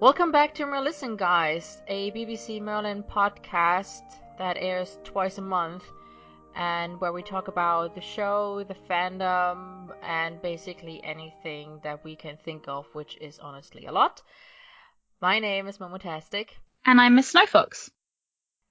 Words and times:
Welcome 0.00 0.30
back 0.30 0.54
to 0.54 0.64
Merlisten 0.64 1.16
Guys, 1.16 1.82
a 1.88 2.12
BBC 2.12 2.62
Merlin 2.62 3.02
podcast 3.02 4.02
that 4.38 4.56
airs 4.56 4.96
twice 5.02 5.38
a 5.38 5.42
month 5.42 5.82
and 6.54 7.00
where 7.00 7.12
we 7.12 7.20
talk 7.20 7.48
about 7.48 7.96
the 7.96 8.00
show, 8.00 8.62
the 8.68 8.76
fandom, 8.88 9.92
and 10.04 10.40
basically 10.40 11.02
anything 11.02 11.80
that 11.82 12.04
we 12.04 12.14
can 12.14 12.36
think 12.36 12.68
of, 12.68 12.86
which 12.92 13.18
is 13.20 13.40
honestly 13.40 13.86
a 13.86 13.92
lot. 13.92 14.22
My 15.20 15.40
name 15.40 15.66
is 15.66 15.78
Momotastic. 15.78 16.50
And 16.86 17.00
I'm 17.00 17.16
Miss 17.16 17.32
Snowfox. 17.32 17.90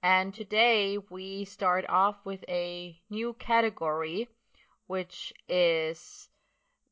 And 0.02 0.32
today 0.32 0.96
we 1.10 1.44
start 1.44 1.84
off 1.90 2.16
with 2.24 2.42
a 2.48 2.98
new 3.10 3.34
category, 3.38 4.30
which 4.86 5.34
is 5.46 6.30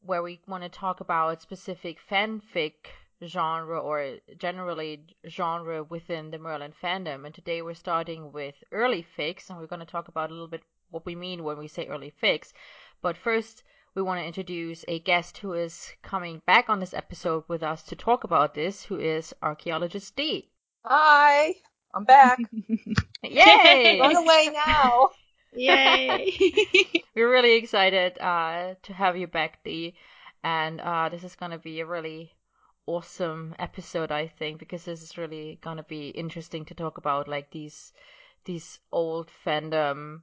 where 0.02 0.22
we 0.22 0.40
want 0.46 0.62
to 0.62 0.68
talk 0.68 1.00
about 1.00 1.40
specific 1.40 1.96
fanfic 2.10 2.74
genre 3.24 3.78
or 3.78 4.18
generally 4.36 5.04
genre 5.28 5.82
within 5.84 6.30
the 6.30 6.38
Merlin 6.38 6.72
fandom. 6.82 7.24
And 7.24 7.34
today 7.34 7.62
we're 7.62 7.74
starting 7.74 8.32
with 8.32 8.54
early 8.72 9.06
fics, 9.16 9.48
and 9.48 9.58
we're 9.58 9.66
going 9.66 9.80
to 9.80 9.86
talk 9.86 10.08
about 10.08 10.30
a 10.30 10.32
little 10.32 10.48
bit 10.48 10.62
what 10.90 11.06
we 11.06 11.14
mean 11.14 11.42
when 11.42 11.58
we 11.58 11.68
say 11.68 11.86
early 11.86 12.12
fics. 12.22 12.52
But 13.02 13.16
first, 13.16 13.62
we 13.94 14.02
want 14.02 14.20
to 14.20 14.26
introduce 14.26 14.84
a 14.88 15.00
guest 15.00 15.38
who 15.38 15.54
is 15.54 15.92
coming 16.02 16.42
back 16.46 16.68
on 16.68 16.80
this 16.80 16.94
episode 16.94 17.44
with 17.48 17.62
us 17.62 17.82
to 17.84 17.96
talk 17.96 18.24
about 18.24 18.54
this, 18.54 18.84
who 18.84 18.98
is 18.98 19.34
archaeologist 19.42 20.14
D. 20.16 20.50
Hi, 20.84 21.54
I'm 21.94 22.04
back. 22.04 22.38
Yay! 23.22 23.98
Run 23.98 24.16
away 24.16 24.50
now. 24.52 25.10
Yay! 25.54 26.32
We're 27.16 27.32
really 27.32 27.54
excited 27.54 28.18
uh, 28.18 28.74
to 28.82 28.92
have 28.92 29.16
you 29.16 29.26
back, 29.26 29.64
D. 29.64 29.94
And 30.44 30.80
uh, 30.80 31.08
this 31.08 31.24
is 31.24 31.34
going 31.34 31.52
to 31.52 31.58
be 31.58 31.80
a 31.80 31.86
really 31.86 32.35
awesome 32.86 33.54
episode, 33.58 34.12
I 34.12 34.28
think, 34.28 34.58
because 34.58 34.84
this 34.84 35.02
is 35.02 35.18
really 35.18 35.58
gonna 35.60 35.82
be 35.82 36.08
interesting 36.10 36.64
to 36.66 36.74
talk 36.74 36.98
about, 36.98 37.28
like 37.28 37.50
these 37.50 37.92
these 38.44 38.78
old 38.92 39.30
fandom 39.44 40.22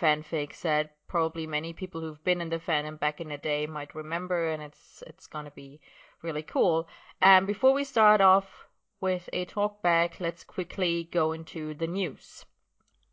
fanfics 0.00 0.60
that 0.60 0.96
probably 1.08 1.46
many 1.46 1.72
people 1.72 2.00
who've 2.00 2.24
been 2.24 2.40
in 2.40 2.48
the 2.48 2.58
fandom 2.58 2.98
back 2.98 3.20
in 3.20 3.28
the 3.28 3.38
day 3.38 3.66
might 3.66 3.94
remember, 3.94 4.48
and 4.48 4.62
it's 4.62 5.02
it's 5.06 5.26
gonna 5.26 5.50
be 5.50 5.80
really 6.22 6.42
cool. 6.42 6.88
And 7.20 7.46
before 7.46 7.72
we 7.72 7.84
start 7.84 8.20
off 8.20 8.66
with 9.00 9.28
a 9.32 9.44
talk 9.44 9.82
back, 9.82 10.20
let's 10.20 10.44
quickly 10.44 11.08
go 11.10 11.32
into 11.32 11.74
the 11.74 11.86
news. 11.86 12.44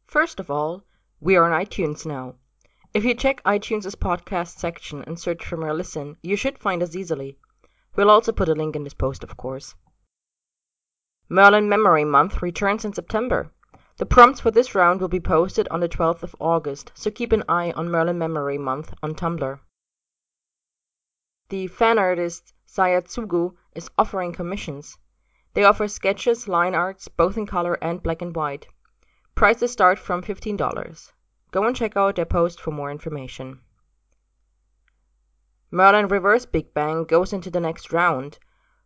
First 0.05 0.39
of 0.39 0.51
all, 0.51 0.83
we 1.19 1.35
are 1.35 1.51
on 1.51 1.65
iTunes 1.65 2.05
now. 2.05 2.35
If 2.93 3.05
you 3.05 3.13
check 3.13 3.43
iTunes' 3.43 3.95
podcast 3.95 4.57
section 4.57 5.03
and 5.03 5.19
search 5.19 5.45
for 5.45 5.57
Merlisten, 5.57 6.17
you 6.21 6.35
should 6.35 6.57
find 6.57 6.81
us 6.81 6.95
easily. 6.95 7.37
We'll 7.95 8.09
also 8.09 8.31
put 8.31 8.49
a 8.49 8.55
link 8.55 8.75
in 8.75 8.83
this 8.83 8.93
post, 8.93 9.23
of 9.23 9.35
course. 9.37 9.75
Merlin 11.27 11.69
Memory 11.69 12.05
Month 12.05 12.41
returns 12.41 12.85
in 12.85 12.93
September. 12.93 13.51
The 13.97 14.05
prompts 14.05 14.39
for 14.39 14.51
this 14.51 14.73
round 14.73 15.01
will 15.01 15.09
be 15.09 15.19
posted 15.19 15.67
on 15.69 15.79
the 15.79 15.89
12th 15.89 16.23
of 16.23 16.35
August, 16.39 16.91
so 16.95 17.11
keep 17.11 17.31
an 17.31 17.43
eye 17.49 17.71
on 17.75 17.91
Merlin 17.91 18.17
Memory 18.17 18.57
Month 18.57 18.93
on 19.03 19.13
Tumblr. 19.13 19.59
The 21.49 21.67
fan 21.67 21.99
artist 21.99 22.53
Sayatsugu 22.67 23.55
is 23.75 23.89
offering 23.97 24.33
commissions. 24.33 24.97
They 25.53 25.63
offer 25.63 25.87
sketches, 25.87 26.47
line 26.47 26.75
arts, 26.75 27.07
both 27.07 27.37
in 27.37 27.45
color 27.45 27.73
and 27.83 28.01
black 28.01 28.21
and 28.21 28.35
white. 28.35 28.67
Prices 29.35 29.71
start 29.71 29.99
from 29.99 30.21
$15. 30.21 31.11
Go 31.51 31.63
and 31.63 31.75
check 31.75 31.97
out 31.97 32.15
their 32.15 32.25
post 32.25 32.61
for 32.61 32.71
more 32.71 32.91
information. 32.91 33.61
Merlin 35.71 36.07
Reverse 36.07 36.47
Big 36.47 36.73
Bang 36.73 37.03
goes 37.03 37.31
into 37.31 37.51
the 37.51 37.59
next 37.59 37.93
round. 37.93 38.39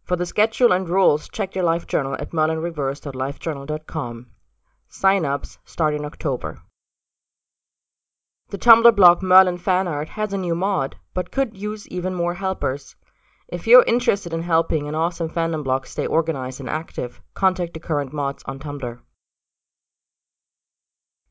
For 0.03 0.17
the 0.17 0.25
schedule 0.25 0.73
and 0.73 0.89
rules, 0.89 1.29
check 1.29 1.55
your 1.55 1.63
Live 1.63 1.87
Journal 1.87 2.15
at 2.15 2.31
merlinreverse.livejournal.com. 2.31 4.27
Sign-ups 4.89 5.59
start 5.63 5.93
in 5.93 6.03
October. 6.03 6.61
The 8.49 8.57
Tumblr 8.57 8.93
blog 8.97 9.23
Merlin 9.23 9.57
Fanart 9.57 10.09
has 10.09 10.33
a 10.33 10.37
new 10.37 10.55
mod, 10.55 10.97
but 11.13 11.31
could 11.31 11.55
use 11.55 11.87
even 11.87 12.13
more 12.13 12.33
helpers. 12.33 12.97
If 13.47 13.65
you're 13.65 13.83
interested 13.83 14.33
in 14.33 14.41
helping 14.41 14.87
an 14.87 14.95
awesome 14.95 15.29
fandom 15.29 15.63
blog 15.63 15.85
stay 15.85 16.05
organized 16.05 16.59
and 16.59 16.69
active, 16.69 17.21
contact 17.33 17.73
the 17.73 17.79
current 17.79 18.11
mods 18.11 18.43
on 18.45 18.59
Tumblr. 18.59 18.99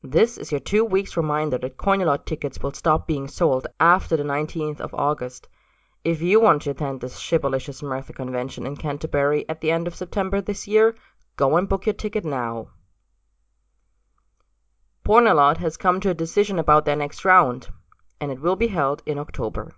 This 0.05 0.37
is 0.37 0.51
your 0.51 0.59
two 0.59 0.83
weeks 0.83 1.15
reminder 1.15 1.57
that 1.59 1.77
Con-a-Lot 1.77 2.25
tickets 2.25 2.61
will 2.61 2.73
stop 2.73 3.07
being 3.07 3.29
sold 3.29 3.67
after 3.79 4.17
the 4.17 4.23
19th 4.23 4.81
of 4.81 4.93
August. 4.93 5.47
If 6.03 6.21
you 6.21 6.41
want 6.41 6.63
to 6.63 6.71
attend 6.71 6.99
this 6.99 7.17
Shibbolicious 7.17 7.81
Merthur 7.81 8.13
convention 8.13 8.65
in 8.65 8.75
Canterbury 8.75 9.47
at 9.47 9.61
the 9.61 9.71
end 9.71 9.87
of 9.87 9.95
September 9.95 10.41
this 10.41 10.67
year, 10.67 10.97
go 11.37 11.55
and 11.55 11.69
book 11.69 11.85
your 11.85 11.93
ticket 11.93 12.25
now. 12.25 12.67
Pornalot 15.05 15.59
has 15.59 15.77
come 15.77 16.01
to 16.01 16.09
a 16.09 16.13
decision 16.13 16.59
about 16.59 16.83
their 16.83 16.97
next 16.97 17.23
round, 17.23 17.69
and 18.19 18.29
it 18.29 18.41
will 18.41 18.57
be 18.57 18.67
held 18.67 19.01
in 19.05 19.17
October. 19.17 19.71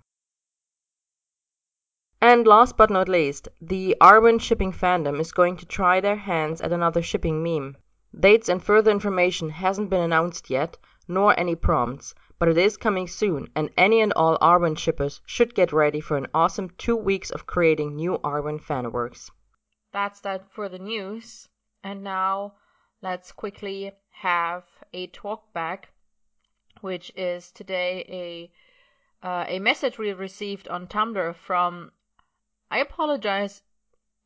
And 2.20 2.48
last 2.48 2.78
but 2.78 2.90
not 2.90 3.08
least, 3.08 3.48
the 3.62 3.96
Arwen 4.02 4.42
shipping 4.42 4.74
fandom 4.74 5.20
is 5.20 5.32
going 5.32 5.58
to 5.58 5.68
try 5.68 6.02
their 6.02 6.16
hands 6.16 6.62
at 6.62 6.74
another 6.74 7.04
shipping 7.04 7.44
meme. 7.44 7.78
Dates 8.18 8.48
and 8.48 8.64
further 8.64 8.92
information 8.92 9.50
hasn't 9.50 9.90
been 9.90 10.00
announced 10.00 10.50
yet, 10.50 10.78
nor 11.06 11.38
any 11.38 11.54
prompts, 11.54 12.16
but 12.40 12.48
it 12.48 12.58
is 12.58 12.78
coming 12.78 13.08
soon, 13.08 13.52
and 13.54 13.70
any 13.76 14.00
and 14.00 14.14
all 14.14 14.38
Arwen 14.38 14.78
shippers 14.78 15.20
should 15.26 15.54
get 15.54 15.74
ready 15.74 16.00
for 16.00 16.16
an 16.16 16.28
awesome 16.34 16.70
two 16.78 16.96
weeks 16.96 17.30
of 17.30 17.46
creating 17.46 17.94
new 17.94 18.18
Arwen 18.20 18.58
fanworks. 18.58 19.30
That's 19.92 20.22
that 20.22 20.50
for 20.50 20.70
the 20.70 20.80
news. 20.80 21.50
And 21.84 22.06
now 22.06 22.56
let's 23.02 23.34
quickly 23.34 23.92
have 24.12 24.64
a 24.94 25.08
talk 25.08 25.52
back, 25.52 25.90
which 26.80 27.12
is 27.18 27.52
today 27.52 28.06
a 29.24 29.28
uh, 29.28 29.44
a 29.50 29.60
message 29.60 29.98
we 29.98 30.14
received 30.14 30.70
on 30.70 30.88
Tumblr 30.88 31.36
from. 31.36 31.92
I 32.72 32.80
apologize 32.80 33.62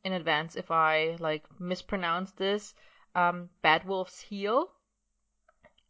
in 0.04 0.12
advance 0.12 0.54
if 0.54 0.70
I 0.70 1.16
like 1.18 1.44
mispronounce 1.58 2.30
this 2.30 2.72
um, 3.14 3.50
Bad 3.62 3.86
Wolf's 3.86 4.20
Heel. 4.20 4.70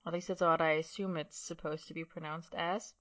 At 0.06 0.12
least 0.12 0.28
that's 0.28 0.40
what 0.40 0.60
I 0.60 0.72
assume 0.72 1.16
it's 1.16 1.38
supposed 1.38 1.88
to 1.88 1.94
be 1.94 2.04
pronounced 2.04 2.54
as. 2.54 2.94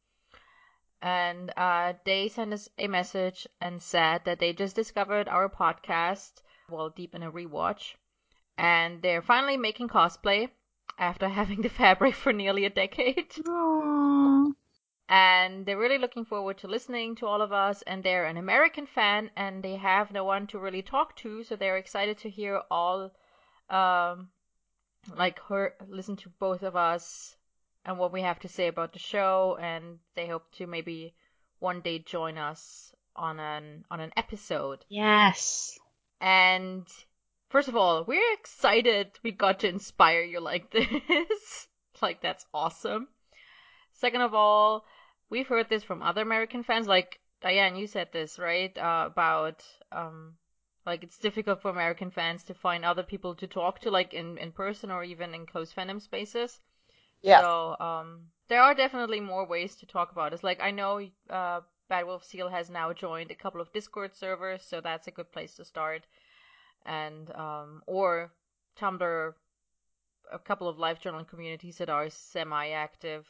And 1.02 1.54
uh, 1.56 1.94
they 2.04 2.28
sent 2.28 2.52
us 2.52 2.68
a 2.78 2.88
message 2.88 3.48
and 3.62 3.82
said 3.82 4.26
that 4.26 4.40
they 4.40 4.52
just 4.52 4.76
discovered 4.76 5.30
our 5.30 5.48
podcast 5.48 6.42
while 6.68 6.90
deep 6.90 7.16
in 7.16 7.24
a 7.24 7.32
rewatch. 7.32 7.96
And 8.58 9.02
they're 9.02 9.22
finally 9.22 9.56
making 9.56 9.88
cosplay 9.88 10.50
after 10.98 11.30
having 11.40 11.62
the 11.62 11.70
fabric 11.70 12.16
for 12.16 12.34
nearly 12.34 12.66
a 12.66 12.70
decade. 12.70 13.30
Aww. 13.46 14.52
And 15.08 15.66
they're 15.66 15.80
really 15.80 15.98
looking 15.98 16.26
forward 16.26 16.58
to 16.60 16.68
listening 16.68 17.16
to 17.16 17.26
all 17.26 17.42
of 17.42 17.54
us. 17.54 17.82
And 17.84 18.04
they're 18.04 18.26
an 18.26 18.38
American 18.38 18.86
fan 18.86 19.32
and 19.38 19.64
they 19.64 19.78
have 19.78 20.12
no 20.12 20.26
one 20.26 20.48
to 20.48 20.60
really 20.60 20.82
talk 20.82 21.16
to. 21.18 21.44
So 21.46 21.56
they're 21.56 21.78
excited 21.78 22.18
to 22.20 22.30
hear 22.30 22.62
all 22.70 23.12
um, 23.70 24.30
like 25.16 25.40
her 25.48 25.76
listen 25.88 26.16
to 26.18 26.30
both 26.40 26.64
of 26.64 26.76
us 26.76 27.36
and 27.86 27.98
what 27.98 28.12
we 28.12 28.22
have 28.22 28.40
to 28.40 28.48
say 28.48 28.68
about 28.68 28.94
the 28.94 29.00
show, 29.00 29.58
and 29.60 30.00
they 30.16 30.28
hope 30.28 30.52
to 30.54 30.68
maybe 30.68 31.14
one 31.60 31.82
day 31.82 32.00
join 32.00 32.38
us 32.38 32.94
on 33.16 33.40
an 33.40 33.86
on 33.90 34.00
an 34.00 34.12
episode. 34.16 34.86
Yes. 34.90 35.78
And 36.22 36.88
first 37.50 37.68
of 37.68 37.76
all, 37.76 38.04
we're 38.06 38.34
excited 38.34 39.12
we 39.24 39.32
got 39.32 39.60
to 39.60 39.70
inspire 39.70 40.24
you 40.24 40.40
like 40.40 40.72
this. 40.72 41.68
like 42.02 42.22
that's 42.22 42.46
awesome. 42.54 43.08
Second 43.94 44.22
of 44.22 44.34
all, 44.34 44.86
we've 45.30 45.48
heard 45.48 45.70
this 45.70 45.84
from 45.84 46.02
other 46.02 46.22
American 46.22 46.64
fans. 46.64 46.88
Like 46.88 47.20
Diane, 47.42 47.76
you 47.76 47.88
said 47.88 48.10
this 48.12 48.40
right 48.40 48.76
uh, 48.78 49.06
about 49.08 49.64
um, 49.92 50.36
like 50.90 51.04
it's 51.04 51.18
difficult 51.18 51.62
for 51.62 51.72
American 51.72 52.12
fans 52.12 52.44
to 52.44 52.54
find 52.54 52.84
other 52.84 53.04
people 53.04 53.36
to 53.36 53.48
talk 53.48 53.80
to, 53.82 53.92
like 53.92 54.14
in 54.14 54.38
in 54.38 54.52
person 54.52 54.92
or 54.92 55.04
even 55.04 55.34
in 55.34 55.46
close 55.46 55.74
fandom 55.74 56.02
spaces. 56.02 56.60
Yeah. 57.22 57.42
So 57.42 57.76
um, 57.80 58.28
there 58.48 58.62
are 58.62 58.74
definitely 58.74 59.20
more 59.20 59.46
ways 59.46 59.76
to 59.78 59.86
talk 59.86 60.12
about 60.12 60.34
it. 60.34 60.44
Like 60.44 60.62
I 60.62 60.72
know 60.72 61.08
uh, 61.30 61.62
Bad 61.90 62.06
Wolf 62.06 62.24
Seal 62.24 62.50
has 62.50 62.70
now 62.70 62.94
joined 62.94 63.32
a 63.32 63.36
couple 63.36 63.62
of 63.62 63.72
Discord 63.74 64.16
servers, 64.16 64.64
so 64.64 64.82
that's 64.82 65.08
a 65.08 65.12
good 65.12 65.32
place 65.32 65.56
to 65.56 65.66
start. 65.66 66.06
And 66.86 67.30
um, 67.36 67.84
or 67.88 68.32
Tumblr, 68.80 69.34
a 70.32 70.40
couple 70.40 70.68
of 70.68 70.78
LiveJournal 70.78 71.28
communities 71.28 71.78
that 71.78 71.90
are 71.90 72.10
semi-active 72.10 73.26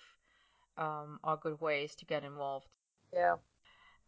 um, 0.78 1.20
are 1.24 1.38
good 1.38 1.60
ways 1.60 1.96
to 1.96 2.06
get 2.06 2.24
involved. 2.24 2.68
Yeah. 3.14 3.36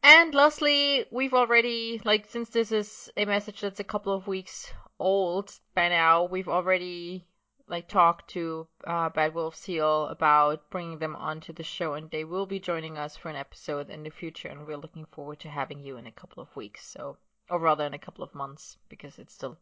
And 0.04 0.34
lastly, 0.34 1.06
we've 1.12 1.34
already, 1.34 2.02
like, 2.04 2.30
since 2.30 2.50
this 2.50 2.72
is 2.72 3.12
a 3.16 3.26
message 3.26 3.62
that's 3.62 3.80
a 3.80 3.84
couple 3.84 4.14
of 4.14 4.28
weeks 4.28 4.74
old 4.98 5.54
by 5.76 5.90
now, 5.90 6.24
we've 6.24 6.48
already, 6.48 7.28
like, 7.68 7.88
talked 7.88 8.32
to 8.32 8.68
uh, 8.86 9.10
Bad 9.10 9.36
Wolf 9.36 9.56
Seal 9.56 10.08
about 10.08 10.70
bringing 10.72 10.98
them 10.98 11.16
onto 11.16 11.54
the 11.54 11.64
show, 11.64 11.94
and 11.94 12.10
they 12.10 12.24
will 12.24 12.48
be 12.48 12.60
joining 12.60 12.98
us 12.98 13.16
for 13.16 13.30
an 13.30 13.36
episode 13.36 13.92
in 13.92 14.02
the 14.02 14.10
future, 14.10 14.48
and 14.48 14.66
we're 14.66 14.78
looking 14.78 15.06
forward 15.06 15.40
to 15.42 15.50
having 15.50 15.80
you 15.80 15.98
in 15.98 16.08
a 16.08 16.12
couple 16.12 16.42
of 16.42 16.56
weeks, 16.56 16.86
so, 16.88 17.18
or 17.50 17.60
rather 17.60 17.86
in 17.86 17.94
a 17.94 18.00
couple 18.00 18.24
of 18.24 18.34
months, 18.34 18.78
because 18.90 19.20
it's 19.20 19.34
still 19.34 19.58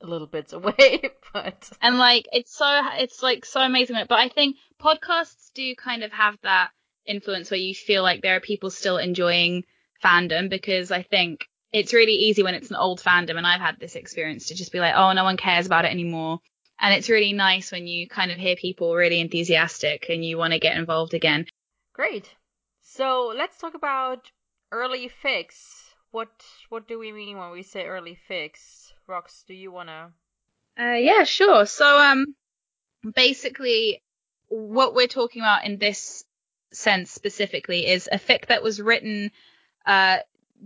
a 0.00 0.06
little 0.06 0.26
bits 0.26 0.52
away, 0.54 1.10
but 1.32 1.70
And 1.82 1.98
like 1.98 2.26
it's 2.32 2.54
so 2.56 2.66
it's 2.94 3.22
like 3.22 3.44
so 3.44 3.60
amazing. 3.60 3.96
But 4.08 4.18
I 4.18 4.28
think 4.28 4.56
podcasts 4.80 5.52
do 5.54 5.74
kind 5.76 6.02
of 6.02 6.12
have 6.12 6.36
that 6.42 6.70
influence 7.06 7.50
where 7.50 7.60
you 7.60 7.74
feel 7.74 8.02
like 8.02 8.22
there 8.22 8.36
are 8.36 8.40
people 8.40 8.70
still 8.70 8.96
enjoying 8.96 9.64
fandom 10.04 10.50
because 10.50 10.90
I 10.90 11.02
think 11.02 11.48
it's 11.72 11.92
really 11.92 12.12
easy 12.12 12.42
when 12.42 12.54
it's 12.54 12.70
an 12.70 12.76
old 12.76 13.00
fandom 13.00 13.36
and 13.36 13.46
I've 13.46 13.60
had 13.60 13.80
this 13.80 13.96
experience 13.96 14.46
to 14.46 14.54
just 14.54 14.72
be 14.72 14.78
like, 14.78 14.94
oh, 14.94 15.12
no 15.12 15.24
one 15.24 15.36
cares 15.36 15.66
about 15.66 15.84
it 15.84 15.90
anymore. 15.90 16.38
And 16.80 16.94
it's 16.94 17.08
really 17.08 17.32
nice 17.32 17.72
when 17.72 17.86
you 17.86 18.08
kind 18.08 18.30
of 18.30 18.38
hear 18.38 18.56
people 18.56 18.94
really 18.94 19.20
enthusiastic 19.20 20.06
and 20.08 20.24
you 20.24 20.36
want 20.38 20.52
to 20.52 20.58
get 20.58 20.76
involved 20.76 21.14
again. 21.14 21.46
great. 21.92 22.28
So 22.82 23.32
let's 23.36 23.58
talk 23.58 23.74
about 23.74 24.30
early 24.70 25.10
fics. 25.24 25.58
What 26.12 26.30
what 26.68 26.86
do 26.86 26.98
we 26.98 27.10
mean 27.10 27.38
when 27.38 27.50
we 27.50 27.62
say 27.62 27.86
early 27.86 28.18
fics? 28.30 28.92
Rox, 29.08 29.44
do 29.46 29.54
you 29.54 29.72
wanna? 29.72 30.12
Uh, 30.78 30.94
yeah, 30.94 31.24
sure. 31.24 31.66
So, 31.66 31.98
um, 31.98 32.34
basically, 33.14 34.02
what 34.48 34.94
we're 34.94 35.08
talking 35.08 35.42
about 35.42 35.64
in 35.64 35.78
this 35.78 36.24
sense 36.72 37.10
specifically 37.10 37.86
is 37.86 38.08
a 38.10 38.18
fic 38.18 38.46
that 38.46 38.62
was 38.62 38.80
written 38.80 39.30
uh, 39.86 40.18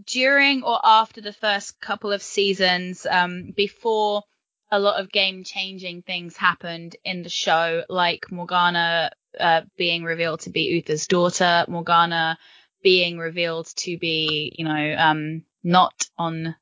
during 0.06 0.62
or 0.62 0.79
after 0.82 1.20
the 1.20 1.32
first 1.32 1.81
couple 1.81 2.12
of 2.12 2.23
seasons, 2.23 3.06
um, 3.09 3.53
before 3.56 4.23
a 4.70 4.79
lot 4.79 5.00
of 5.00 5.11
game 5.11 5.44
changing 5.44 6.03
things 6.03 6.37
happened 6.37 6.97
in 7.05 7.23
the 7.23 7.29
show, 7.29 7.82
like 7.88 8.31
Morgana 8.31 9.11
uh, 9.38 9.62
being 9.76 10.05
revealed 10.05 10.41
to 10.41 10.50
be 10.50 10.62
Uther's 10.62 11.06
daughter, 11.06 11.65
Morgana 11.69 12.38
being 12.82 13.19
revealed 13.19 13.69
to 13.76 13.99
be, 13.99 14.55
you 14.56 14.65
know, 14.65 14.94
um, 14.99 15.44
not 15.65 16.06
on 16.17 16.55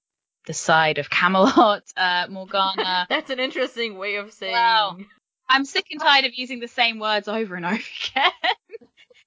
the 0.46 0.54
side 0.54 0.98
of 0.98 1.10
Camelot, 1.10 1.82
uh, 1.96 2.26
Morgana. 2.30 3.06
That's 3.10 3.30
an 3.30 3.40
interesting 3.40 3.98
way 3.98 4.16
of 4.16 4.32
saying. 4.32 4.52
Wow. 4.52 4.96
I'm 5.48 5.64
sick 5.64 5.86
and 5.90 6.00
tired 6.00 6.24
of 6.24 6.32
using 6.34 6.60
the 6.60 6.68
same 6.68 6.98
words 6.98 7.28
over 7.28 7.54
and 7.54 7.64
over 7.64 7.74
again. 8.10 8.32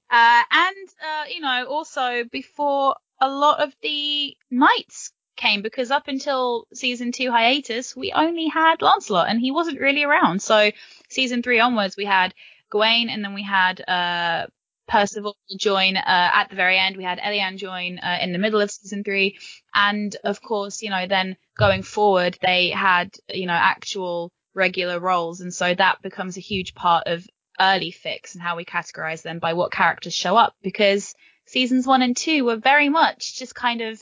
uh, 0.09 0.43
and, 0.51 0.89
uh, 1.01 1.23
you 1.29 1.41
know, 1.41 1.65
also 1.69 2.23
before 2.31 2.95
a 3.21 3.29
lot 3.29 3.61
of 3.61 3.73
the 3.81 4.35
knights 4.49 5.11
came, 5.35 5.61
because 5.61 5.91
up 5.91 6.07
until 6.07 6.67
season 6.73 7.11
two 7.11 7.31
hiatus, 7.31 7.95
we 7.95 8.11
only 8.11 8.47
had 8.47 8.81
Lancelot 8.81 9.29
and 9.29 9.39
he 9.39 9.51
wasn't 9.51 9.79
really 9.79 10.03
around. 10.03 10.41
So 10.41 10.71
season 11.09 11.43
three 11.43 11.59
onwards, 11.59 11.95
we 11.97 12.05
had 12.05 12.33
Gawain 12.69 13.09
and 13.09 13.23
then 13.23 13.33
we 13.33 13.43
had, 13.43 13.81
uh, 13.87 14.47
Percival 14.89 15.37
join 15.55 15.97
uh, 15.97 16.01
at 16.05 16.49
the 16.49 16.55
very 16.55 16.77
end. 16.77 16.97
We 16.97 17.03
had 17.03 17.19
Elyan 17.19 17.57
join 17.57 17.99
uh, 17.99 18.17
in 18.21 18.33
the 18.33 18.39
middle 18.39 18.59
of 18.59 18.71
season 18.71 19.03
three, 19.03 19.37
and 19.73 20.15
of 20.23 20.41
course, 20.41 20.81
you 20.81 20.89
know, 20.89 21.05
then 21.05 21.37
going 21.57 21.83
forward, 21.83 22.37
they 22.41 22.71
had 22.71 23.11
you 23.31 23.45
know 23.45 23.53
actual 23.53 24.31
regular 24.55 24.99
roles, 24.99 25.41
and 25.41 25.53
so 25.53 25.73
that 25.75 26.01
becomes 26.01 26.37
a 26.37 26.41
huge 26.41 26.73
part 26.73 27.05
of 27.05 27.23
early 27.59 27.91
fics 27.91 28.33
and 28.33 28.41
how 28.41 28.55
we 28.55 28.65
categorize 28.65 29.21
them 29.21 29.37
by 29.37 29.53
what 29.53 29.71
characters 29.71 30.15
show 30.15 30.35
up 30.35 30.55
because 30.63 31.13
seasons 31.49 31.87
one 31.87 32.01
and 32.01 32.15
two 32.15 32.45
were 32.45 32.57
very 32.57 32.89
much 32.89 33.37
just 33.37 33.55
kind 33.55 33.81
of 33.81 34.01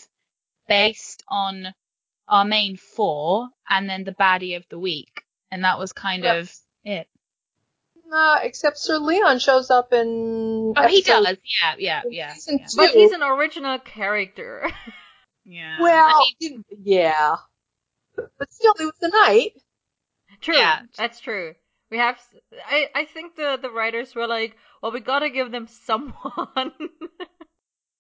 based 0.67 1.23
on 1.27 1.73
our 2.27 2.43
main 2.45 2.75
four 2.77 3.47
and 3.69 3.89
then 3.89 4.03
the 4.03 4.11
baddie 4.11 4.57
of 4.57 4.65
the 4.69 4.77
week, 4.79 5.23
and 5.51 5.63
that 5.63 5.79
was 5.79 5.93
kind 5.93 6.23
Yep. 6.23 6.35
of 6.41 6.53
it. 6.83 7.07
Nah, 8.09 8.39
except 8.41 8.77
Sir 8.77 8.97
Leon 8.99 9.39
shows 9.39 9.69
up 9.69 9.91
in. 9.91 10.73
Oh, 10.77 10.87
he 10.87 11.01
does, 11.01 11.25
yeah, 11.61 11.75
yeah, 11.77 12.01
yeah, 12.09 12.33
yeah. 12.47 12.63
two. 12.65 12.77
But 12.77 12.91
he's 12.91 13.11
an 13.11 13.21
original 13.23 13.79
character. 13.79 14.69
yeah. 15.45 15.75
Well, 15.81 16.07
I 16.07 16.31
mean, 16.39 16.63
yeah. 16.83 17.35
But, 18.15 18.31
but 18.39 18.51
still, 18.53 18.73
it 18.79 18.85
was 18.85 18.93
a 19.01 19.09
knight. 19.09 19.51
true. 20.41 20.55
Yeah. 20.55 20.79
That's 20.97 21.19
true. 21.19 21.55
We 21.91 21.97
have. 21.97 22.17
I 22.65 22.87
I 22.95 23.05
think 23.05 23.35
the 23.35 23.57
the 23.61 23.69
writers 23.69 24.15
were 24.15 24.27
like, 24.27 24.55
well, 24.81 24.91
we 24.93 24.99
gotta 25.01 25.29
give 25.29 25.51
them 25.51 25.67
someone. 25.85 26.71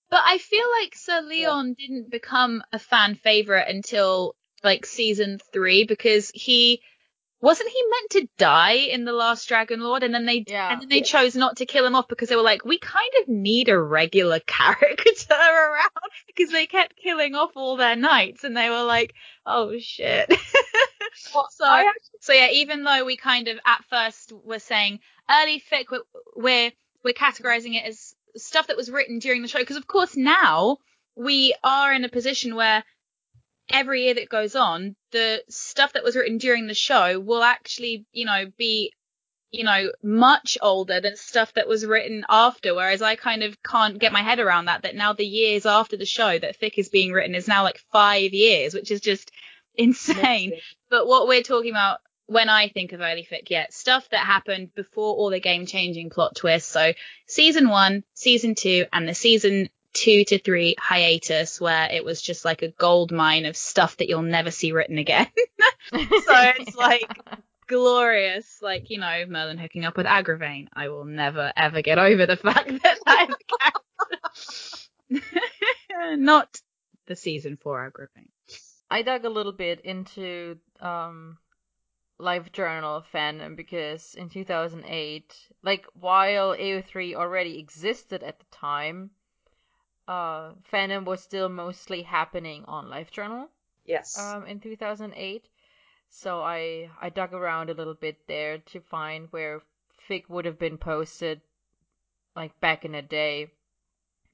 But 0.09 0.21
I 0.25 0.37
feel 0.37 0.65
like 0.81 0.95
Sir 0.95 1.21
Leon 1.21 1.75
didn't 1.77 2.09
become 2.09 2.63
a 2.71 2.79
fan 2.79 3.15
favorite 3.15 3.67
until 3.67 4.35
like 4.63 4.85
season 4.85 5.39
three 5.53 5.83
because 5.83 6.31
he 6.33 6.81
wasn't 7.39 7.69
he 7.69 7.83
meant 7.91 8.09
to 8.11 8.29
die 8.39 8.71
in 8.91 9.05
the 9.05 9.11
last 9.13 9.47
Dragon 9.47 9.79
Lord 9.81 10.01
and 10.03 10.13
then 10.13 10.25
they 10.25 10.43
Yeah. 10.47 10.71
and 10.73 10.81
then 10.81 10.89
they 10.89 11.01
chose 11.01 11.35
not 11.35 11.57
to 11.57 11.65
kill 11.67 11.85
him 11.85 11.95
off 11.95 12.07
because 12.07 12.29
they 12.29 12.35
were 12.35 12.41
like 12.41 12.65
we 12.65 12.79
kind 12.79 13.11
of 13.21 13.27
need 13.27 13.69
a 13.69 13.79
regular 13.79 14.39
character 14.47 15.33
around 15.35 15.91
because 16.25 16.51
they 16.51 16.65
kept 16.65 16.95
killing 16.95 17.35
off 17.35 17.51
all 17.55 17.77
their 17.77 17.95
knights 17.95 18.43
and 18.43 18.57
they 18.57 18.69
were 18.69 18.83
like 18.83 19.13
oh 19.45 19.77
shit. 19.77 20.33
Well, 21.33 21.47
So- 21.51 21.65
actually, 21.65 21.91
So 22.21 22.33
yeah, 22.33 22.49
even 22.51 22.83
though 22.83 23.03
we 23.05 23.17
kind 23.17 23.47
of 23.47 23.57
at 23.65 23.83
first 23.89 24.31
were 24.43 24.59
saying 24.59 24.99
early 25.29 25.61
fic, 25.71 25.85
we're 25.91 26.01
we're, 26.35 26.71
we're 27.03 27.13
categorizing 27.13 27.73
it 27.75 27.85
as 27.85 28.13
stuff 28.37 28.67
that 28.67 28.77
was 28.77 28.91
written 28.91 29.19
during 29.19 29.41
the 29.41 29.47
show 29.47 29.59
because 29.59 29.77
of 29.77 29.87
course 29.87 30.15
now 30.15 30.77
we 31.15 31.53
are 31.63 31.93
in 31.93 32.03
a 32.03 32.09
position 32.09 32.55
where 32.55 32.83
every 33.69 34.03
year 34.05 34.13
that 34.13 34.29
goes 34.29 34.55
on, 34.55 34.95
the 35.11 35.43
stuff 35.49 35.93
that 35.93 36.03
was 36.03 36.15
written 36.15 36.37
during 36.37 36.67
the 36.67 36.73
show 36.73 37.19
will 37.19 37.43
actually, 37.43 38.05
you 38.11 38.25
know, 38.25 38.45
be 38.57 38.93
you 39.49 39.63
know, 39.63 39.91
much 40.03 40.57
older 40.61 40.99
than 40.99 41.15
stuff 41.15 41.53
that 41.53 41.67
was 41.67 41.85
written 41.85 42.25
after, 42.29 42.75
whereas 42.75 43.01
I 43.01 43.15
kind 43.15 43.43
of 43.43 43.61
can't 43.63 43.97
get 43.97 44.11
my 44.11 44.21
head 44.21 44.39
around 44.39 44.65
that, 44.65 44.81
that 44.81 44.95
now 44.95 45.13
the 45.13 45.25
years 45.25 45.65
after 45.65 45.95
the 45.95 46.05
show 46.05 46.37
that 46.37 46.57
thick 46.57 46.77
is 46.77 46.89
being 46.89 47.11
written 47.11 47.33
is 47.33 47.47
now 47.47 47.63
like 47.63 47.79
five 47.91 48.33
years, 48.33 48.73
which 48.73 48.91
is 48.91 48.99
just 48.99 49.31
insane. 49.75 50.53
But 50.89 51.07
what 51.07 51.27
we're 51.27 51.43
talking 51.43 51.71
about 51.71 51.99
when 52.27 52.49
I 52.49 52.69
think 52.69 52.91
of 52.91 53.01
early 53.01 53.27
fic, 53.29 53.49
yeah, 53.49 53.67
stuff 53.69 54.07
that 54.11 54.25
happened 54.25 54.75
before 54.75 55.15
all 55.15 55.29
the 55.29 55.39
game 55.39 55.65
changing 55.65 56.09
plot 56.09 56.35
twists. 56.35 56.69
So 56.69 56.93
season 57.25 57.69
one, 57.69 58.03
season 58.13 58.53
two, 58.53 58.85
and 58.93 59.07
the 59.07 59.13
season 59.13 59.69
two 59.93 60.25
to 60.25 60.37
three 60.37 60.75
hiatus 60.77 61.59
where 61.59 61.89
it 61.91 62.05
was 62.05 62.21
just 62.21 62.45
like 62.45 62.61
a 62.61 62.67
gold 62.67 63.11
mine 63.11 63.45
of 63.45 63.57
stuff 63.57 63.97
that 63.97 64.07
you'll 64.07 64.21
never 64.21 64.51
see 64.51 64.71
written 64.71 64.97
again. 64.97 65.27
so 65.91 65.99
it's 65.99 66.75
like 66.75 67.09
glorious, 67.67 68.59
like, 68.61 68.89
you 68.89 68.99
know, 68.99 69.25
Merlin 69.27 69.57
hooking 69.57 69.85
up 69.85 69.97
with 69.97 70.05
Agravain. 70.05 70.67
I 70.73 70.89
will 70.89 71.05
never 71.05 71.51
ever 71.55 71.81
get 71.81 71.97
over 71.97 72.25
the 72.25 72.37
fact 72.37 72.67
that 72.83 72.99
a 73.07 73.27
character. 75.89 76.17
Not 76.17 76.61
the 77.07 77.15
season 77.15 77.57
four 77.57 77.89
Agravain. 77.89 78.27
I 78.89 79.01
dug 79.01 79.25
a 79.25 79.29
little 79.29 79.53
bit 79.53 79.81
into 79.81 80.57
um 80.81 81.37
live 82.19 82.51
journal 82.51 83.03
fandom 83.13 83.55
because 83.55 84.15
in 84.15 84.29
2008, 84.29 85.35
like 85.61 85.85
while 85.93 86.55
AO3 86.55 87.15
already 87.15 87.59
existed 87.59 88.23
at 88.23 88.39
the 88.39 88.45
time, 88.51 89.11
uh 90.07 90.53
fandom 90.71 91.03
was 91.05 91.21
still 91.21 91.49
mostly 91.49 92.01
happening 92.01 92.63
on 92.65 92.89
live 92.89 93.11
journal 93.11 93.49
yes. 93.85 94.17
um 94.17 94.45
in 94.47 94.59
2008. 94.59 95.47
So 96.09 96.41
I 96.41 96.89
I 97.01 97.09
dug 97.09 97.33
around 97.33 97.69
a 97.69 97.73
little 97.73 97.93
bit 97.93 98.27
there 98.27 98.59
to 98.59 98.79
find 98.79 99.27
where 99.31 99.61
fic 100.07 100.29
would 100.29 100.45
have 100.45 100.57
been 100.59 100.77
posted 100.77 101.41
like 102.35 102.59
back 102.59 102.85
in 102.85 102.93
the 102.93 103.01
day. 103.01 103.51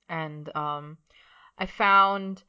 And 0.08 0.56
um 0.56 0.98
I 1.58 1.66
found 1.66 2.44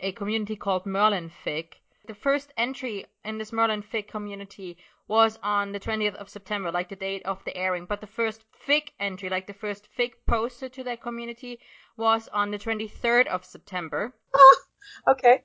a 0.00 0.12
community 0.12 0.56
called 0.56 0.84
Merlin 0.84 1.30
Fic. 1.44 1.74
The 2.12 2.18
first 2.18 2.52
entry 2.58 3.06
in 3.24 3.38
this 3.38 3.54
Merlin 3.54 3.82
Fic 3.82 4.06
community 4.06 4.76
was 5.08 5.38
on 5.42 5.72
the 5.72 5.80
20th 5.80 6.14
of 6.16 6.28
September, 6.28 6.70
like 6.70 6.90
the 6.90 6.94
date 6.94 7.24
of 7.24 7.42
the 7.44 7.56
airing. 7.56 7.86
But 7.86 8.02
the 8.02 8.06
first 8.06 8.44
fic 8.68 8.90
entry, 9.00 9.30
like 9.30 9.46
the 9.46 9.54
first 9.54 9.88
fic 9.96 10.12
posted 10.28 10.74
to 10.74 10.84
that 10.84 11.00
community, 11.00 11.58
was 11.96 12.28
on 12.28 12.50
the 12.50 12.58
23rd 12.58 13.28
of 13.28 13.46
September. 13.46 14.12
okay. 15.08 15.42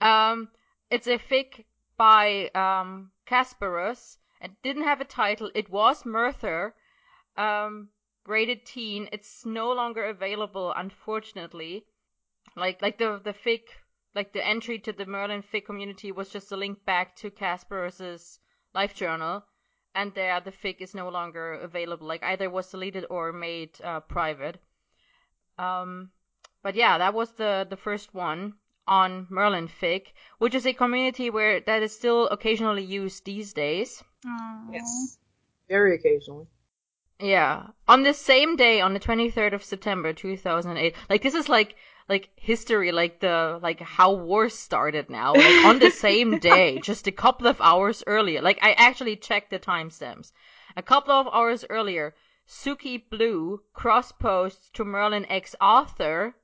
Um, 0.00 0.48
it's 0.90 1.06
a 1.06 1.18
fic 1.18 1.66
by 1.98 2.48
um 2.54 3.12
Casparus. 3.26 4.16
It 4.40 4.52
didn't 4.62 4.84
have 4.84 5.02
a 5.02 5.12
title. 5.22 5.50
It 5.54 5.68
was 5.68 6.04
Merthur, 6.04 6.72
um, 7.36 7.90
rated 8.24 8.64
teen. 8.64 9.10
It's 9.12 9.44
no 9.44 9.70
longer 9.72 10.06
available, 10.06 10.72
unfortunately. 10.74 11.84
Like 12.56 12.80
like 12.80 12.96
the 12.96 13.20
the 13.22 13.34
fic, 13.34 13.64
like 14.18 14.32
the 14.32 14.44
entry 14.44 14.80
to 14.80 14.92
the 14.92 15.06
Merlin 15.06 15.44
fic 15.44 15.64
community 15.64 16.10
was 16.10 16.28
just 16.28 16.50
a 16.50 16.56
link 16.56 16.84
back 16.84 17.14
to 17.14 17.30
Casparus's 17.30 18.40
live 18.74 18.92
journal, 18.92 19.44
and 19.94 20.12
there 20.14 20.40
the 20.40 20.50
fic 20.50 20.80
is 20.80 20.92
no 20.92 21.08
longer 21.08 21.52
available. 21.52 22.08
Like 22.08 22.24
either 22.24 22.50
was 22.50 22.68
deleted 22.68 23.04
or 23.10 23.32
made 23.32 23.80
uh, 23.80 24.00
private. 24.00 24.56
Um, 25.56 26.10
but 26.64 26.74
yeah, 26.74 26.98
that 26.98 27.14
was 27.14 27.30
the 27.34 27.64
the 27.70 27.76
first 27.76 28.12
one 28.12 28.54
on 28.88 29.28
Merlin 29.30 29.68
Fic, 29.68 30.06
which 30.38 30.54
is 30.56 30.66
a 30.66 30.72
community 30.72 31.30
where 31.30 31.60
that 31.60 31.84
is 31.84 31.94
still 31.94 32.26
occasionally 32.28 32.82
used 32.82 33.24
these 33.24 33.52
days. 33.52 34.02
Yes. 34.72 35.18
Very 35.68 35.94
occasionally. 35.94 36.46
Yeah. 37.20 37.68
On 37.86 38.02
the 38.02 38.14
same 38.14 38.56
day, 38.56 38.80
on 38.80 38.94
the 38.94 39.00
23rd 39.00 39.52
of 39.52 39.64
September 39.64 40.12
2008. 40.12 40.94
Like, 41.10 41.22
this 41.22 41.34
is 41.34 41.48
like, 41.48 41.74
like 42.08 42.30
history, 42.36 42.92
like 42.92 43.20
the, 43.20 43.58
like 43.62 43.80
how 43.80 44.12
wars 44.12 44.54
started 44.54 45.10
now. 45.10 45.34
Like, 45.34 45.64
on 45.64 45.78
the 45.78 45.90
same 45.90 46.38
day, 46.38 46.78
just 46.82 47.06
a 47.06 47.12
couple 47.12 47.46
of 47.46 47.60
hours 47.60 48.02
earlier. 48.06 48.40
Like, 48.40 48.58
I 48.62 48.72
actually 48.72 49.16
checked 49.16 49.50
the 49.50 49.58
timestamps. 49.58 50.32
A 50.76 50.82
couple 50.82 51.12
of 51.12 51.28
hours 51.32 51.64
earlier, 51.68 52.14
Suki 52.46 53.02
Blue 53.10 53.62
cross 53.72 54.12
posts 54.12 54.70
to 54.74 54.84
Merlin 54.84 55.26
X 55.26 55.54
Arthur, 55.60 56.34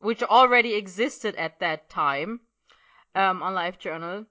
which 0.00 0.22
already 0.22 0.74
existed 0.74 1.34
at 1.36 1.60
that 1.60 1.90
time, 1.90 2.40
um, 3.14 3.42
on 3.42 3.54
LiveJournal. 3.54 4.26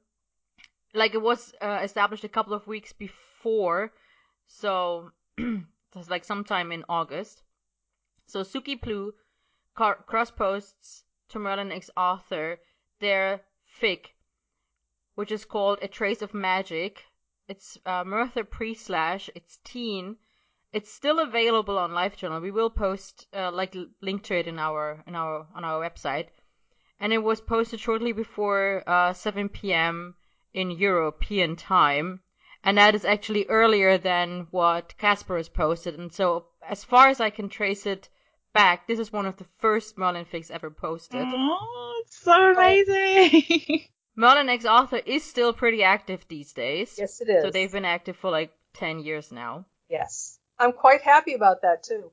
Like, 0.94 1.14
it 1.14 1.22
was 1.22 1.54
uh, 1.62 1.80
established 1.84 2.24
a 2.24 2.30
couple 2.30 2.54
of 2.54 2.68
weeks 2.68 2.94
before. 2.94 3.92
So, 4.48 5.12
It's 5.96 6.10
like 6.10 6.26
sometime 6.26 6.72
in 6.72 6.84
August. 6.90 7.44
So 8.26 8.42
Suki 8.42 8.80
Blue 8.80 9.14
cross 9.76 10.32
posts 10.32 11.04
to 11.30 11.40
Merlin 11.40 11.72
X 11.72 11.90
Arthur 11.98 12.60
their 13.00 13.44
fic, 13.82 14.14
which 15.16 15.32
is 15.32 15.46
called 15.46 15.80
A 15.82 15.88
Trace 15.88 16.22
of 16.22 16.34
Magic. 16.34 17.04
It's 17.48 17.78
uh, 17.86 18.04
Merthur 18.04 18.44
pre-slash, 18.44 19.30
it's 19.36 19.58
teen. 19.64 20.18
It's 20.72 20.92
still 20.92 21.20
available 21.20 21.78
on 21.78 21.92
LiveJournal. 21.92 22.42
We 22.42 22.52
will 22.52 22.70
post 22.70 23.28
uh, 23.34 23.52
like 23.52 23.76
link 24.02 24.24
to 24.24 24.36
it 24.36 24.48
in 24.48 24.60
our 24.60 25.04
in 25.08 25.16
our 25.16 25.48
on 25.56 25.64
our 25.64 25.82
website. 25.82 26.30
And 27.00 27.12
it 27.12 27.24
was 27.24 27.42
posted 27.42 27.80
shortly 27.80 28.12
before 28.12 28.84
uh, 28.88 29.14
7 29.14 29.50
p.m. 29.50 30.16
in 30.54 30.72
European 30.72 31.56
time 31.56 32.22
and 32.64 32.78
that 32.78 32.96
is 32.96 33.04
actually 33.04 33.46
earlier 33.48 33.98
than 33.98 34.48
what 34.52 34.98
Casper 34.98 35.36
has 35.36 35.50
posted. 35.50 36.00
And 36.00 36.14
so, 36.14 36.46
as 36.66 36.84
far 36.84 37.10
as 37.10 37.20
I 37.20 37.30
can 37.30 37.50
trace 37.50 37.86
it 37.86 38.08
back, 38.54 38.88
this 38.88 39.00
is 39.00 39.12
one 39.12 39.26
of 39.26 39.38
the 39.38 39.46
first 39.60 39.98
Merlin 39.98 40.26
fics 40.26 40.52
ever 40.52 40.70
posted. 40.70 41.26
Oh, 41.26 42.02
it's 42.04 42.18
so 42.24 42.54
amazing! 42.54 43.82
Merlin 44.16 44.50
X 44.50 44.66
Arthur 44.66 45.02
is 45.06 45.24
still 45.24 45.54
pretty 45.54 45.84
active 45.84 46.26
these 46.28 46.54
days. 46.54 46.96
Yes, 46.98 47.20
it 47.20 47.30
is. 47.30 47.44
So 47.44 47.50
they've 47.50 47.72
been 47.72 47.86
active 47.86 48.16
for 48.16 48.30
like 48.30 48.52
10 48.74 49.00
years 49.00 49.32
now. 49.32 49.66
Yes. 49.90 50.40
I'm 50.60 50.72
quite 50.72 51.02
happy 51.02 51.34
about 51.34 51.64
that 51.64 51.84
too. 51.84 52.12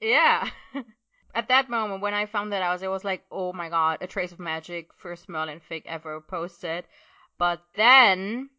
Yeah. 0.00 0.50
At 1.34 1.48
that 1.48 1.70
moment, 1.70 2.02
when 2.02 2.14
I 2.14 2.26
found 2.26 2.52
that 2.52 2.62
out, 2.62 2.82
I 2.82 2.88
was 2.88 3.04
like, 3.04 3.24
oh 3.30 3.52
my 3.52 3.68
god, 3.68 3.98
a 4.00 4.06
trace 4.06 4.32
of 4.32 4.40
magic, 4.40 4.90
first 4.96 5.28
Merlin 5.28 5.60
fic 5.60 5.82
ever 5.86 6.20
posted. 6.20 6.84
But 7.38 7.60
then 7.76 8.50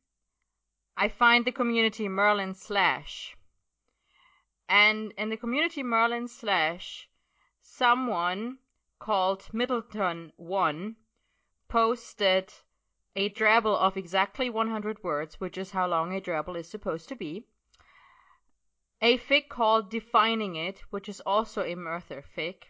I 0.95 1.09
find 1.09 1.43
the 1.43 1.51
community 1.51 2.07
Merlin 2.07 2.53
slash. 2.53 3.35
And 4.69 5.11
in 5.17 5.29
the 5.29 5.37
community 5.37 5.83
Merlin 5.83 6.27
slash, 6.27 7.06
someone 7.77 8.57
called 8.97 9.43
Middleton1 9.53 10.95
posted 11.67 12.51
a 13.15 13.29
drabble 13.29 13.77
of 13.77 13.95
exactly 13.95 14.49
100 14.49 15.03
words, 15.03 15.39
which 15.39 15.59
is 15.59 15.69
how 15.69 15.85
long 15.85 16.11
a 16.11 16.19
drabble 16.19 16.57
is 16.57 16.67
supposed 16.67 17.07
to 17.09 17.15
be. 17.15 17.45
A 18.99 19.19
fic 19.19 19.47
called 19.47 19.91
Defining 19.91 20.55
It, 20.55 20.79
which 20.89 21.07
is 21.07 21.21
also 21.21 21.61
a 21.61 21.75
Merthur 21.75 22.23
fic, 22.35 22.63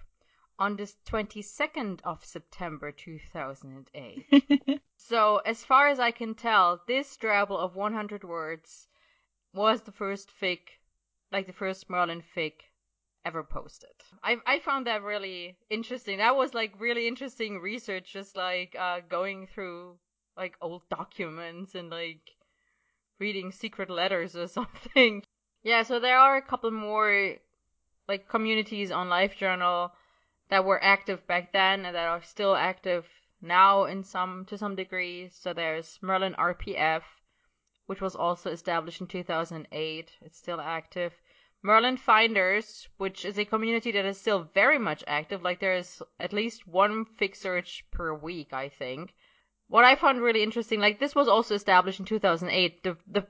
on 0.60 0.76
the 0.76 0.92
22nd 1.06 2.02
of 2.04 2.26
September 2.26 2.92
2008. 2.92 4.82
so, 4.98 5.38
as 5.38 5.64
far 5.64 5.88
as 5.88 6.02
I 6.02 6.12
can 6.12 6.36
tell, 6.36 6.82
this 6.86 7.16
drabble 7.16 7.58
of 7.58 7.78
100 7.78 8.26
words 8.26 8.90
was 9.54 9.84
the 9.84 9.94
first 9.94 10.30
fic, 10.38 10.60
like 11.32 11.48
the 11.48 11.54
first 11.54 11.90
Merlin 11.90 12.22
fic 12.36 12.56
ever 13.27 13.43
posted. 13.43 13.96
I 14.24 14.38
I 14.46 14.60
found 14.60 14.88
that 14.88 15.03
really 15.03 15.57
interesting. 15.69 16.19
That 16.19 16.38
was 16.38 16.53
like 16.53 16.79
really 16.79 17.07
interesting 17.07 17.60
research, 17.60 18.13
just 18.13 18.38
like 18.38 18.74
uh, 18.79 19.01
going 19.10 19.48
through 19.48 19.98
like 20.38 20.55
old 20.62 20.84
documents 20.89 21.75
and 21.75 21.89
like 21.89 22.22
reading 23.19 23.51
secret 23.51 23.89
letters 23.89 24.36
or 24.36 24.48
something. 24.60 25.24
Yeah, 25.62 25.84
so 25.84 26.00
there 26.00 26.17
are 26.17 26.38
a 26.38 26.41
couple 26.41 26.72
more 26.72 27.36
like 28.07 28.29
communities 28.29 28.91
on 28.91 29.10
LiveJournal 29.10 29.91
that 30.50 30.63
were 30.63 30.81
active 30.81 31.27
back 31.27 31.51
then 31.51 31.86
and 31.86 31.93
that 31.96 32.07
are 32.07 32.24
still 32.24 32.55
active 32.55 33.05
now 33.41 33.84
in 33.84 34.03
some 34.03 34.46
to 34.46 34.57
some 34.57 34.75
degree. 34.75 35.29
So 35.29 35.53
there's 35.53 36.00
Merlin 36.01 36.36
RPF, 36.36 37.03
which 37.88 38.00
was 38.00 38.15
also 38.15 38.50
established 38.51 39.01
in 39.01 39.07
2008. 39.07 40.12
It's 40.22 40.38
still 40.38 40.62
active. 40.62 41.13
Merlin 41.64 41.98
Finders, 41.98 42.88
which 42.98 43.26
is 43.26 43.38
a 43.38 43.46
community 43.46 43.92
that 43.92 44.06
is 44.06 44.20
still 44.20 44.44
very 44.54 44.78
much 44.78 45.04
active. 45.08 45.42
Like 45.42 45.60
there's 45.60 46.02
at 46.20 46.34
least 46.34 46.68
one 46.68 47.06
fic 47.06 47.36
search 47.36 47.84
per 47.92 48.14
week, 48.14 48.54
I 48.54 48.70
think. 48.70 49.14
What 49.68 49.84
I 49.84 49.96
found 49.96 50.22
really 50.22 50.44
interesting, 50.44 50.80
like 50.80 51.00
this 51.00 51.16
was 51.16 51.28
also 51.28 51.56
established 51.56 52.00
in 52.00 52.06
2008. 52.06 52.84
The 52.84 52.98
the 53.08 53.28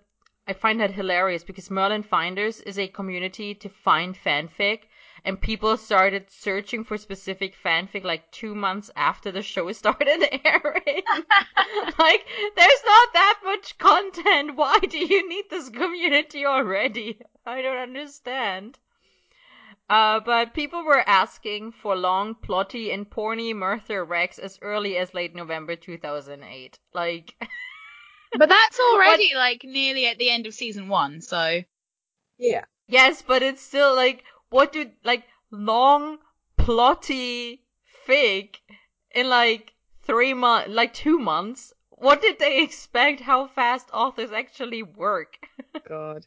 I 0.48 0.54
find 0.54 0.80
that 0.80 0.92
hilarious 0.92 1.44
because 1.44 1.70
Merlin 1.70 2.04
Finders 2.04 2.62
is 2.62 2.80
a 2.80 2.88
community 2.88 3.54
to 3.56 3.70
find 3.70 4.16
fanfic 4.16 4.84
and 5.26 5.42
people 5.42 5.76
started 5.76 6.30
searching 6.30 6.86
for 6.86 6.98
specific 6.98 7.54
fanfic 7.62 8.06
like 8.06 8.32
two 8.32 8.56
months 8.56 8.90
after 8.96 9.30
the 9.30 9.42
show 9.42 9.70
started 9.74 10.24
airing. 10.46 11.04
like, 12.00 12.26
there's 12.56 12.84
not 12.86 13.14
that 13.14 13.40
much 13.44 13.78
content. 13.78 14.56
Why 14.56 14.80
do 14.80 14.98
you 14.98 15.28
need 15.28 15.46
this 15.50 15.70
community 15.70 16.46
already? 16.46 17.20
I 17.48 17.62
don't 17.62 17.78
understand. 17.78 18.78
Uh, 19.90 20.20
but 20.20 20.54
people 20.54 20.84
were 20.84 21.08
asking 21.08 21.72
for 21.72 21.96
long, 21.96 22.36
plotty, 22.36 22.94
and 22.94 23.10
porny 23.10 23.54
Merthur 23.54 24.06
recs 24.06 24.38
as 24.38 24.60
early 24.62 24.98
as 24.98 25.14
late 25.14 25.34
November 25.34 25.78
2008. 25.78 26.78
Like. 26.94 27.36
but 28.38 28.50
that's 28.50 28.80
already 28.82 29.30
but, 29.32 29.40
like 29.40 29.64
nearly 29.64 30.08
at 30.08 30.18
the 30.18 30.30
end 30.30 30.46
of 30.46 30.54
season 30.54 30.90
one, 30.90 31.22
so. 31.22 31.62
Yeah. 32.38 32.66
Yes, 32.90 33.22
but 33.22 33.42
it's 33.42 33.62
still 33.62 33.96
like, 33.96 34.26
what 34.50 34.74
do 34.74 34.92
like 35.06 35.24
long 35.50 36.18
plotty 36.58 37.62
fic 38.06 38.58
in 39.16 39.30
like 39.30 39.74
three 40.04 40.34
months, 40.34 40.70
like 40.70 40.94
two 40.94 41.18
months? 41.18 41.74
What 41.92 42.22
did 42.22 42.40
they 42.40 42.62
expect? 42.64 43.22
How 43.22 43.48
fast 43.48 43.90
authors 43.94 44.34
actually 44.34 44.84
work? 44.84 45.38
God. 45.88 46.26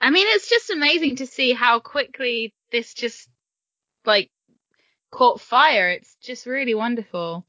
I 0.00 0.10
mean, 0.10 0.26
it's 0.28 0.48
just 0.48 0.70
amazing 0.70 1.16
to 1.16 1.26
see 1.26 1.52
how 1.52 1.80
quickly 1.80 2.54
this 2.70 2.94
just 2.94 3.28
like 4.04 4.30
caught 5.10 5.40
fire. 5.40 5.90
It's 5.90 6.16
just 6.22 6.46
really 6.46 6.74
wonderful. 6.74 7.46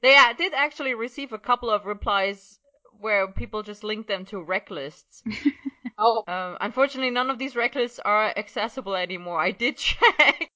They 0.00 0.16
uh, 0.16 0.32
did 0.32 0.54
actually 0.54 0.94
receive 0.94 1.32
a 1.32 1.38
couple 1.38 1.70
of 1.70 1.86
replies 1.86 2.58
where 3.00 3.28
people 3.28 3.62
just 3.62 3.84
linked 3.84 4.08
them 4.08 4.24
to 4.26 4.42
rec 4.42 4.70
lists. 4.70 5.22
oh. 5.98 6.24
Um, 6.26 6.56
unfortunately, 6.60 7.10
none 7.10 7.30
of 7.30 7.38
these 7.38 7.56
rec 7.56 7.74
lists 7.74 8.00
are 8.04 8.32
accessible 8.36 8.94
anymore. 8.94 9.38
I 9.40 9.50
did 9.50 9.76
check. 9.88 10.50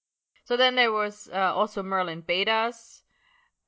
so 0.45 0.57
then 0.57 0.75
there 0.75 0.93
was 0.93 1.29
uh, 1.33 1.55
also 1.55 1.83
Merlin 1.83 2.23
betas, 2.23 3.03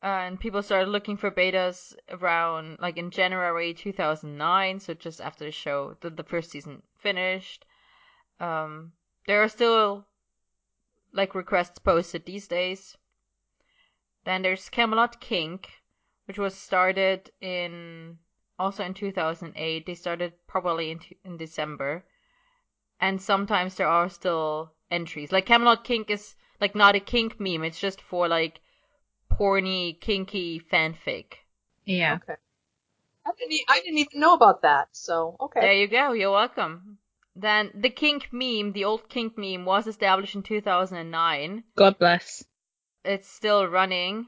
uh, 0.02 0.07
and 0.07 0.40
people 0.40 0.62
started 0.62 0.88
looking 0.88 1.17
for 1.17 1.31
betas 1.31 1.95
around 2.09 2.79
like 2.81 2.97
in 2.97 3.11
January 3.11 3.75
2009. 3.75 4.81
So 4.81 4.95
just 4.95 5.21
after 5.21 5.45
the 5.45 5.50
show, 5.50 5.97
the, 6.00 6.11
the 6.11 6.25
first 6.25 6.50
season 6.50 6.83
finished. 7.02 7.64
Um, 8.38 8.92
there 9.26 9.42
are 9.42 9.49
still 9.49 10.07
like 11.12 11.35
requests 11.35 11.78
posted 11.78 12.25
these 12.25 12.47
days. 12.49 12.97
Then 14.25 14.42
there's 14.42 14.69
Camelot 14.69 15.21
Kink, 15.21 15.69
which 16.26 16.38
was 16.38 16.54
started 16.54 17.30
in 17.40 18.19
also 18.59 18.85
in 18.85 18.95
2008. 18.95 19.87
They 19.87 19.95
started 19.95 20.33
probably 20.47 20.90
in, 20.90 21.00
in 21.25 21.37
December. 21.37 22.04
And 23.00 23.21
sometimes 23.21 23.75
there 23.76 23.88
are 23.88 24.09
still 24.09 24.73
entries. 24.90 25.33
Like 25.33 25.47
Camelot 25.47 25.85
Kink 25.85 26.11
is 26.11 26.37
like 26.61 26.75
not 26.75 26.95
a 26.95 27.00
kink 27.00 27.40
meme. 27.40 27.64
It's 27.64 27.80
just 27.80 28.00
for 28.02 28.28
like 28.28 28.61
porny, 29.30 29.99
kinky 30.00 30.61
fanfic. 30.61 31.35
Yeah. 31.85 32.19
Okay. 32.23 32.37
I 33.31 33.33
didn't, 33.39 33.61
I 33.69 33.81
didn't 33.81 33.99
even 33.99 34.21
know 34.21 34.35
about 34.35 34.63
that. 34.63 34.89
So, 34.93 35.37
okay. 35.41 35.61
There 35.61 35.73
you 35.73 35.89
go. 35.89 36.13
You're 36.13 36.33
welcome. 36.33 36.99
Then 37.37 37.71
the 37.75 37.91
kink 37.91 38.29
meme, 38.33 38.73
the 38.73 38.85
old 38.85 39.09
kink 39.09 39.39
meme 39.39 39.65
was 39.65 39.87
established 39.87 40.35
in 40.35 40.43
2009. 40.43 41.65
God 41.77 41.99
bless. 41.99 42.45
It's 43.05 43.29
still 43.29 43.67
running. 43.67 44.27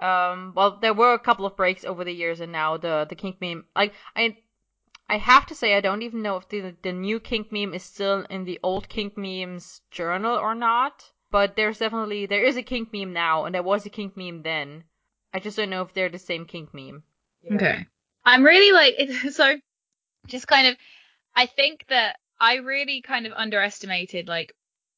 Um, 0.00 0.52
well, 0.54 0.78
there 0.80 0.94
were 0.94 1.14
a 1.14 1.18
couple 1.18 1.44
of 1.46 1.56
breaks 1.56 1.84
over 1.84 2.04
the 2.04 2.12
years, 2.12 2.40
and 2.40 2.52
now 2.52 2.76
the 2.76 3.06
the 3.08 3.16
kink 3.16 3.40
meme. 3.40 3.64
Like 3.74 3.92
I, 4.14 4.36
I 5.08 5.18
have 5.18 5.46
to 5.46 5.56
say, 5.56 5.74
I 5.74 5.80
don't 5.80 6.02
even 6.02 6.22
know 6.22 6.36
if 6.36 6.48
the 6.48 6.76
the 6.82 6.92
new 6.92 7.18
kink 7.18 7.50
meme 7.50 7.74
is 7.74 7.82
still 7.82 8.24
in 8.30 8.44
the 8.44 8.60
old 8.62 8.88
kink 8.88 9.18
memes 9.18 9.80
journal 9.90 10.36
or 10.36 10.54
not. 10.54 11.10
But 11.30 11.56
there's 11.56 11.78
definitely 11.78 12.26
there 12.26 12.44
is 12.44 12.56
a 12.56 12.62
kink 12.62 12.92
meme 12.92 13.12
now, 13.12 13.44
and 13.44 13.54
there 13.54 13.62
was 13.62 13.84
a 13.84 13.90
kink 13.90 14.16
meme 14.16 14.42
then. 14.42 14.84
I 15.34 15.40
just 15.40 15.56
don't 15.56 15.70
know 15.70 15.82
if 15.82 15.92
they're 15.92 16.08
the 16.08 16.18
same 16.18 16.46
kink 16.46 16.72
meme. 16.72 17.02
Yeah. 17.42 17.56
Okay. 17.56 17.86
I'm 18.28 18.44
really 18.44 18.72
like 18.72 19.10
so, 19.32 19.56
just 20.26 20.46
kind 20.46 20.68
of. 20.68 20.76
I 21.34 21.46
think 21.46 21.84
that 21.88 22.16
I 22.40 22.56
really 22.56 23.00
kind 23.00 23.26
of 23.26 23.32
underestimated 23.32 24.28
like 24.28 24.54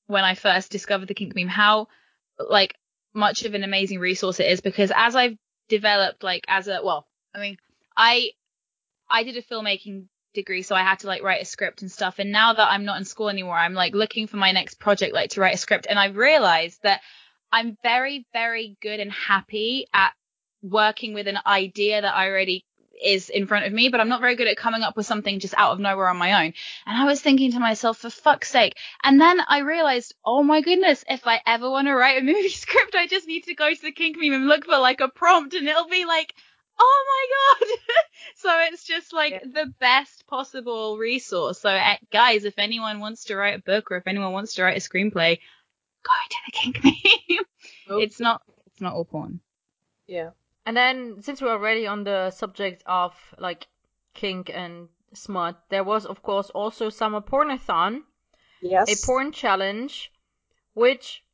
when 0.07 0.25
I 0.25 0.35
first 0.35 0.71
discovered 0.71 1.09
the 1.09 1.15
kink 1.15 1.35
meme 1.35 1.49
how 1.49 1.89
like 2.39 2.75
much 3.15 3.45
of 3.45 3.55
an 3.55 3.65
amazing 3.65 3.99
resource 3.99 4.41
it 4.41 4.51
is 4.51 4.61
because 4.61 4.93
as 4.95 5.15
I've 5.15 5.37
developed 5.69 6.23
like 6.23 6.45
as 6.49 6.67
a 6.69 6.81
well, 6.83 7.07
I 7.35 7.41
mean, 7.41 7.57
I 7.97 8.31
I 9.09 9.23
did 9.23 9.37
a 9.37 9.43
filmmaking 9.43 10.07
degree 10.35 10.63
so 10.63 10.75
I 10.75 10.83
had 10.83 11.01
to 11.01 11.07
like 11.07 11.23
write 11.23 11.43
a 11.43 11.45
script 11.45 11.83
and 11.83 11.91
stuff 11.91 12.19
and 12.19 12.31
now 12.31 12.53
that 12.53 12.71
I'm 12.71 12.85
not 12.85 12.99
in 12.99 13.05
school 13.05 13.29
anymore 13.29 13.57
I'm 13.57 13.75
like 13.75 13.95
looking 13.95 14.29
for 14.29 14.37
my 14.37 14.53
next 14.53 14.79
project 14.79 15.13
like 15.13 15.31
to 15.31 15.41
write 15.41 15.55
a 15.55 15.59
script 15.59 15.89
and 15.91 15.99
I've 15.99 16.17
realized 16.17 16.79
that 16.85 17.01
I'm 17.51 17.77
very 17.83 18.27
very 18.33 18.77
good 18.81 19.01
and 19.01 19.11
happy 19.11 19.87
at 19.93 20.13
working 20.63 21.15
with 21.15 21.27
an 21.27 21.39
idea 21.45 22.01
that 22.01 22.15
I 22.15 22.29
already 22.29 22.65
is 23.03 23.29
in 23.31 23.47
front 23.47 23.67
of 23.67 23.73
me, 23.73 23.89
but 23.89 24.01
I'm 24.01 24.09
not 24.09 24.21
very 24.21 24.37
good 24.37 24.47
at 24.47 24.57
coming 24.57 24.83
up 24.83 24.97
with 24.97 25.07
something 25.07 25.39
just 25.39 25.55
out 25.57 25.73
of 25.73 25.81
nowhere 25.81 26.09
on 26.09 26.17
my 26.17 26.45
own. 26.45 26.53
And 26.87 26.97
I 26.97 27.05
was 27.05 27.21
thinking 27.21 27.53
to 27.53 27.61
myself, 27.61 27.99
for 27.99 28.11
fuck's 28.11 28.51
sake. 28.51 28.75
And 29.03 29.21
then 29.21 29.41
I 29.47 29.61
realized, 29.61 30.15
oh 30.25 30.43
my 30.43 30.61
goodness, 30.61 31.05
if 31.09 31.27
I 31.27 31.41
ever 31.47 31.71
want 31.71 31.89
to 31.89 31.95
write 31.95 32.21
a 32.21 32.25
movie 32.25 32.49
script, 32.51 32.95
I 32.95 33.07
just 33.07 33.27
need 33.27 33.45
to 33.45 33.55
go 33.55 33.73
to 33.73 33.83
the 33.83 33.93
kink 33.93 34.17
meme 34.19 34.33
and 34.33 34.49
look 34.49 34.65
for 34.65 34.79
like 34.79 35.01
a 35.01 35.09
prompt 35.09 35.55
and 35.55 35.67
it'll 35.67 35.89
be 35.89 36.05
like, 36.05 36.35
oh 36.79 37.05
my 37.61 37.67
god. 37.67 37.79
so 38.37 38.51
it's 38.73 38.85
just 38.85 39.13
like 39.13 39.33
yeah. 39.33 39.41
the 39.45 39.73
best 39.81 40.27
possible 40.27 40.99
resource. 40.99 41.61
So 41.61 41.71
uh, 41.71 41.97
guys, 42.13 42.45
if 42.45 42.59
anyone 42.59 43.01
wants 43.01 43.25
to 43.25 43.37
write 43.37 43.59
a 43.59 43.63
book 43.63 43.91
or 43.91 43.97
if 43.97 44.07
anyone 44.07 44.33
wants 44.33 44.55
to 44.55 44.63
write 44.63 44.77
a 44.77 44.81
screenplay, 44.81 45.39
go 46.03 46.13
to 46.31 46.37
the 46.47 46.53
kink 46.53 46.85
meme. 46.85 47.45
Okay. 47.91 48.05
It's 48.05 48.21
not, 48.21 48.43
it's 48.67 48.81
not 48.81 48.95
all 48.95 49.05
porn. 49.05 49.41
Yeah. 50.07 50.31
And 50.71 50.77
then, 50.77 51.21
since 51.21 51.43
we're 51.43 51.51
already 51.51 51.89
on 51.89 52.05
the 52.05 52.31
subject 52.31 52.85
of 52.87 53.13
like 53.37 53.67
kink 54.15 54.53
and 54.55 54.89
smut, 55.13 55.61
there 55.69 55.83
was 55.83 56.07
of 56.07 56.23
course 56.23 56.49
also 56.51 56.91
Summer 56.91 57.21
Pornathon. 57.21 58.03
Yes. 58.63 58.87
A 58.89 59.05
porn 59.05 59.33
challenge, 59.33 60.13
which, 60.75 61.25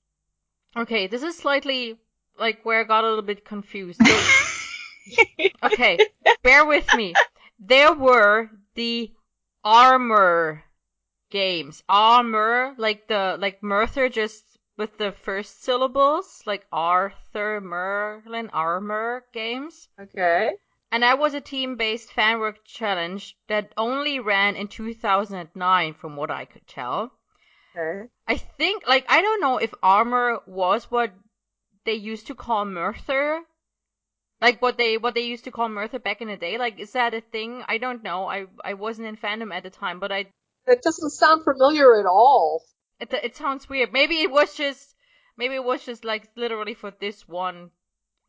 okay, 0.74 1.06
this 1.06 1.22
is 1.22 1.36
slightly 1.36 1.98
like 2.38 2.64
where 2.64 2.80
I 2.80 2.84
got 2.84 3.04
a 3.04 3.08
little 3.08 3.20
bit 3.20 3.44
confused. 3.44 4.00
Okay, 5.62 5.98
bear 6.42 6.64
with 6.64 6.94
me. 6.94 7.12
There 7.58 7.92
were 7.92 8.48
the 8.74 9.12
armor 9.62 10.64
games. 11.28 11.82
Armor, 11.90 12.74
like 12.78 13.06
the 13.06 13.36
like 13.38 13.60
Merthur 13.60 14.10
just 14.10 14.45
with 14.76 14.98
the 14.98 15.12
first 15.12 15.62
syllables, 15.62 16.42
like 16.46 16.66
Arthur 16.72 17.60
Merlin 17.60 18.50
Armor 18.52 19.24
games. 19.32 19.88
Okay. 20.00 20.52
And 20.92 21.02
that 21.02 21.18
was 21.18 21.34
a 21.34 21.40
team-based 21.40 22.10
fanwork 22.10 22.56
challenge 22.64 23.36
that 23.48 23.72
only 23.76 24.20
ran 24.20 24.56
in 24.56 24.68
2009, 24.68 25.94
from 25.94 26.16
what 26.16 26.30
I 26.30 26.44
could 26.44 26.66
tell. 26.66 27.12
Okay. 27.76 28.08
I 28.28 28.36
think, 28.36 28.86
like, 28.86 29.04
I 29.08 29.20
don't 29.20 29.40
know 29.40 29.58
if 29.58 29.74
Armor 29.82 30.40
was 30.46 30.90
what 30.90 31.12
they 31.84 31.94
used 31.94 32.26
to 32.28 32.34
call 32.34 32.64
Merthur. 32.64 33.40
Like 34.40 34.60
what 34.60 34.76
they 34.76 34.98
what 34.98 35.14
they 35.14 35.22
used 35.22 35.44
to 35.44 35.50
call 35.50 35.70
Merthur 35.70 36.02
back 36.02 36.20
in 36.20 36.28
the 36.28 36.36
day. 36.36 36.58
Like, 36.58 36.78
is 36.78 36.92
that 36.92 37.14
a 37.14 37.22
thing? 37.22 37.62
I 37.66 37.78
don't 37.78 38.02
know. 38.02 38.26
I 38.26 38.44
I 38.62 38.74
wasn't 38.74 39.08
in 39.08 39.16
fandom 39.16 39.54
at 39.54 39.62
the 39.62 39.70
time, 39.70 39.98
but 39.98 40.12
I. 40.12 40.26
That 40.66 40.82
doesn't 40.82 41.10
sound 41.10 41.44
familiar 41.44 41.98
at 41.98 42.04
all. 42.04 42.62
It 42.98 43.12
it 43.12 43.36
sounds 43.36 43.68
weird. 43.68 43.92
Maybe 43.92 44.20
it 44.22 44.30
was 44.30 44.54
just 44.54 44.94
maybe 45.36 45.54
it 45.54 45.64
was 45.64 45.84
just 45.84 46.04
like 46.04 46.28
literally 46.36 46.74
for 46.74 46.90
this 46.90 47.28
one 47.28 47.70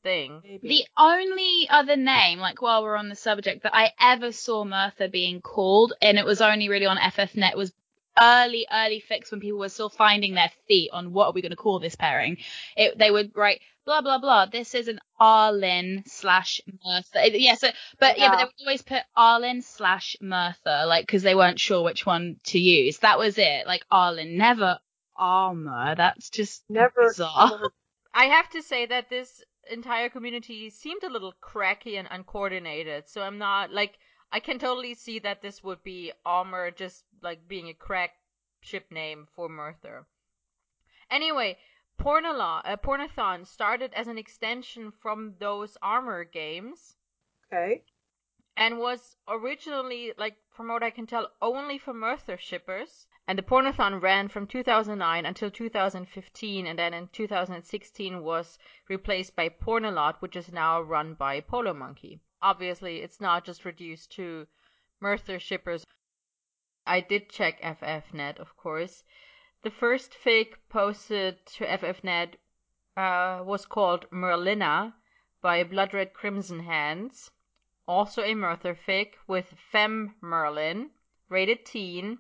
thing. 0.04 0.42
Maybe. 0.44 0.68
The 0.68 0.86
only 0.98 1.68
other 1.70 1.96
name, 1.96 2.40
like 2.40 2.62
while 2.62 2.84
we're 2.84 2.96
on 2.96 3.10
the 3.10 3.16
subject, 3.16 3.64
that 3.64 3.76
I 3.76 3.92
ever 4.00 4.32
saw 4.32 4.64
Merthur 4.66 5.08
being 5.10 5.42
called, 5.42 5.94
and 6.02 6.18
it 6.18 6.26
was 6.26 6.42
only 6.42 6.70
really 6.70 6.86
on 6.86 6.98
FFnet, 6.98 7.56
was 7.56 7.74
early, 8.20 8.66
early 8.72 9.04
fics 9.10 9.32
when 9.32 9.40
people 9.40 9.60
were 9.60 9.70
still 9.70 9.90
finding 9.90 10.36
their 10.36 10.52
feet 10.68 10.90
on 10.92 11.14
what 11.14 11.28
are 11.28 11.34
we 11.34 11.42
going 11.42 11.52
to 11.52 11.56
call 11.56 11.80
this 11.80 11.96
pairing. 11.96 12.38
It, 12.76 12.98
they 12.98 13.12
would 13.12 13.32
write 13.36 13.62
blah 13.86 14.02
blah 14.02 14.20
blah. 14.20 14.46
This 14.46 14.76
is 14.76 14.88
an 14.88 15.00
Arlen 15.20 16.04
slash 16.06 16.62
Merthur. 16.86 17.30
Yeah, 17.34 17.56
so 17.56 17.70
but 18.00 18.18
yeah. 18.18 18.26
yeah. 18.26 18.30
but 18.30 18.38
they 18.38 18.44
would 18.44 18.54
always 18.62 18.82
put 18.82 19.04
Arlen 19.16 19.62
slash 19.62 20.16
Merthur, 20.22 20.86
like 20.86 21.06
because 21.06 21.24
they 21.24 21.36
weren't 21.36 21.60
sure 21.60 21.84
which 21.84 22.06
one 22.06 22.36
to 22.46 22.60
use. 22.60 23.00
That 23.00 23.18
was 23.18 23.38
it. 23.38 23.66
Like 23.66 23.84
Arlen, 23.90 24.38
never 24.38 24.80
armor. 25.16 25.96
That's 25.96 26.30
just 26.30 26.64
never 26.70 27.08
bizarre. 27.08 27.50
Never. 27.52 27.72
I 28.14 28.26
have 28.26 28.50
to 28.52 28.62
say 28.62 28.86
that 28.88 29.10
this 29.10 29.44
entire 29.72 30.10
community 30.10 30.70
seemed 30.70 31.04
a 31.04 31.10
little 31.10 31.34
cracky 31.42 31.98
and 31.98 32.08
uncoordinated. 32.10 33.10
So 33.10 33.22
I'm 33.22 33.38
not 33.38 33.72
like 33.72 33.98
I 34.30 34.42
can 34.42 34.60
totally 34.60 34.94
see 34.94 35.20
that 35.20 35.42
this 35.42 35.64
would 35.64 35.84
be 35.84 36.12
armor 36.26 36.70
just 36.70 37.06
like 37.22 37.48
being 37.48 37.70
a 37.70 37.74
crack 37.74 38.12
ship 38.60 38.92
name 38.92 39.26
for 39.34 39.48
Merthur. 39.48 40.06
Anyway, 41.10 41.58
Pornala, 41.98 42.62
uh, 42.66 42.76
Pornathon 42.76 43.48
started 43.48 43.94
as 43.94 44.08
an 44.08 44.18
extension 44.18 44.92
from 44.92 45.38
those 45.40 45.78
armor 45.82 46.26
games. 46.26 46.98
Okay. 47.46 47.86
And 48.56 48.80
was 48.80 49.16
originally, 49.28 50.14
like, 50.18 50.38
from 50.50 50.68
what 50.68 50.84
I 50.84 50.90
can 50.90 51.08
tell, 51.08 51.32
only 51.42 51.78
for 51.78 51.94
Merthur 51.94 52.38
shippers. 52.38 53.08
And 53.28 53.38
the 53.38 53.44
Pornathon 53.44 54.02
ran 54.02 54.28
from 54.28 54.46
2009 54.46 55.26
until 55.26 55.50
2015, 55.50 56.68
and 56.68 56.78
then 56.78 56.94
in 56.94 57.08
2016 57.08 58.22
was 58.22 58.60
replaced 58.90 59.36
by 59.36 59.50
Pornalot, 59.50 60.22
which 60.22 60.36
is 60.36 60.52
now 60.52 60.82
run 60.82 61.14
by 61.14 61.40
Polo 61.40 61.74
Monkey. 61.74 62.20
Obviously, 62.42 63.02
it's 63.02 63.20
not 63.20 63.46
just 63.46 63.66
reduced 63.66 64.12
to 64.14 64.48
Merthur 65.02 65.40
shippers. 65.40 65.86
I 66.86 67.02
did 67.02 67.30
check 67.30 67.62
FFnet, 67.62 68.40
of 68.40 68.56
course, 68.56 69.04
the 69.64 69.72
first 69.72 70.14
fic 70.14 70.54
posted 70.70 71.46
to 71.48 71.66
FFnet 71.66 72.36
uh, 72.96 73.44
was 73.44 73.66
called 73.66 74.10
Merlina 74.12 74.94
by 75.42 75.64
Blood 75.64 75.94
Red 75.94 76.14
Crimson 76.14 76.60
Hands, 76.60 77.32
also 77.88 78.22
a 78.22 78.36
Merthur 78.36 78.76
fic 78.76 79.16
with 79.28 79.58
Femme 79.72 80.16
Merlin, 80.22 80.92
rated 81.28 81.66
teen, 81.66 82.20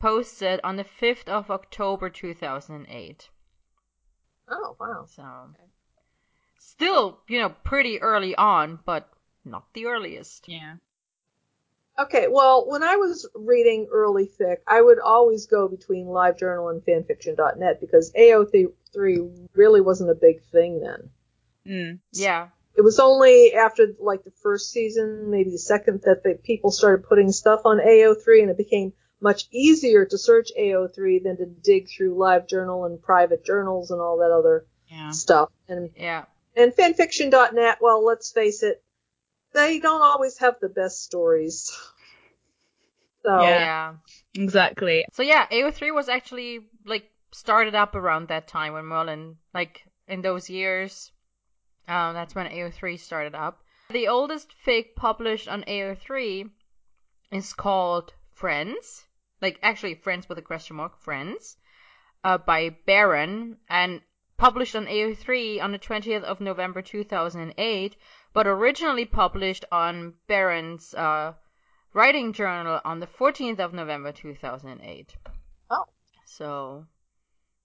posted 0.00 0.60
on 0.64 0.76
the 0.76 0.84
5th 0.84 1.28
of 1.28 1.50
October 1.50 2.10
2008. 2.10 3.30
Oh, 4.48 4.76
wow. 4.78 5.06
So, 5.06 5.54
still, 6.58 7.20
you 7.28 7.40
know, 7.40 7.50
pretty 7.50 8.02
early 8.02 8.34
on, 8.36 8.80
but 8.84 9.08
not 9.46 9.64
the 9.72 9.86
earliest. 9.86 10.44
Yeah. 10.48 10.74
Okay, 11.98 12.26
well, 12.28 12.68
when 12.68 12.82
I 12.82 12.96
was 12.96 13.26
reading 13.34 13.88
early 13.90 14.30
fic, 14.38 14.58
I 14.66 14.82
would 14.82 14.98
always 14.98 15.46
go 15.46 15.66
between 15.66 16.06
LiveJournal 16.06 16.70
and 16.70 16.82
fanfiction.net 16.82 17.80
because 17.80 18.12
AO3 18.12 19.48
really 19.54 19.80
wasn't 19.80 20.10
a 20.10 20.14
big 20.14 20.42
thing 20.52 20.80
then. 20.80 21.10
Mm, 21.66 21.98
yeah. 22.12 22.48
It 22.76 22.82
was 22.82 22.98
only 22.98 23.54
after 23.54 23.86
like 23.98 24.24
the 24.24 24.32
first 24.42 24.70
season, 24.70 25.30
maybe 25.30 25.50
the 25.50 25.58
second, 25.58 26.02
that 26.02 26.22
the 26.22 26.34
people 26.34 26.70
started 26.70 27.08
putting 27.08 27.32
stuff 27.32 27.62
on 27.64 27.78
AO3 27.78 28.42
and 28.42 28.50
it 28.50 28.58
became 28.58 28.92
much 29.20 29.48
easier 29.50 30.04
to 30.04 30.18
search 30.18 30.50
AO3 30.58 31.22
than 31.22 31.38
to 31.38 31.46
dig 31.46 31.88
through 31.88 32.14
LiveJournal 32.16 32.84
and 32.84 33.00
private 33.00 33.44
journals 33.44 33.90
and 33.90 34.02
all 34.02 34.18
that 34.18 34.30
other 34.30 34.66
yeah. 34.88 35.10
stuff. 35.10 35.48
And 35.68 35.90
yeah. 35.96 36.24
And 36.54 36.72
fanfiction.net, 36.72 37.78
well, 37.80 38.04
let's 38.04 38.32
face 38.32 38.62
it, 38.62 38.82
they 39.56 39.80
don't 39.80 40.02
always 40.02 40.38
have 40.38 40.60
the 40.60 40.68
best 40.68 41.02
stories. 41.02 41.72
So 43.24 43.40
yeah, 43.40 43.94
exactly. 44.34 45.04
So 45.14 45.22
yeah, 45.22 45.46
AO3 45.50 45.92
was 45.92 46.08
actually 46.08 46.60
like 46.84 47.10
started 47.32 47.74
up 47.74 47.94
around 47.94 48.28
that 48.28 48.46
time 48.46 48.74
when 48.74 48.84
Merlin, 48.84 49.36
like 49.52 49.82
in 50.06 50.22
those 50.22 50.48
years, 50.48 51.10
um, 51.88 52.14
that's 52.14 52.34
when 52.34 52.46
AO3 52.46 52.98
started 52.98 53.34
up. 53.34 53.62
The 53.90 54.08
oldest 54.08 54.54
fic 54.64 54.94
published 54.94 55.48
on 55.48 55.64
AO3 55.66 56.50
is 57.32 57.52
called 57.52 58.12
Friends, 58.34 59.04
like 59.40 59.58
actually 59.62 59.94
Friends 59.94 60.28
with 60.28 60.38
a 60.38 60.42
question 60.42 60.76
mark, 60.76 61.00
Friends, 61.00 61.56
uh, 62.22 62.38
by 62.38 62.76
Baron, 62.86 63.56
and 63.68 64.02
published 64.36 64.76
on 64.76 64.86
AO3 64.86 65.62
on 65.62 65.72
the 65.72 65.78
20th 65.78 66.22
of 66.22 66.40
November 66.40 66.82
2008, 66.82 67.96
but 68.32 68.46
originally 68.46 69.04
published 69.04 69.64
on 69.72 70.14
Baron's 70.26 70.94
uh, 70.94 71.32
writing 71.92 72.32
journal 72.32 72.80
on 72.84 73.00
the 73.00 73.06
14th 73.06 73.60
of 73.60 73.72
November 73.72 74.12
2008. 74.12 75.14
Oh. 75.70 75.84
So 76.26 76.86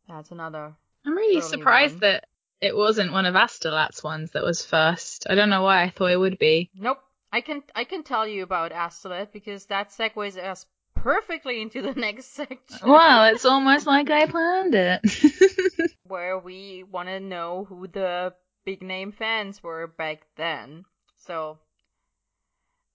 that's 0.08 0.32
another. 0.32 0.74
I'm 1.06 1.16
really 1.16 1.42
surprised 1.42 1.96
one. 1.96 2.02
that 2.02 2.28
it 2.62 2.76
wasn't 2.76 3.12
one 3.12 3.26
of 3.26 3.36
Astolat's 3.36 4.04
ones 4.04 4.32
that 4.32 4.44
was 4.44 4.64
first. 4.64 5.26
I 5.30 5.36
don't 5.36 5.50
know 5.50 5.64
why 5.64 5.84
I 5.84 5.90
thought 5.90 6.12
it 6.12 6.20
would 6.20 6.38
be. 6.38 6.70
Nope. 6.76 7.00
I 7.34 7.42
can 7.42 7.64
I 7.74 7.86
can 7.86 8.04
tell 8.04 8.28
you 8.28 8.44
about 8.44 8.72
Astolat 8.72 9.32
because 9.32 9.66
that 9.68 9.90
segues 9.92 10.38
us 10.38 10.66
perfectly 10.96 11.62
into 11.62 11.82
the 11.82 11.94
next 12.00 12.34
section. 12.34 12.80
Well, 12.86 13.34
it's 13.34 13.46
almost 13.46 13.88
like 13.88 14.10
I 14.10 14.26
planned 14.28 14.76
it. 14.76 15.02
where 16.12 16.38
we 16.38 16.84
want 16.84 17.08
to 17.08 17.20
know 17.22 17.64
who 17.64 17.88
the 17.88 18.34
big 18.66 18.84
name 18.84 19.12
fans 19.14 19.64
were 19.64 19.88
back 19.88 20.28
then. 20.36 20.84
So, 21.18 21.58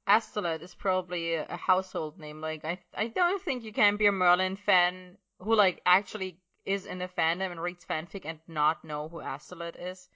Astolat 0.07 0.61
is 0.61 0.75
probably 0.75 1.35
a, 1.35 1.57
household 1.57 2.19
name. 2.19 2.43
Like 2.43 2.65
I 2.65 2.79
I 2.95 3.09
don't 3.09 3.43
think 3.43 3.65
you 3.65 3.73
can 3.73 3.97
be 3.97 4.07
a 4.07 4.13
Merlin 4.13 4.57
fan 4.57 5.17
who 5.39 5.55
like 5.55 5.81
actually 5.87 6.39
is 6.67 6.85
in 6.85 6.99
the 6.99 7.09
fandom 7.09 7.53
and 7.53 7.63
reads 7.63 7.87
fanfic 7.87 8.27
and 8.27 8.39
not 8.47 8.85
know 8.85 9.09
who 9.09 9.19
Astolat 9.19 9.77
is. 9.81 10.09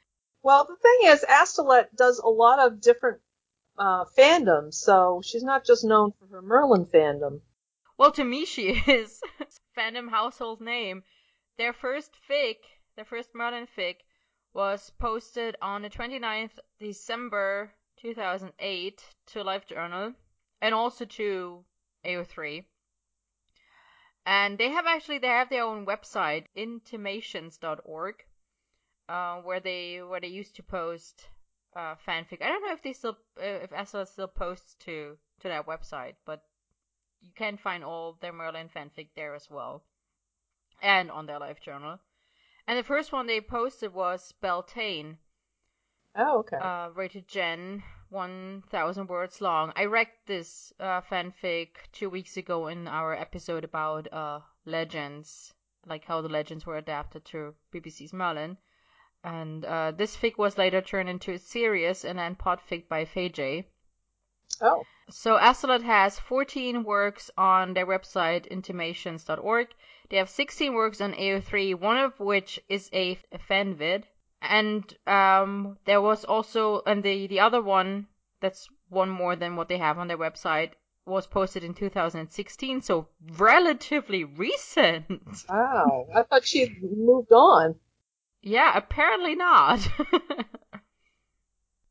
Well, 0.42 0.64
the 0.66 0.76
thing 0.76 0.98
is, 1.12 1.24
Astolat 1.24 1.96
does 1.96 2.18
a 2.18 2.28
lot 2.28 2.58
of 2.58 2.80
different 2.80 3.20
uh, 3.78 4.04
fandoms, 4.16 4.74
so 4.74 5.22
she's 5.24 5.42
not 5.42 5.64
just 5.64 5.84
known 5.84 6.12
for 6.18 6.26
her 6.26 6.42
Merlin 6.42 6.84
fandom. 6.86 7.40
Well, 7.96 8.12
to 8.12 8.24
me, 8.24 8.44
she 8.44 8.68
is 8.86 9.20
fandom 9.76 10.10
household 10.10 10.60
name. 10.60 11.02
Their 11.58 11.72
first 11.72 12.12
fic, 12.28 12.56
their 13.00 13.06
first 13.06 13.34
Merlin 13.34 13.66
fic, 13.66 13.96
was 14.52 14.92
posted 14.98 15.56
on 15.62 15.80
the 15.80 15.88
29th 15.88 16.58
December 16.78 17.72
2008 17.96 19.02
to 19.24 19.38
LiveJournal 19.38 20.14
and 20.60 20.74
also 20.74 21.06
to 21.06 21.64
AO3. 22.04 22.66
And 24.26 24.58
they 24.58 24.68
have 24.68 24.84
actually 24.84 25.16
they 25.16 25.28
have 25.28 25.48
their 25.48 25.64
own 25.64 25.86
website, 25.86 26.44
intimations.org, 26.54 28.16
uh, 29.08 29.36
where 29.36 29.60
they 29.60 30.02
where 30.02 30.20
they 30.20 30.28
used 30.28 30.56
to 30.56 30.62
post 30.62 31.26
uh, 31.74 31.94
fanfic. 32.06 32.42
I 32.42 32.48
don't 32.48 32.66
know 32.66 32.74
if 32.74 32.82
they 32.82 32.92
still 32.92 33.16
uh, 33.38 33.64
if 33.64 33.70
Astolat 33.70 34.08
still 34.08 34.28
posts 34.28 34.74
to 34.80 35.16
to 35.40 35.48
that 35.48 35.66
website, 35.66 36.16
but 36.26 36.42
you 37.22 37.30
can 37.34 37.56
find 37.56 37.82
all 37.82 38.18
their 38.20 38.34
Merlin 38.34 38.68
fanfic 38.68 39.08
there 39.16 39.34
as 39.34 39.48
well, 39.48 39.82
and 40.82 41.10
on 41.10 41.24
their 41.24 41.40
LiveJournal. 41.40 41.98
And 42.70 42.78
the 42.78 42.84
first 42.84 43.10
one 43.10 43.26
they 43.26 43.40
posted 43.40 43.92
was 43.92 44.30
Beltane, 44.40 45.18
Oh, 46.14 46.38
okay. 46.38 46.56
uh, 46.56 46.90
rated 46.90 47.26
Gen, 47.26 47.82
1,000 48.10 49.08
words 49.08 49.40
long. 49.40 49.72
I 49.74 49.86
read 49.86 50.06
this 50.26 50.72
uh, 50.78 51.00
fanfic 51.00 51.70
two 51.90 52.08
weeks 52.08 52.36
ago 52.36 52.68
in 52.68 52.86
our 52.86 53.12
episode 53.12 53.64
about 53.64 54.12
uh, 54.12 54.42
legends, 54.64 55.52
like 55.84 56.04
how 56.04 56.20
the 56.20 56.28
legends 56.28 56.64
were 56.64 56.76
adapted 56.76 57.24
to 57.24 57.56
BBC's 57.74 58.12
Merlin. 58.12 58.56
And 59.24 59.64
uh, 59.64 59.90
this 59.90 60.16
fic 60.16 60.38
was 60.38 60.56
later 60.56 60.80
turned 60.80 61.08
into 61.08 61.32
a 61.32 61.38
series 61.40 62.04
and 62.04 62.20
then 62.20 62.36
podfic 62.36 62.86
by 62.86 63.04
Fay 63.04 63.66
oh, 64.60 64.84
So 65.08 65.36
Astolat 65.36 65.82
has 65.82 66.20
14 66.20 66.84
works 66.84 67.32
on 67.36 67.74
their 67.74 67.86
website, 67.86 68.46
intimations.org. 68.46 69.74
They 70.10 70.16
have 70.16 70.28
16 70.28 70.74
works 70.74 71.00
on 71.00 71.14
AO3, 71.14 71.76
one 71.76 71.96
of 71.96 72.18
which 72.20 72.60
is 72.68 72.90
a, 72.92 73.18
fanvid. 73.48 74.04
And 74.42 74.92
um, 75.06 75.78
there 75.84 76.00
was 76.00 76.24
also, 76.24 76.82
and 76.86 77.02
the, 77.02 77.26
the 77.28 77.40
other 77.40 77.62
one, 77.62 78.06
that's 78.40 78.68
one 78.88 79.08
more 79.08 79.36
than 79.36 79.56
what 79.56 79.68
they 79.68 79.78
have 79.78 79.98
on 79.98 80.08
their 80.08 80.18
website, 80.18 80.72
was 81.06 81.26
posted 81.26 81.64
in 81.64 81.74
2016, 81.74 82.82
so 82.82 83.08
relatively 83.38 84.24
recent. 84.24 85.10
wow. 85.48 86.06
I 86.14 86.22
thought 86.24 86.44
she 86.44 86.60
had 86.60 86.70
moved 86.82 87.32
on. 87.32 87.76
yeah, 88.42 88.72
apparently 88.76 89.36
not. 89.36 89.80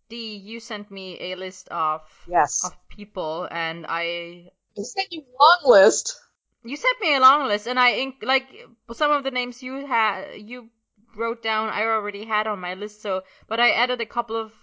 Dee, 0.09 0.37
you 0.37 0.59
sent 0.59 0.89
me 0.89 1.17
a 1.21 1.35
list 1.35 1.67
of 1.69 2.01
Yes. 2.27 2.65
of 2.65 2.71
people, 2.89 3.47
and 3.51 3.85
I 3.87 4.49
I 4.77 4.81
sent 4.81 5.11
you 5.11 5.21
a 5.21 5.37
long 5.39 5.59
list. 5.81 6.19
You 6.63 6.75
sent 6.75 6.99
me 7.01 7.15
a 7.15 7.19
long 7.19 7.47
list, 7.47 7.67
and 7.67 7.79
I 7.79 7.93
inc- 7.93 8.23
like 8.23 8.67
some 8.93 9.11
of 9.11 9.23
the 9.23 9.31
names 9.31 9.63
you 9.63 9.85
had 9.85 10.35
you 10.35 10.69
wrote 11.15 11.41
down. 11.41 11.69
I 11.69 11.83
already 11.83 12.25
had 12.25 12.47
on 12.47 12.59
my 12.59 12.73
list, 12.73 13.01
so 13.01 13.23
but 13.47 13.59
I 13.59 13.71
added 13.71 14.01
a 14.01 14.05
couple 14.05 14.35
of 14.35 14.53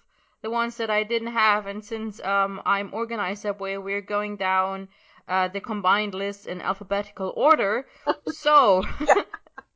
the 0.43 0.51
ones 0.51 0.77
that 0.77 0.91
I 0.91 1.03
didn't 1.05 1.33
have, 1.33 1.67
and 1.67 1.85
since 1.85 2.21
um 2.21 2.63
I'm 2.67 2.93
organized 2.93 3.43
that 3.45 3.61
way, 3.61 3.79
we're 3.79 4.03
going 4.03 4.37
down 4.37 4.89
uh 5.29 5.49
the 5.49 5.61
combined 5.61 6.15
list 6.15 6.47
in 6.47 6.61
alphabetical 6.61 7.33
order. 7.37 7.87
so 8.29 8.85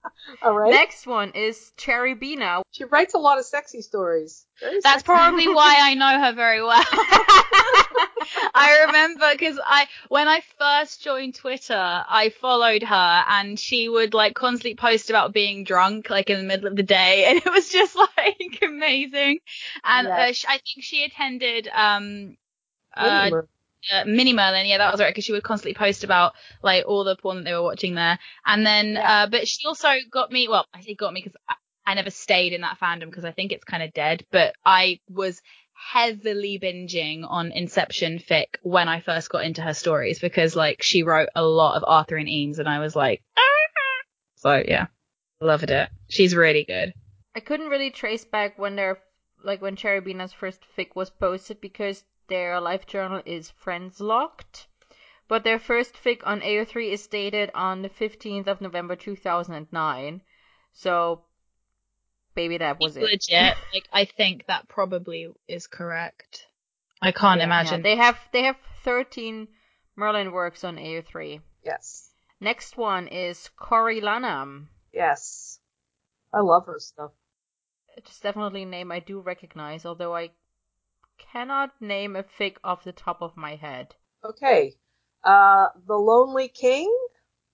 All 0.43 0.55
right. 0.55 0.71
next 0.71 1.07
one 1.07 1.31
is 1.33 1.73
Cherry 1.77 2.15
Bina. 2.15 2.63
She 2.73 2.85
writes 2.85 3.15
a 3.15 3.19
lot 3.19 3.39
of 3.39 3.45
sexy 3.45 3.83
stories. 3.83 4.47
Very 4.61 4.81
That's 4.81 5.03
sexy. 5.03 5.05
probably 5.05 5.49
why 5.49 5.77
I 5.81 5.95
know 5.95 6.21
her 6.25 6.33
very 6.33 6.63
well. 6.63 6.83
I 8.55 8.85
remember 8.87 9.27
because 9.33 9.59
I, 9.65 9.87
when 10.09 10.29
I 10.29 10.41
first 10.59 11.03
joined 11.03 11.35
Twitter, 11.35 11.75
I 11.75 12.31
followed 12.41 12.83
her 12.83 13.25
and 13.29 13.59
she 13.59 13.89
would 13.89 14.15
like 14.15 14.35
constantly 14.35 14.75
post 14.75 15.11
about 15.11 15.33
being 15.33 15.65
drunk, 15.65 16.11
like 16.11 16.31
in 16.31 16.39
the 16.39 16.45
middle 16.45 16.67
of 16.69 16.77
the 16.77 16.83
day, 16.83 17.25
and 17.29 17.39
it 17.39 17.51
was 17.51 17.69
just 17.69 17.97
like 17.97 18.59
amazing. 18.63 19.39
And 19.85 20.09
Yeah. 20.09 20.17
uh, 20.29 20.33
sh- 20.33 20.45
I 20.49 20.59
think 20.59 20.83
she 20.85 21.05
attended 21.05 21.69
um 21.69 22.37
uh, 22.97 23.29
Rumor. 23.31 23.49
Uh, 23.93 24.05
Mini 24.07 24.33
Merlin, 24.33 24.67
yeah, 24.67 24.79
that 24.79 24.93
was 24.93 25.01
right, 25.01 25.11
because 25.11 25.25
she 25.25 25.33
would 25.33 25.43
constantly 25.43 25.75
post 25.75 26.05
about 26.05 26.33
like 26.63 26.85
all 26.87 27.05
the 27.05 27.17
porn 27.17 27.39
that 27.39 27.45
they 27.45 27.55
were 27.55 27.63
watching 27.63 27.95
there. 27.95 28.19
And 28.45 28.67
then, 28.67 28.93
Yeah. 28.95 29.23
uh, 29.23 29.27
but 29.29 29.49
she 29.49 29.67
also 29.67 29.89
got 30.11 30.31
me. 30.31 30.49
Well, 30.49 30.67
I 30.75 30.81
say 30.83 30.95
got 30.95 31.13
me 31.13 31.23
because 31.23 31.39
I, 31.49 31.55
I 31.87 31.95
never 31.95 32.11
stayed 32.11 32.53
in 32.53 32.61
that 32.61 32.79
fandom 32.81 33.07
because 33.07 33.25
I 33.25 33.33
think 33.33 33.53
it's 33.53 33.65
kind 33.65 33.83
of 33.83 33.93
dead. 33.93 34.25
But 34.31 34.55
I 34.65 35.01
was 35.09 35.41
heavily 35.93 36.59
binging 36.63 37.25
on 37.27 37.53
Inception 37.53 38.19
fic 38.19 38.47
when 38.63 38.87
I 38.89 39.01
first 39.01 39.31
got 39.31 39.45
into 39.45 39.63
her 39.63 39.73
stories 39.75 40.19
because 40.19 40.55
like 40.55 40.83
she 40.83 41.03
wrote 41.03 41.31
a 41.35 41.43
lot 41.43 41.77
of 41.77 41.85
Arthur 41.87 42.17
and 42.17 42.29
Eames, 42.29 42.59
and 42.59 42.69
I 42.69 42.81
was 42.81 42.95
like, 42.95 43.23
"Ah." 43.37 43.43
so 44.37 44.63
yeah, 44.67 44.87
loved 45.41 45.71
it. 45.71 45.89
She's 46.09 46.35
really 46.35 46.65
good. 46.65 46.93
I 47.35 47.41
couldn't 47.41 47.69
really 47.69 47.91
trace 47.91 48.25
back 48.25 48.59
when 48.59 48.77
their 48.77 48.99
like 49.43 49.63
when 49.63 49.77
Cherry 49.77 50.01
Bina's 50.01 50.33
first 50.33 50.61
fic 50.77 50.95
was 50.95 51.09
posted 51.11 51.61
because 51.61 52.05
their 52.31 52.59
life 52.61 52.87
journal 52.87 53.21
is 53.27 53.51
friends 53.51 54.01
locked. 54.01 54.67
But 55.29 55.45
their 55.45 55.59
first 55.59 55.95
fic 55.95 56.23
on 56.25 56.41
AO3 56.41 56.91
is 56.93 57.07
dated 57.07 57.51
on 57.55 57.83
the 57.83 57.91
15th 57.91 58.47
of 58.49 58.61
November 58.61 58.97
2009. 58.97 60.23
So 60.73 61.25
maybe 62.35 62.59
that 62.59 62.81
was 62.81 62.97
it. 62.97 63.03
Legit. 63.03 63.57
like 63.75 63.89
I 63.93 64.07
think 64.07 64.47
that 64.47 64.69
probably 64.69 65.29
is 65.47 65.67
correct. 65.67 66.47
I 67.03 67.13
can't 67.13 67.39
Yeah, 67.41 67.45
Yeah, 67.47 67.47
imagine. 67.47 67.83
they 67.83 67.97
have 67.97 68.19
they 68.33 68.43
have 68.45 68.57
13 68.85 69.47
Merlin 69.97 70.33
works 70.33 70.65
on 70.65 70.77
AO3. 70.77 71.41
Yes. 71.65 72.11
Next 72.41 72.77
one 72.77 73.07
is 73.07 73.51
Cory 73.57 74.01
Lanham. 74.01 74.69
Yes. 74.93 75.61
I 76.33 76.41
love 76.41 76.67
her 76.67 76.79
stuff. 76.79 77.13
It's 77.97 78.19
definitely 78.21 78.63
a 78.63 78.67
name 78.67 78.91
I 78.91 79.01
do 79.01 79.21
recognize, 79.21 79.85
although 79.85 80.15
I 80.15 80.31
cannot 81.33 81.71
name 81.81 82.17
a 82.17 82.23
fic 82.23 82.57
off 82.65 82.85
the 82.85 82.93
top 82.93 83.23
of 83.23 83.37
my 83.37 83.57
head. 83.57 83.95
Okay. 84.25 84.75
Uh, 85.25 85.67
The 85.87 85.97
Lonely 85.97 86.49
King, 86.49 86.95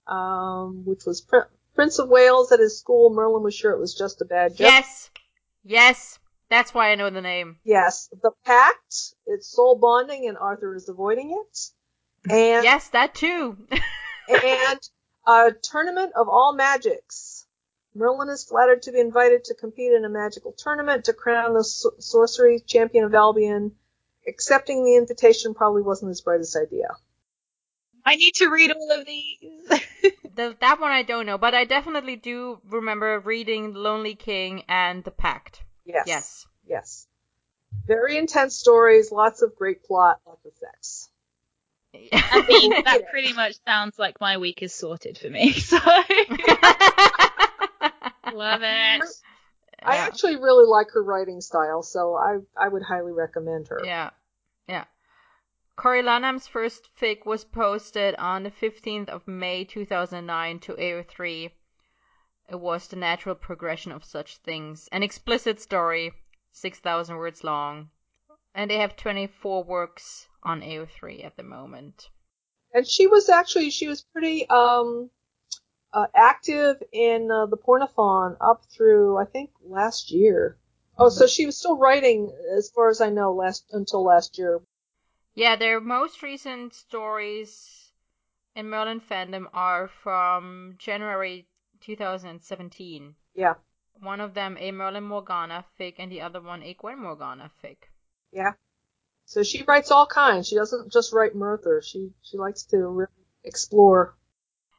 um, 0.06 0.84
which 0.84 1.04
was 1.06 1.20
Pr- 1.20 1.50
Prince 1.74 1.98
of 1.98 2.08
Wales 2.08 2.52
at 2.52 2.60
his 2.60 2.78
school. 2.78 3.10
Merlin 3.10 3.42
was 3.42 3.54
sure 3.54 3.72
it 3.72 3.80
was 3.80 3.94
just 3.94 4.20
a 4.22 4.24
bad 4.24 4.52
joke. 4.52 4.60
Yes, 4.60 5.10
yes, 5.64 6.18
that's 6.48 6.72
why 6.72 6.90
I 6.90 6.94
know 6.94 7.10
the 7.10 7.20
name. 7.20 7.58
Yes. 7.64 8.08
The 8.22 8.32
Pact, 8.44 9.14
it's 9.26 9.48
soul 9.48 9.76
bonding 9.78 10.28
and 10.28 10.38
Arthur 10.38 10.74
is 10.74 10.88
avoiding 10.88 11.30
it. 11.32 11.58
And, 12.30 12.64
Yes, 12.64 12.88
that 12.90 13.14
too. 13.14 13.56
and 14.28 14.80
a 15.26 15.52
tournament 15.62 16.12
of 16.16 16.28
all 16.28 16.54
magics. 16.54 17.45
Merlin 17.96 18.28
is 18.28 18.44
flattered 18.44 18.82
to 18.82 18.92
be 18.92 19.00
invited 19.00 19.44
to 19.44 19.54
compete 19.54 19.92
in 19.92 20.04
a 20.04 20.08
magical 20.08 20.52
tournament 20.52 21.06
to 21.06 21.12
crown 21.12 21.54
the 21.54 21.64
so- 21.64 21.94
sorcery 21.98 22.60
champion 22.60 23.04
of 23.04 23.14
Albion. 23.14 23.72
Accepting 24.28 24.84
the 24.84 24.96
invitation 24.96 25.54
probably 25.54 25.82
wasn't 25.82 26.08
his 26.08 26.20
brightest 26.20 26.56
idea. 26.56 26.88
I 28.04 28.16
need 28.16 28.34
to 28.34 28.48
read 28.48 28.72
all 28.72 28.92
of 28.92 29.06
these. 29.06 29.38
the, 30.34 30.56
that 30.60 30.80
one 30.80 30.90
I 30.90 31.02
don't 31.02 31.26
know, 31.26 31.38
but 31.38 31.54
I 31.54 31.64
definitely 31.64 32.16
do 32.16 32.60
remember 32.68 33.18
reading 33.20 33.74
Lonely 33.74 34.14
King 34.14 34.62
and 34.68 35.02
The 35.02 35.10
Pact. 35.10 35.62
Yes. 35.84 36.04
Yes. 36.06 36.46
Yes. 36.66 37.06
Very 37.86 38.16
intense 38.16 38.56
stories, 38.56 39.10
lots 39.10 39.42
of 39.42 39.56
great 39.56 39.84
plot, 39.84 40.20
lots 40.26 40.44
of 40.44 40.52
sex. 40.54 41.08
I 42.12 42.44
mean, 42.46 42.70
that 42.84 43.02
pretty 43.10 43.32
much 43.32 43.56
sounds 43.64 43.98
like 43.98 44.20
my 44.20 44.38
week 44.38 44.62
is 44.62 44.74
sorted 44.74 45.18
for 45.18 45.30
me. 45.30 45.52
So 45.52 45.78
love 48.36 48.62
it. 48.62 49.02
I 49.82 49.96
actually 49.96 50.36
really 50.36 50.66
like 50.66 50.90
her 50.92 51.02
writing 51.02 51.40
style, 51.40 51.82
so 51.82 52.14
I 52.14 52.38
I 52.56 52.68
would 52.68 52.82
highly 52.82 53.12
recommend 53.12 53.68
her. 53.68 53.80
Yeah, 53.84 54.10
yeah. 54.68 54.84
Cory 55.76 56.02
Lanham's 56.02 56.46
first 56.46 56.88
fic 56.98 57.26
was 57.26 57.44
posted 57.44 58.14
on 58.16 58.42
the 58.42 58.50
15th 58.50 59.10
of 59.10 59.28
May 59.28 59.64
2009 59.64 60.60
to 60.60 60.72
AO3. 60.72 61.50
It 62.48 62.60
was 62.60 62.88
the 62.88 62.96
natural 62.96 63.34
progression 63.34 63.92
of 63.92 64.04
such 64.04 64.38
things. 64.38 64.88
An 64.90 65.02
explicit 65.02 65.60
story, 65.60 66.12
6,000 66.52 67.16
words 67.16 67.44
long. 67.44 67.90
And 68.54 68.70
they 68.70 68.78
have 68.78 68.96
24 68.96 69.64
works 69.64 70.28
on 70.42 70.62
AO3 70.62 71.24
at 71.24 71.36
the 71.36 71.42
moment. 71.42 72.08
And 72.72 72.86
she 72.86 73.06
was 73.06 73.28
actually 73.28 73.70
she 73.70 73.86
was 73.88 74.02
pretty 74.02 74.48
um 74.48 75.10
uh, 75.92 76.06
active 76.14 76.82
in 76.92 77.30
uh, 77.30 77.46
the 77.46 77.56
pornathon 77.56 78.36
up 78.40 78.64
through 78.66 79.16
I 79.18 79.24
think 79.24 79.50
last 79.64 80.10
year. 80.10 80.58
Oh, 80.98 81.10
so 81.10 81.26
she 81.26 81.44
was 81.44 81.58
still 81.58 81.76
writing, 81.76 82.32
as 82.56 82.70
far 82.70 82.88
as 82.88 83.02
I 83.02 83.10
know, 83.10 83.34
last 83.34 83.66
until 83.72 84.02
last 84.02 84.38
year. 84.38 84.62
Yeah, 85.34 85.56
their 85.56 85.80
most 85.80 86.22
recent 86.22 86.72
stories 86.72 87.92
in 88.54 88.70
Merlin 88.70 89.00
fandom 89.00 89.46
are 89.52 89.88
from 89.88 90.76
January 90.78 91.46
2017. 91.82 93.14
Yeah. 93.34 93.54
One 94.00 94.20
of 94.20 94.32
them 94.32 94.56
a 94.58 94.72
Merlin 94.72 95.04
Morgana 95.04 95.64
fic 95.78 95.96
and 95.98 96.10
the 96.10 96.22
other 96.22 96.40
one 96.40 96.62
a 96.62 96.72
Gwen 96.74 96.98
Morgana 96.98 97.50
fic. 97.62 97.76
Yeah. 98.32 98.52
So 99.26 99.42
she 99.42 99.62
writes 99.64 99.90
all 99.90 100.06
kinds. 100.06 100.48
She 100.48 100.56
doesn't 100.56 100.90
just 100.90 101.12
write 101.12 101.34
Merthur. 101.34 101.82
She 101.82 102.12
she 102.22 102.38
likes 102.38 102.62
to 102.66 102.78
really 102.78 103.26
explore. 103.44 104.16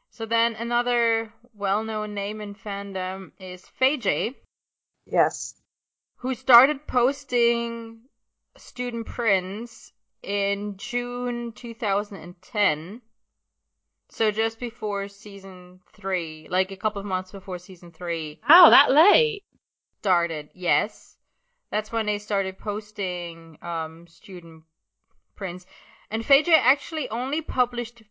So 0.10 0.26
then 0.26 0.56
another 0.56 1.32
well-known 1.54 2.14
name 2.14 2.42
in 2.42 2.56
fandom 2.56 3.32
is 3.40 3.66
FayJ, 3.80 4.36
Yes. 5.06 5.54
who 6.18 6.34
started 6.34 6.88
posting 6.88 8.02
Student 8.58 9.06
Prince 9.08 9.92
in 10.24 10.78
June 10.78 11.52
2010. 11.52 13.02
So 14.10 14.32
just 14.32 14.60
before 14.60 15.08
season 15.10 15.82
3, 15.94 16.48
like 16.50 16.72
a 16.72 16.78
couple 16.78 17.00
of 17.02 17.06
months 17.06 17.32
before 17.32 17.60
season 17.60 17.92
3 17.92 18.40
Wow, 18.50 18.70
that 18.70 18.92
late. 18.92 19.44
started. 20.00 20.50
Yes. 20.54 21.18
That's 21.70 21.92
when 21.92 22.06
they 22.06 22.18
started 22.18 22.58
posting 22.58 23.58
um 23.62 24.08
Student 24.08 24.64
Prince. 25.36 25.66
And 26.10 26.24
FayJ 26.24 26.54
actually 26.58 27.10
only 27.10 27.42
published 27.42 28.02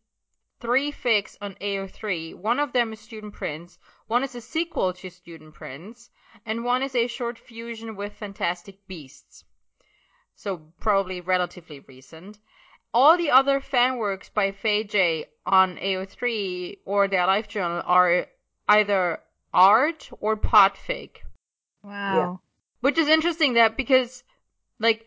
three 0.60 0.90
fics 0.90 1.36
on 1.40 1.54
AO3. 1.56 2.34
One 2.34 2.58
of 2.58 2.72
them 2.72 2.92
is 2.92 3.00
Student 3.00 3.34
Prince, 3.34 3.78
one 4.06 4.22
is 4.24 4.34
a 4.34 4.40
sequel 4.40 4.92
to 4.94 5.10
Student 5.10 5.54
Prince, 5.54 6.10
and 6.44 6.64
one 6.64 6.82
is 6.82 6.94
a 6.94 7.06
short 7.06 7.38
fusion 7.38 7.96
with 7.96 8.14
Fantastic 8.14 8.86
Beasts. 8.86 9.44
So 10.34 10.72
probably 10.80 11.20
relatively 11.20 11.80
recent. 11.80 12.38
All 12.92 13.16
the 13.16 13.30
other 13.30 13.60
fan 13.60 13.98
works 13.98 14.28
by 14.28 14.52
FayJ 14.52 15.26
on 15.44 15.76
AO3 15.76 16.78
or 16.84 17.08
their 17.08 17.26
live 17.26 17.48
journal 17.48 17.82
are 17.84 18.26
either 18.68 19.20
art 19.52 20.10
or 20.20 20.36
podfic. 20.36 21.22
Wow. 21.82 22.40
Which 22.80 22.98
is 22.98 23.08
interesting 23.08 23.54
that 23.54 23.76
because 23.76 24.22
like 24.78 25.06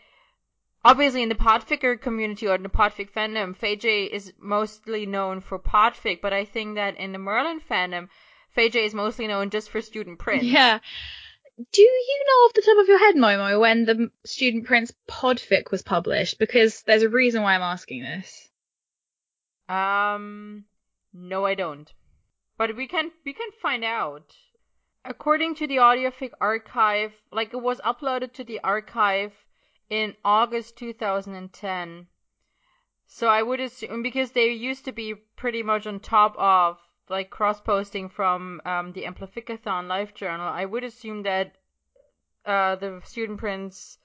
obviously 0.83 1.23
in 1.23 1.29
the 1.29 1.35
podficker 1.35 1.99
community 1.99 2.47
or 2.47 2.55
in 2.55 2.63
the 2.63 2.69
podfic 2.69 3.11
fandom, 3.11 3.57
FayJ 3.57 4.09
is 4.09 4.33
mostly 4.39 5.05
known 5.05 5.41
for 5.41 5.59
podfic, 5.59 6.21
but 6.21 6.33
I 6.33 6.45
think 6.45 6.75
that 6.75 6.97
in 6.97 7.11
the 7.11 7.19
Merlin 7.19 7.59
fandom, 7.59 8.07
FayJ 8.55 8.85
is 8.85 8.93
mostly 8.93 9.27
known 9.27 9.49
just 9.49 9.69
for 9.69 9.81
Student 9.81 10.19
Prince. 10.19 10.43
Yeah. 10.43 10.79
Do 11.73 11.81
you 11.81 12.25
know 12.27 12.45
off 12.45 12.53
the 12.53 12.61
top 12.61 12.77
of 12.79 12.87
your 12.87 12.99
head, 12.99 13.15
Momo, 13.15 13.59
when 13.59 13.83
the 13.83 14.11
Student 14.25 14.65
Prince 14.65 14.93
podfic 15.09 15.71
was 15.71 15.81
published? 15.81 16.39
Because 16.39 16.83
there's 16.83 17.03
a 17.03 17.09
reason 17.09 17.43
why 17.43 17.55
I'm 17.55 17.61
asking 17.61 18.03
this. 18.03 18.47
Um 19.67 20.65
no 21.13 21.45
I 21.45 21.55
don't. 21.55 21.91
But 22.57 22.75
we 22.75 22.87
can 22.87 23.11
we 23.25 23.33
can 23.33 23.49
find 23.61 23.83
out. 23.83 24.35
According 25.05 25.55
to 25.55 25.67
the 25.67 25.77
Audiofic 25.77 26.31
archive, 26.41 27.13
like 27.31 27.53
it 27.53 27.61
was 27.61 27.79
uploaded 27.81 28.33
to 28.33 28.43
the 28.43 28.59
archive 28.61 29.33
in 29.89 30.15
August 30.23 30.77
2010. 30.77 32.07
So 33.07 33.27
I 33.27 33.41
would 33.41 33.59
assume 33.59 34.03
because 34.03 34.31
they 34.31 34.51
used 34.51 34.85
to 34.85 34.91
be 34.91 35.15
pretty 35.15 35.63
much 35.63 35.87
on 35.87 35.99
top 35.99 36.35
of 36.37 36.77
like 37.09 37.29
cross 37.29 37.59
posting 37.59 38.07
from 38.07 38.61
um, 38.65 38.93
the 38.93 39.03
Amplificathon 39.03 39.87
Live 39.87 40.13
Journal, 40.13 40.47
I 40.47 40.65
would 40.65 40.83
assume 40.83 41.23
that 41.23 41.55
uh, 42.45 42.75
the 42.75 43.01
Student 43.03 43.39
Prince 43.39 43.97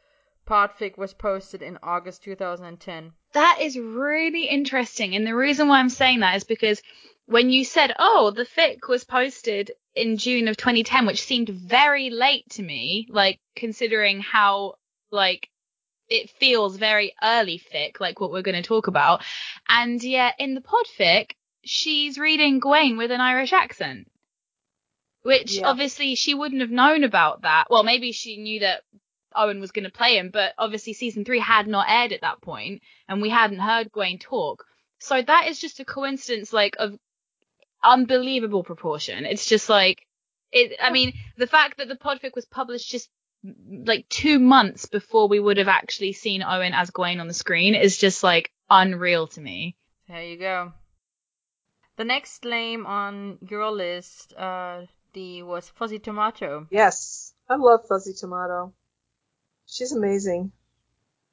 podfic 0.47 0.99
was 0.99 1.15
posted 1.15 1.63
in 1.63 1.79
August 1.83 2.23
2010. 2.23 3.13
That 3.33 3.59
is 3.61 3.79
really 3.79 4.45
interesting. 4.45 5.15
And 5.15 5.27
the 5.27 5.35
reason 5.35 5.69
why 5.69 5.79
I'm 5.79 5.91
saying 5.91 6.21
that 6.21 6.37
is 6.37 6.45
because 6.45 6.83
when 7.27 7.51
you 7.51 7.65
said, 7.65 7.95
oh, 7.99 8.31
the 8.31 8.45
fic 8.45 8.89
was 8.89 9.05
posted 9.05 9.73
in 9.95 10.17
June 10.17 10.49
of 10.49 10.57
2010, 10.57 11.07
which 11.07 11.23
seemed 11.23 11.49
very 11.49 12.11
late 12.11 12.49
to 12.51 12.63
me, 12.63 13.07
like 13.11 13.41
considering 13.57 14.21
how, 14.21 14.75
like, 15.11 15.49
it 16.15 16.31
feels 16.31 16.77
very 16.77 17.15
early 17.23 17.61
fic, 17.73 18.01
like 18.01 18.21
what 18.21 18.31
we're 18.31 18.43
going 18.43 18.63
to 18.63 18.69
talk 18.69 18.87
about. 18.87 19.23
And 19.69 20.03
yet 20.03 20.35
in 20.39 20.55
the 20.55 20.61
podfic, 20.63 21.33
she's 21.65 22.19
reading 22.19 22.61
Gawain 22.61 22.97
with 22.97 23.11
an 23.11 23.21
Irish 23.21 23.53
accent. 23.53 24.11
Which 25.23 25.55
Yeah. 25.57 25.69
obviously 25.69 26.15
she 26.15 26.35
wouldn't 26.35 26.61
have 26.61 26.71
known 26.71 27.03
about 27.03 27.43
that. 27.43 27.65
Well, 27.71 27.83
maybe 27.83 28.13
she 28.13 28.37
knew 28.37 28.61
that 28.61 28.83
Eoin 29.35 29.59
was 29.59 29.73
going 29.73 29.85
to 29.85 29.91
play 29.91 30.19
him, 30.19 30.31
but 30.31 30.53
obviously 30.59 30.93
season 30.93 31.25
three 31.25 31.41
had 31.41 31.67
not 31.67 31.87
aired 31.89 32.13
at 32.13 32.21
that 32.21 32.41
point, 32.43 32.83
and 33.09 33.21
we 33.21 33.31
hadn't 33.31 33.59
heard 33.59 33.91
Gawain 33.91 34.19
talk. 34.19 34.65
So 35.01 35.21
that 35.21 35.49
is 35.49 35.59
just 35.59 35.81
a 35.81 35.85
coincidence, 35.85 36.53
like 36.53 36.77
of 36.79 36.97
unbelievable 37.83 38.63
proportion. 38.63 39.25
It's 39.25 39.47
just 39.47 39.69
like 39.69 40.07
it. 40.53 40.77
I 40.81 40.91
mean, 40.91 41.15
the 41.37 41.47
fact 41.47 41.79
that 41.79 41.89
the 41.89 41.97
podfic 41.97 42.35
was 42.35 42.45
published 42.45 42.91
just 42.91 43.09
like 43.69 44.09
two 44.09 44.39
months 44.39 44.87
before 44.87 45.29
we 45.29 45.39
would 45.39 45.59
have 45.59 45.69
actually 45.69 46.13
seen 46.13 46.41
Eoin 46.41 46.73
as 46.75 46.91
Gawain 46.91 47.21
on 47.21 47.29
the 47.29 47.35
screen 47.35 47.75
is 47.75 47.97
just 47.97 48.23
like 48.23 48.51
unreal 48.71 49.27
to 49.29 49.41
me. 49.41 49.77
There 50.09 50.23
you 50.23 50.39
go. 50.39 50.73
The 51.97 52.05
next 52.05 52.45
name 52.45 52.87
on 52.87 53.39
your 53.49 53.71
list, 53.71 54.35
uh, 54.37 54.83
the 55.13 55.43
was 55.43 55.69
Fuzzy 55.69 55.99
Tomato. 55.99 56.67
Yes. 56.71 57.33
I 57.49 57.57
love 57.57 57.81
Fuzzy 57.89 58.15
Tomato. 58.15 58.73
She's 59.67 59.93
amazing. 59.93 60.53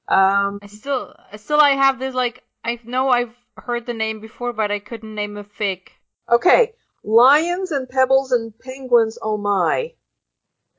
Um, 0.08 0.60
I 0.62 0.68
still, 0.68 1.16
I 1.32 1.38
still, 1.38 1.60
I 1.60 1.72
have 1.72 1.98
this 2.00 2.14
like, 2.14 2.44
I 2.64 2.80
know 2.84 3.10
I've 3.10 3.34
heard 3.56 3.86
the 3.86 3.94
name 3.94 4.20
before, 4.20 4.54
but 4.54 4.72
I 4.72 4.80
couldn't 4.80 5.16
name 5.16 5.38
a 5.38 5.44
fic. 5.44 5.90
okay. 6.30 6.74
Lions 7.04 7.72
and 7.72 7.90
Pebbles 7.90 8.32
and 8.32 8.54
Penguins, 8.60 9.18
oh 9.22 9.38
my. 9.38 9.94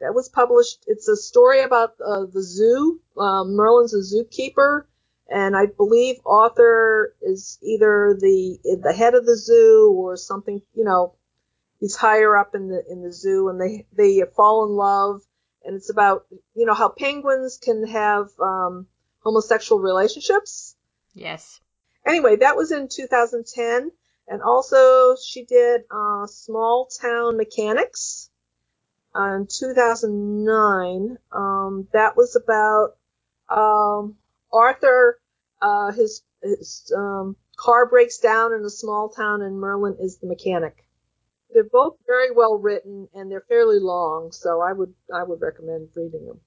That 0.03 0.15
was 0.15 0.29
published. 0.29 0.83
It's 0.89 1.07
a 1.07 1.17
story 1.17 1.63
about 1.63 1.95
uh, 2.05 2.27
the 2.27 2.43
zoo. 2.43 3.01
Um, 3.17 3.55
Merlin's 3.55 3.95
a 3.95 3.99
zookeeper, 3.99 4.83
and 5.31 5.57
I 5.57 5.67
believe 5.67 6.17
Arthur 6.27 7.15
is 7.23 7.57
either 7.63 8.19
the 8.19 8.59
the 8.83 8.93
head 8.93 9.15
of 9.15 9.25
the 9.25 9.37
zoo 9.37 9.93
or 9.97 10.17
something. 10.17 10.61
You 10.75 10.83
know, 10.83 11.15
he's 11.79 11.95
higher 11.95 12.37
up 12.37 12.57
in 12.57 12.67
the 12.67 12.83
in 12.91 13.03
the 13.03 13.13
zoo, 13.13 13.49
and 13.49 13.61
they 13.61 13.87
they 13.93 14.21
fall 14.35 14.67
in 14.67 14.73
love. 14.73 15.23
And 15.65 15.77
it's 15.77 15.91
about 15.91 16.27
you 16.57 16.67
know 16.67 16.75
how 16.75 16.89
penguins 16.89 17.59
can 17.63 17.87
have 17.87 18.29
um, 18.41 18.89
homosexual 19.21 19.81
relationships. 19.81 20.75
Yes. 21.15 21.61
Anyway, 22.05 22.35
that 22.37 22.57
was 22.57 22.73
in 22.73 22.89
2010. 22.89 23.93
And 24.27 24.43
also, 24.43 25.15
she 25.15 25.45
did 25.45 25.83
uh, 25.91 26.27
Small 26.27 26.87
Town 26.87 27.37
Mechanics 27.37 28.31
in 29.15 29.47
2009. 29.49 31.19
Um, 31.33 31.89
that 31.93 32.17
was 32.17 32.37
about 32.37 32.97
um, 33.49 34.17
Arthur. 34.53 35.19
Uh, 35.61 35.93
his 35.93 36.23
his 36.43 36.93
um, 36.97 37.37
car 37.57 37.87
breaks 37.87 38.19
down 38.19 38.53
in 38.53 38.65
a 38.65 38.71
small 38.71 39.09
town, 39.11 39.43
and 39.43 39.59
Merlin 39.61 39.97
is 40.01 40.19
the 40.19 40.27
mechanic. 40.27 40.85
They're 41.53 41.65
both 41.65 41.97
very 42.07 42.31
well 42.31 42.59
written, 42.59 43.09
and 43.15 43.31
they're 43.31 43.45
fairly 43.49 43.79
long, 43.79 44.33
so 44.33 44.61
I 44.61 44.73
would 44.73 44.95
I 45.15 45.23
would 45.23 45.41
recommend 45.41 45.91
reading 45.95 46.27
them. 46.27 46.41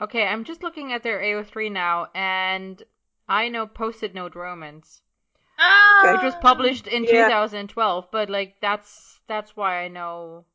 Okay, 0.00 0.24
I'm 0.26 0.44
just 0.44 0.62
looking 0.62 0.92
at 0.92 1.02
their 1.02 1.20
AO3 1.20 1.70
now, 1.70 2.08
and 2.14 2.82
I 3.28 3.48
know 3.48 3.66
Post-it 3.66 4.14
Note 4.14 4.34
Romance, 4.34 5.02
Ah, 5.58 6.12
which 6.12 6.22
was 6.22 6.34
published 6.36 6.86
in 6.86 7.04
Yeah. 7.04 7.28
2012, 7.28 8.08
but 8.10 8.30
like 8.30 8.56
that's 8.60 9.20
that's 9.26 9.54
why 9.56 9.82
I 9.84 9.88
know 9.88 10.46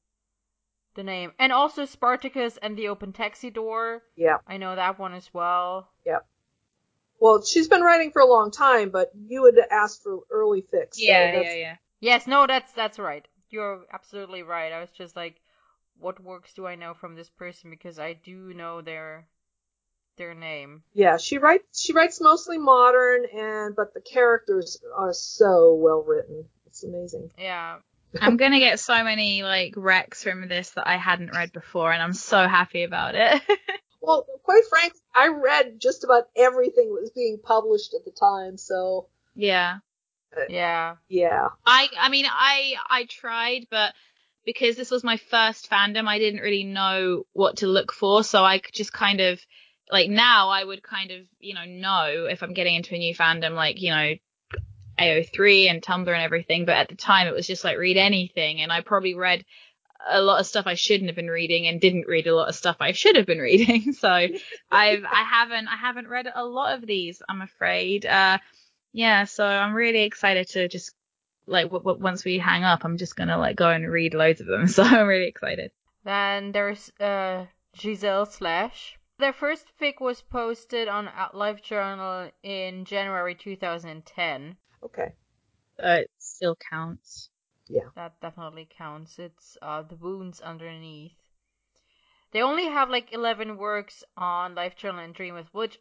the 0.96 1.04
name, 1.04 1.32
and 1.40 1.52
also 1.52 1.86
Spartacus 1.86 2.58
and 2.62 2.78
the 2.78 2.88
Open 2.88 3.14
Taxi 3.14 3.50
Door. 3.50 4.04
Yeah. 4.16 4.38
I 4.48 4.58
know 4.58 4.76
that 4.76 4.98
one 4.98 5.14
as 5.14 5.30
well. 5.34 5.90
Yep. 6.06 6.26
Well, 7.20 7.44
she's 7.44 7.68
been 7.68 7.82
writing 7.82 8.12
for 8.12 8.22
a 8.22 8.26
long 8.26 8.52
time, 8.52 8.90
but 8.90 9.12
you 9.28 9.46
had 9.46 9.56
asked 9.72 10.04
for 10.04 10.22
early 10.30 10.62
fics. 10.62 10.96
Yeah, 10.98 11.32
that's- 11.32 11.46
yeah, 11.46 11.54
yeah. 11.56 11.76
Yes, 12.02 12.28
no, 12.28 12.46
that's 12.48 12.72
that's 12.74 13.00
right. 13.00 13.26
You're 13.50 13.86
absolutely 13.92 14.44
right. 14.44 14.72
I 14.74 14.80
was 14.82 14.92
just 14.92 15.16
like, 15.16 15.40
what 15.98 16.20
works 16.22 16.54
do 16.54 16.66
I 16.68 16.76
know 16.76 16.94
from 16.94 17.16
this 17.16 17.30
person 17.30 17.70
because 17.70 18.00
I 18.00 18.14
do 18.14 18.54
know 18.54 18.82
their 18.82 19.28
their 20.18 20.34
name. 20.34 20.84
Yeah, 20.94 21.18
she 21.18 21.38
writes 21.38 21.80
she 21.82 21.94
writes 21.94 22.22
mostly 22.22 22.58
modern 22.58 23.26
and 23.34 23.76
but 23.76 23.94
the 23.94 24.02
characters 24.02 24.78
are 24.96 25.14
so 25.14 25.74
well 25.74 26.04
written. 26.04 26.46
It's 26.68 26.84
amazing. 26.84 27.32
Yeah. 27.38 27.78
I'm 28.22 28.38
gonna 28.38 28.60
get 28.60 28.80
so 28.80 29.04
many 29.04 29.44
like 29.44 29.74
recs 29.76 30.24
from 30.24 30.48
this 30.48 30.72
that 30.72 30.88
I 30.88 30.98
hadn't 30.98 31.34
read 31.34 31.52
before, 31.52 31.92
and 31.92 32.02
I'm 32.02 32.14
so 32.14 32.48
happy 32.48 32.84
about 32.84 33.16
it. 33.16 33.42
Well, 34.02 34.28
quite 34.44 34.62
frankly, 34.70 35.00
I 35.16 35.30
read 35.30 35.80
just 35.80 36.04
about 36.04 36.26
everything 36.36 36.94
that 36.94 37.02
was 37.02 37.10
being 37.10 37.40
published 37.44 37.96
at 37.96 38.06
the 38.06 38.12
time, 38.12 38.56
so 38.56 39.08
yeah. 39.34 39.78
Uh, 40.38 40.42
yeah. 40.48 40.98
yeah. 41.10 41.48
I 41.66 41.90
I 41.98 42.10
mean 42.10 42.26
I 42.30 42.76
I 42.88 43.06
tried, 43.06 43.66
but 43.72 43.96
because 44.46 44.76
this 44.76 44.92
was 44.92 45.04
my 45.04 45.18
first 45.18 45.72
fandom, 45.72 46.08
I 46.08 46.20
didn't 46.20 46.42
really 46.42 46.66
know 46.66 47.24
what 47.34 47.58
to 47.58 47.68
look 47.68 47.92
for, 47.92 48.24
so 48.24 48.44
I 48.44 48.60
could 48.60 48.76
just 48.76 48.94
kind 48.94 49.22
of 49.22 49.40
like 49.92 50.10
now 50.10 50.50
I 50.50 50.64
would 50.64 50.84
kind 50.84 51.12
of, 51.12 51.22
you 51.40 51.54
know, 51.54 51.66
know 51.66 52.28
if 52.30 52.44
I'm 52.44 52.54
getting 52.54 52.76
into 52.76 52.96
a 52.96 52.98
new 52.98 53.16
fandom, 53.16 53.54
like, 53.54 53.82
you 53.82 53.92
know, 53.92 54.14
AO3 55.00 55.70
and 55.70 55.82
Tumblr 55.82 56.08
and 56.14 56.24
everything. 56.24 56.66
But 56.66 56.76
at 56.78 56.90
the 56.90 56.96
time, 56.96 57.28
it 57.28 57.34
was 57.34 57.48
just 57.48 57.64
like 57.64 57.78
read 57.78 57.98
anything. 57.98 58.62
And 58.62 58.72
I 58.72 58.82
probably 58.82 59.16
read 59.16 59.46
a 60.08 60.22
lot 60.22 60.40
of 60.40 60.46
stuff 60.46 60.68
I 60.68 60.76
shouldn't 60.76 61.10
have 61.10 61.16
been 61.16 61.30
reading 61.30 61.68
and 61.68 61.82
didn't 61.82 62.08
read 62.08 62.28
a 62.28 62.36
lot 62.36 62.50
of 62.50 62.56
stuff 62.56 62.78
I 62.80 62.92
should 62.92 63.16
have 63.16 63.26
been 63.26 63.40
reading. 63.52 63.94
So 63.94 64.10
I've, 64.10 64.34
I 64.72 65.24
haven't, 65.24 65.68
I 65.68 65.76
haven't 65.78 66.08
read 66.08 66.28
a 66.34 66.46
lot 66.46 66.78
of 66.78 66.86
these, 66.86 67.22
I'm 67.28 67.42
afraid. 67.42 68.06
Uh, 68.06 68.38
yeah. 68.94 69.26
So 69.26 69.46
I'm 69.46 69.74
really 69.74 70.04
excited 70.04 70.48
to 70.50 70.68
just 70.68 70.92
like 71.48 71.66
w- 71.66 71.84
w- 71.84 72.02
once 72.04 72.24
we 72.26 72.40
hang 72.40 72.64
up, 72.64 72.86
I'm 72.86 72.98
just 72.98 73.16
gonna 73.16 73.38
like 73.38 73.56
go 73.56 73.70
and 73.70 73.90
read 73.90 74.14
loads 74.14 74.42
of 74.42 74.48
them. 74.48 74.68
So 74.76 74.84
I'm 74.84 75.08
really 75.08 75.28
excited. 75.28 75.72
Then 76.04 76.52
there's 76.52 76.92
uh, 77.00 77.46
Giselle 77.78 78.26
Slash. 78.26 78.98
Their 79.18 79.34
first 79.34 79.66
fic 79.80 80.02
was 80.02 80.22
posted 80.22 80.88
on 80.88 81.10
Live 81.34 81.62
Journal 81.62 82.30
in 82.44 82.86
January 82.86 83.34
2010. 83.34 84.58
Okay. 84.84 85.14
Uh, 85.84 86.02
it 86.02 86.12
still 86.18 86.56
counts. 86.70 87.30
Yeah. 87.68 87.90
That 87.96 88.20
definitely 88.22 88.68
counts. 88.78 89.20
It's 89.20 89.58
uh, 89.62 89.82
the 89.82 89.96
wounds 89.96 90.42
underneath. 90.42 91.18
They 92.32 92.42
only 92.42 92.66
have 92.66 92.90
like 92.90 93.14
11 93.14 93.58
works 93.58 94.04
on 94.18 94.56
LiveJournal 94.56 95.04
and 95.04 95.16
Dreamwidth, 95.16 95.48
which 95.54 95.80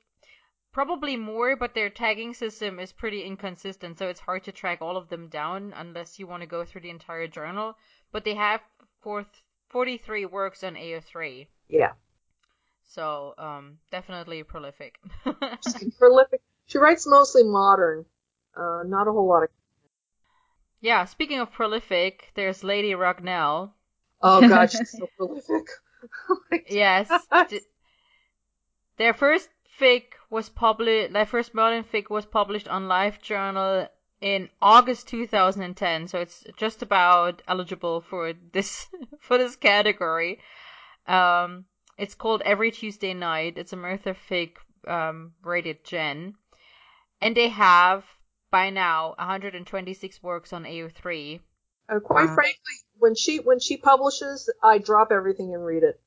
probably 0.72 1.16
more, 1.16 1.56
but 1.56 1.74
their 1.74 1.90
tagging 1.90 2.34
system 2.34 2.78
is 2.78 2.92
pretty 2.92 3.22
inconsistent, 3.22 3.98
so 3.98 4.08
it's 4.08 4.20
hard 4.20 4.44
to 4.44 4.52
track 4.52 4.82
all 4.82 4.96
of 4.96 5.08
them 5.08 5.28
down 5.28 5.72
unless 5.76 6.18
you 6.18 6.26
want 6.26 6.42
to 6.42 6.46
go 6.46 6.64
through 6.64 6.82
the 6.82 6.90
entire 6.90 7.26
journal. 7.26 7.76
But 8.12 8.24
they 8.24 8.34
have 8.34 8.60
four, 9.00 9.26
43 9.70 10.26
works 10.26 10.62
on 10.62 10.74
AO3. 10.74 11.46
Yeah. 11.68 11.92
So, 12.84 13.34
um, 13.38 13.78
definitely 13.90 14.42
prolific. 14.42 14.98
Prolific. 15.98 16.42
She 16.66 16.78
writes 16.78 17.06
mostly 17.06 17.42
modern. 17.42 18.04
Uh, 18.56 18.82
not 18.86 19.08
a 19.08 19.12
whole 19.12 19.26
lot 19.28 19.42
of. 19.44 19.48
yeah, 20.80 21.04
speaking 21.04 21.40
of 21.40 21.50
prolific, 21.52 22.30
there's 22.34 22.62
Lady 22.64 22.92
Ragnell. 22.92 23.72
Oh 24.22 24.48
god, 24.48 24.70
she's 24.70 24.90
so 24.98 25.08
prolific. 25.16 25.66
Yes. 26.68 27.08
d- 27.48 27.60
their 28.96 29.14
first 29.14 29.48
fic 29.80 30.04
was 30.30 30.48
published, 30.48 31.12
their 31.12 31.26
first 31.26 31.54
modern 31.54 31.84
fic 31.84 32.10
was 32.10 32.26
published 32.26 32.68
on 32.68 32.84
LiveJournal 32.88 33.88
in 34.20 34.48
August 34.62 35.08
2010, 35.08 36.08
so 36.08 36.20
it's 36.20 36.44
just 36.56 36.82
about 36.82 37.42
eligible 37.48 38.00
for 38.02 38.32
this, 38.52 38.86
for 39.20 39.36
this 39.38 39.56
category. 39.56 40.38
Um, 41.06 41.64
it's 41.98 42.14
called 42.14 42.42
Every 42.44 42.70
Tuesday 42.70 43.14
Night. 43.14 43.58
It's 43.58 43.72
a 43.72 43.76
Merthur 43.76 44.14
fic, 44.28 44.56
um, 44.88 45.32
rated 45.42 45.84
Gen. 45.84 46.34
And 47.20 47.36
they 47.36 47.48
have, 47.48 48.04
by 48.54 48.70
now, 48.70 49.14
126 49.18 50.22
works 50.22 50.52
on 50.52 50.62
AO3. 50.64 51.40
Uh, 51.88 51.98
quite 51.98 52.28
Wow. 52.28 52.34
frankly, 52.36 52.76
when 52.98 53.16
she 53.16 53.38
when 53.40 53.58
she 53.58 53.76
publishes, 53.76 54.48
I 54.62 54.78
drop 54.78 55.10
everything 55.10 55.52
and 55.54 55.64
read 55.66 55.82
it. 55.82 56.00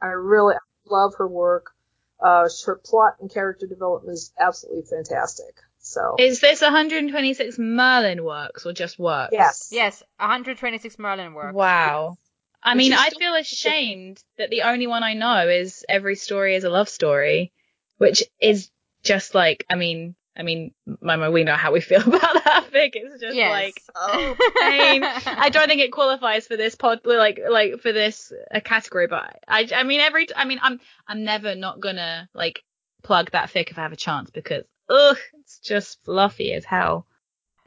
I 0.00 0.06
really 0.06 0.54
love 0.86 1.12
her 1.18 1.28
work. 1.28 1.72
Uh, 2.18 2.48
her 2.64 2.76
plot 2.82 3.16
and 3.20 3.30
character 3.30 3.66
development 3.66 4.14
is 4.14 4.32
absolutely 4.40 4.84
fantastic. 4.88 5.54
So 5.78 6.16
Is 6.18 6.40
this 6.40 6.62
126 6.62 7.58
Merlin 7.58 8.24
works 8.24 8.64
or 8.64 8.72
just 8.72 8.98
works? 8.98 9.34
yes, 9.34 9.68
Yes, 9.70 10.02
126 10.16 10.98
Merlin 10.98 11.34
works. 11.34 11.54
Wow. 11.54 12.16
I 12.62 12.74
mean, 12.74 12.94
I 12.94 13.10
feel 13.10 13.34
ashamed 13.34 14.24
that 14.38 14.48
the 14.48 14.62
only 14.62 14.86
one 14.86 15.02
I 15.02 15.12
know 15.12 15.46
is 15.46 15.84
Every 15.90 16.16
Story 16.16 16.54
is 16.54 16.64
a 16.64 16.70
Love 16.70 16.88
Story, 16.88 17.52
which 17.98 18.24
is 18.40 18.70
just 19.02 19.34
like, 19.34 19.66
I 19.68 19.74
mean, 19.74 20.16
I 20.36 20.42
mean, 20.42 20.72
Momo, 21.02 21.32
we 21.32 21.44
know 21.44 21.54
how 21.54 21.72
we 21.72 21.80
feel 21.80 22.02
about 22.06 22.20
that 22.44 22.66
fic. 22.72 22.90
It's 22.94 23.20
just 23.20 23.34
Yes. 23.34 23.50
like, 23.50 23.82
oh, 23.94 24.36
pain. 24.60 25.02
I 25.04 25.48
don't 25.48 25.68
think 25.68 25.80
it 25.80 25.92
qualifies 25.92 26.46
for 26.46 26.56
this 26.56 26.74
pod, 26.74 27.00
like, 27.04 27.40
like 27.48 27.80
for 27.80 27.92
this 27.92 28.32
uh, 28.54 28.60
category, 28.60 29.06
but 29.06 29.38
I, 29.48 29.68
I 29.74 29.82
mean, 29.82 30.00
every, 30.00 30.26
I 30.36 30.44
mean, 30.44 30.58
I'm, 30.62 30.78
I'm 31.08 31.24
never 31.24 31.54
not 31.54 31.80
gonna 31.80 32.28
like 32.34 32.62
plug 33.02 33.30
that 33.30 33.50
fic 33.50 33.70
if 33.70 33.78
I 33.78 33.82
have 33.82 33.92
a 33.92 33.96
chance 33.96 34.30
because, 34.30 34.64
ugh, 34.90 35.16
it's 35.40 35.58
just 35.60 36.04
fluffy 36.04 36.52
as 36.52 36.64
hell. 36.64 37.06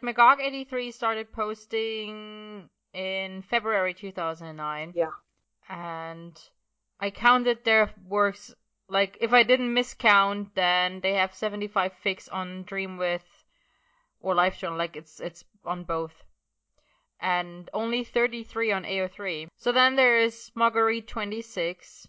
Magog83 0.03 0.93
started 0.93 1.31
posting 1.31 2.69
in 2.93 3.43
February 3.49 3.93
2009. 3.93 4.93
Yeah. 4.95 5.07
And 5.69 6.39
I 6.99 7.09
counted 7.11 7.59
their 7.63 7.91
works, 8.07 8.53
like, 8.89 9.17
if 9.21 9.33
I 9.33 9.43
didn't 9.43 9.73
miscount, 9.73 10.53
then 10.55 10.99
they 11.01 11.13
have 11.13 11.33
75 11.33 11.93
fics 12.03 12.27
on 12.31 12.65
Dreamwidth 12.65 13.45
or 14.19 14.35
LiveJournal, 14.35 14.77
like, 14.77 14.95
it's, 14.95 15.19
it's 15.19 15.45
on 15.63 15.83
both. 15.83 16.23
And 17.19 17.69
only 17.73 18.03
33 18.03 18.71
on 18.71 18.83
AO3. 18.83 19.47
So 19.57 19.71
then 19.71 19.95
there 19.95 20.19
is 20.19 20.51
Marguerite26, 20.55 22.07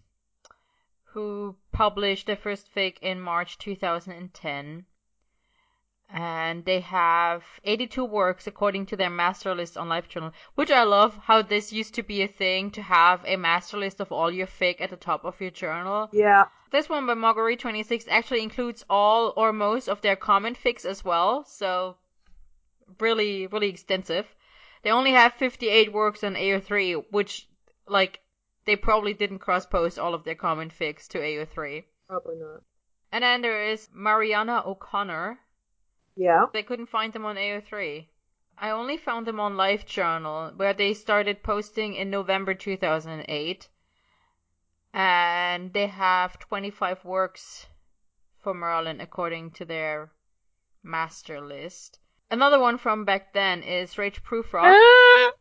who 1.04 1.56
published 1.72 2.26
the 2.26 2.36
first 2.36 2.74
fic 2.74 2.98
in 3.00 3.20
March 3.20 3.58
2010 3.58 4.86
and 6.12 6.64
they 6.64 6.80
have 6.80 7.44
82 7.64 8.04
works 8.04 8.46
according 8.46 8.86
to 8.86 8.96
their 8.96 9.10
master 9.10 9.54
list 9.54 9.76
on 9.76 9.88
LiveJournal, 9.88 10.32
which 10.54 10.70
I 10.70 10.82
love 10.82 11.16
how 11.24 11.42
this 11.42 11.72
used 11.72 11.94
to 11.94 12.02
be 12.02 12.22
a 12.22 12.28
thing 12.28 12.70
to 12.72 12.82
have 12.82 13.24
a 13.24 13.36
master 13.36 13.76
list 13.78 14.00
of 14.00 14.10
all 14.12 14.30
your 14.30 14.46
fic 14.46 14.80
at 14.80 14.90
the 14.90 14.96
top 14.96 15.24
of 15.24 15.40
your 15.40 15.50
journal. 15.50 16.08
yeah, 16.12 16.46
This 16.70 16.88
one 16.88 17.06
by 17.06 17.14
Marguerite26 17.14 18.06
actually 18.08 18.42
includes 18.42 18.84
all 18.90 19.32
or 19.36 19.52
most 19.52 19.88
of 19.88 20.00
their 20.02 20.16
common 20.16 20.54
fics 20.54 20.84
as 20.84 21.04
well, 21.04 21.44
so 21.44 21.96
really, 22.98 23.46
really 23.46 23.68
extensive. 23.68 24.26
They 24.82 24.90
only 24.90 25.12
have 25.12 25.34
58 25.34 25.92
works 25.92 26.24
on 26.24 26.34
AO3, 26.34 27.04
which, 27.10 27.48
like, 27.86 28.20
they 28.64 28.76
probably 28.76 29.14
didn't 29.14 29.38
cross 29.40 29.66
post 29.66 29.98
all 29.98 30.14
of 30.14 30.24
their 30.24 30.34
common 30.34 30.70
fics 30.70 31.06
to 31.08 31.18
AO3. 31.18 31.84
probably 32.08 32.36
not. 32.36 32.62
And 33.12 33.22
then 33.24 33.42
there 33.42 33.64
is 33.70 33.88
Mariana 33.92 34.62
O'Connor, 34.64 35.38
Yeah, 36.20 36.48
they 36.52 36.62
couldn't 36.62 36.90
find 36.90 37.14
them 37.14 37.24
on 37.24 37.36
AO3. 37.36 38.06
I 38.58 38.68
only 38.68 38.98
found 38.98 39.26
them 39.26 39.40
on 39.40 39.54
LiveJournal, 39.54 40.54
where 40.54 40.74
they 40.74 40.92
started 40.92 41.42
posting 41.42 41.94
in 41.94 42.10
November 42.10 42.52
2008. 42.52 43.68
And 44.92 45.72
they 45.72 45.86
have 45.86 46.38
25 46.38 47.06
works 47.06 47.68
for 48.42 48.52
Merlin 48.52 49.00
according 49.00 49.52
to 49.52 49.64
their 49.64 50.12
master 50.82 51.40
list. 51.40 51.98
Another 52.30 52.60
one 52.60 52.76
from 52.76 53.06
back 53.06 53.32
then 53.32 53.62
is 53.62 53.96
Rage 53.96 54.22
Prufrock, 54.22 54.76
Ah! 54.76 55.32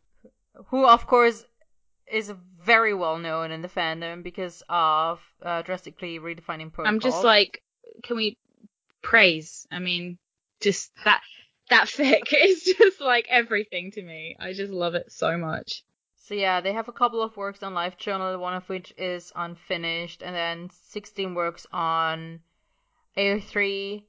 who 0.68 0.86
of 0.88 1.06
course 1.08 1.46
is 2.10 2.32
very 2.64 2.94
well 2.94 3.18
known 3.18 3.52
in 3.52 3.62
the 3.62 3.68
fandom 3.68 4.24
because 4.24 4.64
of 4.70 5.20
uh, 5.42 5.62
drastically 5.62 6.20
redefining 6.20 6.72
protocol. 6.72 6.86
I'm 6.86 7.02
just 7.02 7.26
like, 7.26 7.62
can 8.02 8.16
we 8.16 8.38
praise? 9.02 9.68
I 9.72 9.80
mean, 9.80 10.18
just 10.60 10.92
that 11.06 11.22
that 11.70 11.88
fic 11.88 12.34
is 12.34 12.64
just 12.64 13.02
like 13.02 13.28
everything 13.30 13.92
to 13.92 14.02
me. 14.02 14.36
I 14.40 14.54
just 14.54 14.72
love 14.72 14.96
it 14.96 15.12
so 15.12 15.38
much. 15.38 15.84
So 16.16 16.36
yeah, 16.36 16.62
they 16.62 16.74
have 16.74 16.88
a 16.88 16.94
couple 16.94 17.24
of 17.24 17.36
works 17.38 17.64
on 17.64 17.74
LiveJournal, 17.74 18.40
one 18.40 18.54
of 18.54 18.70
which 18.70 18.94
is 18.98 19.32
unfinished, 19.36 20.22
and 20.22 20.36
then 20.36 20.70
16 20.90 21.34
works 21.34 21.66
on 21.72 22.42
AO3, 23.18 24.06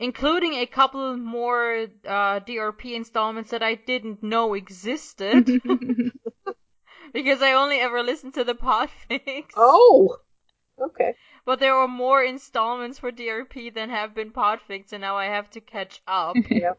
including 0.00 0.54
a 0.54 0.66
couple 0.66 1.16
more 1.16 1.86
uh, 2.04 2.40
DRP 2.40 2.94
installments 2.94 3.50
that 3.50 3.62
I 3.62 3.76
didn't 3.76 4.24
know 4.24 4.54
existed 4.54 5.62
because 7.12 7.42
I 7.42 7.52
only 7.52 7.78
ever 7.78 8.02
listened 8.02 8.34
to 8.34 8.44
the 8.44 8.54
podfics. 8.54 9.52
Oh, 9.56 10.16
okay. 10.80 11.14
But 11.44 11.58
there 11.58 11.74
were 11.74 11.88
more 11.88 12.22
installments 12.22 13.00
for 13.00 13.10
DRP 13.10 13.74
than 13.74 13.90
have 13.90 14.14
been 14.14 14.30
podfics, 14.30 14.92
and 14.92 15.00
now 15.00 15.16
I 15.16 15.26
have 15.26 15.50
to 15.50 15.60
catch 15.60 16.00
up. 16.06 16.36
Yep. 16.48 16.78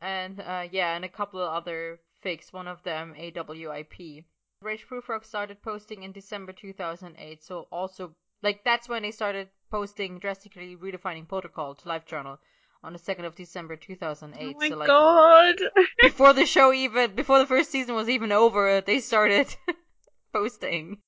and 0.00 0.40
uh, 0.40 0.68
yeah, 0.70 0.96
and 0.96 1.04
a 1.04 1.08
couple 1.08 1.40
of 1.40 1.52
other 1.52 2.00
fics, 2.24 2.52
one 2.52 2.66
of 2.66 2.82
them 2.82 3.14
AWIP. 3.16 4.24
Rage 4.62 4.86
Prufrock 4.88 5.24
started 5.24 5.62
posting 5.62 6.02
in 6.02 6.12
December 6.12 6.52
2008, 6.52 7.42
so 7.44 7.68
also, 7.70 8.16
like, 8.42 8.64
that's 8.64 8.88
when 8.88 9.02
they 9.02 9.12
started 9.12 9.48
posting 9.70 10.18
drastically 10.18 10.76
redefining 10.76 11.28
protocol 11.28 11.74
to 11.74 11.84
LiveJournal 11.84 12.38
on 12.82 12.92
the 12.92 12.98
2nd 12.98 13.26
of 13.26 13.34
December 13.34 13.76
2008. 13.76 14.56
oh 14.56 14.58
my 14.58 14.68
so, 14.68 14.76
like, 14.76 14.88
god. 14.88 15.56
before 16.00 16.32
the 16.32 16.46
show 16.54 16.72
even, 16.72 17.14
before 17.14 17.38
the 17.38 17.46
first 17.46 17.70
season 17.70 17.94
was 17.94 18.08
even 18.08 18.32
over, 18.32 18.80
they 18.80 19.00
started 19.00 19.54
posting. 20.32 20.98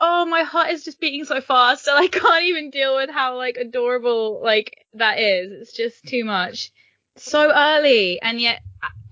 Oh, 0.00 0.24
my 0.26 0.42
heart 0.42 0.70
is 0.70 0.84
just 0.84 1.00
beating 1.00 1.24
so 1.24 1.40
fast 1.40 1.86
and 1.86 1.98
I 1.98 2.06
can't 2.08 2.44
even 2.44 2.70
deal 2.70 2.96
with 2.96 3.10
how 3.10 3.36
like 3.36 3.56
adorable 3.56 4.40
like 4.42 4.86
that 4.94 5.18
is. 5.18 5.52
It's 5.52 5.72
just 5.72 6.04
too 6.06 6.24
much. 6.24 6.70
So 7.16 7.52
early 7.52 8.20
and 8.20 8.40
yet 8.40 8.62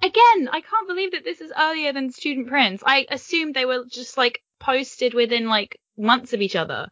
again, 0.03 0.49
I 0.53 0.61
can't 0.61 0.89
believe 0.89 1.13
that 1.13 1.25
this 1.25 1.41
is 1.41 1.53
earlier 1.59 1.93
than 1.93 2.13
Student 2.13 2.49
Prince. 2.49 2.83
I 2.85 3.07
assumed 3.11 3.55
they 3.55 3.65
were 3.65 3.85
just 3.89 4.17
like 4.17 4.43
posted 4.59 5.15
within 5.15 5.49
like 5.49 5.81
months 5.97 6.33
of 6.33 6.41
each 6.41 6.57
other. 6.57 6.89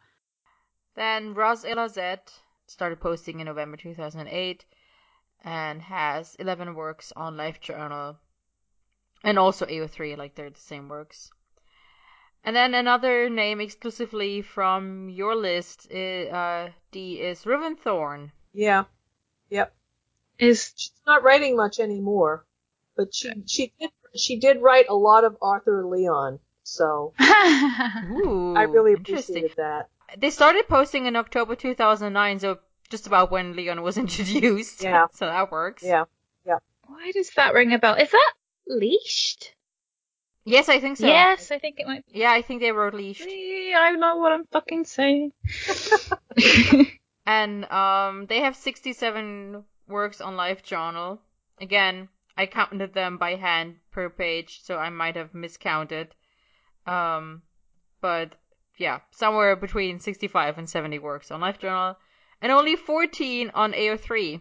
Then 0.96 1.34
Raz 1.34 1.64
Elazet 1.64 2.32
started 2.66 3.00
posting 3.00 3.40
in 3.40 3.46
November 3.46 3.76
2008 3.76 4.64
and 5.44 5.82
has 5.82 6.34
11 6.36 6.74
works 6.74 7.12
on 7.14 7.36
LiveJournal 7.36 8.16
and 9.22 9.38
also 9.38 9.66
AO3, 9.66 10.16
like 10.16 10.34
they're 10.34 10.50
the 10.50 10.60
same 10.60 10.88
works. 10.88 11.30
And 12.44 12.54
then 12.54 12.74
another 12.74 13.30
name 13.30 13.60
exclusively 13.60 14.42
from 14.42 15.08
your 15.08 15.34
list 15.34 15.90
is, 15.90 16.30
uh, 16.30 16.70
D 16.92 17.20
is 17.20 17.44
Riventhorn. 17.44 18.32
Yeah. 18.52 18.84
Yep. 19.50 19.74
Is 20.38 20.72
She's 20.76 20.92
not 21.06 21.22
writing 21.22 21.56
much 21.56 21.78
anymore, 21.80 22.44
but 22.96 23.14
she 23.14 23.30
she 23.46 23.72
did 23.80 23.90
she 24.16 24.38
did 24.38 24.60
write 24.60 24.86
a 24.88 24.94
lot 24.94 25.24
of 25.24 25.36
Arthur 25.40 25.86
Leon, 25.86 26.38
so 26.62 27.14
Ooh, 27.20 28.54
I 28.56 28.62
really 28.62 28.92
interesting. 28.92 29.36
appreciated 29.36 29.56
that. 29.56 29.88
They 30.18 30.30
started 30.30 30.68
posting 30.68 31.06
in 31.06 31.16
October 31.16 31.54
2009, 31.56 32.38
so 32.40 32.58
just 32.90 33.06
about 33.06 33.30
when 33.30 33.56
Leon 33.56 33.82
was 33.82 33.96
introduced. 34.04 34.82
Yeah. 34.82 35.06
so 35.12 35.26
that 35.26 35.50
works. 35.50 35.82
Yeah. 35.82 36.04
Yeah. 36.46 36.58
Why 36.86 37.12
does 37.12 37.30
that 37.36 37.54
ring 37.54 37.72
a 37.72 37.78
bell? 37.78 37.94
Is 37.94 38.10
that 38.10 38.32
leashed? 38.66 39.54
Yes, 40.44 40.68
I 40.68 40.78
think 40.80 40.98
so. 40.98 41.06
Yes, 41.06 41.50
I 41.50 41.58
think 41.58 41.80
it 41.80 41.86
might 41.86 42.04
Yeah, 42.10 42.30
I 42.30 42.42
think 42.42 42.60
they 42.60 42.72
wrote 42.72 42.94
leashed. 42.94 43.24
be. 43.24 43.74
I 43.76 43.92
know 43.92 44.16
what 44.16 44.32
I'm 44.32 44.44
fucking 44.46 44.84
saying. 44.84 45.32
And 47.26 47.64
um, 47.70 48.26
they 48.26 48.40
have 48.40 48.56
67 48.56 49.64
works 49.88 50.20
on 50.20 50.34
LiveJournal. 50.34 51.18
Again, 51.60 52.08
I 52.36 52.46
counted 52.46 52.92
them 52.92 53.16
by 53.16 53.36
hand 53.36 53.76
per 53.92 54.10
page, 54.10 54.60
so 54.62 54.76
I 54.76 54.90
might 54.90 55.16
have 55.16 55.34
miscounted. 55.34 56.08
Um, 56.86 57.42
but 58.00 58.34
yeah, 58.76 59.00
somewhere 59.10 59.56
between 59.56 60.00
65 60.00 60.58
and 60.58 60.68
70 60.68 60.98
works 60.98 61.30
on 61.30 61.40
LiveJournal, 61.40 61.96
and 62.42 62.52
only 62.52 62.76
14 62.76 63.50
on 63.54 63.72
AO3. 63.72 64.40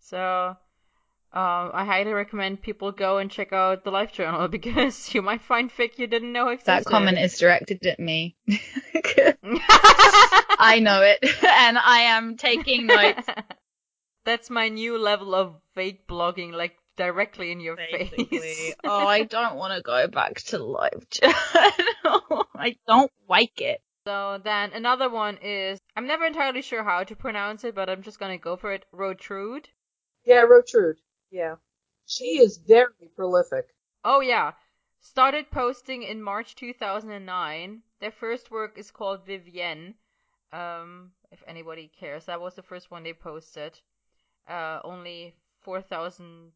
So, 0.00 0.56
um, 1.32 1.70
I 1.74 1.84
highly 1.84 2.12
recommend 2.12 2.62
people 2.62 2.90
go 2.92 3.18
and 3.18 3.30
check 3.30 3.52
out 3.52 3.84
the 3.84 3.90
LiveJournal 3.90 4.50
because 4.58 5.14
you 5.14 5.22
might 5.22 5.42
find 5.42 5.70
fic 5.70 5.98
you 5.98 6.06
didn't 6.06 6.32
know 6.32 6.48
existed. 6.48 6.66
that 6.72 6.84
comment 6.84 7.18
is 7.18 7.38
directed 7.38 7.84
at 7.86 8.00
me. 8.00 8.36
I 10.60 10.80
know 10.82 11.02
it, 11.02 11.18
and 11.44 11.78
I 11.78 12.00
am 12.16 12.36
taking 12.36 12.86
notes. 12.86 13.26
That's 14.24 14.50
my 14.50 14.68
new 14.68 14.98
level 14.98 15.34
of 15.34 15.54
fake 15.74 16.06
blogging, 16.08 16.52
like 16.52 16.76
directly 16.96 17.52
in 17.52 17.60
your 17.60 17.76
Basically, 17.76 18.24
face. 18.26 18.74
oh, 18.84 19.06
I 19.06 19.24
don't 19.24 19.56
want 19.56 19.74
to 19.74 19.82
go 19.82 20.06
back 20.08 20.40
to 20.46 20.58
live 20.58 21.06
journal. 21.10 22.46
I 22.54 22.76
don't 22.86 23.12
like 23.28 23.60
it. 23.60 23.80
so 24.06 24.40
then 24.42 24.72
another 24.72 25.08
one 25.08 25.38
is 25.42 25.78
I'm 25.96 26.06
never 26.06 26.24
entirely 26.24 26.62
sure 26.62 26.82
how 26.82 27.04
to 27.04 27.14
pronounce 27.16 27.64
it, 27.64 27.74
but 27.74 27.88
I'm 27.88 28.02
just 28.02 28.18
gonna 28.18 28.38
go 28.38 28.56
for 28.56 28.72
it. 28.72 28.84
Rotrude. 28.92 29.66
Yeah, 30.24 30.44
Rotrude. 30.44 30.96
Yeah. 31.30 31.56
She 32.06 32.38
is 32.38 32.56
very 32.58 33.08
prolific. 33.14 33.66
Oh 34.04 34.20
yeah. 34.20 34.52
Started 35.00 35.50
posting 35.50 36.02
in 36.02 36.22
March 36.22 36.54
2009. 36.56 37.82
Their 38.00 38.10
first 38.10 38.50
work 38.50 38.78
is 38.78 38.90
called 38.90 39.26
Vivienne. 39.26 39.94
Um, 40.52 41.12
if 41.30 41.42
anybody 41.46 41.90
cares, 42.00 42.24
that 42.26 42.40
was 42.40 42.54
the 42.54 42.62
first 42.62 42.90
one 42.90 43.02
they 43.02 43.12
posted. 43.12 43.78
Uh, 44.48 44.80
only 44.82 45.34
4,000 45.60 46.52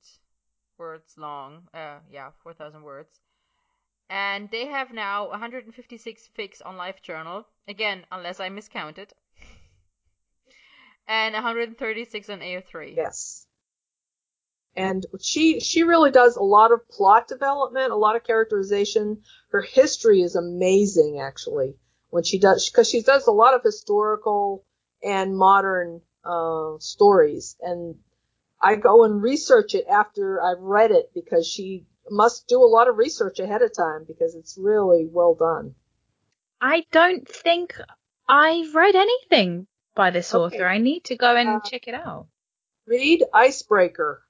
words 0.78 1.18
long. 1.18 1.68
Uh, 1.74 1.98
yeah, 2.10 2.30
4,000 2.42 2.82
words. 2.82 3.20
And 4.08 4.50
they 4.50 4.66
have 4.66 4.92
now 4.92 5.28
156 5.30 6.30
fics 6.36 6.60
on 6.64 6.76
LiveJournal. 6.76 7.44
Again, 7.68 8.04
unless 8.10 8.40
I 8.40 8.48
miscounted. 8.48 9.12
and 11.06 11.34
136 11.34 12.28
on 12.30 12.40
AO3. 12.40 12.96
Yes. 12.96 13.46
And 14.74 15.04
she 15.20 15.60
she 15.60 15.82
really 15.82 16.10
does 16.10 16.36
a 16.36 16.42
lot 16.42 16.72
of 16.72 16.88
plot 16.88 17.28
development, 17.28 17.92
a 17.92 17.96
lot 17.96 18.16
of 18.16 18.24
characterization. 18.24 19.22
Her 19.50 19.60
history 19.60 20.22
is 20.22 20.34
amazing, 20.34 21.20
actually. 21.20 21.76
When 22.10 22.24
she 22.24 22.38
does, 22.38 22.68
because 22.68 22.88
she 22.88 23.02
does 23.02 23.26
a 23.26 23.32
lot 23.32 23.54
of 23.54 23.62
historical 23.62 24.64
and 25.02 25.36
modern 25.36 26.00
uh, 26.24 26.74
stories, 26.78 27.56
and 27.60 27.96
I 28.60 28.76
go 28.76 29.04
and 29.04 29.22
research 29.22 29.74
it 29.74 29.86
after 29.88 30.42
I've 30.42 30.60
read 30.60 30.90
it 30.90 31.10
because 31.14 31.46
she 31.46 31.86
must 32.10 32.48
do 32.48 32.62
a 32.62 32.64
lot 32.66 32.88
of 32.88 32.96
research 32.96 33.40
ahead 33.40 33.62
of 33.62 33.74
time 33.74 34.04
because 34.06 34.34
it's 34.34 34.56
really 34.58 35.06
well 35.10 35.34
done. 35.34 35.74
I 36.60 36.86
don't 36.92 37.28
think 37.28 37.78
I've 38.28 38.74
read 38.74 38.94
anything 38.94 39.66
by 39.94 40.10
this 40.10 40.34
Okay. 40.34 40.56
author. 40.56 40.66
I 40.66 40.78
need 40.78 41.04
to 41.04 41.16
go 41.16 41.34
and 41.36 41.48
Uh, 41.48 41.60
check 41.60 41.88
it 41.88 41.94
out. 41.94 42.28
Read 42.86 43.24
Icebreaker. 43.34 44.22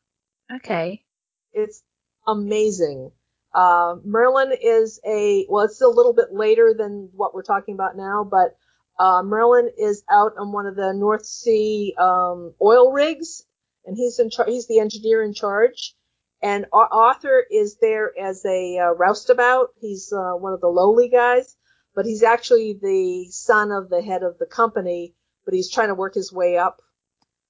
Okay. 0.57 1.05
It's 1.53 1.83
amazing. 2.27 3.13
Uh, 3.55 3.97
Merlin 4.05 4.53
is 4.61 5.01
a 5.07 5.47
well, 5.49 5.65
it's 5.65 5.81
a 5.83 5.89
little 5.89 6.15
bit 6.15 6.33
later 6.33 6.75
than 6.77 7.11
what 7.15 7.35
we're 7.35 7.43
talking 7.43 7.75
about 7.75 7.97
now, 7.97 8.25
but 8.25 8.57
uh, 8.99 9.23
Merlin 9.23 9.71
is 9.79 10.05
out 10.11 10.33
on 10.39 10.53
one 10.53 10.67
of 10.67 10.77
the 10.77 10.93
North 10.95 11.27
Sea 11.27 11.95
um, 11.99 12.55
oil 12.63 12.93
rigs, 12.93 13.45
and 13.85 13.97
he's 13.97 14.19
in 14.19 14.31
char- 14.31 14.47
he's 14.47 14.69
the 14.69 14.81
engineer 14.81 15.23
in 15.23 15.35
charge. 15.35 15.95
And 16.43 16.67
author 16.73 17.45
is 17.51 17.77
there 17.81 18.11
as 18.19 18.45
a 18.45 18.79
uh, 18.79 18.95
roustabout. 18.95 19.69
He's 19.81 20.13
uh, 20.13 20.33
one 20.33 20.53
of 20.53 20.61
the 20.61 20.69
lowly 20.69 21.09
guys, 21.09 21.57
but 21.95 22.05
he's 22.05 22.25
actually 22.25 22.79
the 22.83 23.27
son 23.31 23.71
of 23.71 23.89
the 23.89 24.03
head 24.03 24.23
of 24.25 24.39
the 24.39 24.47
company, 24.47 25.15
but 25.45 25.55
he's 25.55 25.71
trying 25.71 25.89
to 25.89 25.95
work 25.95 26.15
his 26.15 26.33
way 26.33 26.59
up. 26.59 26.83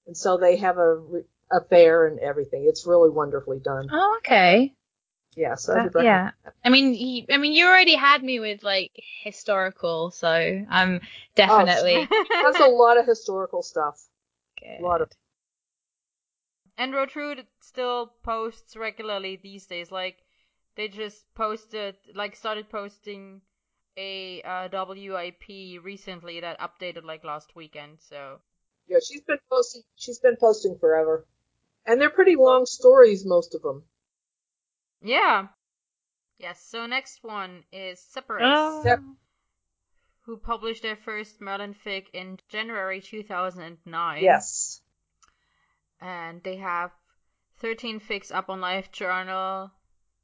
And 0.06 0.16
so 0.16 0.36
they 0.36 0.56
have 0.56 0.78
a 0.78 1.22
affair 1.52 2.06
and 2.08 2.18
everything. 2.20 2.64
It's 2.66 2.86
really 2.86 3.10
wonderfully 3.10 3.60
done. 3.60 3.92
Oh, 3.92 4.16
okay. 4.18 4.74
Yeah, 5.36 5.54
so 5.56 5.74
I 5.74 5.78
Uh, 5.78 5.84
would 5.84 5.94
recommend 5.94 6.06
yeah. 6.06 6.30
I 6.64 6.68
mean, 6.68 6.94
he, 6.94 7.26
I 7.30 7.36
mean, 7.38 7.52
you 7.52 7.66
already 7.66 7.94
had 7.96 8.22
me 8.22 8.38
with 8.40 8.62
like 8.62 8.92
historical, 9.22 10.10
so 10.10 10.28
I'm 10.68 11.00
definitely. 11.34 12.08
That's 12.40 12.60
a 12.60 12.66
lot 12.66 12.98
of 12.98 13.06
historical 13.06 13.62
stuff. 13.62 14.00
good. 14.60 14.78
A 14.78 14.82
lot 14.82 15.00
of 15.02 15.10
And 16.76 16.92
Rotrude 16.92 17.46
still 17.60 18.08
posts 18.22 18.76
regularly 18.76 19.36
these 19.36 19.66
days. 19.66 19.90
Like 19.90 20.22
they 20.74 20.86
just 20.86 21.32
posted, 21.34 21.96
like 22.14 22.36
started 22.36 22.68
posting 22.68 23.40
a 23.96 24.42
uh, 24.42 24.68
WIP 24.68 25.78
recently 25.78 26.40
that 26.40 26.60
updated 26.60 27.04
like 27.04 27.24
last 27.24 27.56
weekend. 27.56 28.02
So 28.02 28.42
yeah, 28.88 28.98
she's 29.04 29.22
been 29.22 29.38
posting. 29.50 29.82
She's 29.96 30.18
been 30.18 30.36
posting 30.36 30.78
forever, 30.78 31.26
and 31.86 32.00
they're 32.00 32.10
pretty 32.10 32.36
long 32.36 32.66
stories, 32.66 33.24
most 33.26 33.54
of 33.54 33.62
them. 33.62 33.84
yeah, 35.02 35.48
yes. 36.38 36.62
So 36.70 36.86
next 36.86 37.22
one 37.22 37.64
is 37.72 38.00
Separate, 38.00 38.42
ah. 38.44 38.80
Oh. 38.80 38.82
Yep. 38.84 39.00
who 40.26 40.36
published 40.36 40.82
their 40.82 40.96
first 40.96 41.40
Merlin 41.40 41.74
fic 41.74 42.06
in 42.12 42.38
January 42.48 43.00
2009. 43.00 44.22
Yes. 44.22 44.80
and 46.00 46.42
they 46.42 46.56
have 46.56 46.90
13 47.60 48.00
fics 48.00 48.34
up 48.34 48.48
on 48.50 48.60
LiveJournal, 48.60 49.70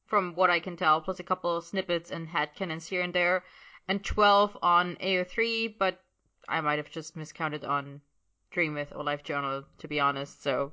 from 0.07 0.35
what 0.35 0.51
I 0.51 0.59
can 0.61 0.77
tell, 0.77 1.01
plus 1.01 1.21
a 1.21 1.25
couple 1.25 1.57
of 1.57 1.65
snippets 1.65 2.11
and 2.11 2.27
headcanons 2.29 2.89
here 2.89 3.03
and 3.03 3.13
there, 3.15 3.45
and 3.87 4.05
12 4.05 4.57
on 4.63 4.97
AO3, 4.97 5.77
but 5.79 6.01
I 6.49 6.61
might 6.61 6.79
have 6.79 6.91
just 6.91 7.17
miscounted 7.17 7.65
on 7.65 8.01
Dreamwidth 8.53 8.91
or 8.93 9.05
LiveJournal, 9.05 9.65
to 9.79 9.89
be 9.89 10.01
honest, 10.01 10.43
so. 10.43 10.73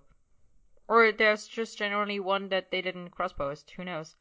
Or 0.87 1.11
there's 1.11 1.47
just 1.47 1.77
generally 1.77 2.19
one 2.19 2.49
that 2.49 2.69
they 2.71 2.81
didn't 2.81 3.09
cross 3.09 3.33
post, 3.33 3.71
who 3.71 3.83
knows. 3.85 4.15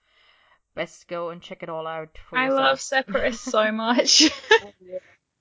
Best 0.75 1.07
go 1.09 1.29
and 1.31 1.41
check 1.43 1.63
it 1.63 1.69
all 1.69 1.87
out 1.87 2.17
for 2.29 2.39
I 2.39 2.45
yourself. 2.47 2.61
love 2.61 2.81
Separatist 2.81 3.45
so 3.45 3.71
much. 3.87 4.31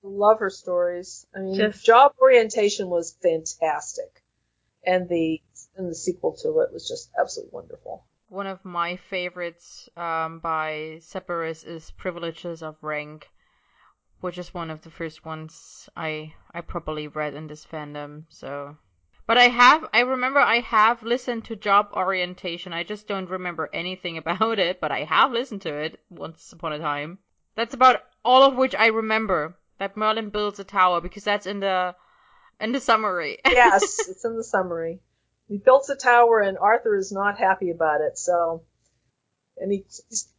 Love 0.04 0.40
her 0.40 0.50
stories. 0.50 1.26
I 1.36 1.40
mean, 1.40 1.56
Just- 1.56 1.86
job 1.86 2.14
orientation 2.22 2.90
was 2.90 3.16
fantastic, 3.22 4.22
and 4.86 5.08
the 5.08 5.42
and 5.78 5.90
the 5.90 5.96
sequel 5.96 6.34
to 6.42 6.60
it 6.60 6.74
was 6.74 6.88
just 6.88 7.10
absolutely 7.20 7.54
wonderful. 7.54 8.06
One 8.28 8.46
of 8.48 8.64
my 8.66 8.98
favorites 8.98 9.88
um, 9.96 10.40
by 10.40 10.98
Separis 11.02 11.64
is 11.66 11.92
Privileges 11.92 12.62
of 12.62 12.76
Rank, 12.82 13.30
which 14.22 14.38
is 14.38 14.54
one 14.54 14.70
of 14.70 14.82
the 14.82 14.90
first 14.92 15.24
ones 15.26 15.88
I 15.96 16.34
I 16.54 16.62
properly 16.62 17.08
read 17.08 17.34
in 17.34 17.48
this 17.48 17.66
fandom. 17.66 18.26
So, 18.30 18.76
but 19.26 19.38
I 19.38 19.48
have 19.50 19.88
I 19.94 20.02
remember 20.02 20.40
I 20.40 20.60
have 20.60 21.04
listened 21.04 21.46
to 21.46 21.56
Job 21.56 21.90
Orientation. 21.94 22.74
I 22.74 22.84
just 22.84 23.08
don't 23.08 23.30
remember 23.30 23.70
anything 23.74 24.18
about 24.24 24.60
it, 24.60 24.82
but 24.82 24.92
I 24.92 25.04
have 25.04 25.32
listened 25.32 25.62
to 25.64 25.74
it 25.74 26.00
once 26.10 26.52
upon 26.52 26.74
a 26.74 26.80
time. 26.80 27.20
That's 27.56 27.74
about 27.74 28.04
all 28.26 28.44
of 28.44 28.56
which 28.56 28.76
I 28.76 28.88
remember. 28.88 29.56
That 29.80 29.98
Merlin 29.98 30.30
builds 30.30 30.60
a 30.60 30.64
tower 30.64 31.02
because 31.02 31.24
that's 31.24 31.48
in 31.48 31.60
the 31.60 31.96
in 32.60 32.72
the 32.72 32.80
summary. 32.80 33.40
Yes, 33.50 34.08
it's 34.08 34.24
in 34.24 34.36
the 34.38 34.44
summary. 34.44 35.00
He 35.50 35.58
builds 35.58 35.90
a 35.90 35.96
tower, 35.96 36.40
and 36.40 36.58
Arthur 36.58 36.96
is 36.96 37.12
not 37.12 37.38
happy 37.38 37.70
about 37.70 38.02
it. 38.02 38.18
So, 38.18 38.64
And 39.58 39.72
he, 39.72 39.86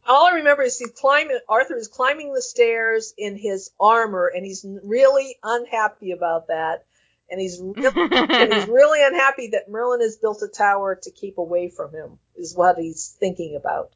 all 0.07 0.27
I 0.27 0.35
remember 0.37 0.63
is 0.63 0.79
he's 0.79 0.91
climbing. 0.91 1.39
Arthur 1.47 1.77
is 1.77 1.87
climbing 1.87 2.33
the 2.33 2.41
stairs 2.41 3.13
in 3.17 3.37
his 3.37 3.71
armor, 3.79 4.31
and 4.33 4.45
he's 4.45 4.65
really 4.83 5.37
unhappy 5.43 6.11
about 6.11 6.47
that. 6.47 6.85
And 7.29 7.41
he's 7.41 7.59
really, 7.63 8.07
and 8.11 8.53
he's 8.53 8.67
really 8.67 9.03
unhappy 9.03 9.49
that 9.49 9.69
Merlin 9.69 10.01
has 10.01 10.17
built 10.17 10.41
a 10.41 10.47
tower 10.47 10.95
to 11.03 11.11
keep 11.11 11.37
away 11.37 11.69
from 11.69 11.91
him. 11.93 12.19
Is 12.35 12.55
what 12.55 12.77
he's 12.77 13.15
thinking 13.19 13.55
about. 13.55 13.93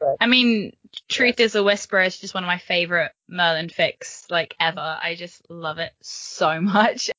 But- 0.00 0.16
I 0.20 0.26
mean, 0.26 0.76
Truth 1.08 1.40
is 1.40 1.54
a 1.54 1.62
Whisperer 1.62 2.02
is 2.02 2.18
just 2.18 2.34
one 2.34 2.44
of 2.44 2.48
my 2.48 2.58
favorite 2.58 3.12
Merlin 3.28 3.68
fics 3.68 4.30
like 4.30 4.54
ever. 4.60 4.98
I 5.02 5.14
just 5.16 5.50
love 5.50 5.78
it 5.78 5.92
so 6.00 6.60
much. 6.60 7.10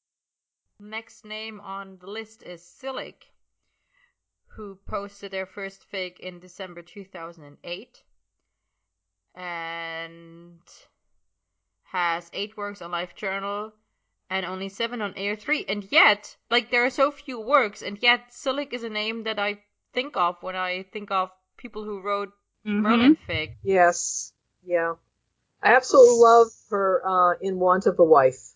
Next 0.80 1.26
name 1.26 1.60
on 1.60 1.98
the 2.00 2.08
list 2.08 2.44
is 2.44 2.62
Silic, 2.62 3.32
who 4.50 4.78
posted 4.86 5.32
their 5.32 5.48
first 5.48 5.86
fic 5.92 6.20
in 6.20 6.40
December 6.40 6.84
2008 6.84 8.04
and 9.34 10.60
has 11.84 12.30
eight 12.34 12.56
works 12.58 12.82
on 12.82 12.92
LiveJournal 12.92 13.72
and 14.30 14.46
only 14.46 14.70
seven 14.70 15.02
on 15.02 15.14
AO3. 15.14 15.66
And 15.68 15.84
yet, 15.92 16.36
like, 16.50 16.70
there 16.72 16.86
are 16.86 16.90
so 16.90 17.12
few 17.12 17.40
works, 17.40 17.82
and 17.82 17.98
yet 18.02 18.30
Silic 18.32 18.74
is 18.74 18.84
a 18.84 18.90
name 18.90 19.24
that 19.24 19.40
I 19.40 19.60
think 19.94 20.16
of 20.18 20.36
when 20.42 20.56
I 20.56 20.84
think 20.84 21.12
of 21.12 21.30
people 21.58 21.84
who 21.84 22.02
wrote 22.02 22.30
Mhm. 22.66 22.82
Merlin 22.82 23.18
fic. 23.28 23.56
Yes. 23.64 24.34
Yeah. 24.64 24.96
I 25.64 25.74
absolutely 25.74 26.18
love 26.20 26.48
her 26.70 27.02
uh, 27.08 27.36
in 27.42 27.58
Want 27.60 27.86
of 27.88 27.98
a 28.00 28.04
Wife. 28.04 28.54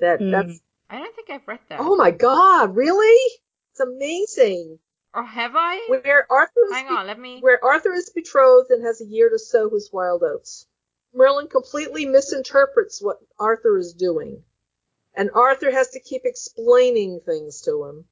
That 0.00 0.20
Mm. 0.20 0.30
that's 0.30 0.60
I 0.90 0.98
don't 0.98 1.14
think 1.16 1.30
I've 1.30 1.46
read 1.48 1.60
that. 1.68 1.80
oh 1.80 1.96
my 1.96 2.10
god, 2.10 2.76
really? 2.76 3.40
It's 3.72 3.80
amazing. 3.80 4.78
Or 5.14 5.22
have 5.24 5.52
I? 5.56 5.84
Where 5.88 6.26
Arthur 6.30 6.60
is 6.68 6.72
Hang 6.74 6.88
be- 6.88 6.94
on, 6.94 7.06
let 7.06 7.18
me. 7.18 7.40
where 7.40 7.62
Arthur 7.64 7.92
is 7.94 8.10
betrothed 8.10 8.70
and 8.70 8.84
has 8.84 9.00
a 9.00 9.04
year 9.06 9.30
to 9.30 9.38
sow 9.38 9.70
his 9.70 9.90
wild 9.92 10.22
oats. 10.22 10.66
Merlin 11.16 11.48
completely 11.48 12.04
misinterprets 12.04 13.00
what 13.02 13.18
Arthur 13.38 13.78
is 13.78 13.94
doing. 13.94 14.42
And 15.14 15.30
Arthur 15.34 15.70
has 15.70 15.88
to 15.92 16.00
keep 16.00 16.22
explaining 16.26 17.20
things 17.24 17.62
to 17.62 17.84
him. 17.84 18.04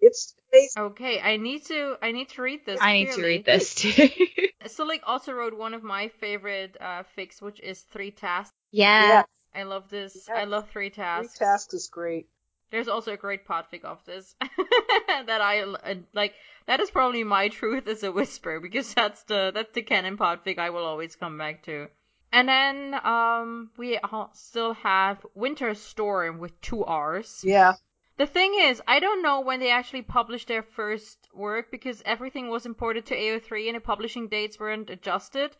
It's 0.00 0.34
amazing. 0.52 0.82
Okay, 0.82 1.20
I 1.20 1.36
need 1.36 1.64
to. 1.66 1.96
I 2.02 2.10
need 2.10 2.28
to 2.30 2.42
read 2.42 2.66
this. 2.66 2.80
I 2.82 2.92
need 2.94 3.12
to 3.12 3.22
read 3.22 3.44
this 3.44 3.74
too. 3.76 4.08
so, 4.66 4.84
like, 4.84 5.02
also 5.06 5.32
wrote 5.32 5.56
one 5.56 5.72
of 5.72 5.84
my 5.84 6.08
favorite 6.20 6.76
uh, 6.80 7.04
fics, 7.16 7.40
which 7.40 7.60
is 7.60 7.80
Three 7.80 8.10
Tasks. 8.10 8.52
yeah. 8.72 9.08
Yes, 9.08 9.26
I 9.54 9.62
love 9.62 9.88
this. 9.88 10.14
Yes. 10.14 10.36
I 10.36 10.44
love 10.44 10.68
Three 10.70 10.90
Tasks. 10.90 11.38
three 11.38 11.46
Tasks. 11.46 11.68
tasks 11.68 11.74
is 11.74 11.88
great. 11.88 12.26
There's 12.70 12.88
also 12.88 13.12
a 13.12 13.16
great 13.16 13.46
podfic 13.46 13.84
of 13.84 14.04
this 14.04 14.34
that 14.40 15.40
I 15.40 15.60
uh, 15.60 15.94
like. 16.12 16.34
That 16.66 16.80
is 16.80 16.90
probably 16.90 17.22
my 17.22 17.48
truth 17.48 17.86
as 17.86 18.02
a 18.02 18.10
whisper 18.10 18.58
because 18.58 18.92
that's 18.92 19.22
the 19.22 19.52
that's 19.54 19.72
the 19.72 19.82
canon 19.82 20.18
podfic 20.18 20.58
I 20.58 20.70
will 20.70 20.84
always 20.84 21.14
come 21.14 21.38
back 21.38 21.62
to. 21.66 21.86
And 22.34 22.48
then 22.48 22.94
um 23.04 23.70
we 23.76 23.98
still 24.32 24.74
have 24.74 25.24
Winter 25.34 25.72
Storm 25.74 26.38
with 26.38 26.60
two 26.60 26.84
R's. 26.84 27.44
Yeah. 27.44 27.74
The 28.16 28.26
thing 28.26 28.54
is, 28.58 28.82
I 28.88 28.98
don't 28.98 29.22
know 29.22 29.40
when 29.40 29.60
they 29.60 29.70
actually 29.70 30.02
published 30.02 30.48
their 30.48 30.62
first 30.62 31.28
work 31.32 31.70
because 31.70 32.02
everything 32.04 32.48
was 32.48 32.66
imported 32.66 33.06
to 33.06 33.16
AO3 33.16 33.68
and 33.68 33.76
the 33.76 33.80
publishing 33.80 34.26
dates 34.28 34.58
weren't 34.58 34.90
adjusted. 34.90 35.56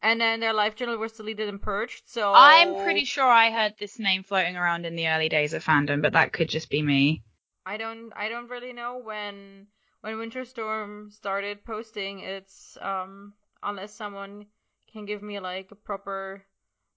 And 0.00 0.18
then 0.18 0.40
their 0.40 0.54
live 0.54 0.76
journal 0.76 0.96
was 0.96 1.12
deleted 1.12 1.48
and 1.48 1.60
purged, 1.60 2.08
so 2.08 2.32
I'm 2.34 2.76
pretty 2.84 3.04
sure 3.04 3.24
I 3.24 3.50
heard 3.50 3.74
this 3.78 3.98
name 3.98 4.22
floating 4.22 4.56
around 4.56 4.86
in 4.86 4.96
the 4.96 5.08
early 5.08 5.28
days 5.28 5.52
of 5.52 5.64
fandom, 5.64 6.00
but 6.00 6.12
that 6.12 6.32
could 6.32 6.48
just 6.48 6.70
be 6.70 6.82
me. 6.82 7.22
I 7.66 7.76
don't 7.76 8.12
I 8.16 8.30
don't 8.30 8.48
really 8.48 8.72
know 8.72 8.96
when 8.96 9.66
when 10.00 10.16
Winter 10.16 10.44
Storm 10.44 11.10
started 11.10 11.64
posting 11.64 12.20
its 12.20 12.78
um 12.80 13.34
unless 13.62 13.92
someone 13.92 14.46
can 14.92 15.04
give 15.04 15.22
me 15.22 15.38
like 15.40 15.70
a 15.70 15.74
proper 15.74 16.44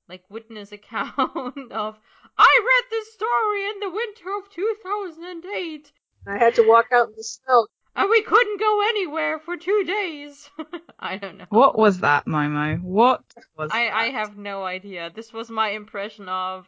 like 0.08 0.24
witness 0.30 0.72
account 0.72 1.14
of 1.72 2.00
I 2.38 2.62
read 2.66 2.90
this 2.90 3.14
story 3.14 3.70
in 3.70 3.80
the 3.80 3.90
winter 3.90 4.38
of 4.38 4.50
2008 4.50 5.92
I 6.28 6.38
had 6.38 6.56
to 6.56 6.68
walk 6.68 6.88
out 6.92 7.10
in 7.10 7.14
the 7.16 7.24
snow. 7.24 7.68
and 7.96 8.10
we 8.10 8.22
couldn't 8.22 8.60
go 8.60 8.82
anywhere 8.90 9.40
for 9.40 9.58
2 9.58 9.84
days. 9.86 10.50
I 11.00 11.18
don't 11.18 11.38
know. 11.38 11.46
What 11.50 11.78
was 11.78 12.00
that, 12.00 12.26
Momo? 12.28 12.80
What 12.82 13.24
was 13.58 13.72
I, 13.74 13.86
that? 13.86 13.94
I 13.94 14.06
have 14.06 14.38
no 14.38 14.64
idea. 14.64 15.12
This 15.14 15.34
was 15.34 15.50
my 15.50 15.70
impression 15.70 16.30
of 16.30 16.68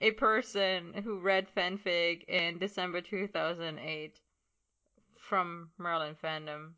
a 0.00 0.12
person 0.12 0.92
who 1.04 1.18
read 1.18 1.48
fanfic 1.56 2.24
in 2.28 2.58
December 2.58 3.00
2008 3.00 4.20
from 5.18 5.70
Merlin 5.78 6.16
fandom. 6.22 6.74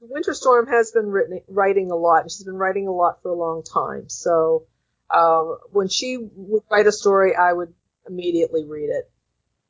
Winter 0.00 0.34
Storm 0.34 0.66
has 0.66 0.92
been 0.92 1.06
written, 1.06 1.40
writing 1.48 1.90
a 1.90 1.96
lot, 1.96 2.22
and 2.22 2.30
she's 2.30 2.44
been 2.44 2.56
writing 2.56 2.86
a 2.86 2.92
lot 2.92 3.22
for 3.22 3.30
a 3.30 3.34
long 3.34 3.62
time. 3.62 4.08
So 4.08 4.66
uh, 5.10 5.42
when 5.72 5.88
she 5.88 6.18
would 6.18 6.62
write 6.70 6.86
a 6.86 6.92
story, 6.92 7.34
I 7.34 7.52
would 7.52 7.72
immediately 8.08 8.64
read 8.64 8.90
it. 8.90 9.10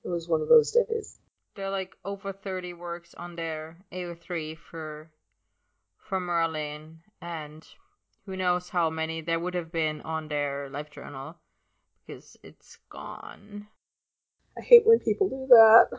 It 0.04 0.08
was 0.08 0.28
one 0.28 0.40
of 0.40 0.48
those 0.48 0.72
days. 0.72 1.18
There 1.54 1.66
are 1.66 1.70
like 1.70 1.96
over 2.04 2.32
30 2.32 2.74
works 2.74 3.14
on 3.14 3.36
their 3.36 3.78
AO3 3.92 4.58
for 4.58 5.10
for 6.08 6.20
Merlin, 6.20 7.00
and 7.20 7.66
who 8.26 8.36
knows 8.36 8.68
how 8.68 8.90
many 8.90 9.22
there 9.22 9.40
would 9.40 9.54
have 9.54 9.72
been 9.72 10.00
on 10.02 10.28
their 10.28 10.68
live 10.70 10.90
journal 10.90 11.36
because 12.06 12.36
it's 12.42 12.78
gone. 12.90 13.66
I 14.56 14.60
hate 14.60 14.86
when 14.86 15.00
people 15.00 15.28
do 15.28 15.46
that. 15.48 15.98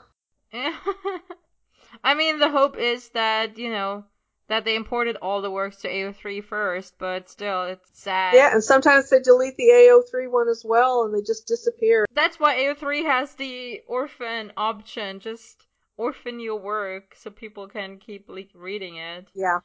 I 2.03 2.13
mean, 2.13 2.39
the 2.39 2.49
hope 2.49 2.77
is 2.77 3.09
that, 3.09 3.57
you 3.57 3.69
know, 3.69 4.05
that 4.47 4.63
they 4.65 4.75
imported 4.75 5.17
all 5.21 5.41
the 5.41 5.51
works 5.51 5.77
to 5.77 5.89
AO3 5.89 6.43
first, 6.43 6.95
but 6.97 7.29
still, 7.29 7.63
it's 7.63 7.89
sad. 7.93 8.33
Yeah, 8.35 8.51
and 8.53 8.63
sometimes 8.63 9.09
they 9.09 9.19
delete 9.19 9.57
the 9.57 9.69
AO3 9.71 10.29
one 10.31 10.47
as 10.47 10.63
well, 10.65 11.03
and 11.03 11.13
they 11.13 11.21
just 11.21 11.47
disappear. 11.47 12.05
That's 12.13 12.39
why 12.39 12.55
AO3 12.57 13.03
has 13.05 13.33
the 13.35 13.81
orphan 13.87 14.53
option. 14.55 15.19
Just 15.19 15.65
orphan 15.97 16.39
your 16.39 16.59
work 16.59 17.15
so 17.17 17.29
people 17.29 17.67
can 17.67 17.97
keep 17.97 18.29
le- 18.29 18.43
reading 18.55 18.95
it. 18.97 19.27
Yeah. 19.33 19.59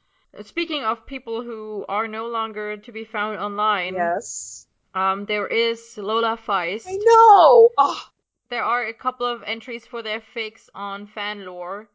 Speaking 0.45 0.83
of 0.83 1.07
people 1.07 1.43
who 1.43 1.85
are 1.89 2.09
no 2.09 2.26
longer 2.26 2.76
to 2.78 2.93
be 2.93 3.05
found 3.05 3.39
online, 3.39 3.95
Yes. 3.95 4.66
um, 4.95 5.26
there 5.26 5.47
is 5.47 5.97
Lola 5.99 6.39
Feist. 6.47 6.87
I 6.89 6.97
know. 6.97 7.68
Oh, 7.78 8.03
There 8.49 8.64
are 8.64 8.85
a 8.87 8.95
couple 8.95 9.26
of 9.26 9.43
entries 9.47 9.87
for 9.87 10.03
their 10.03 10.22
fics 10.35 10.68
on 10.74 11.07
Fanlore, 11.07 11.87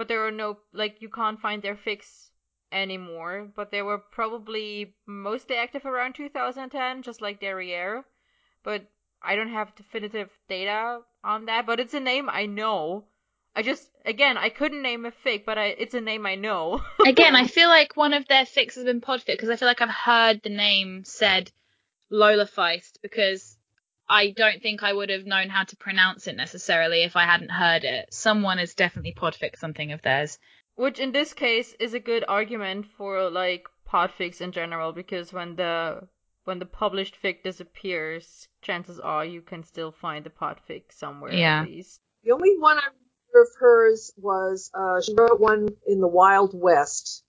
but 0.00 0.08
there 0.08 0.26
are 0.26 0.30
no 0.30 0.56
like 0.72 1.02
you 1.02 1.10
can't 1.10 1.38
find 1.38 1.60
their 1.60 1.76
fics 1.76 2.30
anymore. 2.72 3.50
But 3.54 3.70
they 3.70 3.82
were 3.82 3.98
probably 3.98 4.94
mostly 5.04 5.56
active 5.56 5.84
around 5.84 6.14
2010, 6.14 7.02
just 7.02 7.20
like 7.20 7.38
Derriere. 7.38 8.04
But 8.64 8.86
I 9.22 9.36
don't 9.36 9.52
have 9.52 9.74
definitive 9.74 10.30
data 10.48 11.00
on 11.22 11.44
that. 11.44 11.66
But 11.66 11.80
it's 11.80 11.92
a 11.92 12.00
name 12.00 12.30
I 12.30 12.46
know. 12.46 13.04
I 13.54 13.60
just 13.60 13.90
again 14.06 14.38
I 14.38 14.48
couldn't 14.48 14.80
name 14.80 15.04
a 15.04 15.10
fic, 15.10 15.44
but 15.44 15.58
I 15.58 15.66
it's 15.66 15.92
a 15.92 16.00
name 16.00 16.24
I 16.24 16.34
know. 16.34 16.80
Again, 17.06 17.36
I 17.36 17.46
feel 17.46 17.68
like 17.68 17.94
one 17.94 18.14
of 18.14 18.26
their 18.26 18.46
fics 18.46 18.76
has 18.76 18.84
been 18.84 19.02
podfit 19.02 19.36
because 19.36 19.50
I 19.50 19.56
feel 19.56 19.68
like 19.68 19.82
I've 19.82 19.90
heard 19.90 20.40
the 20.42 20.48
name 20.48 21.04
said 21.04 21.52
Lola 22.08 22.46
Feist 22.46 22.92
because 23.02 23.58
I 24.10 24.32
don't 24.32 24.60
think 24.60 24.82
I 24.82 24.92
would 24.92 25.08
have 25.08 25.24
known 25.24 25.48
how 25.50 25.62
to 25.64 25.76
pronounce 25.76 26.26
it 26.26 26.34
necessarily 26.34 27.04
if 27.04 27.14
I 27.14 27.24
hadn't 27.24 27.50
heard 27.50 27.84
it. 27.84 28.12
Someone 28.12 28.58
has 28.58 28.74
definitely 28.74 29.14
podfic 29.14 29.56
something 29.56 29.92
of 29.92 30.02
theirs. 30.02 30.36
Which 30.74 30.98
in 30.98 31.12
this 31.12 31.32
case 31.32 31.74
is 31.78 31.94
a 31.94 32.00
good 32.00 32.24
argument 32.26 32.86
for 32.98 33.30
like 33.30 33.68
podfics 33.88 34.40
in 34.40 34.50
general 34.50 34.92
because 34.92 35.32
when 35.32 35.54
the 35.54 36.08
when 36.44 36.58
the 36.58 36.66
published 36.66 37.16
fic 37.22 37.44
disappears, 37.44 38.48
chances 38.62 38.98
are 38.98 39.24
you 39.24 39.42
can 39.42 39.62
still 39.62 39.92
find 39.92 40.24
the 40.24 40.30
podfic 40.30 40.90
somewhere 40.90 41.32
Yeah. 41.32 41.60
at 41.62 41.68
least. 41.68 42.00
the 42.24 42.32
only 42.32 42.56
one 42.58 42.78
I 42.78 42.86
remember 42.86 43.42
of 43.42 43.48
hers 43.60 44.12
was 44.16 44.70
uh, 44.74 45.00
she 45.02 45.14
wrote 45.14 45.38
one 45.38 45.68
in 45.86 46.00
the 46.00 46.08
Wild 46.08 46.50
West, 46.52 47.22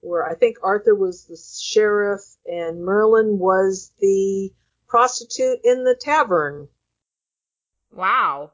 where 0.00 0.28
I 0.28 0.34
think 0.34 0.58
Arthur 0.62 0.94
was 0.94 1.24
the 1.24 1.38
sheriff 1.72 2.20
and 2.44 2.84
Merlin 2.84 3.38
was 3.38 3.92
the 3.98 4.52
prostitute 4.88 5.58
in 5.64 5.84
the 5.84 5.94
tavern. 5.94 6.68
Wow. 7.92 8.52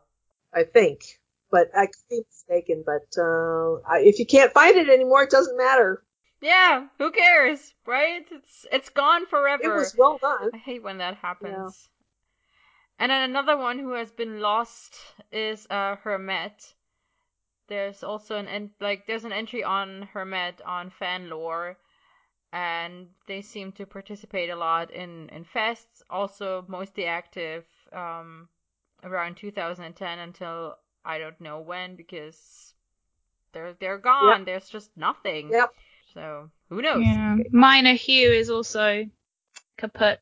I 0.54 0.64
think, 0.64 1.20
but 1.50 1.70
I 1.76 1.86
could 1.86 2.08
be 2.10 2.22
mistaken. 2.28 2.84
But 2.84 3.20
uh, 3.20 3.80
if 3.98 4.18
you 4.18 4.26
can't 4.26 4.52
find 4.52 4.76
it 4.76 4.88
anymore, 4.88 5.22
it 5.22 5.30
doesn't 5.30 5.56
matter. 5.56 6.04
Yeah, 6.40 6.88
who 6.98 7.12
cares, 7.12 7.72
right? 7.86 8.26
It's 8.30 8.66
it's 8.72 8.88
gone 8.88 9.26
forever. 9.26 9.62
It 9.62 9.74
was 9.74 9.94
well 9.96 10.18
done. 10.18 10.50
I 10.52 10.58
hate 10.58 10.82
when 10.82 10.98
that 10.98 11.16
happens. 11.16 11.88
And 12.98 13.10
then 13.10 13.22
another 13.30 13.56
one 13.56 13.78
who 13.78 13.92
has 13.92 14.10
been 14.10 14.40
lost 14.40 14.96
is 15.30 15.66
uh 15.70 15.96
Hermet. 16.02 16.74
There's 17.68 18.02
also 18.02 18.36
an 18.36 18.48
en- 18.48 18.74
like 18.80 19.06
there's 19.06 19.24
an 19.24 19.32
entry 19.32 19.62
on 19.64 20.08
Hermet 20.12 20.60
on 20.66 20.90
Fanlore, 20.90 21.76
and 22.52 23.08
they 23.26 23.40
seem 23.40 23.72
to 23.72 23.86
participate 23.86 24.50
a 24.50 24.56
lot 24.56 24.90
in 24.90 25.28
in 25.30 25.44
fests. 25.44 26.02
Also 26.10 26.64
mostly 26.68 27.06
active 27.06 27.64
um 27.92 28.48
around 29.02 29.36
2010 29.36 30.18
until 30.18 30.76
I 31.04 31.18
don't 31.18 31.40
know 31.40 31.60
when 31.60 31.96
because 31.96 32.74
they're 33.52 33.74
they're 33.80 33.98
gone. 33.98 34.44
There's 34.44 34.68
just 34.68 34.90
nothing. 34.96 35.50
Yep. 35.50 35.70
So 36.14 36.50
who 36.68 36.82
knows? 36.82 37.02
Yeah. 37.02 37.36
Minor 37.50 37.94
Hugh 37.94 38.32
is 38.32 38.50
also 38.50 39.04
kaput. 39.76 40.20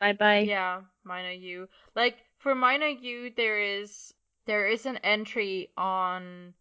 Bye 0.00 0.12
bye. 0.12 0.40
Yeah, 0.40 0.82
minor 1.04 1.32
U. 1.32 1.68
Like 1.96 2.18
for 2.38 2.54
minor 2.54 2.86
U, 2.86 3.32
there 3.36 3.58
is 3.58 4.14
there 4.46 4.66
is 4.66 4.86
an 4.86 4.96
entry 4.98 5.70
on, 5.76 6.54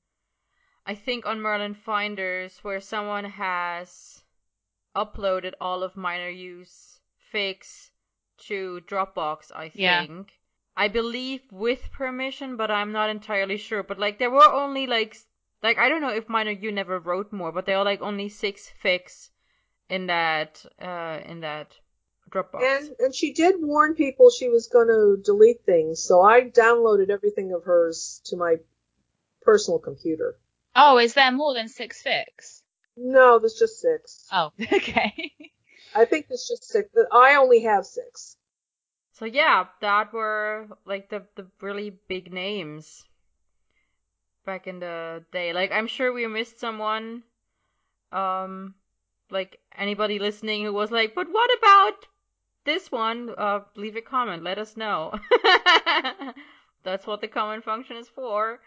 I 0.85 0.95
think 0.95 1.25
on 1.25 1.39
Merlin 1.39 1.73
Finders 1.73 2.59
where 2.61 2.81
someone 2.81 3.23
has 3.23 4.21
uploaded 4.95 5.53
all 5.61 5.83
of 5.83 5.95
minor 5.95 6.29
U's 6.29 6.99
fics 7.33 7.91
to 8.37 8.81
Dropbox. 8.87 9.51
I 9.53 9.71
Yeah. 9.73 10.05
think. 10.05 10.39
I 10.75 10.87
believe 10.87 11.41
with 11.51 11.91
permission, 11.91 12.55
but 12.55 12.69
I'm 12.69 12.91
not 12.91 13.09
entirely 13.09 13.57
sure. 13.57 13.83
But 13.83 13.99
like 13.99 14.19
there 14.19 14.31
were 14.31 14.51
only 14.51 14.85
like 14.87 15.17
like 15.63 15.77
I 15.77 15.89
don't 15.89 16.01
know 16.01 16.13
if 16.13 16.29
minor 16.29 16.51
U 16.51 16.71
never 16.71 16.99
wrote 16.99 17.33
more, 17.33 17.51
but 17.51 17.65
there 17.65 17.77
are 17.77 17.85
like 17.85 18.01
only 18.01 18.29
six 18.29 18.71
fics 18.83 19.29
in 19.89 20.07
that 20.07 20.63
uh 20.79 21.19
in 21.25 21.39
that 21.41 21.75
Dropbox. 22.29 22.61
And 22.61 22.95
and 22.99 23.15
she 23.15 23.33
did 23.33 23.55
warn 23.59 23.95
people 23.95 24.29
she 24.29 24.49
was 24.49 24.67
going 24.67 24.87
to 24.87 25.21
delete 25.23 25.63
things, 25.65 26.03
so 26.03 26.21
I 26.21 26.41
downloaded 26.49 27.09
everything 27.09 27.53
of 27.53 27.63
hers 27.63 28.21
to 28.25 28.35
my 28.37 28.57
personal 29.41 29.79
computer. 29.79 30.37
Oh, 30.75 30.97
is 30.99 31.13
there 31.13 31.31
more 31.31 31.53
than 31.53 31.69
six 31.69 32.03
fics? 32.03 32.61
No, 32.97 33.37
there's 33.37 33.53
just 33.53 33.79
six. 33.79 34.27
Oh, 34.31 34.51
okay. 34.73 35.31
I 35.95 36.05
think 36.05 36.27
there's 36.27 36.47
just 36.47 36.63
six. 36.65 36.89
I 37.11 37.35
only 37.35 37.61
have 37.61 37.85
six. 37.85 38.35
So 39.13 39.25
yeah, 39.25 39.65
that 39.81 40.13
were 40.13 40.67
like 40.85 41.09
the 41.09 41.23
the 41.35 41.47
really 41.61 41.91
big 42.07 42.33
names 42.33 43.05
back 44.45 44.67
in 44.67 44.79
the 44.79 45.23
day. 45.31 45.53
Like 45.53 45.71
I'm 45.71 45.87
sure 45.87 46.11
we 46.11 46.25
missed 46.27 46.59
someone. 46.59 47.23
Um 48.11 48.75
like 49.29 49.59
anybody 49.77 50.19
listening 50.19 50.63
who 50.63 50.73
was 50.73 50.91
like, 50.91 51.13
"But 51.15 51.27
what 51.31 51.49
about 51.57 52.05
this 52.65 52.91
one?" 52.91 53.33
Uh 53.37 53.61
leave 53.75 53.95
a 53.95 54.01
comment, 54.01 54.43
let 54.43 54.57
us 54.57 54.77
know. 54.77 55.13
That's 56.83 57.05
what 57.07 57.21
the 57.21 57.27
comment 57.27 57.63
function 57.63 57.97
is 57.97 58.07
for. 58.07 58.59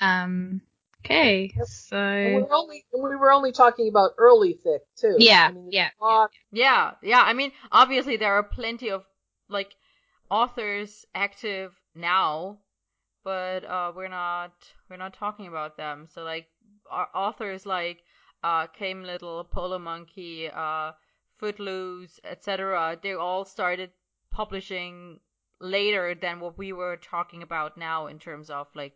um. 0.00 0.62
Okay. 1.04 1.52
And 1.56 2.34
we 2.34 2.40
So 2.42 2.46
were 2.46 2.54
only 2.54 2.84
and 2.92 3.02
we 3.02 3.16
were 3.16 3.32
only 3.32 3.52
talking 3.52 3.88
about 3.88 4.12
early 4.18 4.58
fic 4.64 4.80
too. 4.96 5.16
Yeah, 5.18 5.48
I 5.48 5.52
mean, 5.52 5.68
yeah, 5.72 5.90
lot- 6.00 6.30
Yeah, 6.52 6.92
yeah. 7.02 7.22
I 7.22 7.32
mean, 7.32 7.52
obviously 7.72 8.16
there 8.16 8.34
are 8.34 8.42
plenty 8.42 8.90
of 8.90 9.04
like 9.48 9.74
authors 10.30 11.04
active 11.14 11.72
now, 11.94 12.58
but 13.24 13.64
uh, 13.64 13.92
we're 13.94 14.08
not 14.08 14.52
we're 14.88 14.96
not 14.96 15.14
talking 15.14 15.46
about 15.46 15.76
them. 15.76 16.06
So 16.12 16.22
like 16.22 16.46
au- 16.90 17.10
authors 17.14 17.66
like 17.66 18.02
uh, 18.42 18.66
Came 18.68 19.02
Little, 19.04 19.44
Polo 19.44 19.78
Monkey, 19.78 20.48
uh, 20.48 20.92
Footloose, 21.38 22.20
etc. 22.24 22.98
They 23.02 23.14
all 23.14 23.44
started 23.44 23.90
publishing 24.30 25.20
later 25.60 26.14
than 26.14 26.40
what 26.40 26.56
we 26.56 26.72
were 26.72 26.96
talking 26.96 27.42
about 27.42 27.76
now 27.76 28.06
in 28.06 28.18
terms 28.18 28.48
of 28.50 28.66
like 28.74 28.94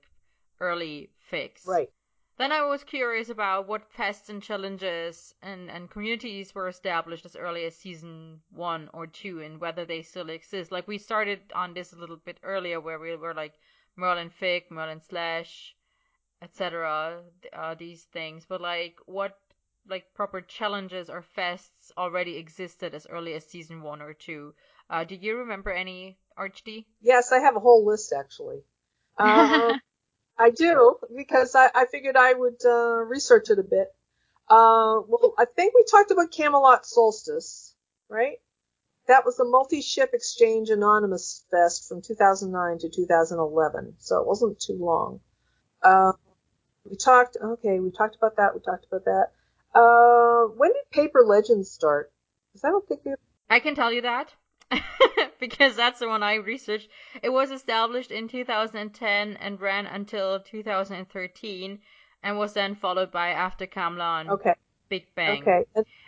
early 0.61 1.11
fics. 1.31 1.67
Right. 1.67 1.91
Then 2.37 2.51
I 2.51 2.63
was 2.65 2.83
curious 2.83 3.29
about 3.29 3.69
what 3.69 3.93
fests 3.93 4.29
and 4.29 4.43
challenges 4.43 5.35
and, 5.41 5.71
and 5.71 5.89
communities 5.89 6.53
were 6.53 6.67
established 6.67 7.25
as 7.25 7.37
early 7.37 7.65
as 7.65 7.77
season 7.77 8.43
one 8.51 8.91
or 8.93 9.07
two 9.07 9.41
and 9.41 9.61
whether 9.61 9.85
they 9.85 10.03
still 10.03 10.31
exist. 10.31 10.73
Like 10.73 10.89
we 10.89 10.99
started 10.99 11.41
on 11.55 11.75
this 11.75 11.93
a 11.93 11.97
little 11.97 12.17
bit 12.17 12.39
earlier 12.43 12.81
where 12.81 12.99
we 12.99 13.15
were 13.15 13.35
like 13.35 13.55
Merlin 13.95 14.31
Fic, 14.31 14.69
Merlin 14.71 15.01
Slash, 15.01 15.77
etc. 16.43 17.23
Uh, 17.53 17.75
these 17.75 18.03
things, 18.03 18.45
but 18.49 18.61
like 18.61 18.99
what 19.07 19.39
like 19.89 20.13
proper 20.15 20.41
challenges 20.41 21.09
or 21.11 21.23
fests 21.37 21.93
already 21.97 22.37
existed 22.37 22.95
as 22.95 23.07
early 23.11 23.35
as 23.35 23.45
season 23.47 23.83
one 23.83 24.03
or 24.03 24.13
two. 24.13 24.55
Uh, 24.91 25.05
do 25.05 25.15
you 25.15 25.37
remember 25.37 25.71
any 25.71 26.19
Archd? 26.39 26.85
Yes, 27.01 27.33
I 27.33 27.39
have 27.41 27.57
a 27.57 27.61
whole 27.61 27.85
list 27.87 28.13
actually. 28.13 28.63
Uh, 29.17 29.75
I 30.39 30.51
do 30.51 30.97
because 31.17 31.55
I, 31.55 31.71
I 31.75 31.87
figured 31.87 32.17
I 32.17 32.33
would 32.33 32.61
uh, 32.65 33.05
research 33.05 33.51
it 33.51 33.59
a 33.59 33.63
bit. 33.63 33.89
Uh, 34.49 35.01
well, 35.07 35.35
I 35.39 35.45
think 35.45 35.75
we 35.75 35.85
talked 35.91 36.11
about 36.11 36.33
Camelot 36.33 36.85
Solstice, 36.85 37.75
right? 38.09 38.39
That 39.07 39.25
was 39.25 39.37
the 39.37 39.45
multi-ship 39.45 40.11
exchange 40.13 40.71
anonymous 40.71 41.45
fest 41.51 41.89
from 41.89 42.03
2009 42.03 42.79
to 42.79 42.89
2011, 42.89 43.95
so 43.99 44.21
it 44.21 44.27
wasn't 44.27 44.61
too 44.61 44.77
long. 44.79 45.21
Uh, 45.83 46.13
we 46.89 46.97
talked. 46.97 47.37
Okay, 47.43 47.81
we 47.81 47.91
talked 47.91 48.17
about 48.17 48.37
that. 48.37 48.55
We 48.55 48.61
talked 48.61 48.87
about 48.87 49.05
that. 49.05 49.29
Uh, 49.75 50.53
when 50.57 50.73
did 50.73 50.91
Paper 50.91 51.23
Legends 51.27 51.71
start? 51.71 52.13
Because 52.53 52.65
I 52.65 52.69
don't 52.69 52.87
think 52.87 53.01
we. 53.05 53.15
I 53.49 53.61
can 53.61 53.75
tell 53.75 53.93
you 53.93 54.03
that 54.03 54.33
because 55.41 55.77
that's 55.77 56.01
the 56.01 56.09
one 56.09 56.23
I 56.23 56.35
researched. 56.35 56.89
It 57.23 57.31
was 57.31 57.51
established 57.51 58.11
in 58.11 58.29
2010 58.29 59.37
and 59.37 59.61
ran 59.61 59.87
until 59.87 60.41
2013 60.41 61.79
and 62.23 62.39
was 62.39 62.53
then 62.55 62.75
followed 62.75 63.11
by 63.11 63.29
After 63.31 63.67
Camlann 63.67 64.29
Okay. 64.31 64.55
Big 64.89 65.07
Bang. 65.15 65.43
Okay. 65.43 65.65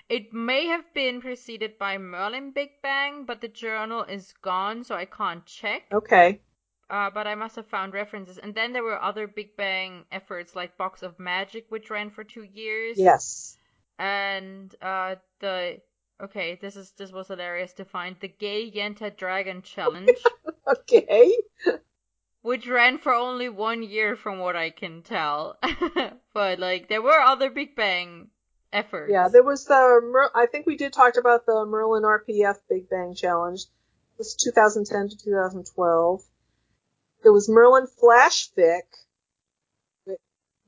It 0.09 0.33
may 0.33 0.67
have 0.67 0.93
been 0.95 1.21
preceded 1.21 1.79
by 1.79 1.99
Merlin 1.99 2.53
Big 2.53 2.71
Bang, 2.83 3.25
but 3.25 3.41
the 3.41 3.49
journal 3.49 4.03
is 4.05 4.33
gone, 4.43 4.85
so 4.85 4.95
I 4.95 5.05
can't 5.07 5.45
check. 5.47 5.83
okay. 5.93 6.41
Uh, 6.89 7.11
but 7.11 7.27
I 7.27 7.35
must 7.35 7.57
have 7.57 7.67
found 7.67 7.95
references. 7.95 8.39
And 8.39 8.55
then 8.55 8.73
there 8.73 8.85
were 8.85 9.03
other 9.03 9.27
Big 9.27 9.57
Bang 9.57 10.05
efforts 10.13 10.55
like 10.55 10.77
Box 10.77 11.03
of 11.03 11.19
Magic, 11.19 11.67
which 11.69 11.91
ran 11.91 12.11
for 12.11 12.23
two 12.23 12.45
years. 12.45 12.97
Yes. 12.99 13.59
and 13.99 14.75
uh 14.83 15.15
the 15.41 15.81
okay 16.23 16.59
this 16.61 16.77
is 16.77 16.93
this 16.99 17.13
was 17.13 17.29
hilarious 17.29 17.73
to 17.73 17.85
find 17.85 18.17
the 18.21 18.29
gay 18.29 18.71
yenta 18.71 19.15
dragon 19.17 19.63
challenge 19.63 20.11
Okay. 20.69 21.33
which 22.43 22.67
ran 22.67 22.99
for 22.99 23.13
only 23.15 23.49
one 23.49 23.83
year 23.83 24.17
from 24.17 24.39
what 24.39 24.57
i 24.57 24.71
can 24.71 25.03
tell 25.03 25.59
but 26.35 26.59
like 26.59 26.89
there 26.89 27.03
were 27.03 27.21
other 27.21 27.51
big 27.51 27.77
bang 27.77 28.29
efforts 28.73 29.13
Yeah, 29.13 29.29
there 29.29 29.45
was 29.45 29.65
the. 29.67 30.01
Mer- 30.03 30.33
I 30.35 30.47
think 30.47 30.67
we 30.67 30.77
did 30.77 30.93
talk 30.93 31.17
about 31.17 31.47
the 31.47 31.65
Merlin 31.65 32.03
RPF 32.03 32.57
Big 32.69 32.91
Bang 32.91 33.15
Challenge. 33.15 33.61
It 33.63 34.19
was 34.19 34.35
2010 34.35 35.09
to 35.11 35.17
2012. 35.25 36.23
There 37.23 37.33
was 37.33 37.49
Merlin 37.49 37.87
Flash 37.87 38.51
Fic, 38.53 38.83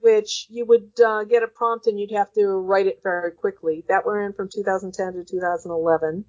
which 0.01 0.47
you 0.49 0.65
would 0.67 0.93
uh, 1.05 1.25
get 1.25 1.43
a 1.43 1.49
prompt 1.49 1.87
and 1.87 1.99
you'd 1.99 2.13
have 2.13 2.33
to 2.35 2.47
write 2.47 2.87
it 2.87 3.01
very 3.03 3.33
quickly. 3.33 3.85
That 3.89 4.07
ran 4.07 4.33
from 4.33 4.49
2010 4.49 5.15
to 5.15 5.25
2011. 5.25 6.25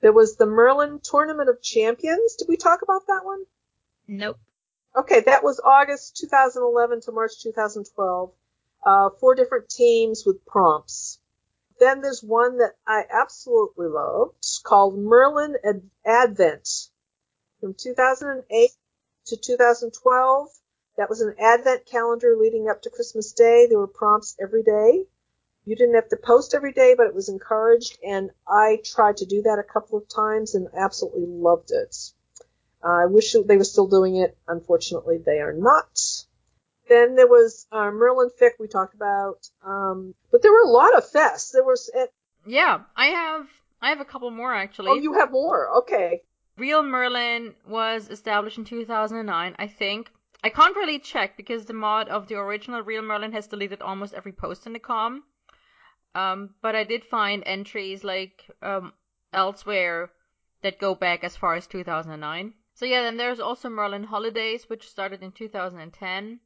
There 0.00 0.12
was 0.12 0.36
the 0.36 0.46
Merlin 0.46 1.00
Tournament 1.02 1.48
of 1.48 1.62
Champions. 1.62 2.36
Did 2.36 2.48
we 2.48 2.56
talk 2.56 2.82
about 2.82 3.06
that 3.06 3.24
one? 3.24 3.44
nope. 4.06 4.38
Okay, 4.96 5.20
that 5.20 5.44
was 5.44 5.60
August 5.62 6.16
2011 6.16 7.02
to 7.02 7.12
March 7.12 7.32
2012. 7.42 8.32
Uh, 8.84 9.10
four 9.20 9.34
different 9.34 9.68
teams 9.68 10.24
with 10.24 10.46
prompts. 10.46 11.18
Then 11.78 12.00
there's 12.00 12.22
one 12.22 12.58
that 12.58 12.76
I 12.86 13.04
absolutely 13.10 13.88
loved 13.88 14.46
called 14.62 14.98
Merlin 14.98 15.56
Ad- 15.62 15.90
Advent 16.06 16.88
from 17.60 17.74
2008 17.74 18.70
to 19.26 19.36
2012. 19.36 20.48
That 20.96 21.08
was 21.10 21.20
an 21.20 21.34
Advent 21.38 21.86
calendar 21.86 22.36
leading 22.38 22.68
up 22.68 22.82
to 22.82 22.90
Christmas 22.90 23.32
Day. 23.32 23.66
There 23.68 23.78
were 23.78 23.86
prompts 23.86 24.36
every 24.40 24.62
day. 24.62 25.04
You 25.64 25.76
didn't 25.76 25.96
have 25.96 26.08
to 26.10 26.16
post 26.16 26.54
every 26.54 26.72
day, 26.72 26.94
but 26.96 27.06
it 27.06 27.14
was 27.14 27.28
encouraged, 27.28 27.98
and 28.06 28.30
I 28.48 28.80
tried 28.84 29.16
to 29.18 29.26
do 29.26 29.42
that 29.42 29.58
a 29.58 29.64
couple 29.72 29.98
of 29.98 30.08
times 30.08 30.54
and 30.54 30.68
absolutely 30.76 31.26
loved 31.26 31.70
it. 31.72 31.96
I 32.82 33.06
wish 33.06 33.32
they 33.32 33.56
were 33.56 33.64
still 33.64 33.88
doing 33.88 34.16
it. 34.16 34.38
Unfortunately, 34.46 35.18
they 35.18 35.40
are 35.40 35.52
not. 35.52 36.00
Then 36.88 37.16
there 37.16 37.26
was 37.26 37.66
uh, 37.72 37.90
Merlin 37.90 38.30
Fic 38.40 38.52
we 38.60 38.68
talked 38.68 38.94
about, 38.94 39.48
um, 39.64 40.14
but 40.30 40.40
there 40.42 40.52
were 40.52 40.62
a 40.62 40.68
lot 40.68 40.96
of 40.96 41.10
fests. 41.10 41.50
There 41.52 41.64
was. 41.64 41.90
eh, 41.94 42.06
yeah 42.48 42.82
i 42.94 43.06
have 43.06 43.48
i 43.82 43.88
have 43.88 43.98
a 44.00 44.04
couple 44.04 44.30
more 44.30 44.54
actually 44.54 44.92
Oh, 44.92 44.94
you 44.94 45.14
have 45.14 45.32
more. 45.32 45.78
Okay. 45.78 46.22
Real 46.56 46.82
Merlin 46.84 47.54
was 47.68 48.08
established 48.08 48.56
in 48.56 48.64
2009, 48.64 49.56
I 49.58 49.66
think. 49.66 50.10
I 50.44 50.50
can't 50.50 50.76
really 50.76 50.98
check 50.98 51.36
because 51.36 51.66
the 51.66 51.72
mod 51.72 52.08
of 52.08 52.28
the 52.28 52.36
original 52.36 52.82
Real 52.82 53.02
Merlin 53.02 53.32
has 53.32 53.46
deleted 53.46 53.82
almost 53.82 54.14
every 54.14 54.32
post 54.32 54.66
in 54.66 54.72
the 54.72 54.78
com. 54.78 55.24
Um, 56.14 56.54
but 56.62 56.74
I 56.74 56.84
did 56.84 57.04
find 57.04 57.42
entries 57.46 58.04
like 58.04 58.50
um, 58.62 58.92
elsewhere 59.32 60.12
that 60.62 60.78
go 60.78 60.94
back 60.94 61.24
as 61.24 61.36
far 61.36 61.54
as 61.54 61.66
2009. 61.66 62.54
So 62.74 62.84
yeah, 62.84 63.02
then 63.02 63.16
there's 63.16 63.40
also 63.40 63.68
Merlin 63.68 64.04
Holidays, 64.04 64.68
which 64.68 64.88
started 64.88 65.22
in 65.22 65.32
2010, 65.32 66.40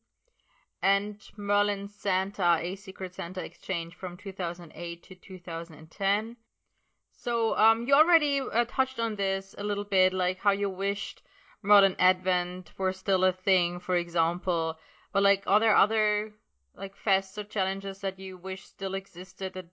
and 0.82 1.20
Merlin 1.36 1.88
Santa, 1.88 2.59
a 2.61 2.76
Secret 2.76 3.14
Santa 3.14 3.45
exchange 3.45 3.95
from 3.95 4.16
2008 4.16 5.03
to 5.03 5.14
2010. 5.14 6.36
So, 7.12 7.57
um, 7.57 7.86
you 7.86 7.95
already 7.95 8.41
uh, 8.41 8.64
touched 8.66 8.99
on 8.99 9.16
this 9.16 9.55
a 9.59 9.64
little 9.64 9.84
bit, 9.84 10.12
like 10.12 10.38
how 10.38 10.53
you 10.53 10.70
wished 10.70 11.22
Merlin 11.62 11.96
Advent 11.98 12.72
were 12.78 12.92
still 12.92 13.24
a 13.24 13.32
thing, 13.32 13.80
for 13.80 13.96
example. 13.96 14.78
But 15.12 15.22
like, 15.22 15.44
are 15.46 15.61
there 15.61 15.76
other 15.76 16.32
like 16.76 16.94
fests 16.96 17.36
or 17.36 17.44
challenges 17.44 17.98
that 18.00 18.18
you 18.18 18.38
wish 18.38 18.64
still 18.64 18.94
existed 18.94 19.54
that 19.54 19.66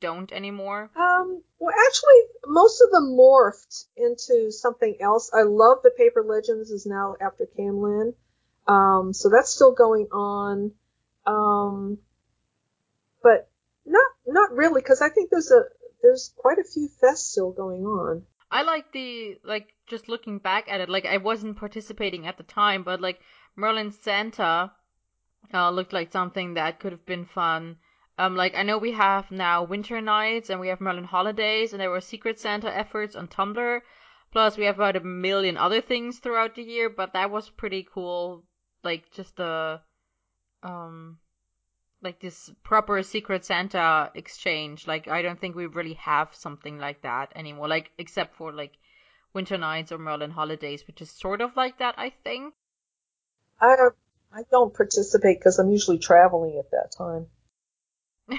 don't 0.00 0.32
anymore? 0.32 0.90
Um, 0.96 1.42
well, 1.58 1.74
actually, 1.86 2.22
most 2.46 2.80
of 2.80 2.90
them 2.90 3.16
morphed 3.16 3.86
into 3.96 4.50
something 4.50 4.96
else. 5.00 5.30
I 5.32 5.42
love 5.42 5.78
the 5.82 5.90
Paper 5.90 6.22
Legends 6.22 6.70
is 6.70 6.86
now 6.86 7.16
after 7.20 7.46
Camlann. 7.46 8.14
Um, 8.66 9.12
so 9.12 9.28
that's 9.28 9.50
still 9.50 9.72
going 9.72 10.06
on. 10.12 10.72
Um, 11.26 11.98
but 13.22 13.50
not 13.84 14.10
not 14.26 14.52
really 14.52 14.80
because 14.80 15.02
I 15.02 15.10
think 15.10 15.30
there's 15.30 15.50
a 15.50 15.64
there's 16.02 16.32
quite 16.36 16.58
a 16.58 16.64
few 16.64 16.88
fests 17.02 17.30
still 17.30 17.52
going 17.52 17.84
on. 17.84 18.24
I 18.50 18.62
like 18.62 18.92
the 18.92 19.38
like 19.44 19.74
just 19.86 20.08
looking 20.08 20.38
back 20.38 20.68
at 20.68 20.80
it. 20.80 20.88
Like 20.88 21.06
I 21.06 21.18
wasn't 21.18 21.56
participating 21.56 22.26
at 22.26 22.36
the 22.36 22.42
time, 22.42 22.82
but 22.82 23.00
like 23.00 23.20
Merlin 23.56 23.92
Santa 23.92 24.72
uh, 25.54 25.70
looked 25.70 25.92
like 25.92 26.12
something 26.12 26.54
that 26.54 26.80
could 26.80 26.92
have 26.92 27.06
been 27.06 27.24
fun. 27.24 27.76
Um, 28.18 28.36
like 28.36 28.54
I 28.54 28.62
know 28.62 28.78
we 28.78 28.92
have 28.92 29.30
now 29.30 29.62
Winter 29.62 30.00
Nights 30.00 30.50
and 30.50 30.60
we 30.60 30.68
have 30.68 30.80
Merlin 30.80 31.04
Holidays, 31.04 31.72
and 31.72 31.80
there 31.80 31.90
were 31.90 32.00
Secret 32.00 32.38
Santa 32.38 32.74
efforts 32.76 33.16
on 33.16 33.28
Tumblr. 33.28 33.80
Plus, 34.32 34.56
we 34.56 34.64
have 34.64 34.76
about 34.76 34.96
a 34.96 35.00
million 35.00 35.56
other 35.56 35.80
things 35.80 36.18
throughout 36.18 36.54
the 36.54 36.62
year, 36.62 36.88
but 36.88 37.12
that 37.14 37.30
was 37.30 37.50
pretty 37.50 37.86
cool. 37.92 38.44
Like 38.82 39.10
just 39.10 39.36
the 39.36 39.80
um 40.62 41.18
like 42.02 42.20
this 42.20 42.50
proper 42.62 43.02
Secret 43.02 43.44
Santa 43.44 44.10
exchange. 44.14 44.86
Like 44.86 45.08
I 45.08 45.22
don't 45.22 45.40
think 45.40 45.56
we 45.56 45.66
really 45.66 45.94
have 45.94 46.34
something 46.34 46.78
like 46.78 47.02
that 47.02 47.32
anymore. 47.34 47.68
Like 47.68 47.90
except 47.98 48.36
for 48.36 48.52
like 48.52 48.72
Winter 49.32 49.58
Nights 49.58 49.92
or 49.92 49.98
Merlin 49.98 50.30
Holidays, 50.30 50.86
which 50.86 51.00
is 51.00 51.10
sort 51.10 51.40
of 51.40 51.56
like 51.56 51.78
that, 51.78 51.94
I 51.98 52.10
think. 52.24 52.54
I 53.60 53.76
I 54.32 54.42
don't 54.50 54.74
participate 54.74 55.38
because 55.38 55.58
I'm 55.58 55.70
usually 55.70 55.98
traveling 55.98 56.58
at 56.58 56.70
that 56.70 56.92
time. 56.96 57.26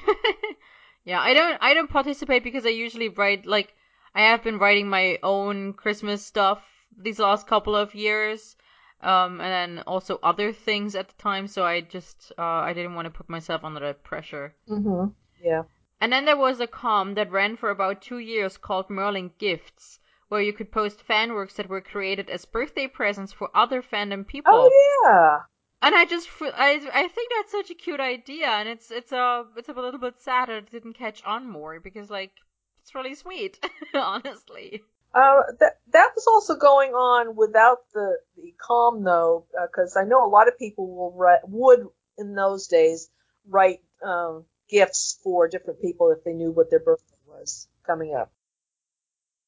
yeah, 1.03 1.19
I 1.19 1.33
don't 1.33 1.57
I 1.61 1.73
don't 1.73 1.89
participate 1.89 2.43
because 2.43 2.65
I 2.65 2.69
usually 2.69 3.09
write 3.09 3.45
like 3.45 3.73
I 4.15 4.21
have 4.29 4.43
been 4.43 4.57
writing 4.57 4.89
my 4.89 5.19
own 5.23 5.73
Christmas 5.73 6.25
stuff 6.25 6.61
these 6.97 7.19
last 7.19 7.47
couple 7.47 7.75
of 7.75 7.95
years. 7.95 8.55
Um, 9.01 9.41
and 9.41 9.77
then 9.77 9.83
also 9.87 10.19
other 10.21 10.53
things 10.53 10.95
at 10.95 11.07
the 11.07 11.15
time, 11.15 11.47
so 11.47 11.63
I 11.63 11.81
just 11.81 12.31
uh, 12.37 12.41
I 12.41 12.73
didn't 12.73 12.93
want 12.93 13.05
to 13.05 13.17
put 13.17 13.29
myself 13.29 13.63
under 13.63 13.79
that 13.79 14.03
pressure. 14.03 14.53
Mm-hmm. 14.69 15.09
Yeah. 15.43 15.63
And 15.99 16.13
then 16.13 16.25
there 16.25 16.37
was 16.37 16.59
a 16.59 16.67
com 16.67 17.15
that 17.15 17.31
ran 17.31 17.57
for 17.57 17.69
about 17.69 18.01
two 18.01 18.19
years 18.19 18.57
called 18.57 18.89
Merlin 18.89 19.31
Gifts, 19.39 19.99
where 20.29 20.41
you 20.41 20.53
could 20.53 20.71
post 20.71 21.01
fan 21.01 21.33
works 21.33 21.55
that 21.55 21.67
were 21.67 21.81
created 21.81 22.29
as 22.29 22.45
birthday 22.45 22.87
presents 22.87 23.33
for 23.33 23.49
other 23.55 23.81
fandom 23.81 24.25
people. 24.25 24.53
Oh 24.53 25.03
yeah. 25.03 25.39
And 25.81 25.95
I 25.95 26.05
just 26.05 26.29
I 26.39 26.79
I 26.93 27.07
think 27.07 27.31
that's 27.35 27.51
such 27.51 27.71
a 27.71 27.75
cute 27.75 27.99
idea, 27.99 28.47
and 28.47 28.69
it's 28.69 28.91
it's 28.91 29.11
a 29.11 29.45
it's 29.57 29.69
a 29.69 29.73
little 29.73 29.99
bit 29.99 30.21
sad 30.21 30.49
that 30.49 30.57
it 30.57 30.71
didn't 30.71 30.93
catch 30.93 31.23
on 31.25 31.49
more 31.49 31.79
because 31.79 32.09
like 32.11 32.33
it's 32.81 32.93
really 32.93 33.15
sweet, 33.15 33.59
honestly. 33.93 34.83
Uh, 35.13 35.41
that 35.59 35.73
that 35.91 36.11
was 36.15 36.25
also 36.25 36.55
going 36.55 36.91
on 36.91 37.35
without 37.35 37.79
the 37.93 38.17
the 38.37 38.53
com 38.65 39.03
though, 39.03 39.45
because 39.67 39.97
uh, 39.97 39.99
I 39.99 40.03
know 40.05 40.25
a 40.25 40.29
lot 40.29 40.47
of 40.47 40.57
people 40.57 40.87
will 40.87 41.11
write, 41.11 41.41
would 41.47 41.85
in 42.17 42.33
those 42.33 42.67
days 42.67 43.09
write 43.47 43.81
um, 44.05 44.45
gifts 44.69 45.19
for 45.21 45.49
different 45.49 45.81
people 45.81 46.11
if 46.11 46.23
they 46.23 46.31
knew 46.31 46.51
what 46.51 46.69
their 46.69 46.79
birthday 46.79 47.17
was 47.27 47.67
coming 47.85 48.15
up. 48.15 48.31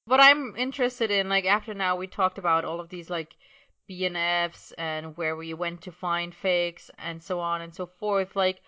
What 0.05 0.19
I'm 0.19 0.55
interested 0.57 1.11
in, 1.11 1.29
like 1.29 1.45
after 1.45 1.73
now 1.73 1.95
we 1.95 2.07
talked 2.07 2.37
about 2.37 2.65
all 2.65 2.81
of 2.81 2.89
these 2.89 3.09
like 3.09 3.33
BNFs 3.89 4.73
and 4.77 5.15
where 5.15 5.37
we 5.37 5.53
went 5.53 5.83
to 5.83 5.93
find 5.93 6.35
fakes 6.35 6.91
and 6.97 7.23
so 7.23 7.39
on 7.39 7.61
and 7.61 7.73
so 7.73 7.85
forth, 7.85 8.35
like 8.35 8.61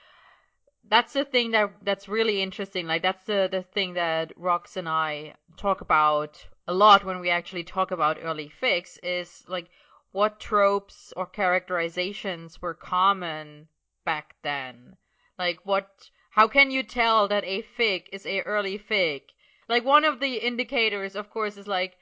that's 0.88 1.12
the 1.12 1.26
thing 1.26 1.52
that 1.52 1.74
that's 1.84 2.08
really 2.08 2.42
interesting. 2.42 2.88
Like 2.88 3.02
that's 3.02 3.26
the 3.26 3.50
the 3.52 3.64
thing 3.64 3.96
that 3.96 4.34
Rox 4.38 4.78
and 4.78 4.88
I 4.88 5.34
talk 5.58 5.82
about 5.82 6.46
a 6.68 6.74
lot 6.74 7.04
when 7.04 7.20
we 7.20 7.30
actually 7.30 7.64
talk 7.64 7.92
about 7.92 8.18
early 8.22 8.52
fics 8.62 8.98
is 9.04 9.44
like 9.48 9.70
what 10.12 10.40
tropes 10.40 11.14
or 11.16 11.26
characterizations 11.26 12.62
were 12.62 12.74
common 12.74 13.68
back 14.04 14.36
then. 14.42 14.98
Like 15.38 15.60
what 15.64 16.10
how 16.32 16.48
can 16.48 16.72
you 16.72 16.84
tell 16.84 17.28
that 17.28 17.44
a 17.44 17.62
fic 17.62 18.08
is 18.12 18.26
a 18.26 18.42
early 18.42 18.80
fic? 18.80 19.24
Like 19.70 19.86
one 19.86 20.06
of 20.06 20.20
the 20.20 20.38
indicators 20.38 21.16
of 21.16 21.30
course 21.30 21.58
is 21.58 21.68
like 21.68 21.98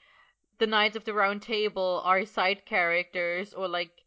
the 0.60 0.68
Knights 0.68 0.96
of 0.96 1.04
the 1.04 1.14
Round 1.14 1.42
Table 1.42 2.02
are 2.06 2.26
side 2.26 2.66
characters 2.66 3.54
or 3.54 3.68
like 3.68 4.03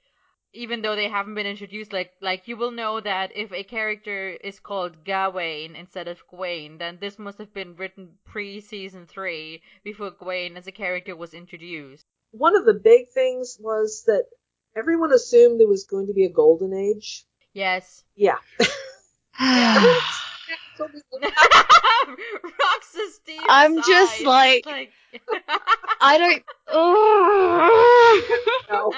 even 0.57 0.82
though 0.82 0.96
they 0.96 1.09
haven't 1.09 1.34
been 1.34 1.46
introduced, 1.46 1.92
like 1.92 2.12
like 2.20 2.48
you 2.48 2.57
will 2.57 2.70
know 2.70 3.00
that 3.00 3.30
if 3.36 3.52
a 3.52 3.62
character 3.62 4.30
is 4.42 4.59
called 4.59 5.04
Gawain 5.04 5.76
instead 5.76 6.09
of 6.09 6.26
Gwaine, 6.28 6.78
then 6.78 6.98
this 7.00 7.18
must 7.18 7.38
have 7.38 7.52
been 7.52 7.76
written 7.76 8.18
pre 8.24 8.61
season 8.61 9.07
three 9.07 9.62
before 9.84 10.11
Gwaine 10.11 10.57
as 10.57 10.66
a 10.66 10.72
character 10.72 11.14
was 11.14 11.34
introduced. 11.34 12.07
One 12.32 12.57
of 12.57 12.64
the 12.64 12.74
big 12.74 13.11
things 13.11 13.59
was 13.61 14.04
that 14.07 14.24
everyone 14.74 15.12
assumed 15.12 15.61
there 15.61 15.68
was 15.68 15.84
going 15.84 16.07
to 16.09 16.14
be 16.14 16.24
a 16.24 16.30
golden 16.30 16.72
age. 16.74 17.24
Yes. 17.52 18.04
Yeah. 18.14 18.38
yeah. 20.49 20.57
Roxas 22.42 23.20
I'm 23.49 23.82
just 23.82 24.22
like, 24.22 24.66
like... 24.66 24.92
I 26.01 26.18
don't. 26.18 26.42
Oh. 26.68 28.22
no. 28.70 28.92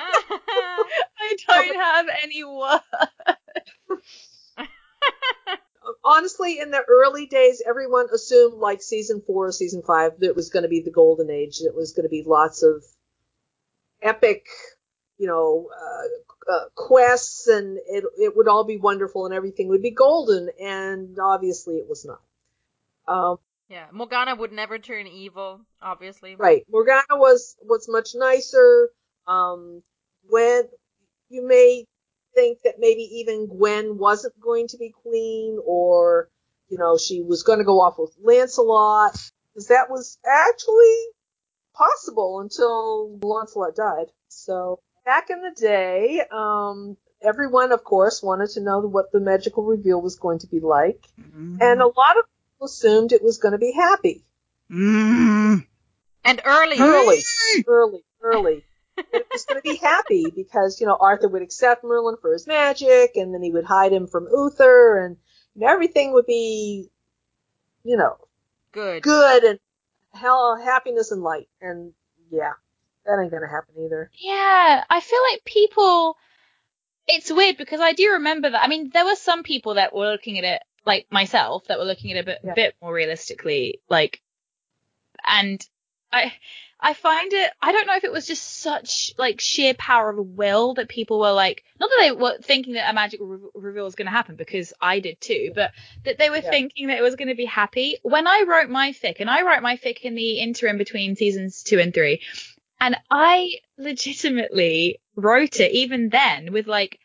I 1.18 1.36
don't 1.46 1.76
have 1.76 2.06
any 2.22 2.44
words. 2.44 2.82
Honestly, 6.04 6.58
in 6.58 6.70
the 6.70 6.82
early 6.86 7.26
days, 7.26 7.62
everyone 7.66 8.08
assumed 8.12 8.54
like 8.54 8.82
season 8.82 9.22
four 9.26 9.46
or 9.46 9.52
season 9.52 9.82
five 9.86 10.12
that 10.18 10.28
it 10.28 10.36
was 10.36 10.50
going 10.50 10.64
to 10.64 10.68
be 10.68 10.82
the 10.82 10.90
golden 10.90 11.30
age. 11.30 11.60
It 11.60 11.74
was 11.74 11.92
going 11.92 12.04
to 12.04 12.10
be 12.10 12.24
lots 12.26 12.62
of 12.62 12.84
epic, 14.02 14.46
you 15.18 15.26
know, 15.26 15.68
uh, 15.74 16.52
uh, 16.52 16.64
quests, 16.74 17.48
and 17.48 17.78
it 17.86 18.04
it 18.18 18.36
would 18.36 18.48
all 18.48 18.64
be 18.64 18.78
wonderful, 18.78 19.26
and 19.26 19.34
everything 19.34 19.68
would 19.68 19.82
be 19.82 19.90
golden. 19.90 20.48
And 20.60 21.18
obviously, 21.18 21.76
it 21.76 21.88
was 21.88 22.06
not. 22.06 22.20
Um, 23.06 23.38
yeah, 23.68 23.86
Morgana 23.92 24.34
would 24.34 24.52
never 24.52 24.78
turn 24.78 25.06
evil, 25.06 25.60
obviously. 25.82 26.36
Right. 26.36 26.64
Morgana 26.70 27.04
was 27.12 27.56
was 27.62 27.88
much 27.88 28.10
nicer. 28.14 28.90
Um, 29.26 29.82
when 30.28 30.64
you 31.28 31.46
may 31.46 31.84
think 32.34 32.62
that 32.62 32.76
maybe 32.78 33.02
even 33.20 33.46
Gwen 33.46 33.98
wasn't 33.98 34.40
going 34.40 34.68
to 34.68 34.78
be 34.78 34.90
queen, 34.90 35.58
or 35.66 36.30
you 36.68 36.78
know 36.78 36.96
she 36.96 37.22
was 37.22 37.42
going 37.42 37.58
to 37.58 37.64
go 37.64 37.80
off 37.80 37.98
with 37.98 38.16
Lancelot, 38.22 39.20
because 39.52 39.68
that 39.68 39.90
was 39.90 40.18
actually 40.26 40.94
possible 41.74 42.40
until 42.40 43.18
Lancelot 43.20 43.76
died. 43.76 44.06
So 44.28 44.80
back 45.08 45.30
in 45.30 45.40
the 45.40 45.58
day, 45.58 46.20
um, 46.30 46.98
everyone, 47.22 47.72
of 47.72 47.82
course, 47.82 48.22
wanted 48.22 48.50
to 48.50 48.60
know 48.60 48.80
what 48.80 49.10
the 49.10 49.20
magical 49.20 49.64
reveal 49.64 50.02
was 50.02 50.16
going 50.16 50.40
to 50.40 50.46
be 50.46 50.60
like, 50.60 51.06
mm-hmm. 51.18 51.56
and 51.62 51.80
a 51.80 51.86
lot 51.86 52.18
of 52.18 52.26
people 52.26 52.66
assumed 52.66 53.12
it 53.12 53.24
was 53.24 53.38
going 53.38 53.52
to 53.52 53.58
be 53.58 53.72
happy. 53.72 54.22
Mm. 54.70 55.66
And 56.24 56.42
early, 56.44 56.76
early, 56.78 57.22
early, 57.66 58.04
early 58.20 58.64
it 58.98 59.26
was 59.32 59.46
going 59.46 59.58
to 59.58 59.62
be 59.62 59.76
happy 59.76 60.26
because 60.34 60.78
you 60.78 60.86
know 60.86 60.98
Arthur 61.00 61.28
would 61.28 61.40
accept 61.40 61.84
Merlin 61.84 62.16
for 62.20 62.32
his 62.34 62.46
magic, 62.46 63.12
and 63.16 63.32
then 63.32 63.42
he 63.42 63.50
would 63.50 63.64
hide 63.64 63.92
him 63.92 64.06
from 64.06 64.28
Uther, 64.30 64.98
and 64.98 65.16
you 65.54 65.62
know, 65.62 65.72
everything 65.72 66.12
would 66.12 66.26
be, 66.26 66.90
you 67.82 67.96
know, 67.96 68.18
good, 68.72 69.02
good, 69.02 69.44
and 69.44 69.58
hell, 70.12 70.60
happiness 70.62 71.12
and 71.12 71.22
light. 71.22 71.48
And 71.62 71.94
yeah, 72.30 72.52
that 73.08 73.20
ain't 73.20 73.32
gonna 73.32 73.48
happen 73.48 73.74
either. 73.84 74.10
Yeah, 74.14 74.84
I 74.88 75.00
feel 75.00 75.20
like 75.32 75.44
people. 75.44 76.16
It's 77.10 77.32
weird 77.32 77.56
because 77.56 77.80
I 77.80 77.94
do 77.94 78.12
remember 78.12 78.50
that. 78.50 78.62
I 78.62 78.68
mean, 78.68 78.90
there 78.92 79.06
were 79.06 79.16
some 79.16 79.42
people 79.42 79.74
that 79.74 79.94
were 79.94 80.10
looking 80.10 80.36
at 80.36 80.44
it, 80.44 80.62
like 80.84 81.06
myself, 81.10 81.64
that 81.68 81.78
were 81.78 81.86
looking 81.86 82.12
at 82.12 82.18
it 82.18 82.20
a 82.20 82.24
bit, 82.24 82.38
yeah. 82.44 82.54
bit 82.54 82.74
more 82.82 82.92
realistically, 82.92 83.80
like, 83.88 84.20
and 85.26 85.66
I 86.12 86.34
I 86.80 86.94
find 86.94 87.32
it, 87.32 87.50
I 87.60 87.72
don't 87.72 87.88
know 87.88 87.96
if 87.96 88.04
it 88.04 88.12
was 88.12 88.26
just 88.26 88.60
such 88.60 89.12
like 89.18 89.40
sheer 89.40 89.74
power 89.74 90.10
of 90.10 90.18
will 90.18 90.74
that 90.74 90.88
people 90.88 91.18
were 91.18 91.32
like, 91.32 91.64
not 91.80 91.90
that 91.90 91.98
they 92.00 92.12
were 92.12 92.38
thinking 92.40 92.74
that 92.74 92.88
a 92.88 92.92
magic 92.92 93.18
re- 93.20 93.38
reveal 93.54 93.84
was 93.84 93.96
going 93.96 94.06
to 94.06 94.12
happen 94.12 94.36
because 94.36 94.72
I 94.80 95.00
did 95.00 95.20
too, 95.20 95.50
but 95.54 95.72
that 96.04 96.18
they 96.18 96.30
were 96.30 96.36
yeah. 96.36 96.50
thinking 96.50 96.86
that 96.86 96.98
it 96.98 97.02
was 97.02 97.16
going 97.16 97.28
to 97.28 97.34
be 97.34 97.46
happy. 97.46 97.96
When 98.02 98.28
I 98.28 98.44
wrote 98.46 98.70
my 98.70 98.92
fic, 98.92 99.16
and 99.18 99.28
I 99.28 99.42
wrote 99.42 99.62
my 99.62 99.76
fic 99.76 100.02
in 100.02 100.14
the 100.14 100.38
interim 100.38 100.78
between 100.78 101.16
seasons 101.16 101.64
two 101.64 101.80
and 101.80 101.92
three, 101.92 102.22
and 102.80 102.96
I 103.10 103.54
legitimately 103.76 105.00
wrote 105.16 105.60
it 105.60 105.72
even 105.72 106.08
then 106.10 106.52
with 106.52 106.66
like 106.66 106.98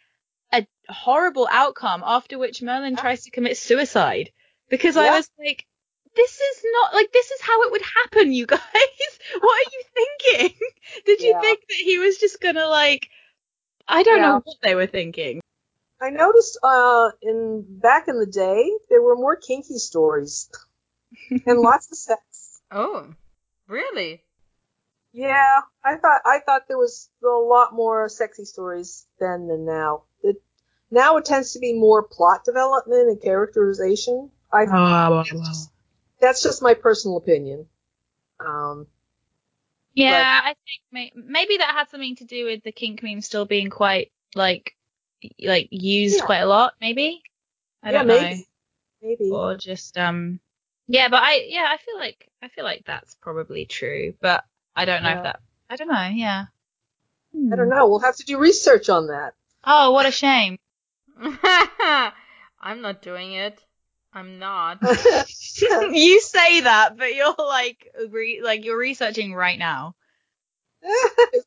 a 0.52 0.66
horrible 0.88 1.48
outcome 1.50 2.04
after 2.06 2.38
which 2.38 2.62
Merlin 2.62 2.96
tries 2.96 3.24
to 3.24 3.32
commit 3.32 3.58
suicide 3.58 4.32
because 4.70 4.96
yeah. 4.96 5.04
I 5.04 5.12
was 5.12 5.30
like, 5.40 5.66
this 6.16 6.32
is 6.32 6.66
not 6.74 6.94
like 6.94 7.12
this 7.12 7.32
is 7.32 7.42
how 7.42 7.64
it 7.64 7.72
would 7.72 7.82
happen, 7.82 8.32
you 8.32 8.46
guys. 8.56 8.60
what 9.40 9.68
are 9.68 9.72
you 9.72 9.84
thinking? 9.94 10.58
Did 11.06 11.22
you 11.22 11.32
yeah. 11.32 11.42
think 11.42 11.60
that 11.68 11.84
he 11.84 11.98
was 11.98 12.18
just 12.18 12.40
gonna 12.40 12.68
like 12.68 13.10
I 13.88 14.04
don't 14.04 14.18
yeah. 14.18 14.30
know 14.30 14.42
what 14.44 14.58
they 14.62 14.76
were 14.76 14.88
thinking. 14.88 15.42
I 16.02 16.10
noticed 16.10 16.60
uh, 16.64 17.12
in 17.22 17.66
back 17.68 18.08
in 18.08 18.20
the 18.20 18.26
day 18.26 18.70
there 18.90 19.02
were 19.02 19.16
more 19.16 19.36
kinky 19.36 19.78
stories 19.78 20.50
and 21.46 21.60
lots 21.60 21.92
of 21.92 21.98
sex. 21.98 22.62
Oh, 22.72 23.14
really? 23.68 24.24
Yeah, 25.14 25.62
I 25.84 25.96
thought 25.98 26.22
I 26.26 26.40
thought 26.40 26.68
there 26.68 26.78
was 26.78 27.10
a 27.24 27.28
lot 27.28 27.74
more 27.74 28.10
sexy 28.10 28.46
stories 28.46 29.06
then 29.20 29.48
than 29.48 29.66
now. 29.66 30.04
It 30.24 30.42
now 30.92 31.18
it 31.18 31.26
tends 31.26 31.54
to 31.54 31.60
be 31.60 31.74
more 31.74 32.04
plot 32.04 32.44
development 32.46 33.10
and 33.10 33.22
characterization. 33.22 34.32
I 34.52 34.66
Oh, 34.66 35.18
that's, 35.18 35.30
just, 35.30 35.72
that's 36.20 36.44
just 36.44 36.62
my 36.62 36.74
personal 36.74 37.18
opinion. 37.18 37.68
Um, 38.40 38.88
Yeah, 39.94 40.42
I 40.44 40.56
think 40.66 40.82
may- 40.92 41.12
maybe 41.16 41.58
that 41.58 41.76
had 41.76 41.90
something 41.90 42.16
to 42.18 42.26
do 42.26 42.46
with 42.46 42.64
the 42.64 42.72
kink 42.72 43.04
meme 43.04 43.22
still 43.22 43.46
being 43.46 43.70
quite 43.70 44.12
like 44.36 44.76
like 45.40 45.68
used 45.72 46.18
Yeah. 46.18 46.26
quite 46.26 46.40
a 46.40 46.46
lot. 46.48 46.74
Maybe 46.82 47.22
I 47.84 47.92
yeah, 47.92 48.00
don't 48.00 48.08
know, 48.08 48.22
maybe, 48.22 48.48
maybe. 49.02 49.32
or 49.32 49.56
just 49.58 49.98
um 49.98 50.40
yeah. 50.88 51.10
But 51.10 51.22
I 51.24 51.46
yeah 51.48 51.68
I 51.70 51.78
feel 51.78 51.98
like 51.98 52.30
I 52.42 52.48
feel 52.50 52.64
like 52.64 52.84
that's 52.86 53.16
probably 53.16 53.66
true, 53.66 54.16
but 54.22 54.44
I 54.76 54.86
don't 54.86 55.04
know 55.04 55.10
Yeah. 55.10 55.18
if 55.18 55.24
that 55.24 55.40
I 55.70 55.76
don't 55.76 55.88
know. 55.88 56.10
Yeah. 56.14 56.46
I 57.34 57.56
don't 57.56 57.66
hmm. 57.66 57.74
know. 57.74 57.88
We'll 57.88 58.00
have 58.00 58.18
to 58.18 58.26
do 58.26 58.38
research 58.38 58.90
on 58.90 59.08
that. 59.08 59.34
Oh, 59.64 59.92
what 59.92 60.06
a 60.06 60.12
shame. 60.12 60.60
I'm 61.20 62.82
not 62.82 63.02
doing 63.02 63.34
it. 63.34 63.60
I'm 64.14 64.38
not. 64.38 64.80
you 65.92 66.22
say 66.22 66.62
that, 66.62 66.98
but 66.98 67.16
you're 67.16 67.34
like 67.38 67.88
re- 68.10 68.42
like 68.44 68.64
you're 68.66 68.78
researching 68.78 69.34
right 69.34 69.58
now. 69.58 69.96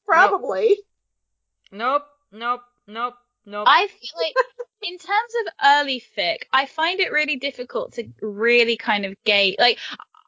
Probably. 0.07 0.77
Nope, 1.71 2.05
nope, 2.33 2.63
nope, 2.87 3.15
nope. 3.45 3.67
I 3.69 3.87
feel 3.87 4.11
like 4.17 4.35
in 4.83 4.99
terms 4.99 5.33
of 5.41 5.53
early 5.65 6.03
fic, 6.17 6.39
I 6.53 6.67
find 6.67 7.01
it 7.01 7.13
really 7.13 7.37
difficult 7.37 7.95
to 7.95 8.09
really 8.21 8.77
kind 8.77 9.05
of 9.05 9.15
gauge. 9.25 9.57
Like, 9.59 9.79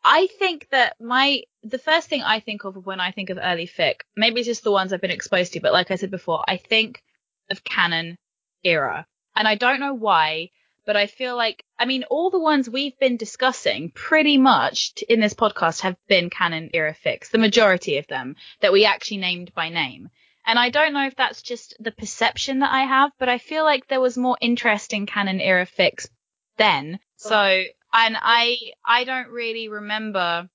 I 0.05 0.29
think 0.39 0.69
that 0.71 0.97
my 1.01 1.43
the 1.63 1.79
first 1.79 2.09
thing 2.09 2.23
I 2.23 2.41
think 2.41 2.65
of 2.65 2.87
when 2.87 3.01
I 3.01 3.11
think 3.13 3.31
of 3.31 3.39
early 3.41 3.67
fic, 3.67 4.01
maybe 4.17 4.41
it's 4.41 4.47
just 4.47 4.65
the 4.65 4.73
ones 4.73 4.93
I've 4.93 5.01
been 5.01 5.11
exposed 5.11 5.53
to, 5.53 5.61
but 5.61 5.73
like 5.73 5.91
I 5.91 5.97
said 5.97 6.11
before, 6.11 6.45
I 6.47 6.57
think 6.57 7.03
of 7.51 7.65
canon 7.65 8.19
era, 8.65 9.07
and 9.35 9.49
I 9.49 9.55
don't 9.55 9.81
know 9.81 9.95
why. 9.95 10.51
But 10.87 10.97
I 10.97 11.07
feel 11.07 11.37
like, 11.37 11.67
I 11.79 11.85
mean, 11.85 12.05
all 12.05 12.31
the 12.31 12.39
ones 12.39 12.71
we've 12.71 12.99
been 12.99 13.19
discussing 13.19 13.91
pretty 13.91 14.39
much 14.39 14.95
in 15.07 15.21
this 15.21 15.35
podcast 15.35 15.83
have 15.83 15.97
been 16.07 16.31
canon 16.31 16.71
era 16.73 16.95
fics, 16.95 17.29
the 17.29 17.37
majority 17.37 17.99
of 17.99 18.07
them 18.07 18.37
that 18.63 18.73
we 18.73 18.87
actually 18.87 19.19
named 19.19 19.53
by 19.55 19.69
name. 19.69 20.09
And 20.47 20.59
I 20.59 20.71
don't 20.71 20.95
know 20.95 21.07
if 21.07 21.15
that's 21.15 21.43
just 21.43 21.77
the 21.79 21.91
perception 21.91 22.61
that 22.61 22.73
I 22.73 22.85
have, 22.85 23.11
but 23.19 23.29
I 23.29 23.37
feel 23.37 23.65
like 23.65 23.87
there 23.87 24.01
was 24.01 24.17
more 24.17 24.39
interest 24.41 24.95
in 24.95 25.05
canon 25.05 25.43
era 25.43 25.67
fics 25.67 26.09
then. 26.57 27.01
So, 27.17 27.65
and 27.93 28.17
I, 28.21 28.59
I 28.85 29.05
don't 29.05 29.29
really 29.29 29.69
remember, 29.69 30.49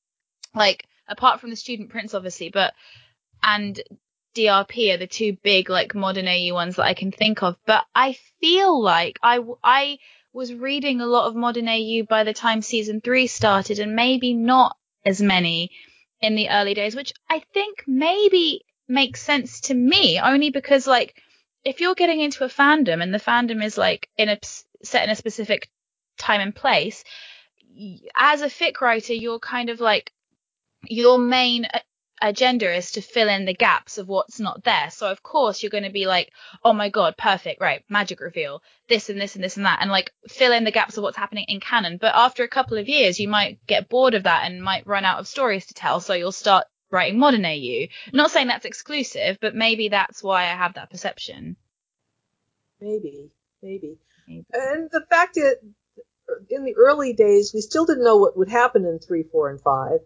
like, 0.55 0.85
apart 1.07 1.39
from 1.39 1.49
the 1.49 1.55
student 1.55 1.89
prince, 1.89 2.13
obviously, 2.13 2.49
but, 2.49 2.73
and 3.41 3.79
DRP 4.35 4.93
are 4.93 4.97
the 4.97 5.07
two 5.07 5.37
big, 5.43 5.69
like, 5.69 5.95
modern 5.95 6.27
AU 6.27 6.53
ones 6.53 6.75
that 6.75 6.85
I 6.85 6.93
can 6.93 7.11
think 7.11 7.43
of. 7.43 7.57
But 7.65 7.85
I 7.95 8.17
feel 8.39 8.81
like 8.81 9.19
I 9.21 9.39
I 9.63 9.97
was 10.33 10.53
reading 10.53 10.99
a 10.99 11.05
lot 11.05 11.27
of 11.27 11.35
modern 11.35 11.69
AU 11.69 12.03
by 12.09 12.23
the 12.23 12.33
time 12.33 12.61
season 12.61 13.01
three 13.01 13.27
started 13.27 13.79
and 13.79 13.95
maybe 13.95 14.33
not 14.33 14.75
as 15.05 15.21
many 15.21 15.69
in 16.21 16.35
the 16.35 16.49
early 16.49 16.73
days, 16.73 16.95
which 16.95 17.13
I 17.29 17.43
think 17.53 17.83
maybe 17.85 18.61
makes 18.87 19.21
sense 19.21 19.61
to 19.61 19.73
me 19.73 20.19
only 20.19 20.49
because 20.49 20.87
like 20.87 21.15
if 21.63 21.79
you're 21.79 21.95
getting 21.95 22.19
into 22.19 22.43
a 22.43 22.49
fandom 22.49 23.01
and 23.01 23.13
the 23.13 23.19
fandom 23.19 23.63
is 23.63 23.77
like 23.77 24.09
in 24.17 24.29
a 24.29 24.37
set 24.83 25.03
in 25.03 25.09
a 25.09 25.15
specific 25.15 25.69
time 26.17 26.41
and 26.41 26.55
place 26.55 27.03
as 28.15 28.41
a 28.41 28.47
fic 28.47 28.81
writer 28.81 29.13
you're 29.13 29.39
kind 29.39 29.69
of 29.69 29.79
like 29.79 30.11
your 30.83 31.17
main 31.17 31.65
agenda 32.21 32.73
is 32.73 32.91
to 32.91 33.01
fill 33.01 33.27
in 33.27 33.45
the 33.45 33.53
gaps 33.53 33.97
of 33.97 34.07
what's 34.07 34.39
not 34.39 34.63
there 34.63 34.89
so 34.89 35.09
of 35.09 35.23
course 35.23 35.61
you're 35.61 35.69
going 35.69 35.83
to 35.83 35.89
be 35.89 36.05
like 36.05 36.31
oh 36.63 36.71
my 36.71 36.87
god 36.89 37.17
perfect 37.17 37.59
right 37.59 37.83
magic 37.89 38.19
reveal 38.21 38.61
this 38.87 39.09
and 39.09 39.19
this 39.19 39.35
and 39.35 39.43
this 39.43 39.57
and 39.57 39.65
that 39.65 39.79
and 39.81 39.91
like 39.91 40.13
fill 40.29 40.53
in 40.53 40.63
the 40.63 40.71
gaps 40.71 40.95
of 40.95 41.03
what's 41.03 41.17
happening 41.17 41.45
in 41.47 41.59
canon 41.59 41.97
but 41.97 42.13
after 42.15 42.43
a 42.43 42.47
couple 42.47 42.77
of 42.77 42.87
years 42.87 43.19
you 43.19 43.27
might 43.27 43.59
get 43.67 43.89
bored 43.89 44.13
of 44.13 44.23
that 44.23 44.43
and 44.45 44.63
might 44.63 44.87
run 44.87 45.03
out 45.03 45.19
of 45.19 45.27
stories 45.27 45.65
to 45.65 45.73
tell 45.73 45.99
so 45.99 46.13
you'll 46.13 46.31
start 46.31 46.65
writing 46.93 47.19
modern 47.19 47.43
AU. 47.43 47.87
Not 48.13 48.31
saying 48.31 48.47
that's 48.47 48.65
exclusive, 48.65 49.39
but 49.41 49.55
maybe 49.55 49.89
that's 49.89 50.23
why 50.23 50.43
I 50.43 50.55
have 50.55 50.75
that 50.75 50.91
perception. 50.91 51.57
Maybe, 52.79 53.31
maybe. 53.61 53.97
Maybe. 54.27 54.45
And 54.53 54.89
the 54.91 55.01
fact 55.09 55.35
that 55.35 55.59
in 56.49 56.63
the 56.63 56.75
early 56.75 57.13
days, 57.13 57.53
we 57.53 57.61
still 57.61 57.85
didn't 57.85 58.03
know 58.03 58.17
what 58.17 58.37
would 58.37 58.49
happen 58.49 58.85
in 58.85 58.99
3, 58.99 59.23
4, 59.23 59.49
and 59.49 59.61
5. 59.61 59.99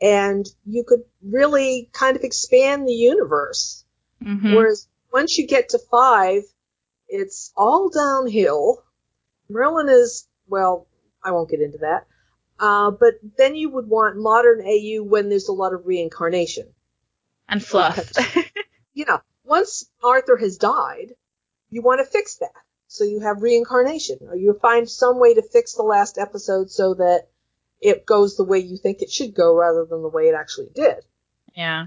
And 0.00 0.46
you 0.64 0.84
could 0.84 1.04
really 1.22 1.90
kind 1.92 2.16
of 2.16 2.22
expand 2.22 2.86
the 2.86 2.92
universe. 2.92 3.84
Mhm. 4.22 4.54
Whereas 4.54 4.86
once 5.12 5.38
you 5.38 5.46
get 5.46 5.70
to 5.70 5.78
5, 5.78 6.44
it's 7.08 7.52
all 7.56 7.88
downhill. 7.88 8.84
Merlin 9.48 9.88
is, 9.88 10.28
well, 10.46 10.86
I 11.22 11.32
won't 11.32 11.50
get 11.50 11.60
into 11.60 11.78
that. 11.78 12.06
Uh, 12.60 12.90
but 12.90 13.14
then 13.36 13.54
you 13.54 13.70
would 13.70 13.88
want 13.88 14.16
modern 14.16 14.60
AU 14.60 15.02
when 15.02 15.28
there's 15.28 15.48
a 15.48 15.52
lot 15.52 15.72
of 15.72 15.86
reincarnation. 15.86 16.74
And 17.48 17.64
fluff. 17.64 18.12
You 18.94 19.04
know, 19.04 19.20
once 19.44 19.88
Arthur 20.02 20.36
has 20.36 20.58
died, 20.58 21.14
you 21.70 21.82
want 21.82 22.00
to 22.00 22.04
fix 22.04 22.38
that. 22.38 22.50
So 22.88 23.04
you 23.04 23.20
have 23.20 23.42
reincarnation, 23.42 24.18
or 24.28 24.36
you 24.36 24.58
find 24.60 24.88
some 24.88 25.18
way 25.18 25.34
to 25.34 25.42
fix 25.42 25.74
the 25.74 25.82
last 25.82 26.18
episode 26.18 26.70
so 26.70 26.94
that 26.94 27.28
it 27.80 28.06
goes 28.06 28.36
the 28.36 28.44
way 28.44 28.58
you 28.58 28.76
think 28.76 29.02
it 29.02 29.10
should 29.10 29.34
go 29.34 29.54
rather 29.54 29.84
than 29.84 30.02
the 30.02 30.08
way 30.08 30.24
it 30.24 30.34
actually 30.34 30.70
did. 30.74 31.04
yeah. 31.54 31.86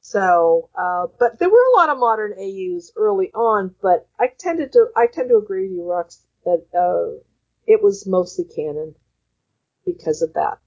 So, 0.00 0.70
uh, 0.74 1.08
but 1.18 1.38
there 1.38 1.50
were 1.50 1.66
a 1.74 1.76
lot 1.76 1.90
of 1.90 1.98
modern 1.98 2.32
AUs 2.32 2.92
early 2.96 3.30
on, 3.34 3.74
but 3.82 4.08
I 4.18 4.28
tended 4.28 4.72
to, 4.72 4.86
I 4.96 5.06
tend 5.06 5.28
to 5.28 5.36
agree 5.36 5.64
with 5.68 5.72
you, 5.72 5.82
Rox, 5.82 6.18
that, 6.44 6.64
uh, 6.72 7.20
it 7.66 7.82
was 7.82 8.06
mostly 8.06 8.44
canon 8.44 8.94
because 9.84 10.22
of 10.22 10.32
that. 10.32 10.60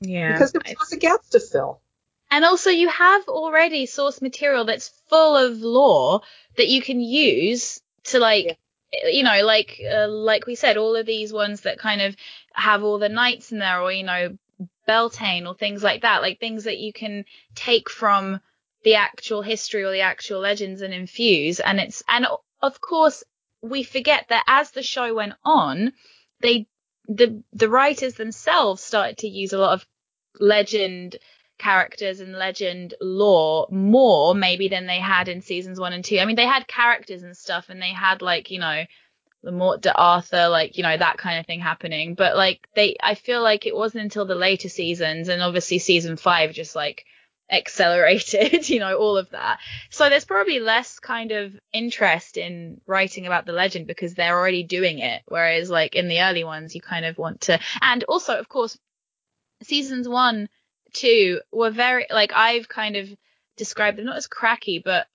Yeah. 0.00 0.32
Because 0.32 0.52
there 0.52 0.62
was 0.64 0.74
lots 0.78 0.92
of 0.94 1.00
gaps 1.00 1.28
to 1.30 1.40
fill. 1.40 1.82
And 2.30 2.44
also 2.44 2.70
you 2.70 2.88
have 2.88 3.28
already 3.28 3.84
source 3.84 4.22
material 4.22 4.64
that's 4.64 4.88
full 5.08 5.36
of 5.36 5.58
lore 5.58 6.22
that 6.56 6.68
you 6.68 6.80
can 6.80 7.00
use 7.00 7.82
to 8.04 8.18
like 8.18 8.58
you 8.92 9.22
know 9.22 9.44
like 9.44 9.80
uh, 9.90 10.08
like 10.08 10.46
we 10.46 10.54
said 10.54 10.76
all 10.76 10.96
of 10.96 11.06
these 11.06 11.32
ones 11.32 11.62
that 11.62 11.78
kind 11.78 12.00
of 12.00 12.16
have 12.52 12.82
all 12.82 12.98
the 12.98 13.08
knights 13.08 13.52
in 13.52 13.58
there 13.58 13.80
or 13.80 13.92
you 13.92 14.02
know 14.02 14.36
Beltane 14.86 15.46
or 15.46 15.54
things 15.54 15.82
like 15.82 16.02
that 16.02 16.22
like 16.22 16.40
things 16.40 16.64
that 16.64 16.78
you 16.78 16.92
can 16.92 17.24
take 17.54 17.88
from 17.88 18.40
the 18.82 18.94
actual 18.94 19.42
history 19.42 19.84
or 19.84 19.92
the 19.92 20.00
actual 20.00 20.40
legends 20.40 20.82
and 20.82 20.94
infuse. 20.94 21.60
And 21.60 21.78
it's 21.80 22.02
and 22.08 22.26
of 22.62 22.80
course 22.80 23.22
we 23.62 23.82
forget 23.82 24.26
that 24.28 24.44
as 24.46 24.70
the 24.70 24.82
show 24.82 25.14
went 25.14 25.34
on 25.44 25.92
they 26.40 26.66
the 27.08 27.42
the 27.52 27.68
writers 27.68 28.14
themselves 28.14 28.82
started 28.82 29.18
to 29.18 29.28
use 29.28 29.52
a 29.52 29.58
lot 29.58 29.74
of 29.74 29.86
legend 30.38 31.16
characters 31.60 32.20
and 32.20 32.32
legend 32.32 32.94
lore 33.00 33.68
more 33.70 34.34
maybe 34.34 34.68
than 34.68 34.86
they 34.86 34.98
had 34.98 35.28
in 35.28 35.42
seasons 35.42 35.78
one 35.78 35.92
and 35.92 36.04
two. 36.04 36.18
I 36.18 36.24
mean, 36.24 36.36
they 36.36 36.46
had 36.46 36.66
characters 36.66 37.22
and 37.22 37.36
stuff, 37.36 37.66
and 37.68 37.80
they 37.80 37.92
had 37.92 38.22
like 38.22 38.50
you 38.50 38.58
know 38.58 38.84
the 39.42 39.52
Morte 39.52 39.82
d'Arthur, 39.82 40.48
like 40.48 40.76
you 40.76 40.82
know 40.82 40.96
that 40.96 41.18
kind 41.18 41.38
of 41.38 41.46
thing 41.46 41.60
happening. 41.60 42.14
But 42.14 42.36
like 42.36 42.66
they, 42.74 42.96
I 43.02 43.14
feel 43.14 43.42
like 43.42 43.66
it 43.66 43.76
wasn't 43.76 44.04
until 44.04 44.26
the 44.26 44.34
later 44.34 44.68
seasons, 44.68 45.28
and 45.28 45.42
obviously 45.42 45.78
season 45.78 46.16
five 46.16 46.52
just 46.52 46.74
like 46.74 47.04
accelerated, 47.50 48.68
you 48.68 48.80
know, 48.80 48.96
all 48.96 49.16
of 49.16 49.30
that. 49.30 49.58
So 49.90 50.08
there's 50.08 50.24
probably 50.24 50.60
less 50.60 50.98
kind 50.98 51.32
of 51.32 51.52
interest 51.72 52.36
in 52.36 52.80
writing 52.86 53.26
about 53.26 53.46
the 53.46 53.52
legend 53.52 53.86
because 53.86 54.14
they're 54.14 54.36
already 54.36 54.62
doing 54.62 55.00
it. 55.00 55.22
Whereas 55.26 55.70
like 55.70 55.94
in 55.94 56.08
the 56.08 56.22
early 56.22 56.44
ones, 56.44 56.74
you 56.74 56.80
kind 56.80 57.04
of 57.04 57.18
want 57.18 57.42
to, 57.42 57.60
and 57.82 58.04
also 58.04 58.38
of 58.38 58.48
course, 58.48 58.78
seasons 59.62 60.08
one, 60.08 60.48
two 60.92 61.40
were 61.52 61.70
very 61.70 62.06
like 62.10 62.32
I've 62.34 62.68
kind 62.68 62.96
of 62.96 63.08
described 63.56 63.98
them 63.98 64.06
not 64.06 64.16
as 64.16 64.26
cracky, 64.26 64.80
but 64.84 65.06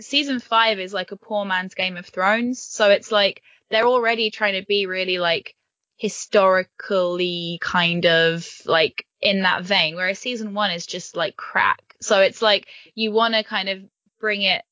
season 0.00 0.40
five 0.40 0.78
is 0.78 0.92
like 0.92 1.12
a 1.12 1.16
poor 1.16 1.44
man's 1.44 1.74
Game 1.74 1.96
of 1.96 2.06
Thrones. 2.06 2.62
So 2.62 2.90
it's 2.90 3.10
like 3.10 3.42
they're 3.70 3.86
already 3.86 4.30
trying 4.30 4.60
to 4.60 4.66
be 4.66 4.86
really 4.86 5.18
like 5.18 5.54
historically 5.96 7.58
kind 7.60 8.06
of 8.06 8.48
like 8.64 9.04
in 9.20 9.42
that 9.42 9.64
vein, 9.64 9.96
whereas 9.96 10.18
season 10.18 10.54
one 10.54 10.70
is 10.70 10.86
just 10.86 11.16
like 11.16 11.36
crack. 11.36 11.96
So 12.00 12.20
it's 12.20 12.40
like 12.40 12.68
you 12.94 13.12
want 13.12 13.34
to 13.34 13.42
kind 13.42 13.68
of 13.68 13.80
bring 14.20 14.42
it, 14.42 14.62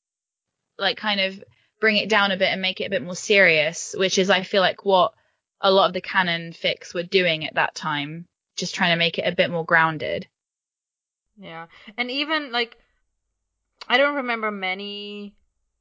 like 0.77 0.97
kind 0.97 1.19
of 1.19 1.43
bring 1.79 1.97
it 1.97 2.09
down 2.09 2.31
a 2.31 2.37
bit 2.37 2.49
and 2.49 2.61
make 2.61 2.81
it 2.81 2.85
a 2.85 2.89
bit 2.89 3.03
more 3.03 3.15
serious, 3.15 3.93
which 3.97 4.17
is 4.17 4.29
I 4.29 4.43
feel 4.43 4.61
like 4.61 4.85
what 4.85 5.13
a 5.61 5.71
lot 5.71 5.87
of 5.87 5.93
the 5.93 6.01
canon 6.01 6.53
fics 6.53 6.93
were 6.93 7.03
doing 7.03 7.45
at 7.45 7.55
that 7.55 7.75
time, 7.75 8.25
just 8.55 8.75
trying 8.75 8.91
to 8.91 8.99
make 8.99 9.17
it 9.17 9.27
a 9.27 9.35
bit 9.35 9.51
more 9.51 9.65
grounded. 9.65 10.27
Yeah. 11.39 11.67
And 11.97 12.09
even 12.11 12.51
like 12.51 12.77
I 13.87 13.97
don't 13.97 14.15
remember 14.15 14.51
many 14.51 15.35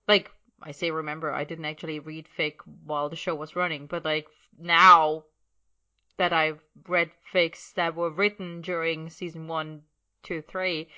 like 0.06 0.30
I 0.62 0.72
say 0.72 0.90
remember, 0.90 1.32
I 1.32 1.44
didn't 1.44 1.66
actually 1.66 1.98
read 1.98 2.28
fic 2.38 2.54
while 2.84 3.08
the 3.08 3.16
show 3.16 3.34
was 3.34 3.56
running, 3.56 3.86
but 3.86 4.04
like 4.04 4.26
now 4.58 5.24
that 6.16 6.32
I've 6.32 6.60
read 6.88 7.10
fics 7.32 7.74
that 7.74 7.94
were 7.94 8.10
written 8.10 8.62
during 8.62 9.10
season 9.10 9.48
one, 9.48 9.82
two, 10.22 10.40
three, 10.40 10.88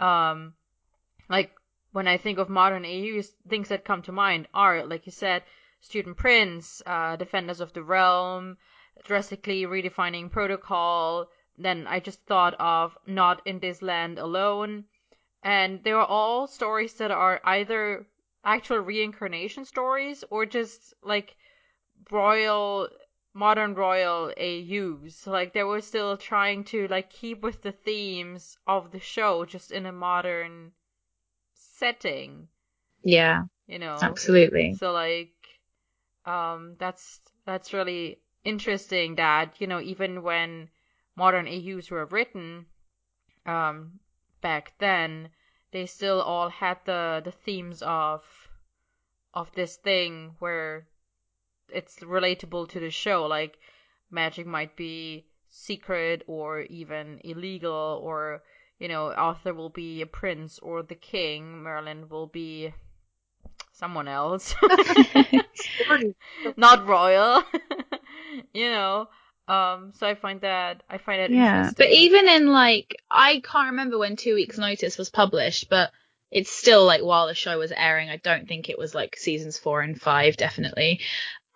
um, 0.00 0.54
like 1.28 1.52
when 1.92 2.08
I 2.08 2.16
think 2.16 2.38
of 2.38 2.48
modern 2.48 2.86
AUs, 2.86 3.28
things 3.48 3.68
that 3.68 3.84
come 3.84 4.02
to 4.02 4.12
mind 4.12 4.48
are, 4.54 4.86
like 4.86 5.04
you 5.04 5.12
said, 5.12 5.42
Student 5.80 6.16
Prince, 6.16 6.80
uh, 6.86 7.16
Defenders 7.16 7.60
of 7.60 7.72
the 7.74 7.82
Realm, 7.82 8.56
drastically 9.04 9.64
redefining 9.64 10.30
protocol. 10.30 11.28
Then 11.58 11.86
I 11.86 12.00
just 12.00 12.24
thought 12.26 12.54
of 12.54 12.96
Not 13.06 13.42
in 13.46 13.58
This 13.58 13.82
Land 13.82 14.18
Alone. 14.18 14.84
And 15.42 15.82
they 15.82 15.92
are 15.92 16.06
all 16.06 16.46
stories 16.46 16.94
that 16.94 17.10
are 17.10 17.40
either 17.44 18.06
actual 18.44 18.78
reincarnation 18.78 19.64
stories 19.64 20.24
or 20.30 20.46
just 20.46 20.94
like 21.02 21.36
royal 22.10 22.88
modern 23.34 23.74
royal 23.74 24.32
AUs. 24.36 25.26
Like 25.26 25.52
they 25.52 25.62
were 25.64 25.80
still 25.80 26.16
trying 26.16 26.64
to 26.64 26.88
like 26.88 27.10
keep 27.10 27.42
with 27.42 27.62
the 27.62 27.72
themes 27.72 28.56
of 28.66 28.92
the 28.92 29.00
show 29.00 29.44
just 29.44 29.72
in 29.72 29.86
a 29.86 29.92
modern 29.92 30.72
setting. 31.54 32.48
Yeah. 33.02 33.44
You 33.66 33.78
know. 33.78 33.98
Absolutely. 34.00 34.74
So 34.74 34.92
like 34.92 35.32
um 36.24 36.76
that's 36.78 37.20
that's 37.44 37.72
really 37.72 38.20
interesting 38.44 39.16
that, 39.16 39.60
you 39.60 39.66
know, 39.66 39.80
even 39.80 40.22
when 40.22 40.68
modern 41.16 41.46
AUs 41.46 41.90
were 41.90 42.06
written 42.06 42.66
um 43.46 44.00
back 44.42 44.74
then, 44.78 45.30
they 45.70 45.86
still 45.86 46.20
all 46.20 46.50
had 46.50 46.78
the 46.84 47.22
the 47.24 47.32
themes 47.32 47.82
of 47.82 48.22
of 49.32 49.50
this 49.52 49.76
thing 49.76 50.34
where 50.40 50.86
it's 51.68 52.00
relatable 52.00 52.68
to 52.68 52.80
the 52.80 52.90
show. 52.90 53.24
Like 53.26 53.58
magic 54.10 54.46
might 54.46 54.76
be 54.76 55.26
secret 55.48 56.22
or 56.26 56.60
even 56.62 57.20
illegal, 57.24 58.00
or 58.02 58.42
you 58.78 58.88
know, 58.88 59.12
Arthur 59.12 59.54
will 59.54 59.70
be 59.70 60.02
a 60.02 60.06
prince 60.06 60.58
or 60.58 60.82
the 60.82 60.94
king. 60.94 61.62
Merlin 61.62 62.08
will 62.08 62.26
be 62.26 62.74
someone 63.72 64.08
else, 64.08 64.54
not 66.56 66.86
royal. 66.86 67.42
you 68.52 68.70
know. 68.70 69.08
Um, 69.48 69.92
so 69.98 70.06
I 70.06 70.14
find 70.14 70.40
that 70.42 70.82
I 70.88 70.98
find 70.98 71.20
that 71.20 71.30
yeah. 71.30 71.56
interesting. 71.56 71.74
But 71.86 71.92
even 71.92 72.28
in 72.28 72.46
like, 72.52 72.96
I 73.10 73.40
can't 73.44 73.70
remember 73.70 73.98
when 73.98 74.16
Two 74.16 74.34
Weeks 74.34 74.58
Notice 74.58 74.96
was 74.98 75.10
published, 75.10 75.68
but 75.68 75.90
it's 76.30 76.50
still 76.50 76.84
like 76.84 77.02
while 77.02 77.26
the 77.26 77.34
show 77.34 77.58
was 77.58 77.72
airing. 77.72 78.08
I 78.08 78.16
don't 78.16 78.48
think 78.48 78.68
it 78.68 78.78
was 78.78 78.94
like 78.94 79.16
seasons 79.16 79.58
four 79.58 79.80
and 79.80 80.00
five, 80.00 80.36
definitely. 80.36 81.00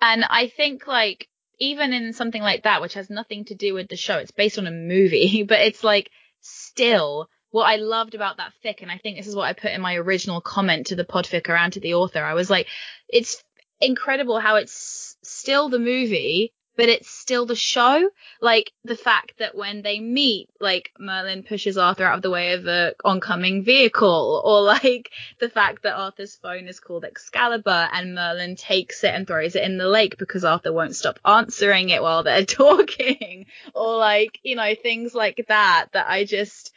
And 0.00 0.24
I 0.28 0.48
think 0.48 0.86
like 0.86 1.28
even 1.58 1.92
in 1.92 2.12
something 2.12 2.42
like 2.42 2.64
that, 2.64 2.82
which 2.82 2.94
has 2.94 3.08
nothing 3.08 3.46
to 3.46 3.54
do 3.54 3.72
with 3.72 3.88
the 3.88 3.96
show, 3.96 4.18
it's 4.18 4.30
based 4.30 4.58
on 4.58 4.66
a 4.66 4.70
movie, 4.70 5.42
but 5.48 5.60
it's 5.60 5.82
like 5.82 6.10
still 6.40 7.28
what 7.50 7.64
I 7.64 7.76
loved 7.76 8.14
about 8.14 8.36
that 8.36 8.52
fic, 8.64 8.82
and 8.82 8.90
I 8.90 8.98
think 8.98 9.16
this 9.16 9.26
is 9.26 9.36
what 9.36 9.46
I 9.46 9.54
put 9.54 9.70
in 9.70 9.80
my 9.80 9.94
original 9.94 10.40
comment 10.40 10.88
to 10.88 10.96
the 10.96 11.04
podfic 11.04 11.48
around 11.48 11.72
to 11.72 11.80
the 11.80 11.94
author. 11.94 12.22
I 12.22 12.34
was 12.34 12.50
like, 12.50 12.66
it's 13.08 13.42
incredible 13.80 14.38
how 14.40 14.56
it's 14.56 15.16
still 15.22 15.70
the 15.70 15.78
movie, 15.78 16.52
but 16.76 16.88
it's 16.88 17.08
still 17.08 17.46
the 17.46 17.56
show. 17.56 18.10
Like 18.40 18.72
the 18.84 18.96
fact 18.96 19.38
that 19.38 19.54
when 19.54 19.82
they 19.82 19.98
meet, 19.98 20.48
like 20.60 20.92
Merlin 20.98 21.42
pushes 21.42 21.78
Arthur 21.78 22.04
out 22.04 22.16
of 22.16 22.22
the 22.22 22.30
way 22.30 22.52
of 22.52 22.66
a 22.66 22.94
oncoming 23.04 23.64
vehicle, 23.64 24.42
or 24.44 24.62
like 24.62 25.10
the 25.40 25.48
fact 25.48 25.82
that 25.82 25.96
Arthur's 25.96 26.36
phone 26.36 26.68
is 26.68 26.80
called 26.80 27.04
Excalibur 27.04 27.88
and 27.92 28.14
Merlin 28.14 28.56
takes 28.56 29.02
it 29.04 29.14
and 29.14 29.26
throws 29.26 29.56
it 29.56 29.64
in 29.64 29.78
the 29.78 29.88
lake 29.88 30.18
because 30.18 30.44
Arthur 30.44 30.72
won't 30.72 30.96
stop 30.96 31.18
answering 31.24 31.88
it 31.88 32.02
while 32.02 32.22
they're 32.22 32.44
talking, 32.44 33.46
or 33.74 33.96
like, 33.96 34.38
you 34.42 34.56
know, 34.56 34.74
things 34.74 35.14
like 35.14 35.46
that, 35.48 35.86
that 35.92 36.08
I 36.08 36.24
just, 36.24 36.72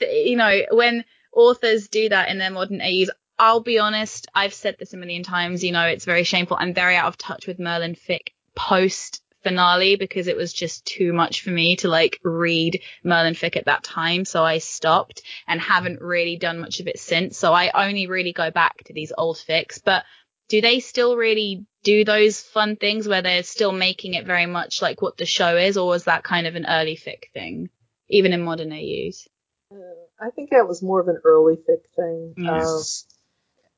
you 0.00 0.36
know, 0.36 0.62
when 0.70 1.04
authors 1.32 1.88
do 1.88 2.08
that 2.08 2.28
in 2.28 2.38
their 2.38 2.50
modern 2.50 2.80
AUs, 2.80 3.10
I'll 3.38 3.60
be 3.60 3.78
honest, 3.78 4.28
I've 4.34 4.54
said 4.54 4.76
this 4.78 4.94
a 4.94 4.96
million 4.96 5.22
times, 5.22 5.62
you 5.62 5.72
know, 5.72 5.86
it's 5.86 6.06
very 6.06 6.24
shameful. 6.24 6.56
I'm 6.58 6.72
very 6.72 6.96
out 6.96 7.08
of 7.08 7.18
touch 7.18 7.46
with 7.46 7.58
Merlin 7.58 7.94
fic 7.94 8.28
post 8.56 9.22
finale 9.46 9.94
because 9.94 10.26
it 10.26 10.36
was 10.36 10.52
just 10.52 10.84
too 10.84 11.12
much 11.12 11.42
for 11.42 11.50
me 11.50 11.76
to 11.76 11.86
like 11.86 12.18
read 12.24 12.82
Merlin 13.04 13.34
fic 13.34 13.56
at 13.56 13.66
that 13.66 13.84
time. 13.84 14.24
So 14.24 14.42
I 14.42 14.58
stopped 14.58 15.22
and 15.46 15.60
haven't 15.60 16.00
really 16.00 16.36
done 16.36 16.58
much 16.58 16.80
of 16.80 16.88
it 16.88 16.98
since. 16.98 17.38
So 17.38 17.52
I 17.52 17.86
only 17.86 18.08
really 18.08 18.32
go 18.32 18.50
back 18.50 18.82
to 18.84 18.92
these 18.92 19.12
old 19.16 19.36
fics. 19.36 19.80
But 19.84 20.04
do 20.48 20.60
they 20.60 20.80
still 20.80 21.16
really 21.16 21.64
do 21.84 22.04
those 22.04 22.40
fun 22.40 22.74
things 22.74 23.06
where 23.06 23.22
they're 23.22 23.44
still 23.44 23.70
making 23.70 24.14
it 24.14 24.26
very 24.26 24.46
much 24.46 24.82
like 24.82 25.00
what 25.00 25.16
the 25.16 25.26
show 25.26 25.56
is, 25.56 25.76
or 25.76 25.86
was 25.86 26.04
that 26.04 26.24
kind 26.24 26.48
of 26.48 26.56
an 26.56 26.66
early 26.66 26.96
fic 26.96 27.30
thing, 27.32 27.70
even 28.08 28.32
in 28.32 28.42
modern 28.42 28.72
AUs? 28.72 29.28
Uh, 29.70 29.76
I 30.20 30.30
think 30.30 30.50
that 30.50 30.66
was 30.66 30.82
more 30.82 31.00
of 31.00 31.06
an 31.06 31.20
early 31.24 31.56
fic 31.56 31.82
thing. 31.94 32.34
Yes. 32.36 33.06
Uh, 33.06 33.68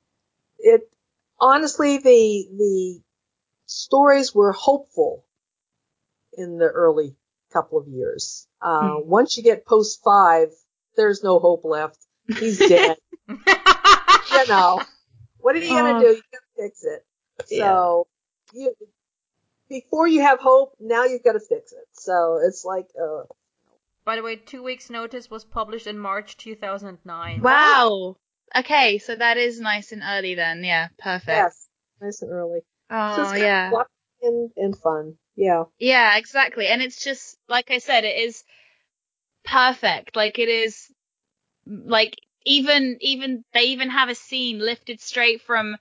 it 0.61 0.91
honestly, 1.39 1.99
the 1.99 2.49
the 2.57 3.01
stories 3.69 4.35
were 4.35 4.53
hopeful 4.53 5.25
in 6.33 6.59
the 6.59 6.67
early 6.67 7.15
couple 7.53 7.79
of 7.79 7.87
years. 7.87 8.47
Uh, 8.61 8.97
Hmm. 9.01 9.09
Once 9.09 9.37
you 9.37 9.43
get 9.43 9.67
post 9.67 10.01
five, 10.03 10.49
there's 10.97 11.23
no 11.23 11.39
hope 11.39 11.65
left. 11.65 11.99
He's 12.27 12.59
dead. 12.69 12.97
you 13.29 13.37
know, 14.49 14.81
what 15.39 15.55
are 15.55 15.59
you 15.59 15.69
gonna 15.69 15.97
Oh. 15.97 16.01
do? 16.01 16.07
You 16.17 16.23
gotta 16.33 16.45
fix 16.57 16.85
it. 16.85 17.05
So, 17.47 18.07
you, 18.53 18.75
before 19.69 20.09
you 20.09 20.23
have 20.23 20.41
hope, 20.41 20.75
now 20.81 21.05
you've 21.05 21.23
got 21.23 21.33
to 21.33 21.41
fix 21.41 21.73
it. 21.73 21.85
So 21.93 22.41
it's 22.45 22.65
like, 22.65 22.87
uh, 23.01 23.25
By 24.05 24.17
the 24.17 24.23
way, 24.23 24.37
Two 24.37 24.63
Weeks 24.63 24.89
Notice 24.91 25.31
was 25.31 25.45
published 25.45 25.87
in 25.87 25.99
March 25.99 26.37
2009. 26.37 27.43
Wow. 27.43 28.17
Okay, 28.57 28.99
so 28.99 29.15
that 29.15 29.37
is 29.37 29.61
nice 29.61 29.93
and 29.93 30.03
early 30.05 30.35
then. 30.35 30.65
Yeah, 30.65 30.89
perfect. 30.99 31.29
yes, 31.29 31.69
nice 32.01 32.23
and 32.23 32.33
early. 32.33 32.61
So 32.89 33.23
Oh 33.23 33.33
kind 33.33 33.43
yeah. 33.43 33.73
and, 34.23 34.51
and 34.57 34.77
fun. 34.79 35.17
Yeah. 35.37 35.65
Yeah, 35.79 36.17
exactly. 36.17 36.67
And 36.67 36.83
it's 36.83 37.03
just 37.03 37.37
like 37.49 37.71
I 37.71 37.79
said, 37.79 38.05
it 38.05 38.17
is 38.17 38.45
perfect. 39.45 40.17
Like 40.17 40.39
it 40.39 40.49
is 40.49 40.91
like 41.67 42.17
even 42.45 42.97
even 43.01 43.45
they 43.53 43.65
even 43.65 43.91
have 43.91 44.09
a 44.09 44.15
scene 44.15 44.59
lifted 44.59 45.01
straight 45.01 45.43
from 45.43 45.77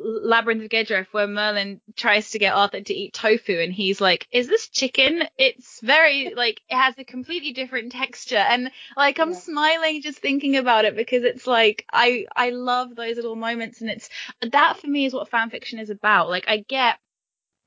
Labyrinth 0.00 0.62
of 0.62 0.70
Gedref 0.70 1.06
where 1.12 1.26
Merlin 1.26 1.80
tries 1.96 2.30
to 2.30 2.38
get 2.38 2.54
Arthur 2.54 2.80
to 2.80 2.94
eat 2.94 3.12
tofu 3.12 3.58
and 3.58 3.72
he's 3.72 4.00
like, 4.00 4.26
Is 4.30 4.46
this 4.46 4.68
chicken? 4.68 5.24
It's 5.36 5.80
very 5.80 6.32
like 6.34 6.60
it 6.68 6.76
has 6.76 6.94
a 6.98 7.04
completely 7.04 7.52
different 7.52 7.92
texture 7.92 8.36
and 8.36 8.70
like 8.96 9.18
I'm 9.18 9.30
Yeah. 9.30 9.36
smiling 9.36 10.02
just 10.02 10.18
thinking 10.18 10.56
about 10.56 10.84
it 10.84 10.96
because 10.96 11.24
it's 11.24 11.46
like 11.46 11.84
I 11.92 12.26
I 12.34 12.50
love 12.50 12.94
those 12.94 13.16
little 13.16 13.36
moments 13.36 13.80
and 13.80 13.90
it's 13.90 14.08
that 14.40 14.78
for 14.78 14.86
me 14.86 15.04
is 15.04 15.12
what 15.14 15.28
fan 15.28 15.50
fiction 15.50 15.78
is 15.78 15.90
about. 15.90 16.28
Like 16.28 16.44
I 16.48 16.58
get 16.58 16.98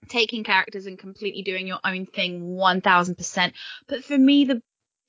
taking 0.07 0.43
characters 0.43 0.86
and 0.86 0.97
completely 0.97 1.41
doing 1.43 1.67
your 1.67 1.79
own 1.84 2.05
thing 2.05 2.55
1000%. 2.55 3.53
But 3.88 4.03
for 4.03 4.17
me, 4.17 4.45
the, 4.45 4.61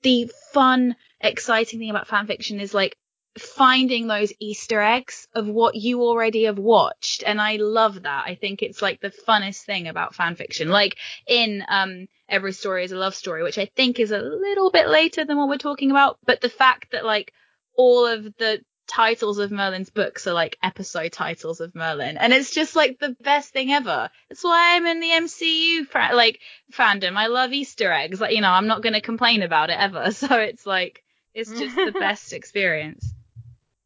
the 0.03 0.31
fun, 0.53 0.97
exciting 1.21 1.79
thing 1.79 1.91
about 1.91 2.09
fan 2.09 2.27
fiction 2.27 2.61
is 2.61 2.75
like 2.75 2.97
finding 3.39 4.07
those 4.07 4.33
Easter 4.39 4.81
eggs 4.81 5.27
of 5.35 5.47
what 5.47 5.75
you 5.75 6.03
already 6.03 6.45
have 6.45 6.59
watched. 6.59 7.23
And 7.25 7.41
I 7.41 7.57
love 7.57 8.03
that. 8.03 8.25
I 8.27 8.35
think 8.35 8.63
it's 8.63 8.83
like 8.83 9.01
the 9.01 9.13
funnest 9.27 9.63
thing 9.63 9.89
about 9.89 10.15
fan 10.15 10.37
fiction. 10.37 10.69
Like 10.69 10.97
in, 11.27 11.65
um, 11.69 12.09
Every 12.29 12.53
Story 12.53 12.85
is 12.85 12.93
a 12.93 12.97
Love 12.97 13.15
Story, 13.15 13.43
which 13.43 13.59
I 13.59 13.67
think 13.67 13.99
is 14.01 14.11
a 14.11 14.19
little 14.19 14.71
bit 14.71 14.89
later 14.89 15.25
than 15.25 15.37
what 15.37 15.49
we're 15.49 15.59
talking 15.59 15.91
about. 15.91 16.19
But 16.25 16.41
the 16.41 16.49
fact 16.49 16.93
that 16.93 17.05
like 17.05 17.33
all 17.77 18.07
of 18.07 18.25
the 18.39 18.63
titles 18.87 19.39
of 19.39 19.51
Merlin's 19.51 19.91
books 19.91 20.27
are 20.27 20.33
like 20.33 20.59
episode 20.63 21.13
titles 21.13 21.61
of 21.61 21.75
Merlin, 21.75 22.17
and 22.19 22.33
it's 22.33 22.51
just 22.51 22.77
like 22.77 22.99
the 22.99 23.17
best 23.21 23.53
thing 23.53 23.71
ever. 23.73 24.11
That's 24.29 24.45
why 24.45 24.77
I'm 24.77 24.87
in 24.87 25.01
the 25.01 25.09
MCU 25.09 25.87
fra- 25.87 26.15
like 26.15 26.41
fandom. 26.73 27.17
I 27.17 27.27
love 27.27 27.53
Easter 27.53 27.93
eggs. 27.93 28.21
Like 28.21 28.35
you 28.35 28.41
know, 28.41 28.51
I'm 28.51 28.67
not 28.67 28.83
going 28.83 28.95
to 28.95 29.01
complain 29.01 29.43
about 29.43 29.71
it 29.71 29.79
ever. 29.79 30.11
So 30.13 30.35
it's 30.37 30.67
like 30.67 31.03
it's 31.35 31.51
just 31.51 31.75
the 31.77 31.93
best 31.99 32.33
experience. 32.33 33.13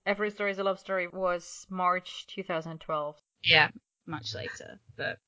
Every 0.06 0.30
Story 0.30 0.52
is 0.52 0.58
a 0.60 0.64
Love 0.64 0.78
Story 0.78 1.08
was 1.08 1.66
March 1.68 2.26
2012. 2.28 3.16
Yeah, 3.42 3.70
much 4.06 4.34
later, 4.36 4.78
but 4.96 5.18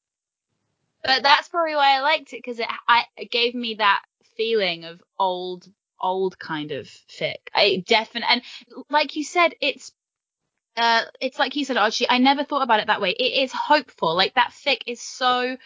but 1.02 1.24
that's 1.24 1.48
probably 1.48 1.74
why 1.74 1.96
I 1.96 2.00
liked 2.00 2.32
it 2.32 2.38
because 2.44 2.60
it 2.60 2.68
I 2.86 3.04
it 3.16 3.32
gave 3.32 3.56
me 3.56 3.74
that 3.74 4.02
feeling 4.36 4.84
of 4.84 5.02
old 5.18 5.66
old 6.00 6.38
kind 6.38 6.70
of 6.70 6.86
fic. 6.86 7.38
I 7.52 7.82
definitely 7.88 8.28
and 8.30 8.42
like 8.88 9.16
you 9.16 9.24
said, 9.24 9.54
it's 9.60 9.90
uh 10.76 11.02
it's 11.20 11.40
like 11.40 11.56
you 11.56 11.64
said, 11.64 11.76
Archie. 11.76 12.08
I 12.08 12.18
never 12.18 12.44
thought 12.44 12.62
about 12.62 12.78
it 12.78 12.86
that 12.86 13.00
way. 13.00 13.10
It 13.10 13.42
is 13.42 13.52
hopeful. 13.52 14.14
Like 14.14 14.34
that 14.34 14.52
fic 14.52 14.82
is 14.86 15.00
so 15.00 15.56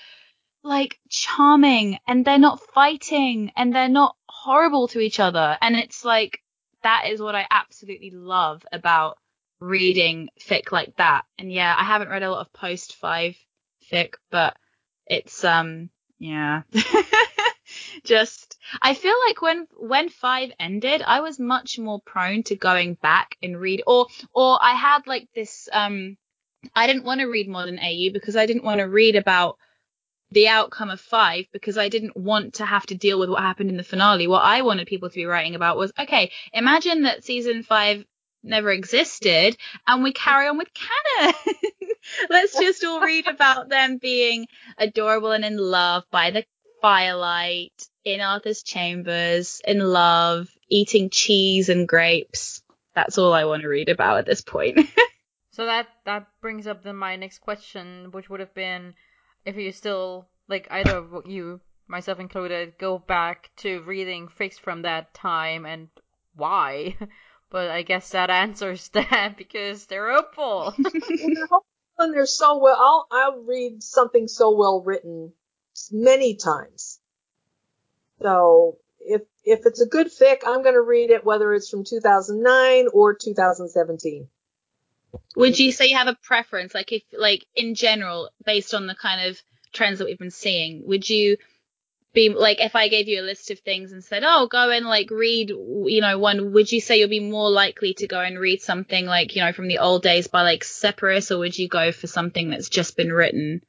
like 0.65 0.99
charming, 1.11 1.99
and 2.07 2.25
they're 2.25 2.39
not 2.39 2.63
fighting, 2.73 3.53
and 3.57 3.75
they're 3.75 3.89
not 3.91 4.17
horrible 4.27 4.89
to 4.89 5.01
each 5.01 5.21
other, 5.21 5.59
and 5.61 5.77
it's 5.77 6.03
like 6.03 6.41
that 6.83 7.09
is 7.09 7.21
what 7.21 7.35
I 7.35 7.47
absolutely 7.51 8.11
love 8.11 8.65
about 8.73 9.19
reading 9.61 10.29
fic 10.41 10.73
like 10.73 10.97
that. 10.97 11.23
And 11.39 11.53
yeah, 11.53 11.75
I 11.77 11.85
haven't 11.85 12.09
read 12.09 12.23
a 12.23 12.31
lot 12.31 12.41
of 12.41 12.53
post 12.53 12.97
five 12.97 13.37
fic, 13.91 14.15
but 14.31 14.57
it's 15.07 15.45
um 15.45 15.91
yeah. 16.19 16.63
Just 18.05 18.59
I 18.81 18.95
feel 18.95 19.15
like 19.27 19.41
when 19.41 19.67
when 19.77 20.09
five 20.09 20.53
ended, 20.59 21.03
I 21.03 21.21
was 21.21 21.39
much 21.39 21.79
more 21.79 22.01
prone 22.01 22.43
to 22.45 22.57
going 22.57 22.95
back 22.95 23.37
and 23.43 23.59
read 23.59 23.83
or 23.87 24.07
or 24.33 24.59
I 24.61 24.75
had 24.75 25.07
like 25.07 25.29
this 25.35 25.69
um 25.73 26.17
I 26.75 26.87
didn't 26.87 27.05
want 27.05 27.21
to 27.21 27.27
read 27.27 27.49
modern 27.49 27.79
AU 27.79 28.13
because 28.13 28.37
I 28.37 28.47
didn't 28.47 28.65
want 28.65 28.79
to 28.79 28.85
read 28.85 29.17
about 29.17 29.59
the 30.33 30.49
outcome 30.49 30.91
of 30.91 31.01
five 31.01 31.47
because 31.53 31.77
I 31.77 31.89
didn't 31.89 32.17
want 32.17 32.55
to 32.55 32.67
have 32.67 32.87
to 32.87 32.95
deal 32.95 33.19
with 33.19 33.29
what 33.29 33.43
happened 33.43 33.71
in 33.71 33.77
the 33.77 33.85
finale. 33.85 34.27
What 34.27 34.43
I 34.43 34.63
wanted 34.63 34.87
people 34.87 35.09
to 35.09 35.15
be 35.15 35.27
writing 35.27 35.55
about 35.55 35.77
was 35.77 35.93
okay, 35.99 36.31
imagine 36.53 37.03
that 37.03 37.25
season 37.25 37.63
five 37.63 38.05
never 38.43 38.71
existed 38.71 39.57
and 39.87 40.03
we 40.03 40.13
carry 40.13 40.49
on 40.49 40.59
with 40.59 40.69
canon. 40.75 41.35
Let's 42.31 42.59
just 42.59 42.85
all 42.85 43.01
read 43.01 43.29
about 43.29 43.69
them 43.69 43.99
being 43.99 44.47
adorable 44.79 45.33
and 45.33 45.45
in 45.45 45.57
love 45.57 46.05
by 46.11 46.31
the 46.31 46.45
firelight 46.81 47.73
in 48.05 48.21
Arthur's 48.21 48.63
chambers, 48.63 49.61
in 49.65 49.79
love, 49.79 50.49
eating 50.69 51.11
cheese 51.11 51.69
and 51.69 51.87
grapes. 51.87 52.63
That's 52.95 53.19
all 53.19 53.33
I 53.33 53.45
want 53.45 53.63
to 53.63 53.69
read 53.69 53.89
about 53.89 54.19
at 54.19 54.27
this 54.27 54.41
point. 54.41 54.81
So 55.53 55.67
that 55.67 55.87
that 56.07 56.29
brings 56.41 56.67
up 56.67 56.83
then 56.83 56.97
my 56.97 57.17
next 57.17 57.41
question, 57.41 58.11
which 58.11 58.31
would 58.31 58.41
have 58.41 58.55
been 58.55 58.95
if 59.45 59.57
you 59.57 59.73
still 59.73 60.29
like 60.49 60.69
either 60.71 60.97
of 60.97 61.27
you, 61.27 61.61
myself 61.89 62.19
included, 62.21 62.79
go 62.79 62.99
back 62.99 63.51
to 63.59 63.83
reading 63.83 64.29
fics 64.29 64.59
from 64.59 64.83
that 64.83 65.15
time 65.15 65.67
and 65.67 65.89
why. 66.35 66.97
But 67.51 67.71
I 67.71 67.83
guess 67.83 68.09
that 68.13 68.31
answers 68.31 68.89
that 68.95 69.35
because 69.37 69.85
they're 69.89 70.11
hopeful. 70.11 70.75
and 71.99 72.15
they're 72.15 72.25
so 72.25 72.57
well. 72.57 72.77
I'll 72.81 73.07
I'll 73.11 73.43
read 73.43 73.83
something 73.83 74.27
so 74.27 74.57
well 74.57 74.83
written 74.83 75.35
many 75.91 76.37
times. 76.37 76.99
So 78.23 78.79
if 79.01 79.23
if 79.45 79.67
it's 79.67 79.83
a 79.83 79.87
good 79.87 80.07
fic, 80.07 80.39
I'm 80.47 80.63
going 80.63 80.77
to 80.77 80.81
read 80.81 81.11
it 81.11 81.27
whether 81.27 81.53
it's 81.53 81.69
from 81.69 81.85
2009 81.85 82.87
or 82.95 83.15
2017. 83.15 84.29
Would 85.37 85.59
you 85.59 85.73
say 85.73 85.87
you 85.87 85.97
have 85.97 86.09
a 86.09 86.17
preference, 86.23 86.75
like 86.75 86.93
if, 86.93 87.03
like 87.13 87.47
in 87.55 87.75
general, 87.75 88.31
based 88.45 88.75
on 88.75 88.87
the 88.87 88.95
kind 88.95 89.29
of 89.31 89.41
trends 89.73 89.99
that 89.99 90.07
we've 90.07 90.19
been 90.19 90.31
seeing? 90.31 90.87
Would 90.87 91.09
you 91.09 91.39
be 92.13 92.29
like, 92.29 92.61
if 92.61 92.77
I 92.77 92.89
gave 92.89 93.09
you 93.09 93.21
a 93.21 93.25
list 93.25 93.51
of 93.51 93.59
things 93.61 93.93
and 93.93 94.05
said, 94.05 94.23
"Oh, 94.25 94.47
go 94.47 94.71
and 94.71 94.87
like 94.87 95.11
read," 95.11 95.49
you 95.51 96.01
know, 96.01 96.19
one, 96.19 96.53
would 96.53 96.71
you 96.71 96.81
say 96.81 96.99
you'll 96.99 97.09
be 97.09 97.21
more 97.21 97.51
likely 97.51 97.95
to 97.95 98.07
go 98.07 98.21
and 98.21 98.39
read 98.39 98.61
something 98.63 99.07
like, 99.07 99.35
you 99.35 99.43
know, 99.43 99.53
from 99.53 99.69
the 99.69 99.79
old 99.79 100.03
days 100.03 100.29
by 100.29 100.43
like 100.43 100.65
Sepphoris, 100.65 101.31
or 101.31 101.39
would 101.39 101.59
you 101.59 101.69
go 101.69 101.93
for 101.93 102.07
something 102.07 102.51
that's 102.51 102.69
just 102.69 102.97
been 102.97 103.13
written? 103.13 103.63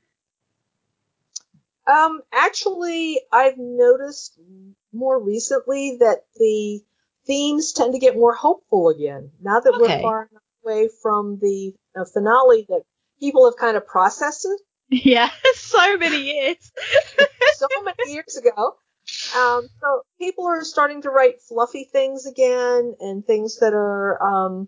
Um, 1.88 2.22
actually, 2.32 3.22
I've 3.32 3.58
noticed 3.58 4.40
more 4.94 5.20
recently 5.22 5.98
that 6.00 6.26
the 6.36 6.82
themes 7.26 7.74
tend 7.74 7.94
to 7.94 8.00
get 8.00 8.16
more 8.16 8.34
hopeful 8.34 8.90
again 8.90 9.32
now 9.42 9.60
that 9.60 9.74
Okay. 9.74 9.96
we're 9.96 10.02
far 10.02 10.30
enough 10.32 10.43
away 10.64 10.90
from 11.02 11.40
the 11.42 11.74
uh, 11.96 12.06
finale 12.06 12.66
that 12.70 12.84
people 13.20 13.46
have 13.46 13.58
kind 13.58 13.78
of 13.78 13.86
processed 13.86 14.46
it 14.46 14.62
Yeah, 14.90 15.30
so 15.56 15.98
many 15.98 16.22
years. 16.22 16.72
so 17.56 17.68
many 17.84 18.14
years 18.14 18.38
ago. 18.38 18.76
Um, 19.36 19.68
so 19.82 20.04
people 20.20 20.46
are 20.46 20.64
starting 20.64 21.02
to 21.02 21.10
write 21.10 21.42
fluffy 21.42 21.90
things 21.92 22.26
again 22.26 22.96
and 23.00 23.26
things 23.26 23.60
that 23.60 23.74
are 23.74 24.22
um, 24.24 24.68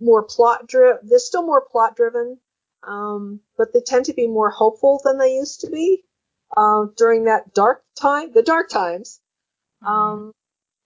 more 0.00 0.22
plot 0.22 0.66
driven. 0.66 0.98
They're 1.08 1.18
still 1.18 1.44
more 1.46 1.64
plot 1.70 1.96
driven, 1.96 2.38
um, 2.86 3.40
but 3.56 3.72
they 3.72 3.80
tend 3.80 4.06
to 4.06 4.12
be 4.12 4.26
more 4.26 4.50
hopeful 4.50 5.00
than 5.02 5.18
they 5.18 5.34
used 5.34 5.62
to 5.62 5.70
be 5.70 6.04
uh, 6.56 6.86
during 6.96 7.24
that 7.24 7.54
dark 7.54 7.82
time, 7.98 8.32
the 8.32 8.42
dark 8.42 8.68
times. 8.68 9.20
Um, 9.84 10.32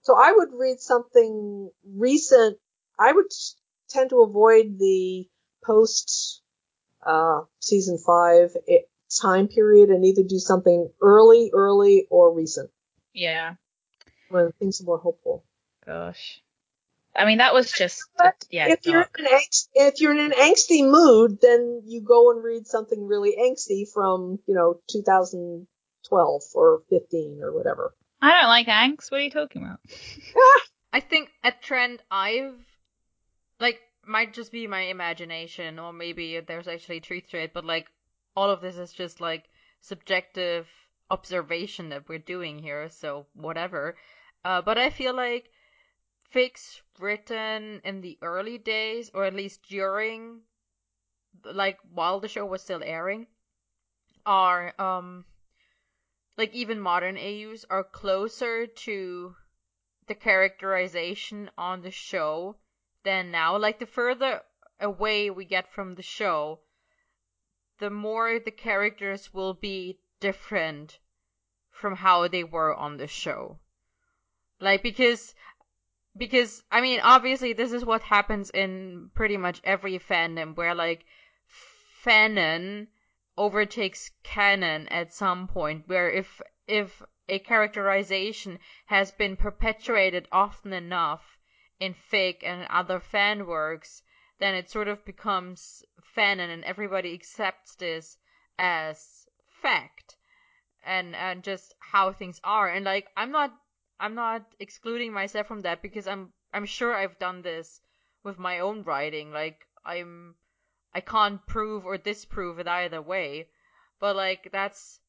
so 0.02 0.16
I 0.16 0.32
would 0.32 0.50
read 0.52 0.80
something 0.80 1.70
recent. 1.96 2.58
I 2.98 3.12
would 3.12 3.26
tend 3.88 4.10
to 4.10 4.22
avoid 4.22 4.78
the 4.78 5.28
post 5.64 6.42
uh, 7.04 7.40
season 7.60 7.98
five 7.98 8.56
it, 8.66 8.88
time 9.20 9.48
period 9.48 9.90
and 9.90 10.04
either 10.04 10.22
do 10.22 10.38
something 10.38 10.90
early, 11.00 11.50
early, 11.54 12.06
or 12.10 12.34
recent 12.34 12.70
Yeah, 13.12 13.54
when 14.28 14.52
things 14.58 14.80
are 14.80 14.84
more 14.84 14.98
hopeful. 14.98 15.44
gosh. 15.86 16.42
I 17.16 17.24
mean, 17.24 17.38
that 17.38 17.54
was 17.54 17.72
just 17.72 18.04
But 18.16 18.44
yeah. 18.50 18.68
if 18.68 18.86
you're 18.86 19.00
in 19.00 19.26
an 19.26 19.32
angst, 19.32 19.68
if 19.74 20.00
you're 20.00 20.12
in 20.12 20.20
an 20.20 20.30
angsty 20.32 20.88
mood, 20.88 21.38
then 21.40 21.82
you 21.86 22.00
go 22.00 22.30
and 22.30 22.44
read 22.44 22.66
something 22.66 23.06
really 23.06 23.34
angsty 23.40 23.90
from 23.92 24.38
you 24.46 24.54
know 24.54 24.80
2012 24.90 26.42
or 26.54 26.82
15 26.90 27.40
or 27.42 27.52
whatever. 27.52 27.94
I 28.20 28.40
don't 28.40 28.48
like 28.48 28.66
angst. 28.66 29.10
What 29.10 29.20
are 29.20 29.24
you 29.24 29.30
talking 29.30 29.62
about? 29.62 29.80
I 30.92 31.00
think 31.00 31.30
a 31.44 31.52
trend 31.52 32.02
I've 32.10 32.54
like 33.60 33.80
might 34.06 34.32
just 34.32 34.52
be 34.52 34.66
my 34.66 34.82
imagination, 34.82 35.78
or 35.78 35.92
maybe 35.92 36.40
there's 36.40 36.68
actually 36.68 37.00
truth 37.00 37.28
to 37.30 37.38
it, 37.38 37.52
but 37.52 37.64
like 37.64 37.86
all 38.36 38.50
of 38.50 38.60
this 38.60 38.76
is 38.76 38.92
just 38.92 39.20
like 39.20 39.44
subjective 39.80 40.68
observation 41.10 41.88
that 41.88 42.08
we're 42.08 42.18
doing 42.18 42.58
here, 42.58 42.88
so 42.88 43.26
whatever. 43.34 43.96
Uh, 44.44 44.62
but 44.62 44.78
I 44.78 44.90
feel 44.90 45.14
like 45.14 45.50
fics 46.34 46.80
written 46.98 47.80
in 47.84 48.00
the 48.00 48.18
early 48.22 48.58
days, 48.58 49.10
or 49.12 49.24
at 49.24 49.34
least 49.34 49.62
during, 49.68 50.40
like 51.44 51.78
while 51.92 52.20
the 52.20 52.28
show 52.28 52.46
was 52.46 52.62
still 52.62 52.82
airing, 52.82 53.26
are 54.24 54.74
um 54.80 55.24
like 56.36 56.54
even 56.54 56.78
modern 56.80 57.16
AUs 57.16 57.64
are 57.68 57.82
closer 57.82 58.66
to 58.66 59.34
the 60.06 60.14
characterization 60.14 61.50
on 61.58 61.82
the 61.82 61.90
show 61.90 62.56
than 63.08 63.30
now. 63.30 63.56
Like 63.56 63.78
the 63.78 63.86
further 63.86 64.42
away 64.78 65.30
we 65.30 65.46
get 65.46 65.72
from 65.72 65.94
the 65.94 66.02
show, 66.02 66.60
the 67.78 67.88
more 67.88 68.38
the 68.38 68.50
characters 68.50 69.32
will 69.32 69.54
be 69.54 69.98
different 70.20 70.98
from 71.70 71.96
how 71.96 72.28
they 72.28 72.44
were 72.44 72.74
on 72.74 72.98
the 72.98 73.06
show. 73.06 73.58
Like 74.60 74.82
because 74.82 75.34
because 76.18 76.62
I 76.70 76.82
mean 76.82 77.00
obviously 77.02 77.54
this 77.54 77.72
is 77.72 77.82
what 77.82 78.02
happens 78.02 78.50
in 78.50 79.10
pretty 79.14 79.38
much 79.38 79.62
every 79.64 79.98
fandom 79.98 80.54
where 80.54 80.74
like 80.74 81.06
fanon 82.04 82.88
overtakes 83.38 84.10
canon 84.22 84.86
at 84.88 85.14
some 85.14 85.48
point 85.48 85.88
where 85.88 86.10
if 86.10 86.42
if 86.66 87.02
a 87.26 87.38
characterization 87.38 88.58
has 88.84 89.12
been 89.12 89.34
perpetuated 89.36 90.28
often 90.30 90.74
enough 90.74 91.37
in 91.80 91.94
fic 92.10 92.42
and 92.42 92.66
other 92.70 93.00
fan 93.00 93.46
works 93.46 94.02
then 94.38 94.54
it 94.54 94.70
sort 94.70 94.88
of 94.88 95.04
becomes 95.04 95.84
fanon 96.16 96.50
and 96.50 96.64
everybody 96.64 97.12
accepts 97.12 97.74
this 97.76 98.16
as 98.58 99.26
fact. 99.62 100.16
And 100.84 101.14
and 101.14 101.42
just 101.42 101.74
how 101.80 102.12
things 102.12 102.40
are. 102.44 102.68
And 102.68 102.84
like 102.84 103.08
i'm 103.16 103.32
not 103.32 103.52
i'm 104.00 104.14
not 104.14 104.54
excluding 104.60 105.12
myself 105.12 105.46
from 105.46 105.60
that 105.62 105.82
because 105.82 106.06
i'm 106.06 106.32
i'm 106.54 106.66
sure 106.66 106.94
i've 106.94 107.18
done 107.18 107.42
this 107.42 107.80
with 108.22 108.38
my 108.38 108.60
own 108.60 108.84
writing. 108.84 109.32
Like 109.32 109.66
i'm 109.84 110.36
i 110.94 111.00
can't 111.00 111.44
prove 111.46 111.84
or 111.84 111.98
disprove 111.98 112.58
it 112.58 112.68
either 112.68 113.02
way. 113.02 113.48
But 114.00 114.14
like 114.16 114.50
that's 114.52 115.00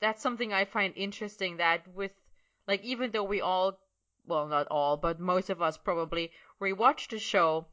that's 0.00 0.22
something 0.22 0.52
i 0.52 0.64
find 0.64 0.94
interesting 0.96 1.58
that 1.58 1.86
with 1.94 2.12
like 2.66 2.82
even 2.82 3.12
though 3.12 3.24
we 3.24 3.40
all 3.40 3.78
well 4.26 4.46
not 4.46 4.66
all 4.70 4.96
but 4.96 5.18
most 5.18 5.48
of 5.48 5.62
us 5.62 5.78
probably 5.78 6.30
rewatch 6.60 7.08
the 7.08 7.18
show 7.18 7.66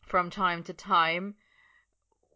from 0.00 0.30
time 0.30 0.62
to 0.62 0.72
time 0.72 1.34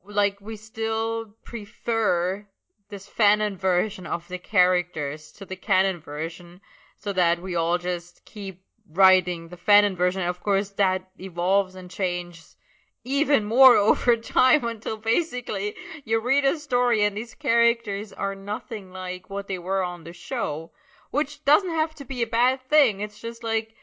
like 0.04 0.40
we 0.40 0.56
still 0.56 1.34
prefer 1.44 2.46
this 2.88 3.08
fanon 3.08 3.56
version 3.56 4.06
of 4.06 4.26
the 4.28 4.38
characters 4.38 5.30
to 5.32 5.46
the 5.46 5.56
canon 5.56 6.00
version 6.00 6.60
so 6.96 7.12
that 7.12 7.40
we 7.40 7.54
all 7.54 7.78
just 7.78 8.24
keep 8.24 8.62
writing 8.90 9.48
the 9.48 9.56
fanon 9.56 9.96
version. 9.96 10.22
Of 10.22 10.42
course, 10.42 10.70
that 10.70 11.10
evolves 11.18 11.74
and 11.74 11.90
changes 11.90 12.56
even 13.04 13.44
more 13.44 13.76
over 13.90 14.16
time 14.16 14.64
until 14.64 14.96
basically 14.96 15.74
you 16.04 16.20
read 16.20 16.44
a 16.44 16.58
story 16.58 17.02
and 17.02 17.16
these 17.16 17.34
characters 17.34 18.12
are 18.12 18.34
nothing 18.34 18.92
like 18.92 19.30
what 19.30 19.46
they 19.48 19.58
were 19.58 19.82
on 19.82 20.04
the 20.04 20.12
show, 20.12 20.72
which 21.12 21.44
doesn't 21.44 21.70
have 21.70 21.94
to 21.94 22.04
be 22.04 22.22
a 22.22 22.26
bad 22.26 22.60
thing. 22.68 23.00
It's 23.00 23.20
just 23.20 23.44
like 23.44 23.74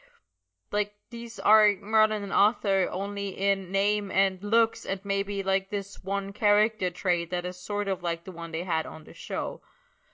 like 0.70 0.92
these 1.10 1.38
are 1.40 1.72
Merlin 1.80 2.22
and 2.22 2.32
Arthur 2.32 2.88
only 2.92 3.28
in 3.30 3.72
name 3.72 4.10
and 4.10 4.42
looks 4.44 4.84
and 4.84 5.00
maybe 5.04 5.42
like 5.42 5.70
this 5.70 6.04
one 6.04 6.32
character 6.32 6.90
trait 6.90 7.30
that 7.30 7.44
is 7.46 7.56
sort 7.56 7.88
of 7.88 8.02
like 8.02 8.24
the 8.24 8.32
one 8.32 8.52
they 8.52 8.62
had 8.62 8.84
on 8.86 9.04
the 9.04 9.14
show. 9.14 9.62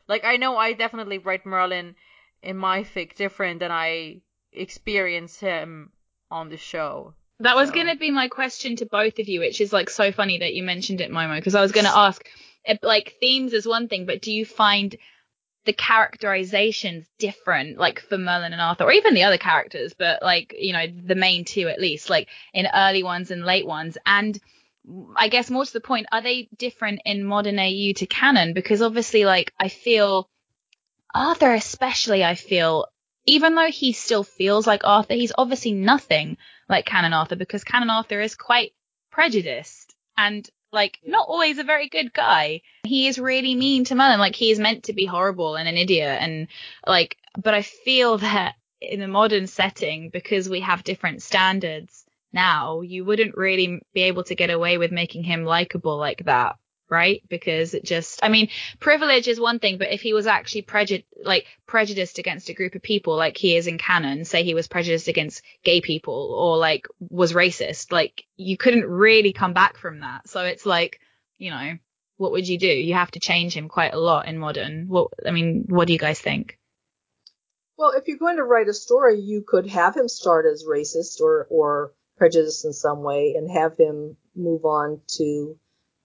Like 0.09 0.25
I 0.25 0.37
know 0.37 0.57
I 0.57 0.73
definitely 0.73 1.19
write 1.19 1.45
Merlin 1.45 1.97
in 2.43 2.57
my 2.57 2.85
fic 2.85 3.17
different 3.17 3.61
than 3.61 3.73
I 3.73 4.21
experience 4.53 5.39
him 5.41 5.91
on 6.31 6.49
the 6.49 6.57
show. 6.57 7.15
That 7.41 7.57
was 7.57 7.69
So- 7.69 7.75
going 7.75 7.89
to 7.89 7.97
be 7.97 8.11
my 8.11 8.29
question 8.29 8.77
to 8.77 8.87
both 8.87 9.19
of 9.19 9.29
you, 9.29 9.41
which 9.41 9.61
is 9.61 9.73
like 9.73 9.91
so 9.91 10.11
funny 10.13 10.39
that 10.39 10.55
you 10.55 10.63
mentioned 10.63 11.01
it, 11.01 11.11
Momo, 11.11 11.37
because 11.37 11.55
I 11.55 11.61
was 11.61 11.73
going 11.73 11.85
to 11.93 11.97
ask, 11.97 12.27
eh, 12.65 12.77
like 12.83 13.17
themes 13.21 13.53
is 13.53 13.67
one 13.67 13.89
thing, 13.89 14.07
but 14.07 14.23
do 14.23 14.33
you 14.33 14.47
find 14.47 14.97
the 15.67 15.73
characterizations 15.73 17.07
different, 17.19 17.77
like 17.77 18.01
for 18.01 18.17
Merlin 18.17 18.53
and 18.53 18.63
Arthur, 18.63 18.85
or 18.85 18.93
even 18.93 19.15
the 19.15 19.25
other 19.25 19.39
characters, 19.39 19.93
but 19.99 20.23
like 20.23 20.55
you 20.59 20.73
know 20.73 20.87
the 20.87 21.15
main 21.15 21.45
two 21.45 21.69
at 21.69 21.81
least, 21.81 22.09
like 22.09 22.29
in 22.55 22.67
early 22.73 23.03
ones 23.03 23.31
and 23.31 23.45
late 23.45 23.67
ones, 23.67 23.99
and 24.07 24.41
I 25.17 25.29
guess 25.29 25.51
more 25.51 25.65
to 25.65 25.73
the 25.73 25.81
point, 25.81 26.07
are 26.13 26.23
they 26.23 26.49
different 26.57 27.03
in 27.05 27.25
modern 27.25 27.59
AU 27.59 27.93
to 27.97 28.07
canon? 28.07 28.55
Because 28.55 28.81
obviously, 28.81 29.25
like 29.25 29.53
I 29.61 29.69
feel 29.69 30.31
Arthur, 31.15 31.53
especially, 31.53 32.25
I 32.25 32.37
feel 32.37 32.87
even 33.27 33.57
though 33.57 33.71
he 33.71 33.93
still 33.93 34.23
feels 34.23 34.67
like 34.67 34.83
Arthur, 34.85 35.15
he's 35.15 35.33
obviously 35.37 35.73
nothing 35.73 36.37
like 36.69 36.87
Canon 36.87 37.13
Arthur 37.13 37.37
because 37.37 37.65
Canon 37.65 37.91
Arthur 37.91 38.21
is 38.21 38.37
quite 38.37 38.73
prejudiced 39.11 39.95
and 40.17 40.49
like 40.77 41.01
not 41.05 41.27
always 41.27 41.59
a 41.59 41.65
very 41.65 41.89
good 41.89 42.13
guy. 42.13 42.61
He 42.85 43.09
is 43.09 43.19
really 43.19 43.57
mean 43.57 43.85
to 43.87 43.97
Merlin. 43.97 44.21
Like 44.21 44.37
he 44.37 44.53
is 44.53 44.61
meant 44.61 44.85
to 44.85 44.93
be 44.93 45.07
horrible 45.07 45.57
and 45.57 45.69
an 45.69 45.77
idiot 45.77 46.19
and 46.21 46.47
like 46.87 47.17
but 47.37 47.55
I 47.55 47.63
feel 47.63 48.19
that 48.29 48.55
in 48.81 49.03
a 49.03 49.09
modern 49.09 49.49
setting 49.49 50.11
because 50.11 50.49
we 50.49 50.61
have 50.61 50.85
different 50.85 51.23
standards 51.23 52.05
now, 52.33 52.83
you 52.83 53.05
wouldn't 53.05 53.37
really 53.37 53.81
be 53.95 54.03
able 54.03 54.25
to 54.25 54.35
get 54.35 54.51
away 54.51 54.77
with 54.77 54.93
making 54.93 55.25
him 55.25 55.45
likable 55.45 55.97
like 55.97 56.25
that, 56.27 56.57
right? 56.89 57.23
Because 57.29 57.75
it 57.75 57.85
just 57.85 58.21
I 58.23 58.29
mean, 58.29 58.49
privilege 58.81 59.29
is 59.29 59.41
one 59.41 59.59
thing, 59.59 59.79
but 59.79 59.93
if 59.93 60.01
he 60.01 60.13
was 60.13 60.27
actually 60.27 60.63
prejud 60.63 61.05
like 61.23 61.47
prejudiced 61.67 62.19
against 62.19 62.49
a 62.49 62.55
group 62.55 62.75
of 62.75 62.83
people 62.83 63.17
like 63.17 63.37
he 63.37 63.57
is 63.57 63.67
in 63.67 63.79
canon, 63.79 64.25
say 64.25 64.43
he 64.43 64.55
was 64.55 64.69
prejudiced 64.69 65.09
against 65.09 65.43
gay 65.65 65.81
people 65.81 66.35
or 66.39 66.57
like 66.59 66.87
was 67.01 67.33
racist, 67.33 67.93
like 67.93 68.25
you 68.37 68.57
couldn't 68.57 68.87
really 68.87 69.33
come 69.33 69.53
back 69.53 69.77
from 69.79 70.01
that. 70.01 70.29
So 70.29 70.45
it's 70.45 70.67
like, 70.67 71.01
you 71.39 71.51
know, 71.51 71.75
what 72.17 72.33
would 72.33 72.49
you 72.49 72.59
do? 72.59 72.67
You 72.67 72.95
have 72.95 73.11
to 73.13 73.21
change 73.21 73.55
him 73.55 73.69
quite 73.69 73.95
a 73.95 73.99
lot 73.99 74.27
in 74.27 74.39
modern. 74.39 74.89
What 74.89 75.13
I 75.27 75.31
mean, 75.31 75.67
what 75.69 75.87
do 75.87 75.93
you 75.93 75.99
guys 75.99 76.21
think? 76.21 76.59
Well, 77.79 77.93
if 77.95 78.09
you're 78.09 78.17
going 78.17 78.37
to 78.37 78.45
write 78.45 78.69
a 78.69 78.75
story, 78.75 79.21
you 79.21 79.45
could 79.47 79.67
have 79.67 79.95
him 79.95 80.09
start 80.09 80.47
as 80.51 80.65
racist 80.65 81.21
or, 81.21 81.47
or 81.51 81.93
prejudiced 82.17 82.65
in 82.65 82.73
some 82.73 83.03
way 83.03 83.35
and 83.37 83.51
have 83.51 83.77
him 83.77 84.17
move 84.35 84.65
on 84.65 85.03
to 85.19 85.59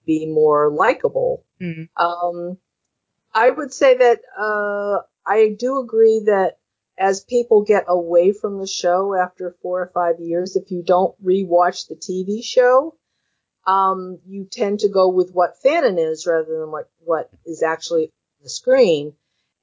be 0.06 0.26
more 0.26 0.70
likable. 0.70 1.44
Mm. 1.60 1.88
Um, 1.96 2.58
I 3.34 3.50
would 3.50 3.72
say 3.72 3.96
that 3.96 4.20
uh, 4.38 5.02
I 5.26 5.56
do 5.58 5.78
agree 5.78 6.22
that 6.26 6.58
as 6.98 7.24
people 7.24 7.62
get 7.62 7.84
away 7.88 8.32
from 8.32 8.58
the 8.58 8.66
show 8.66 9.14
after 9.14 9.56
four 9.62 9.80
or 9.80 9.90
five 9.94 10.20
years, 10.20 10.56
if 10.56 10.70
you 10.70 10.82
don't 10.82 11.14
rewatch 11.24 11.88
the 11.88 11.96
TV 11.96 12.44
show, 12.44 12.96
um, 13.66 14.18
you 14.26 14.46
tend 14.50 14.80
to 14.80 14.88
go 14.88 15.08
with 15.08 15.30
what 15.32 15.62
fanon 15.64 15.98
is 15.98 16.26
rather 16.26 16.60
than 16.60 16.70
what, 16.70 16.90
what 16.98 17.30
is 17.46 17.62
actually 17.62 18.04
on 18.04 18.42
the 18.42 18.50
screen. 18.50 19.14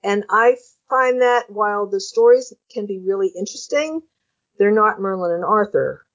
And 0.03 0.25
I 0.29 0.55
find 0.89 1.21
that 1.21 1.49
while 1.49 1.85
the 1.87 1.99
stories 1.99 2.53
can 2.71 2.85
be 2.85 2.99
really 2.99 3.27
interesting, 3.27 4.01
they're 4.57 4.71
not 4.71 4.99
Merlin 4.99 5.33
and 5.33 5.45
Arthur. 5.45 6.05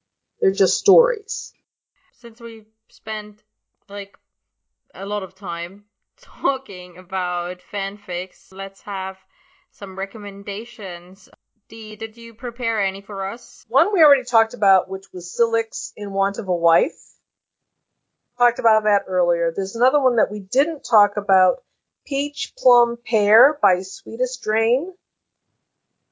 They're 0.41 0.53
just 0.53 0.79
stories. 0.79 1.53
Since 2.15 2.41
we've 2.41 2.67
spent 2.89 3.43
like 3.89 4.17
a 4.95 5.07
lot 5.07 5.23
of 5.23 5.35
time 5.35 5.85
talking 6.21 6.99
about 6.99 7.61
fanfics, 7.73 8.53
let's 8.53 8.83
have 8.83 9.19
some 9.73 9.99
recommendations. 9.99 11.29
Dee, 11.69 11.97
did 11.97 12.17
you 12.17 12.35
prepare 12.35 12.83
any 12.83 13.01
for 13.01 13.27
us? 13.27 13.65
One 13.69 13.93
we 13.93 14.03
already 14.03 14.25
talked 14.25 14.55
about, 14.55 14.89
which 14.89 15.07
was 15.13 15.35
Silix 15.39 15.93
in 15.97 16.13
Want 16.13 16.39
of 16.39 16.49
a 16.49 16.55
Wife. 16.55 17.01
Talked 18.39 18.59
about 18.59 18.85
that 18.85 19.03
earlier. 19.07 19.53
There's 19.55 19.77
another 19.77 20.01
one 20.01 20.17
that 20.17 20.31
we 20.31 20.41
didn't 20.41 20.85
talk 20.89 21.17
about, 21.17 21.63
Peach 22.05 22.53
Plum 22.59 22.99
Pear 23.05 23.59
by 23.63 23.81
Sweetest 23.81 24.43
Drain. 24.43 24.93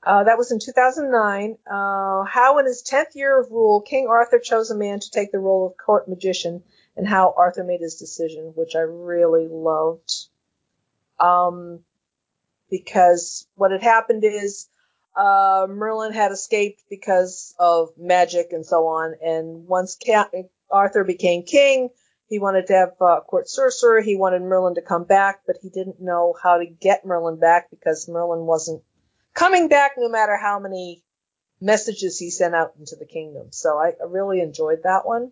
Uh, 0.05 0.25
that 0.25 0.39
was 0.39 0.51
in 0.51 0.59
2009. 0.59 1.59
Uh, 1.67 2.25
how 2.25 2.59
in 2.59 2.67
his 2.67 2.83
10th 2.83 3.15
year 3.15 3.39
of 3.39 3.51
rule, 3.51 3.83
King 3.83 4.09
Arthur 4.09 4.39
chose 4.39 4.71
a 4.71 4.77
man 4.77 5.01
to 5.01 5.11
take 5.11 5.31
the 5.31 5.39
role 5.39 5.67
of 5.67 5.77
court 5.77 6.09
magician 6.09 6.63
and 6.97 7.07
how 7.07 7.35
Arthur 7.37 7.65
made 7.65 7.81
his 7.81 7.97
decision, 7.97 8.53
which 8.55 8.75
I 8.75 8.81
really 8.81 9.49
loved. 9.51 10.13
Um, 11.19 11.81
because 12.71 13.47
what 13.55 13.71
had 13.71 13.83
happened 13.83 14.25
is, 14.25 14.69
uh, 15.17 15.67
Merlin 15.69 16.13
had 16.13 16.33
escaped 16.33 16.83
because 16.89 17.55
of 17.59 17.91
magic 17.99 18.53
and 18.53 18.65
so 18.65 18.87
on. 18.87 19.15
And 19.23 19.67
once 19.67 19.97
Ca- 20.05 20.31
Arthur 20.71 21.05
became 21.05 21.43
king, 21.43 21.91
he 22.29 22.39
wanted 22.39 22.69
to 22.69 22.73
have 22.73 22.93
uh, 23.01 23.21
court 23.21 23.49
sorcerer. 23.49 24.01
He 24.01 24.17
wanted 24.17 24.41
Merlin 24.41 24.77
to 24.77 24.83
come 24.83 25.05
back, 25.05 25.41
but 25.47 25.57
he 25.61 25.69
didn't 25.69 26.01
know 26.01 26.35
how 26.43 26.59
to 26.59 26.67
get 26.67 27.05
Merlin 27.05 27.39
back 27.39 27.69
because 27.69 28.09
Merlin 28.09 28.47
wasn't 28.47 28.83
coming 29.35 29.69
back 29.69 29.93
no 29.99 30.09
matter 30.09 30.37
how 30.37 30.59
many 30.59 31.05
messages 31.61 32.19
he 32.19 32.31
sent 32.31 32.55
out 32.55 32.73
into 32.79 32.97
the 32.97 33.05
kingdom. 33.05 33.49
So 33.51 33.77
I, 33.77 33.89
I 33.89 34.09
really 34.09 34.41
enjoyed 34.41 34.81
that 34.85 35.07
one. 35.07 35.31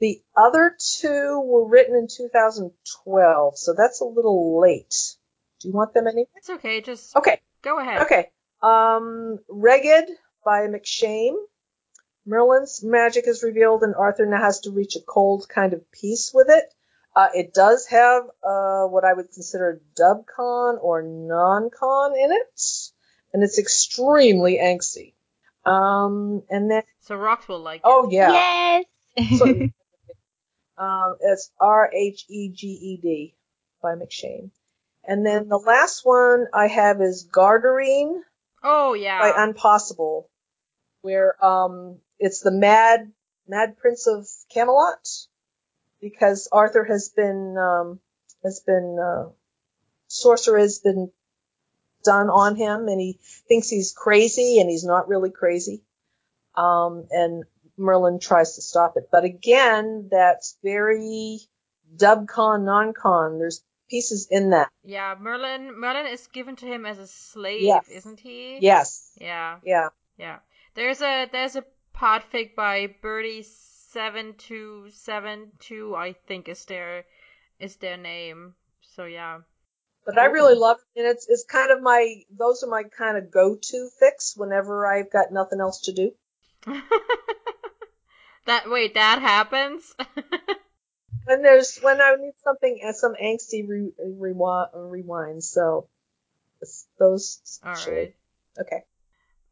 The 0.00 0.22
other 0.36 0.76
two 0.78 1.40
were 1.44 1.66
written 1.66 1.96
in 1.96 2.06
2012, 2.08 3.58
so 3.58 3.74
that's 3.76 4.00
a 4.00 4.04
little 4.04 4.60
late. 4.60 4.94
Do 5.60 5.68
you 5.68 5.74
want 5.74 5.92
them 5.94 6.06
anyway? 6.06 6.28
It's 6.36 6.50
okay, 6.50 6.80
just 6.80 7.16
Okay. 7.16 7.40
go 7.62 7.78
ahead. 7.80 8.02
Okay. 8.02 8.30
Um, 8.62 9.38
Rheged 9.50 10.06
by 10.44 10.66
McShane. 10.68 11.34
Merlin's 12.26 12.82
magic 12.84 13.26
is 13.26 13.42
revealed, 13.42 13.82
and 13.82 13.94
Arthur 13.94 14.26
now 14.26 14.38
has 14.40 14.60
to 14.60 14.70
reach 14.70 14.96
a 14.96 15.00
cold 15.00 15.48
kind 15.48 15.72
of 15.72 15.90
peace 15.90 16.30
with 16.34 16.48
it. 16.50 16.64
Uh, 17.16 17.28
it 17.34 17.52
does 17.54 17.86
have 17.86 18.24
uh, 18.44 18.84
what 18.84 19.04
I 19.04 19.14
would 19.14 19.32
consider 19.32 19.80
dubcon 19.98 20.78
or 20.80 21.02
non-con 21.02 22.12
in 22.16 22.30
it, 22.30 22.60
and 23.32 23.42
it's 23.42 23.58
extremely 23.58 24.58
angsty. 24.62 25.14
Um, 25.64 26.42
and 26.50 26.70
then, 26.70 26.82
So 27.00 27.16
Rox 27.16 27.48
will 27.48 27.60
like 27.60 27.78
it. 27.78 27.82
oh 27.84 28.08
yeah, 28.10 28.82
Yes. 29.16 29.38
So- 29.38 29.46
um, 30.78 31.16
it's 31.20 31.50
R 31.60 31.90
H 31.92 32.24
E 32.28 32.50
G 32.50 32.66
E 32.66 32.96
D 33.02 33.34
by 33.82 33.94
McShane. 33.94 34.50
And 35.04 35.24
then 35.24 35.48
the 35.48 35.58
last 35.58 36.04
one 36.04 36.46
I 36.52 36.66
have 36.66 37.00
is 37.00 37.26
Gardarine 37.30 38.20
Oh 38.62 38.94
yeah. 38.94 39.18
by 39.18 39.30
Unpossible, 39.32 40.24
where 41.02 41.42
um 41.44 41.98
it's 42.18 42.40
the 42.40 42.50
mad 42.50 43.12
mad 43.46 43.78
prince 43.78 44.06
of 44.06 44.28
Camelot 44.52 45.08
because 46.00 46.48
Arthur 46.52 46.84
has 46.84 47.08
been 47.08 47.56
um 47.56 48.00
has 48.44 48.60
been 48.60 48.98
uh, 49.00 49.30
sorcerer 50.06 50.58
has 50.58 50.78
been 50.78 51.10
done 52.04 52.28
on 52.28 52.56
him 52.56 52.88
and 52.88 53.00
he 53.00 53.18
thinks 53.48 53.68
he's 53.68 53.92
crazy 53.92 54.60
and 54.60 54.70
he's 54.70 54.84
not 54.84 55.08
really 55.08 55.30
crazy. 55.30 55.82
Um 56.54 57.06
and 57.10 57.44
Merlin 57.78 58.18
tries 58.20 58.54
to 58.56 58.62
stop 58.62 58.96
it. 58.96 59.08
But 59.12 59.24
again, 59.24 60.08
that's 60.10 60.56
very 60.62 61.40
dubcon 61.96 62.64
non-con. 62.64 63.38
There's 63.38 63.62
pieces 63.88 64.28
in 64.30 64.50
that. 64.50 64.68
yeah, 64.84 65.14
Merlin 65.18 65.78
Merlin 65.78 66.06
is 66.06 66.26
given 66.28 66.56
to 66.56 66.66
him 66.66 66.84
as 66.84 66.98
a 66.98 67.06
slave, 67.06 67.62
Yes. 67.62 67.88
isn't 67.88 68.20
he? 68.20 68.58
Yes. 68.60 69.10
Yeah. 69.20 69.58
Yeah. 69.64 69.88
Yeah. 70.18 70.38
There's 70.74 71.00
a 71.00 71.26
there's 71.32 71.56
a 71.56 71.64
podfic 71.96 72.54
by 72.54 72.94
Birdie 73.02 73.46
seven 73.92 74.34
two 74.36 74.88
seven 74.92 75.52
two, 75.58 75.94
I 75.96 76.12
think 76.26 76.48
is 76.48 76.64
their 76.66 77.04
is 77.58 77.76
their 77.76 77.96
name. 77.96 78.54
So 78.82 79.04
yeah. 79.04 79.38
But 80.04 80.18
I 80.18 80.26
really 80.26 80.54
love 80.54 80.78
it, 80.94 81.00
and 81.00 81.08
it's 81.10 81.26
it's 81.28 81.44
kind 81.44 81.70
of 81.70 81.82
my 81.82 82.22
those 82.30 82.62
are 82.62 82.68
my 82.70 82.82
kind 82.84 83.16
of 83.18 83.30
go-to 83.30 83.88
fics 84.02 84.36
whenever 84.36 84.86
I've 84.86 85.10
got 85.10 85.32
nothing 85.32 85.60
else 85.60 85.82
to 85.82 85.92
do. 85.92 86.12
that 88.48 88.68
wait, 88.68 88.94
that 88.94 89.22
happens? 89.22 89.94
When 91.24 91.42
there's 91.42 91.78
when 91.80 92.00
I 92.00 92.14
need 92.18 92.32
something 92.42 92.80
uh, 92.82 92.92
some 92.92 93.14
angsty 93.14 93.68
re, 93.68 93.92
rewind, 93.98 94.70
rewind. 94.74 95.44
So 95.44 95.88
those. 96.98 97.60
All 97.62 97.74
should- 97.74 97.92
right. 97.92 98.14
Okay. 98.58 98.82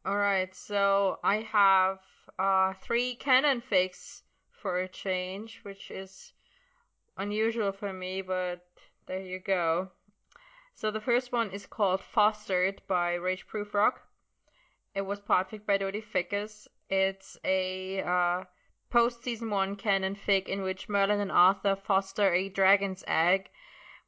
All 0.03 0.17
right. 0.17 0.53
So 0.55 1.19
I 1.23 1.41
have 1.41 1.99
uh 2.39 2.73
three 2.81 3.15
canon 3.15 3.61
fics 3.61 4.23
for 4.51 4.79
a 4.79 4.87
change, 4.87 5.59
which 5.61 5.91
is 5.91 6.33
unusual 7.15 7.71
for 7.71 7.93
me, 7.93 8.23
but 8.23 8.65
there 9.05 9.21
you 9.21 9.39
go. 9.39 9.91
So 10.73 10.89
the 10.89 11.01
first 11.01 11.31
one 11.31 11.51
is 11.51 11.67
called 11.67 12.01
Fostered 12.01 12.81
by 12.87 13.13
Rage 13.15 13.45
Prufrock. 13.47 13.99
It 14.95 15.01
was 15.01 15.19
podfic 15.19 15.65
by 15.67 15.77
Dodie 15.77 16.01
Fickus. 16.01 16.67
It's 16.89 17.37
a 17.43 18.01
uh, 18.01 18.43
post 18.89 19.23
season 19.23 19.49
one 19.49 19.75
canon 19.75 20.15
fic 20.15 20.47
in 20.47 20.61
which 20.61 20.87
Merlin 20.87 21.19
and 21.19 21.31
Arthur 21.31 21.75
foster 21.75 22.33
a 22.33 22.49
dragon's 22.49 23.03
egg, 23.07 23.49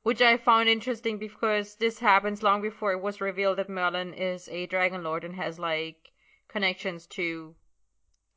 which 0.03 0.22
I 0.22 0.38
found 0.38 0.69
interesting 0.69 1.18
because 1.18 1.76
this 1.76 1.99
happens 1.99 2.43
long 2.43 2.61
before 2.61 2.93
it 2.93 3.01
was 3.01 3.22
revealed 3.22 3.57
that 3.57 3.69
Merlin 3.69 4.14
is 4.14 4.47
a 4.49 4.65
dragon 4.68 5.03
lord 5.03 5.23
and 5.23 5.35
has 5.35 5.60
like 5.60 6.11
connections 6.47 7.06
to 7.07 7.56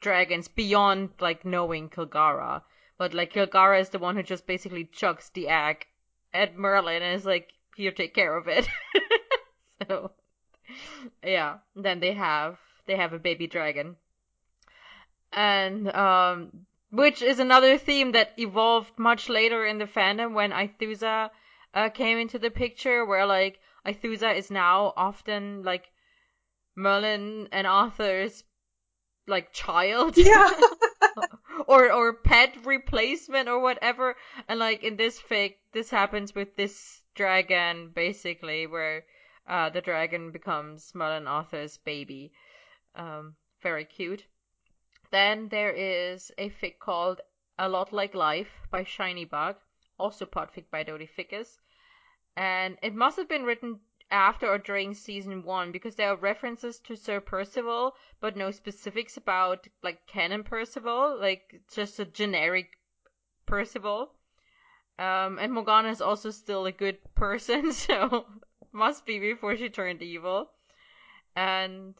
dragons 0.01 0.49
beyond 0.49 1.11
like 1.21 1.45
knowing 1.45 1.89
Kilgharrah. 1.89 2.63
But 2.99 3.15
like 3.15 3.33
Kilgharrah 3.33 3.81
is 3.81 3.89
the 3.89 3.99
one 3.99 4.17
who 4.17 4.23
just 4.23 4.47
basically 4.47 4.85
chucks 4.85 5.31
the 5.31 5.49
egg 5.49 5.87
at 6.35 6.57
Merlin 6.57 7.03
and 7.03 7.17
is 7.17 7.25
like, 7.25 7.53
here, 7.77 7.93
take 7.93 8.15
care 8.15 8.37
of 8.37 8.49
it. 8.49 8.69
so 9.89 10.13
yeah, 11.23 11.59
then 11.75 12.01
they 12.01 12.13
have 12.13 12.59
they 12.87 12.97
have 12.97 13.13
a 13.13 13.19
baby 13.19 13.47
dragon. 13.47 13.97
And 15.33 15.91
um 15.95 16.67
which 16.91 17.23
is 17.23 17.39
another 17.39 17.79
theme 17.79 18.13
that 18.13 18.35
evolved 18.39 18.99
much 18.99 19.31
later 19.31 19.65
in 19.65 19.79
the 19.79 19.87
fandom 19.87 20.35
when 20.35 20.53
Aithusa 20.53 21.31
uh, 21.73 21.89
came 21.89 22.19
into 22.19 22.39
the 22.39 22.51
picture, 22.51 23.07
where 23.07 23.25
like 23.25 23.59
Aithusa 23.87 24.37
is 24.37 24.51
now 24.51 24.93
often 24.95 25.63
like 25.63 25.91
Merlin 26.77 27.49
and 27.51 27.67
Arthur's 27.67 28.45
like 29.27 29.53
child. 29.53 30.19
Yeah. 30.19 30.51
or 31.67 31.93
or 31.93 32.13
pet 32.13 32.55
replacement 32.65 33.49
or 33.49 33.59
whatever. 33.61 34.17
And 34.49 34.59
like 34.61 34.83
in 34.83 34.97
this 34.97 35.21
fic, 35.21 35.57
this 35.73 35.91
happens 35.91 36.35
with 36.35 36.57
this 36.57 37.03
dragon 37.15 37.91
basically, 37.95 38.67
where 38.67 39.05
uh, 39.49 39.71
the 39.71 39.81
dragon 39.81 40.31
becomes 40.31 40.95
Merlin 40.95 41.27
Arthur's 41.27 41.79
baby. 41.79 42.33
Um, 42.95 43.35
very 43.63 43.85
cute. 43.85 44.25
Then 45.13 45.49
there 45.51 45.71
is 45.71 46.33
a 46.39 46.49
fic 46.49 46.79
called 46.79 47.21
A 47.59 47.69
Lot 47.69 47.93
Like 47.93 48.15
Life 48.15 48.63
by 48.71 48.83
Shiny 48.83 49.27
Bug, 49.27 49.57
also 49.99 50.25
podfic 50.25 50.71
by 50.71 50.83
Dodie 50.85 51.07
Ficus. 51.07 51.61
And 52.35 52.79
it 52.83 52.95
must 52.95 53.19
have 53.19 53.29
been 53.29 53.45
written 53.45 53.81
after 54.11 54.49
or 54.49 54.57
during 54.57 54.95
season 54.95 55.43
one 55.43 55.71
because 55.71 55.97
there 55.97 56.09
are 56.09 56.17
references 56.17 56.79
to 56.81 56.97
Sir 56.97 57.21
Percival, 57.21 57.95
but 58.21 58.37
no 58.37 58.51
specifics 58.51 59.19
about 59.19 59.69
like 59.83 60.07
canon 60.07 60.45
Percival, 60.45 61.19
like 61.21 61.61
just 61.71 62.01
a 62.01 62.07
generic 62.07 62.79
Percival. 63.45 64.15
Um, 64.99 65.39
and 65.39 65.53
Morgana 65.53 65.91
is 65.91 66.01
also 66.01 66.31
still 66.31 66.65
a 66.65 66.73
good 66.73 66.97
person, 67.15 67.73
so 67.85 68.25
must 68.73 69.05
be 69.05 69.19
before 69.19 69.59
she 69.59 69.69
turned 69.69 70.01
evil. 70.01 70.51
And 71.37 71.97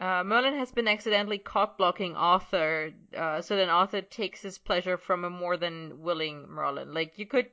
uh, 0.00 0.22
Merlin 0.24 0.54
has 0.54 0.70
been 0.70 0.86
accidentally 0.86 1.38
caught 1.38 1.76
blocking 1.76 2.14
Arthur, 2.14 2.92
uh, 3.16 3.40
so 3.40 3.56
then 3.56 3.68
Arthur 3.68 4.00
takes 4.00 4.42
his 4.42 4.56
pleasure 4.56 4.96
from 4.96 5.24
a 5.24 5.30
more 5.30 5.56
than 5.56 6.02
willing 6.02 6.48
Merlin. 6.48 6.94
Like 6.94 7.18
you 7.18 7.26
could, 7.26 7.46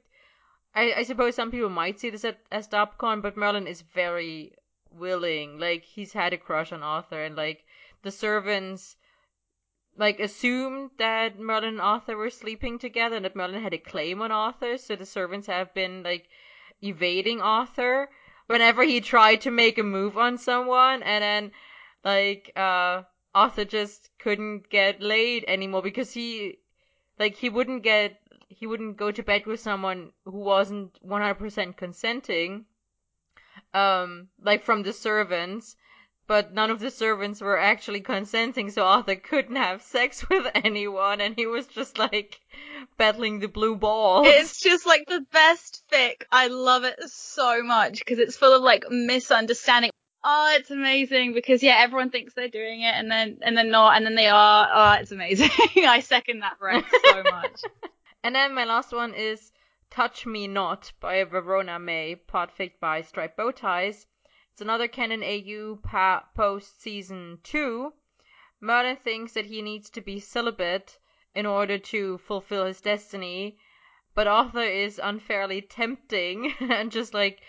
I, 0.75 0.93
I 0.97 1.03
suppose 1.03 1.33
some 1.33 1.49
people 1.49 1.69
might 1.69 1.99
see 1.99 2.11
this 2.11 2.23
at, 2.23 2.37
as 2.51 2.67
dubcon, 2.67 3.23
but 3.23 3.35
Merlin 3.35 3.65
is 3.65 3.81
very 3.81 4.53
willing. 4.91 5.57
Like 5.57 5.83
he's 5.83 6.13
had 6.13 6.33
a 6.33 6.37
crush 6.37 6.71
on 6.71 6.83
Arthur, 6.83 7.23
and 7.23 7.35
like 7.35 7.63
the 8.03 8.11
servants, 8.11 8.95
like 9.97 10.19
assumed 10.19 10.91
that 10.99 11.39
Merlin 11.39 11.69
and 11.69 11.81
Arthur 11.81 12.15
were 12.15 12.29
sleeping 12.29 12.77
together, 12.77 13.15
and 13.15 13.25
that 13.25 13.35
Merlin 13.35 13.63
had 13.63 13.73
a 13.73 13.79
claim 13.79 14.21
on 14.21 14.31
Arthur. 14.31 14.77
So 14.77 14.95
the 14.95 15.05
servants 15.07 15.47
have 15.47 15.73
been 15.73 16.03
like 16.03 16.29
evading 16.83 17.41
Arthur 17.41 18.07
whenever 18.45 18.83
he 18.83 19.01
tried 19.01 19.41
to 19.41 19.49
make 19.49 19.79
a 19.79 19.83
move 19.83 20.15
on 20.15 20.37
someone, 20.37 21.01
and 21.01 21.23
then 21.23 21.51
like 22.05 22.51
uh 22.55 23.01
Arthur 23.33 23.65
just 23.65 24.09
couldn't 24.19 24.69
get 24.69 25.01
laid 25.01 25.43
anymore 25.47 25.81
because 25.81 26.13
he 26.13 26.59
like 27.19 27.35
he 27.35 27.49
wouldn't 27.49 27.83
get 27.83 28.19
he 28.47 28.67
wouldn't 28.67 28.95
go 28.95 29.11
to 29.11 29.23
bed 29.23 29.45
with 29.45 29.59
someone 29.59 30.11
who 30.23 30.39
wasn't 30.39 30.97
100% 31.05 31.75
consenting 31.75 32.65
um 33.73 34.29
like 34.41 34.63
from 34.63 34.83
the 34.83 34.93
servants 34.93 35.75
but 36.27 36.53
none 36.53 36.71
of 36.71 36.79
the 36.79 36.89
servants 36.89 37.41
were 37.41 37.57
actually 37.57 38.01
consenting 38.01 38.69
so 38.69 38.83
Arthur 38.83 39.15
couldn't 39.15 39.57
have 39.57 39.81
sex 39.81 40.27
with 40.29 40.47
anyone 40.55 41.21
and 41.21 41.35
he 41.35 41.45
was 41.45 41.67
just 41.67 41.97
like 41.97 42.39
battling 42.97 43.39
the 43.39 43.47
blue 43.47 43.75
balls 43.75 44.27
It's 44.27 44.61
just 44.61 44.85
like 44.85 45.05
the 45.07 45.25
best 45.31 45.83
fic. 45.91 46.23
I 46.31 46.47
love 46.47 46.83
it 46.83 46.99
so 47.07 47.63
much 47.63 47.99
because 47.99 48.19
it's 48.19 48.37
full 48.37 48.55
of 48.55 48.61
like 48.61 48.85
misunderstanding. 48.89 49.91
Oh, 50.27 50.55
it's 50.57 50.71
amazing 50.71 51.33
because 51.33 51.61
yeah, 51.61 51.75
everyone 51.77 52.09
thinks 52.09 52.33
they're 52.33 52.47
doing 52.47 52.81
it 52.81 52.95
and 52.95 53.11
then 53.11 53.37
and 53.43 53.55
then 53.55 53.69
not 53.69 53.95
and 53.95 54.03
then 54.03 54.15
they 54.15 54.27
are. 54.27 54.67
Oh, 54.73 54.91
it's 54.99 55.11
amazing. 55.11 55.51
I 55.85 55.99
second 55.99 56.39
that 56.39 56.59
recs 56.59 56.89
so 57.05 57.21
much. 57.31 57.61
And 58.23 58.33
then 58.33 58.55
my 58.55 58.65
last 58.65 58.91
one 58.91 59.13
is 59.13 59.51
Touch 59.91 60.25
Me 60.25 60.47
Not 60.47 60.91
by 60.99 61.23
Verona 61.25 61.77
May, 61.77 62.15
podficced 62.15 62.79
by 62.79 63.01
Striped 63.01 63.37
Bowties. 63.37 64.07
It's 64.51 64.61
another 64.61 64.87
Canon 64.87 65.21
AU 65.21 65.77
pa- 65.83 66.25
post 66.35 66.81
season 66.81 67.37
2. 67.43 67.93
Merlin 68.59 68.97
thinks 68.97 69.33
that 69.33 69.45
he 69.45 69.61
needs 69.61 69.91
to 69.91 70.01
be 70.01 70.19
celibate 70.19 70.97
in 71.35 71.45
order 71.45 71.77
to 71.77 72.17
fulfill 72.17 72.65
his 72.65 72.81
destiny, 72.81 73.59
but 74.15 74.25
Arthur 74.25 74.63
is 74.63 74.99
unfairly 75.03 75.61
tempting 75.61 76.51
and 76.61 76.91
just 76.91 77.13
like 77.13 77.41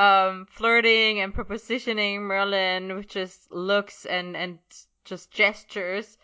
um 0.00 0.46
flirting 0.46 1.20
and 1.20 1.34
propositioning 1.34 2.20
Merlin 2.20 2.96
with 2.96 3.08
just 3.08 3.52
looks 3.52 4.06
and 4.06 4.34
and 4.34 4.58
just 5.04 5.30
gestures 5.30 6.16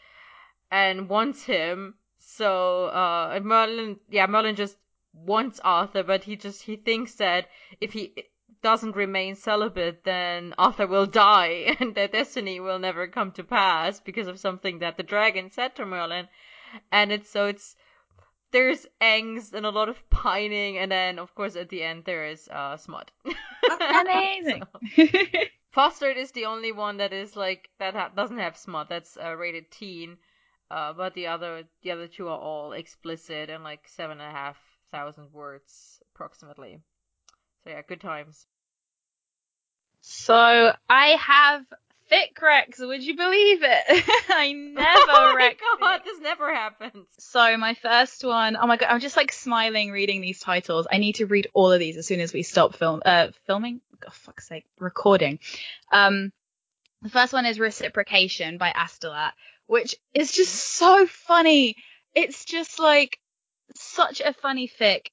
and 0.70 1.10
wants 1.10 1.44
him. 1.44 1.94
So 2.18 2.86
uh 2.86 3.38
Merlin 3.42 4.00
yeah, 4.08 4.26
Merlin 4.26 4.56
just 4.56 4.78
wants 5.12 5.60
Arthur, 5.60 6.02
but 6.02 6.24
he 6.24 6.36
just 6.36 6.62
he 6.62 6.76
thinks 6.76 7.16
that 7.16 7.48
if 7.80 7.92
he 7.92 8.14
doesn't 8.62 8.96
remain 8.96 9.34
celibate, 9.34 10.04
then 10.04 10.54
Arthur 10.56 10.86
will 10.86 11.06
die 11.06 11.76
and 11.80 11.94
their 11.94 12.08
destiny 12.08 12.58
will 12.58 12.78
never 12.78 13.06
come 13.06 13.30
to 13.32 13.44
pass 13.44 14.00
because 14.00 14.26
of 14.26 14.40
something 14.40 14.78
that 14.78 14.96
the 14.96 15.02
dragon 15.02 15.50
said 15.50 15.76
to 15.76 15.84
Merlin. 15.84 16.28
And 16.90 17.12
it's 17.12 17.28
so 17.28 17.46
it's 17.46 17.76
there's 18.56 18.86
angst 19.02 19.52
and 19.52 19.66
a 19.66 19.70
lot 19.70 19.90
of 19.90 20.08
pining, 20.08 20.78
and 20.78 20.90
then 20.90 21.18
of 21.18 21.34
course 21.34 21.56
at 21.56 21.68
the 21.68 21.82
end 21.82 22.04
there 22.06 22.24
is 22.26 22.48
uh 22.48 22.78
smut. 22.78 23.10
Amazing. 24.00 24.62
Fostered 25.72 26.16
is 26.16 26.30
the 26.32 26.46
only 26.46 26.72
one 26.72 26.96
that 26.96 27.12
is 27.12 27.36
like 27.36 27.68
that 27.78 27.92
ha- 27.92 28.12
doesn't 28.16 28.38
have 28.38 28.56
smut. 28.56 28.88
That's 28.88 29.18
uh, 29.22 29.36
rated 29.36 29.70
teen. 29.70 30.16
Uh, 30.70 30.94
but 30.94 31.12
the 31.12 31.26
other 31.26 31.64
the 31.82 31.90
other 31.90 32.08
two 32.08 32.28
are 32.28 32.38
all 32.38 32.72
explicit 32.72 33.50
and 33.50 33.62
like 33.62 33.86
seven 33.88 34.20
and 34.22 34.30
a 34.30 34.32
half 34.32 34.56
thousand 34.90 35.30
words 35.34 36.00
approximately. 36.14 36.80
So 37.62 37.70
yeah, 37.70 37.82
good 37.86 38.00
times. 38.00 38.46
so 40.00 40.72
I 40.88 41.08
have 41.20 41.62
fic 42.10 42.34
recs. 42.42 42.78
Would 42.78 43.02
you 43.02 43.16
believe 43.16 43.62
it? 43.62 44.04
I 44.28 44.52
never 44.52 44.86
oh 44.88 45.34
my 45.38 45.56
god, 45.80 46.00
this 46.04 46.20
never 46.20 46.52
happens. 46.54 47.06
So 47.18 47.56
my 47.56 47.74
first 47.74 48.24
one, 48.24 48.56
oh 48.56 48.66
my 48.66 48.76
god, 48.76 48.88
I'm 48.90 49.00
just 49.00 49.16
like 49.16 49.32
smiling 49.32 49.90
reading 49.90 50.20
these 50.20 50.40
titles. 50.40 50.86
I 50.90 50.98
need 50.98 51.16
to 51.16 51.26
read 51.26 51.48
all 51.54 51.72
of 51.72 51.80
these 51.80 51.96
as 51.96 52.06
soon 52.06 52.20
as 52.20 52.32
we 52.32 52.42
stop 52.42 52.74
film 52.76 53.02
uh 53.04 53.28
filming. 53.46 53.80
Oh 54.06 54.10
fuck's 54.12 54.48
sake, 54.48 54.66
recording. 54.78 55.38
Um 55.92 56.32
the 57.02 57.10
first 57.10 57.32
one 57.32 57.46
is 57.46 57.60
Reciprocation 57.60 58.58
by 58.58 58.70
Astolat, 58.70 59.32
which 59.66 59.96
is 60.14 60.32
just 60.32 60.54
so 60.54 61.06
funny. 61.06 61.76
It's 62.14 62.44
just 62.44 62.78
like 62.78 63.18
such 63.74 64.20
a 64.20 64.32
funny 64.32 64.68
fic. 64.68 65.08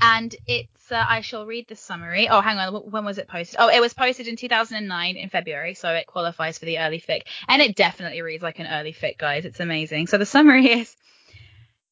And 0.00 0.34
it's, 0.46 0.92
uh, 0.92 1.04
I 1.06 1.20
shall 1.20 1.46
read 1.46 1.66
the 1.68 1.76
summary. 1.76 2.28
Oh, 2.28 2.40
hang 2.40 2.58
on. 2.58 2.74
When 2.90 3.04
was 3.04 3.18
it 3.18 3.28
posted? 3.28 3.56
Oh, 3.58 3.68
it 3.68 3.80
was 3.80 3.94
posted 3.94 4.28
in 4.28 4.36
2009 4.36 5.16
in 5.16 5.28
February, 5.28 5.74
so 5.74 5.90
it 5.90 6.06
qualifies 6.06 6.58
for 6.58 6.64
the 6.66 6.78
early 6.78 7.00
fic. 7.00 7.22
And 7.48 7.60
it 7.60 7.76
definitely 7.76 8.22
reads 8.22 8.42
like 8.42 8.58
an 8.58 8.66
early 8.66 8.92
fic, 8.92 9.18
guys. 9.18 9.44
It's 9.44 9.60
amazing. 9.60 10.06
So 10.06 10.18
the 10.18 10.26
summary 10.26 10.70
is 10.80 10.96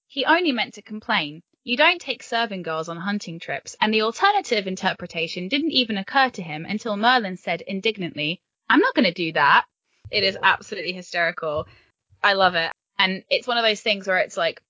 he 0.07 0.25
only 0.25 0.53
meant 0.53 0.75
to 0.75 0.83
complain. 0.83 1.43
You 1.65 1.77
don't 1.77 2.01
take 2.01 2.23
serving 2.23 2.63
girls 2.63 2.89
on 2.89 2.97
hunting 2.97 3.41
trips, 3.41 3.75
and 3.81 3.93
the 3.93 4.03
alternative 4.03 4.69
interpretation 4.69 5.49
didn't 5.49 5.73
even 5.73 5.99
occur 5.99 6.31
to 6.31 6.43
him 6.43 6.65
until 6.65 6.97
Merlin 6.97 7.37
said 7.37 7.61
indignantly, 7.61 8.41
I'm 8.69 8.79
not 8.79 8.95
going 8.95 9.05
to 9.05 9.13
do 9.13 9.33
that. 9.33 9.67
It 10.11 10.23
is 10.23 10.39
absolutely 10.41 10.93
hysterical. 10.93 11.67
I 12.23 12.35
love 12.35 12.55
it. 12.55 12.71
And 12.99 13.25
it's 13.29 13.49
one 13.49 13.59
of 13.59 13.65
those 13.65 13.81
things 13.81 14.07
where 14.07 14.19
it's 14.19 14.37
like 14.37 14.63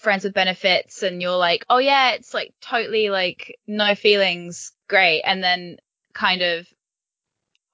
friends 0.00 0.24
with 0.24 0.34
benefits 0.34 1.02
and 1.02 1.20
you're 1.20 1.36
like, 1.36 1.64
oh 1.68 1.78
yeah, 1.78 2.12
it's 2.12 2.34
like 2.34 2.52
totally 2.60 3.10
like 3.10 3.58
no 3.66 3.94
feelings, 3.94 4.72
great. 4.88 5.22
And 5.22 5.42
then 5.42 5.78
kind 6.12 6.42
of 6.42 6.66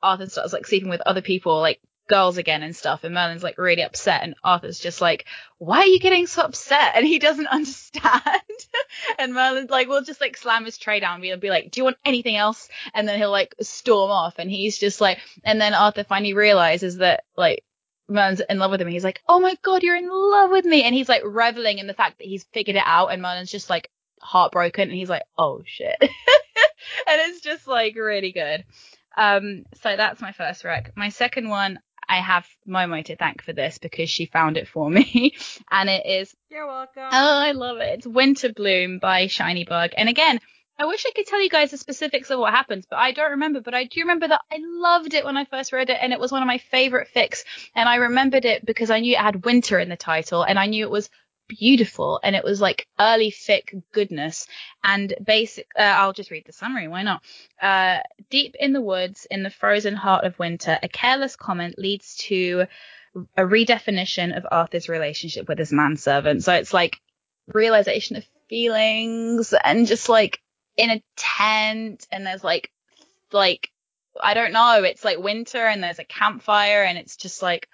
Arthur 0.02 0.28
starts 0.28 0.52
like 0.52 0.66
sleeping 0.66 0.90
with 0.90 1.00
other 1.00 1.22
people, 1.22 1.60
like 1.60 1.80
girls 2.08 2.36
again 2.36 2.62
and 2.62 2.74
stuff. 2.74 3.04
And 3.04 3.14
Merlin's 3.14 3.42
like 3.42 3.58
really 3.58 3.82
upset. 3.82 4.22
And 4.22 4.34
Arthur's 4.42 4.78
just 4.78 5.00
like, 5.00 5.26
why 5.58 5.78
are 5.78 5.86
you 5.86 6.00
getting 6.00 6.26
so 6.26 6.42
upset? 6.42 6.92
And 6.94 7.06
he 7.06 7.18
doesn't 7.18 7.46
understand. 7.50 8.42
and 9.18 9.32
Merlin's 9.32 9.70
like, 9.70 9.88
we'll 9.88 10.02
just 10.02 10.20
like 10.20 10.36
slam 10.36 10.64
his 10.64 10.78
tray 10.78 11.00
down 11.00 11.22
and 11.22 11.40
be 11.40 11.50
like, 11.50 11.70
do 11.70 11.80
you 11.80 11.84
want 11.84 11.98
anything 12.04 12.36
else? 12.36 12.68
And 12.94 13.08
then 13.08 13.18
he'll 13.18 13.30
like 13.30 13.54
storm 13.60 14.10
off. 14.10 14.34
And 14.38 14.50
he's 14.50 14.78
just 14.78 15.00
like, 15.00 15.18
and 15.44 15.60
then 15.60 15.74
Arthur 15.74 16.04
finally 16.04 16.34
realizes 16.34 16.98
that 16.98 17.24
like, 17.36 17.64
Merlin's 18.08 18.42
in 18.48 18.58
love 18.58 18.70
with 18.70 18.80
him 18.80 18.86
and 18.86 18.94
he's 18.94 19.04
like, 19.04 19.20
Oh 19.28 19.40
my 19.40 19.56
god, 19.62 19.82
you're 19.82 19.96
in 19.96 20.08
love 20.08 20.50
with 20.50 20.64
me 20.64 20.82
and 20.82 20.94
he's 20.94 21.08
like 21.08 21.22
reveling 21.24 21.78
in 21.78 21.86
the 21.86 21.94
fact 21.94 22.18
that 22.18 22.26
he's 22.26 22.44
figured 22.52 22.76
it 22.76 22.82
out 22.84 23.08
and 23.08 23.22
Merlin's 23.22 23.50
just 23.50 23.70
like 23.70 23.90
heartbroken 24.20 24.88
and 24.88 24.96
he's 24.96 25.10
like, 25.10 25.24
Oh 25.36 25.62
shit. 25.64 25.96
and 26.00 26.10
it's 27.08 27.40
just 27.40 27.66
like 27.66 27.96
really 27.96 28.32
good. 28.32 28.64
Um 29.16 29.64
so 29.82 29.96
that's 29.96 30.20
my 30.20 30.32
first 30.32 30.64
rec. 30.64 30.92
My 30.96 31.08
second 31.08 31.48
one 31.48 31.80
I 32.08 32.20
have 32.20 32.46
Momo 32.68 33.04
to 33.06 33.16
thank 33.16 33.42
for 33.42 33.52
this 33.52 33.78
because 33.78 34.08
she 34.08 34.26
found 34.26 34.56
it 34.56 34.68
for 34.68 34.88
me, 34.88 35.34
and 35.72 35.88
it 35.88 36.06
is 36.06 36.32
You're 36.48 36.66
welcome. 36.66 37.02
oh 37.02 37.38
I 37.38 37.50
love 37.52 37.78
it. 37.78 37.98
It's 37.98 38.06
Winter 38.06 38.52
Bloom 38.52 39.00
by 39.00 39.26
Shiny 39.26 39.64
Bug, 39.64 39.90
and 39.96 40.08
again. 40.08 40.40
I 40.78 40.84
wish 40.84 41.04
I 41.06 41.12
could 41.14 41.26
tell 41.26 41.42
you 41.42 41.48
guys 41.48 41.70
the 41.70 41.78
specifics 41.78 42.30
of 42.30 42.38
what 42.38 42.52
happens, 42.52 42.86
but 42.88 42.98
I 42.98 43.12
don't 43.12 43.32
remember. 43.32 43.60
But 43.60 43.74
I 43.74 43.84
do 43.84 44.00
remember 44.00 44.28
that 44.28 44.42
I 44.52 44.58
loved 44.60 45.14
it 45.14 45.24
when 45.24 45.36
I 45.36 45.46
first 45.46 45.72
read 45.72 45.88
it, 45.88 45.98
and 46.00 46.12
it 46.12 46.20
was 46.20 46.32
one 46.32 46.42
of 46.42 46.46
my 46.46 46.58
favorite 46.58 47.08
fics. 47.14 47.44
And 47.74 47.88
I 47.88 47.96
remembered 47.96 48.44
it 48.44 48.64
because 48.64 48.90
I 48.90 49.00
knew 49.00 49.14
it 49.14 49.20
had 49.20 49.44
winter 49.44 49.78
in 49.78 49.88
the 49.88 49.96
title, 49.96 50.42
and 50.42 50.58
I 50.58 50.66
knew 50.66 50.84
it 50.84 50.90
was 50.90 51.08
beautiful, 51.48 52.20
and 52.22 52.36
it 52.36 52.44
was 52.44 52.60
like 52.60 52.86
early 53.00 53.30
fic 53.30 53.82
goodness. 53.92 54.46
And 54.84 55.14
basic, 55.24 55.66
uh, 55.78 55.82
I'll 55.82 56.12
just 56.12 56.30
read 56.30 56.44
the 56.44 56.52
summary. 56.52 56.88
Why 56.88 57.02
not? 57.02 57.22
Uh, 57.60 58.00
deep 58.28 58.54
in 58.58 58.74
the 58.74 58.82
woods, 58.82 59.26
in 59.30 59.42
the 59.42 59.50
frozen 59.50 59.96
heart 59.96 60.24
of 60.24 60.38
winter, 60.38 60.78
a 60.82 60.88
careless 60.88 61.36
comment 61.36 61.78
leads 61.78 62.16
to 62.16 62.66
a 63.34 63.42
redefinition 63.42 64.36
of 64.36 64.46
Arthur's 64.50 64.90
relationship 64.90 65.48
with 65.48 65.58
his 65.58 65.72
manservant. 65.72 66.44
So 66.44 66.52
it's 66.52 66.74
like 66.74 67.00
realization 67.46 68.16
of 68.16 68.24
feelings 68.48 69.54
and 69.64 69.86
just 69.86 70.10
like 70.10 70.40
in 70.76 70.90
a 70.90 71.02
tent 71.16 72.06
and 72.10 72.26
there's 72.26 72.44
like 72.44 72.70
like 73.32 73.70
I 74.20 74.34
don't 74.34 74.52
know, 74.52 74.82
it's 74.82 75.04
like 75.04 75.18
winter 75.18 75.64
and 75.66 75.82
there's 75.82 75.98
a 75.98 76.04
campfire 76.04 76.82
and 76.82 76.98
it's 76.98 77.16
just 77.16 77.42
like 77.42 77.68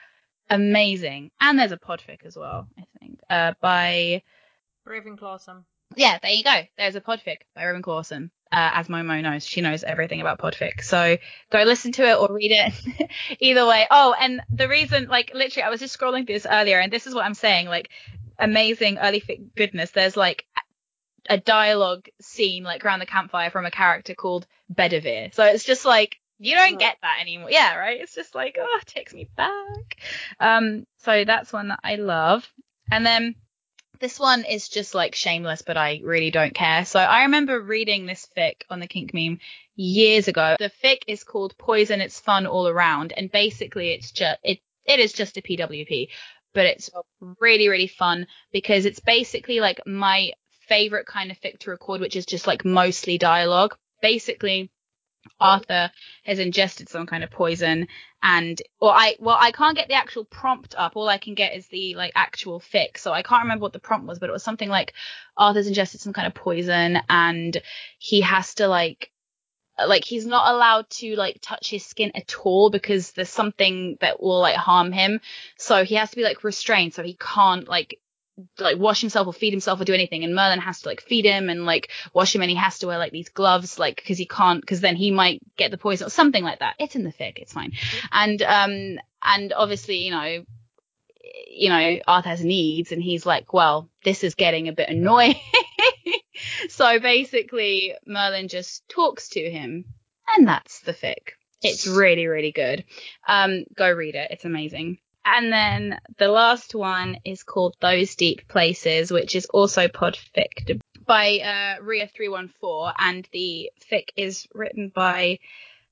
amazing. 0.51 1.31
And 1.41 1.59
there's 1.59 1.73
a 1.73 1.79
podfic 1.79 2.25
as 2.25 2.37
well, 2.37 2.69
I 2.79 2.85
think. 3.01 3.21
Uh 3.31 3.55
by 3.61 4.23
Ravenclawsome. 4.87 5.65
yeah, 5.97 6.19
there 6.23 6.33
you 6.33 6.43
go. 6.45 6.61
There's 6.77 6.97
a 6.97 7.01
podfic 7.01 7.39
by 7.55 7.65
Raven 7.65 7.83
Clawson. 7.83 8.31
Uh, 8.51 8.69
as 8.75 8.89
Momo 8.89 9.23
knows, 9.23 9.47
she 9.47 9.63
knows 9.63 9.83
everything 9.83 10.21
about 10.21 10.39
podfic. 10.39 10.83
So 10.83 11.17
go 11.51 11.63
listen 11.63 11.93
to 11.93 12.03
it 12.07 12.19
or 12.19 12.29
read 12.35 12.51
it. 12.53 13.11
Either 13.41 13.67
way. 13.67 13.87
Oh, 13.91 14.15
and 14.21 14.43
the 14.51 14.69
reason, 14.69 15.07
like, 15.07 15.31
literally, 15.33 15.63
I 15.63 15.71
was 15.71 15.81
just 15.81 15.99
scrolling 15.99 16.27
through 16.27 16.35
this 16.35 16.47
earlier, 16.51 16.79
and 16.79 16.93
this 16.93 17.07
is 17.07 17.15
what 17.15 17.25
I'm 17.25 17.33
saying. 17.33 17.69
Like, 17.69 17.89
amazing 18.39 18.99
early 18.99 19.23
fic 19.23 19.41
goodness. 19.57 19.93
There's 19.93 20.17
like 20.19 20.45
a 21.29 21.39
dialogue 21.39 22.09
scene, 22.21 22.65
like 22.65 22.85
around 22.85 23.01
the 23.01 23.07
campfire, 23.07 23.51
from 23.51 23.67
a 23.67 23.71
character 23.71 24.15
called 24.15 24.47
Bedivere. 24.73 25.35
So 25.35 25.45
it's 25.45 25.65
just 25.65 25.85
like 25.85 26.19
you 26.39 26.57
don't 26.57 26.79
get 26.79 26.97
that 27.03 27.19
anymore. 27.21 27.51
Yeah, 27.51 27.77
right. 27.77 28.01
It's 28.01 28.15
just 28.15 28.35
like, 28.35 28.57
oh, 28.61 28.79
it 28.83 28.87
takes 28.87 29.15
me 29.15 29.29
back. 29.37 29.99
Um, 30.41 30.87
so 30.99 31.25
that's 31.25 31.53
one 31.53 31.69
that 31.69 31.79
I 31.85 31.97
love. 31.97 32.51
And 32.91 33.07
then 33.07 33.37
this 34.01 34.19
one 34.19 34.45
is 34.45 34.69
just 34.69 34.93
like 34.95 35.15
shameless, 35.15 35.63
but 35.63 35.77
I 35.77 36.01
really 36.03 36.33
don't 36.33 36.55
care. 36.55 36.85
So 36.85 36.99
I 36.99 37.23
remember 37.23 37.61
reading 37.61 38.05
this 38.07 38.29
fic 38.37 38.63
on 38.69 38.81
the 38.81 38.89
Kink 38.89 39.15
meme 39.15 39.39
years 39.77 40.27
ago. 40.27 40.57
The 40.59 40.73
fic 40.83 41.03
is 41.07 41.23
called 41.23 41.57
Poison. 41.57 42.01
It's 42.01 42.19
fun 42.19 42.47
all 42.47 42.67
around, 42.67 43.13
and 43.17 43.31
basically 43.31 43.93
it's 43.93 44.11
just 44.11 44.41
it 44.43 44.59
it 44.85 44.99
is 44.99 45.13
just 45.13 45.37
a 45.37 45.43
PWP, 45.43 46.09
but 46.53 46.67
it's 46.67 46.91
really 47.39 47.69
really 47.69 47.87
fun 47.87 48.27
because 48.53 48.85
it's 48.85 49.01
basically 49.01 49.61
like 49.61 49.81
my 49.87 50.33
favorite 50.73 51.07
kind 51.07 51.31
of 51.31 51.39
fic 51.39 51.59
to 51.59 51.71
record, 51.71 52.01
which 52.01 52.17
is 52.17 52.25
just 52.25 52.47
like 52.47 52.65
mostly 52.65 53.19
dialogue. 53.19 53.77
Basically, 54.01 54.71
Arthur 55.39 55.91
has 56.25 56.39
ingested 56.39 56.89
some 56.89 57.07
kind 57.07 57.23
of 57.23 57.31
poison 57.31 57.89
and 58.23 58.61
or 58.81 58.91
I 58.91 59.17
well 59.21 59.37
I 59.39 59.53
can't 59.53 59.77
get 59.77 59.89
the 59.89 59.95
actual 59.95 60.25
prompt 60.25 60.75
up. 60.77 60.93
All 60.97 61.09
I 61.09 61.19
can 61.19 61.35
get 61.35 61.55
is 61.55 61.67
the 61.67 61.95
like 61.95 62.13
actual 62.15 62.59
fic. 62.59 62.97
So 62.97 63.13
I 63.13 63.23
can't 63.23 63.43
remember 63.43 63.63
what 63.63 63.75
the 63.75 63.81
prompt 63.81 64.07
was, 64.07 64.19
but 64.19 64.31
it 64.31 64.33
was 64.33 64.43
something 64.43 64.69
like 64.69 64.95
Arthur's 65.37 65.67
ingested 65.67 66.01
some 66.01 66.15
kind 66.15 66.27
of 66.27 66.35
poison 66.35 66.99
and 67.09 67.61
he 67.99 68.23
has 68.23 68.55
to 68.55 68.67
like 68.67 69.11
like 69.87 70.05
he's 70.05 70.27
not 70.27 70.55
allowed 70.55 70.89
to 70.91 71.17
like 71.17 71.39
touch 71.43 71.69
his 71.69 71.85
skin 71.85 72.13
at 72.15 72.35
all 72.45 72.71
because 72.71 73.13
there's 73.13 73.29
something 73.29 73.97
that 74.01 74.23
will 74.23 74.41
like 74.41 74.57
harm 74.57 74.91
him. 74.91 75.21
So 75.59 75.85
he 75.85 75.97
has 75.97 76.11
to 76.11 76.17
be 76.17 76.23
like 76.23 76.45
restrained 76.45 76.95
so 76.95 77.03
he 77.03 77.17
can't 77.21 77.69
like 77.69 77.99
like 78.59 78.79
wash 78.79 79.01
himself 79.01 79.27
or 79.27 79.33
feed 79.33 79.53
himself 79.53 79.81
or 79.81 79.85
do 79.85 79.95
anything. 79.95 80.25
And 80.25 80.35
Merlin 80.35 80.61
has 80.61 80.81
to 80.83 80.89
like 80.89 81.01
feed 81.01 81.25
him 81.25 81.49
and 81.49 81.67
like 81.67 81.91
wash 82.15 82.35
him 82.35 82.43
and 82.43 82.51
he 82.51 82.57
has 82.57 82.79
to 82.79 82.87
wear 82.87 82.99
like 82.99 83.13
these 83.13 83.29
gloves 83.29 83.79
like 83.79 83.97
because 83.97 84.19
he 84.19 84.27
can't 84.27 84.61
because 84.61 84.81
then 84.81 84.97
he 84.97 85.11
might 85.11 85.41
get 85.57 85.71
the 85.71 85.79
poison 85.79 86.07
or 86.07 86.11
something 86.11 86.43
like 86.43 86.61
that. 86.61 86.77
It's 86.79 86.97
in 86.97 87.05
the 87.05 87.13
fic. 87.13 87.35
It's 87.37 87.53
fine. 87.53 87.73
And 88.11 88.43
um 88.43 88.99
and 89.23 89.53
obviously 89.53 89.99
you 89.99 90.11
know 90.11 90.45
you 91.49 91.69
know 91.69 91.99
Arthur 92.07 92.31
has 92.31 92.45
needs 92.45 92.93
and 92.93 93.03
he's 93.03 93.27
like 93.27 93.53
well 93.53 93.89
this 94.05 94.25
is 94.25 94.35
getting 94.35 94.69
a 94.69 94.73
bit 94.73 94.89
annoying. 94.89 95.37
So 96.69 96.99
basically 96.99 97.95
Merlin 98.07 98.49
just 98.49 98.89
talks 98.89 99.29
to 99.31 99.41
him 99.41 99.85
and 100.29 100.49
that's 100.49 100.81
the 100.81 100.93
fic. 100.93 101.35
It's 101.61 101.87
really 101.87 102.27
really 102.27 102.53
good. 102.53 102.85
Um 103.29 103.65
go 103.77 103.91
read 103.91 104.15
it. 104.15 104.31
It's 104.31 104.45
amazing 104.45 104.99
and 105.25 105.53
then 105.53 105.99
the 106.19 106.29
last 106.29 106.75
one 106.75 107.19
is 107.25 107.43
called 107.43 107.77
Those 107.81 108.15
Deep 108.17 108.49
Places, 108.49 109.11
which 109.11 109.35
is 109.35 109.47
also 109.47 109.89
podfic 109.89 110.81
by 111.07 111.39
uh, 111.39 111.83
Ria314, 111.83 112.95
and 112.99 113.29
the 113.33 113.71
fic 113.91 114.09
is 114.17 114.47
written 114.55 114.91
by, 114.95 115.39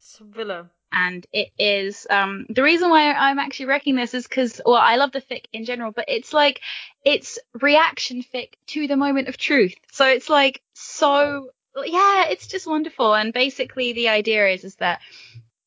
Svilla. 0.01 0.69
and 0.93 1.27
it 1.33 1.51
is 1.59 2.07
um 2.11 2.47
the 2.49 2.63
reason 2.63 2.91
why 2.91 3.13
I'm 3.13 3.39
actually 3.39 3.67
wrecking 3.67 3.97
this 3.97 4.15
is 4.15 4.27
because 4.27 4.61
well 4.65 4.77
I 4.77 4.97
love 4.97 5.13
the 5.13 5.21
fic 5.21 5.45
in 5.53 5.65
general, 5.65 5.93
but 5.93 6.07
it's 6.09 6.33
like 6.33 6.61
it's 7.05 7.39
reaction 7.61 8.23
fic 8.23 8.55
to 8.69 8.87
the 8.87 8.97
moment 8.97 9.29
of 9.29 9.37
truth, 9.37 9.75
so 9.93 10.07
it's 10.07 10.29
like 10.29 10.63
so 10.75 11.51
yeah, 11.85 12.27
it's 12.29 12.47
just 12.47 12.67
wonderful, 12.67 13.15
and 13.15 13.33
basically 13.33 13.93
the 13.93 14.09
idea 14.09 14.49
is 14.49 14.65
is 14.65 14.77
that 14.77 15.01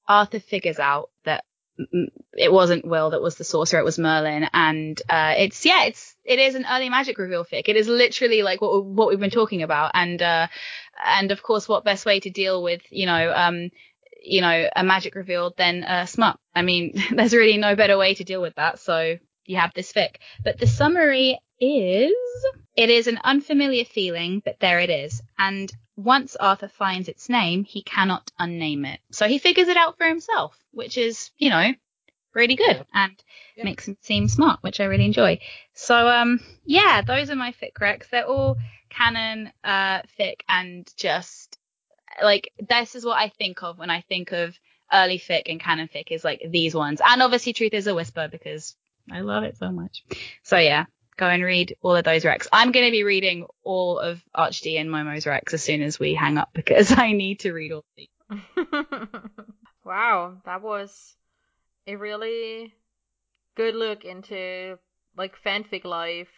Arthur 0.08 0.40
figures 0.40 0.80
out 0.80 1.10
that 1.26 1.46
it 2.34 2.52
wasn't 2.52 2.86
Will 2.86 3.12
that 3.12 3.22
was 3.22 3.36
the 3.36 3.44
sorcerer, 3.44 3.80
it 3.80 3.86
was 3.86 3.98
Merlin, 3.98 4.48
and 4.54 5.02
uh, 5.10 5.34
it's 5.38 5.66
yeah, 5.66 5.86
it's 5.86 6.16
it 6.24 6.40
is 6.40 6.56
an 6.56 6.66
early 6.70 6.90
magic 6.90 7.18
reveal 7.18 7.44
fic. 7.44 7.64
It 7.68 7.76
is 7.76 7.88
literally 7.88 8.44
like 8.44 8.62
what 8.62 8.86
what 8.86 9.10
we've 9.10 9.20
been 9.20 9.32
talking 9.32 9.64
about, 9.64 9.92
and 9.94 10.22
uh, 10.22 10.48
and 11.06 11.32
of 11.32 11.42
course, 11.42 11.68
what 11.68 11.84
best 11.84 12.06
way 12.06 12.20
to 12.20 12.30
deal 12.30 12.62
with 12.62 12.82
you 12.90 13.06
know 13.06 13.34
um 13.36 13.70
you 14.22 14.42
know 14.42 14.70
a 14.76 14.84
magic 14.84 15.16
reveal 15.16 15.54
than 15.58 15.84
uh, 15.84 16.06
smut? 16.06 16.38
I 16.56 16.62
mean, 16.62 16.94
there's 17.12 17.34
really 17.34 17.58
no 17.58 17.76
better 17.76 17.98
way 17.98 18.14
to 18.16 18.24
deal 18.24 18.42
with 18.42 18.56
that. 18.56 18.80
So 18.80 19.18
you 19.46 19.58
have 19.58 19.74
this 19.74 19.92
fic, 19.92 20.16
but 20.44 20.60
the 20.60 20.68
summary 20.68 21.40
is 21.60 22.14
it 22.76 22.90
is 22.90 23.08
an 23.08 23.20
unfamiliar 23.24 23.86
feeling, 23.86 24.42
but 24.44 24.60
there 24.60 24.80
it 24.80 24.90
is, 24.90 25.22
and 25.38 25.72
once 25.96 26.36
Arthur 26.36 26.68
finds 26.68 27.08
its 27.08 27.30
name, 27.30 27.64
he 27.64 27.84
cannot 27.84 28.32
unname 28.40 28.92
it. 28.92 29.00
So 29.12 29.28
he 29.28 29.38
figures 29.38 29.68
it 29.68 29.78
out 29.78 29.98
for 29.98 30.06
himself, 30.06 30.58
which 30.72 30.98
is, 30.98 31.32
you 31.38 31.50
know, 31.50 31.72
really 32.34 32.56
good 32.56 32.86
and 32.94 33.24
Yeah. 33.56 33.66
makes 33.66 33.88
him 33.88 33.98
seem 34.02 34.28
smart, 34.28 34.60
which 34.64 34.80
I 34.80 34.86
really 34.86 35.06
enjoy. 35.06 35.40
So 35.74 36.08
um 36.10 36.40
yeah, 36.66 37.02
those 37.02 37.30
are 37.30 37.36
my 37.36 37.52
fic 37.52 37.74
recs. 37.74 38.10
They're 38.10 38.26
all 38.28 38.58
canon 38.90 39.52
uh 39.64 40.02
fic 40.20 40.42
and 40.50 40.92
just 40.98 41.58
like 42.22 42.52
this 42.60 42.96
is 42.96 43.06
what 43.06 43.18
I 43.20 43.30
think 43.30 43.64
of 43.64 43.78
when 43.78 43.90
I 43.90 44.02
think 44.02 44.32
of 44.32 44.58
early 44.92 45.18
fic 45.20 45.44
and 45.48 45.60
canon 45.60 45.88
fic 45.88 46.12
is 46.12 46.24
like 46.24 46.42
these 46.48 46.74
ones. 46.76 47.02
And 47.06 47.22
obviously 47.22 47.54
Truth 47.54 47.74
is 47.74 47.88
a 47.88 47.96
Whisper 47.96 48.28
because 48.32 48.76
I 49.12 49.22
love 49.22 49.44
it 49.44 49.58
so 49.58 49.72
much. 49.72 50.04
So 50.44 50.58
yeah, 50.58 50.86
go 51.18 51.28
and 51.28 51.44
read 51.44 51.76
all 51.82 51.96
of 51.96 52.06
those 52.06 52.24
recs. 52.24 52.48
I'm 52.52 52.72
going 52.72 52.86
to 52.86 52.92
be 52.92 53.04
reading 53.04 53.46
all 53.64 54.00
of 54.00 54.22
ArchD 54.36 54.80
and 54.80 54.90
Momo's 54.90 55.26
recs 55.26 55.54
as 55.54 55.64
soon 55.64 55.82
as 55.82 56.00
we 56.00 56.14
hang 56.14 56.38
up 56.38 56.50
because 56.54 56.92
I 56.98 57.12
need 57.12 57.42
to 57.42 57.54
read 57.54 57.72
all 57.72 57.80
of 57.80 57.86
these. 57.96 58.10
wow, 59.86 60.38
that 60.46 60.62
was 60.62 61.16
a 61.88 61.96
really 61.96 62.74
good 63.56 63.76
look 63.76 64.06
into 64.06 64.78
like 65.16 65.36
fanfic 65.44 65.84
life 65.84 66.30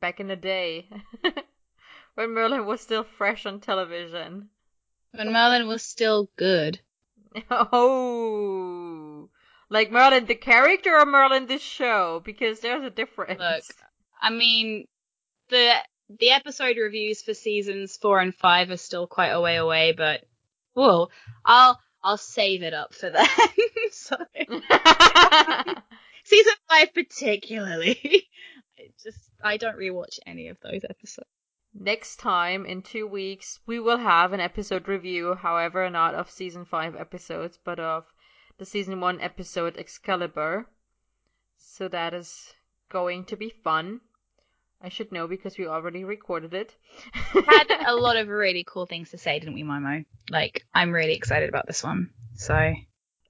back 0.00 0.20
in 0.20 0.28
the 0.28 0.36
day 0.36 0.88
when 2.14 2.30
Merlin 2.30 2.66
was 2.66 2.80
still 2.80 3.04
fresh 3.04 3.46
on 3.46 3.60
television. 3.60 4.48
When 5.12 5.32
Merlin 5.32 5.68
was 5.68 5.82
still 5.82 6.30
good. 6.36 6.80
Oh, 7.50 9.01
like 9.72 9.90
Merlin 9.90 10.26
the 10.26 10.34
character 10.34 10.94
or 10.96 11.06
Merlin 11.06 11.46
the 11.46 11.58
show? 11.58 12.20
Because 12.24 12.60
there's 12.60 12.84
a 12.84 12.90
difference. 12.90 13.40
Look, 13.40 13.64
I 14.20 14.30
mean, 14.30 14.86
the 15.48 15.74
the 16.18 16.30
episode 16.30 16.76
reviews 16.76 17.22
for 17.22 17.32
seasons 17.32 17.96
four 17.96 18.20
and 18.20 18.34
five 18.34 18.70
are 18.70 18.76
still 18.76 19.06
quite 19.06 19.30
a 19.30 19.40
way 19.40 19.56
away, 19.56 19.92
but 19.92 20.24
well, 20.74 21.10
I'll 21.44 21.80
I'll 22.04 22.18
save 22.18 22.62
it 22.62 22.74
up 22.74 22.92
for 22.94 23.08
then. 23.08 23.26
so 23.92 24.16
season 26.24 26.54
five 26.68 26.92
particularly. 26.92 28.28
I 28.78 28.90
just 29.02 29.30
I 29.42 29.56
don't 29.56 29.78
rewatch 29.78 30.18
any 30.26 30.48
of 30.48 30.58
those 30.62 30.84
episodes. 30.88 31.28
Next 31.74 32.16
time, 32.16 32.66
in 32.66 32.82
two 32.82 33.06
weeks, 33.06 33.58
we 33.64 33.80
will 33.80 33.96
have 33.96 34.34
an 34.34 34.40
episode 34.40 34.86
review, 34.86 35.34
however, 35.34 35.88
not 35.88 36.14
of 36.14 36.30
season 36.30 36.66
5 36.66 36.96
episodes, 36.96 37.58
but 37.64 37.80
of 37.80 38.04
the 38.58 38.66
season 38.66 39.00
1 39.00 39.20
episode 39.20 39.76
Excalibur. 39.76 40.66
So 41.56 41.88
that 41.88 42.14
is 42.14 42.52
going 42.90 43.24
to 43.26 43.36
be 43.36 43.50
fun. 43.50 44.00
I 44.80 44.88
should 44.88 45.12
know 45.12 45.28
because 45.28 45.56
we 45.56 45.66
already 45.66 46.02
recorded 46.02 46.54
it. 46.54 46.74
Had 47.12 47.70
a 47.86 47.94
lot 47.94 48.16
of 48.16 48.28
really 48.28 48.64
cool 48.66 48.86
things 48.86 49.10
to 49.10 49.18
say, 49.18 49.38
didn't 49.38 49.54
we, 49.54 49.62
Momo? 49.62 50.04
Like, 50.28 50.64
I'm 50.74 50.90
really 50.90 51.14
excited 51.14 51.48
about 51.48 51.66
this 51.66 51.84
one. 51.84 52.10
So 52.34 52.74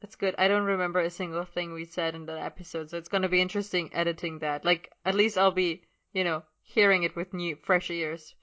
That's 0.01 0.17
good. 0.17 0.35
I 0.39 0.49
don't 0.49 0.65
remember 0.65 1.01
a 1.01 1.11
single 1.11 1.45
thing 1.45 1.73
we 1.73 1.85
said 1.85 2.15
in 2.15 2.27
that 2.27 2.39
episode, 2.39 2.91
so 2.91 2.97
it's 2.97 3.09
gonna 3.11 3.29
be 3.29 3.41
interesting 3.41 3.91
editing 3.93 4.39
that. 4.39 4.65
Like, 4.65 4.91
at 5.05 5.15
least 5.15 5.37
I'll 5.37 5.53
be, 5.53 5.83
you 6.13 6.25
know, 6.25 6.43
hearing 6.63 7.03
it 7.03 7.15
with 7.15 7.35
new, 7.35 7.57
fresh 7.57 7.91
ears 7.91 8.35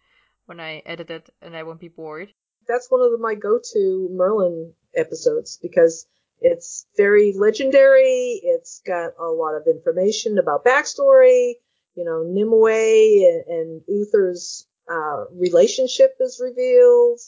when 0.46 0.60
I 0.60 0.84
edit 0.86 1.10
it, 1.10 1.30
and 1.42 1.58
I 1.58 1.64
won't 1.64 1.80
be 1.80 1.88
bored. 1.88 2.32
That's 2.68 2.92
one 2.92 3.02
of 3.02 3.12
the, 3.12 3.18
my 3.18 3.34
go-to 3.34 4.10
Merlin 4.12 4.74
episodes 4.96 5.58
because 5.62 6.08
it's 6.42 6.86
very 6.96 7.34
legendary. 7.34 8.40
It's 8.44 8.82
got 8.86 9.12
a 9.20 9.26
lot 9.26 9.56
of 9.56 9.68
information 9.68 10.38
about 10.38 10.66
backstory. 10.66 11.54
You 11.96 12.06
know, 12.06 12.24
Nimue 12.24 12.68
and, 12.68 13.44
and 13.48 13.82
Uther's 13.88 14.68
uh, 14.90 15.26
relationship 15.32 16.16
is 16.20 16.42
revealed. 16.44 17.20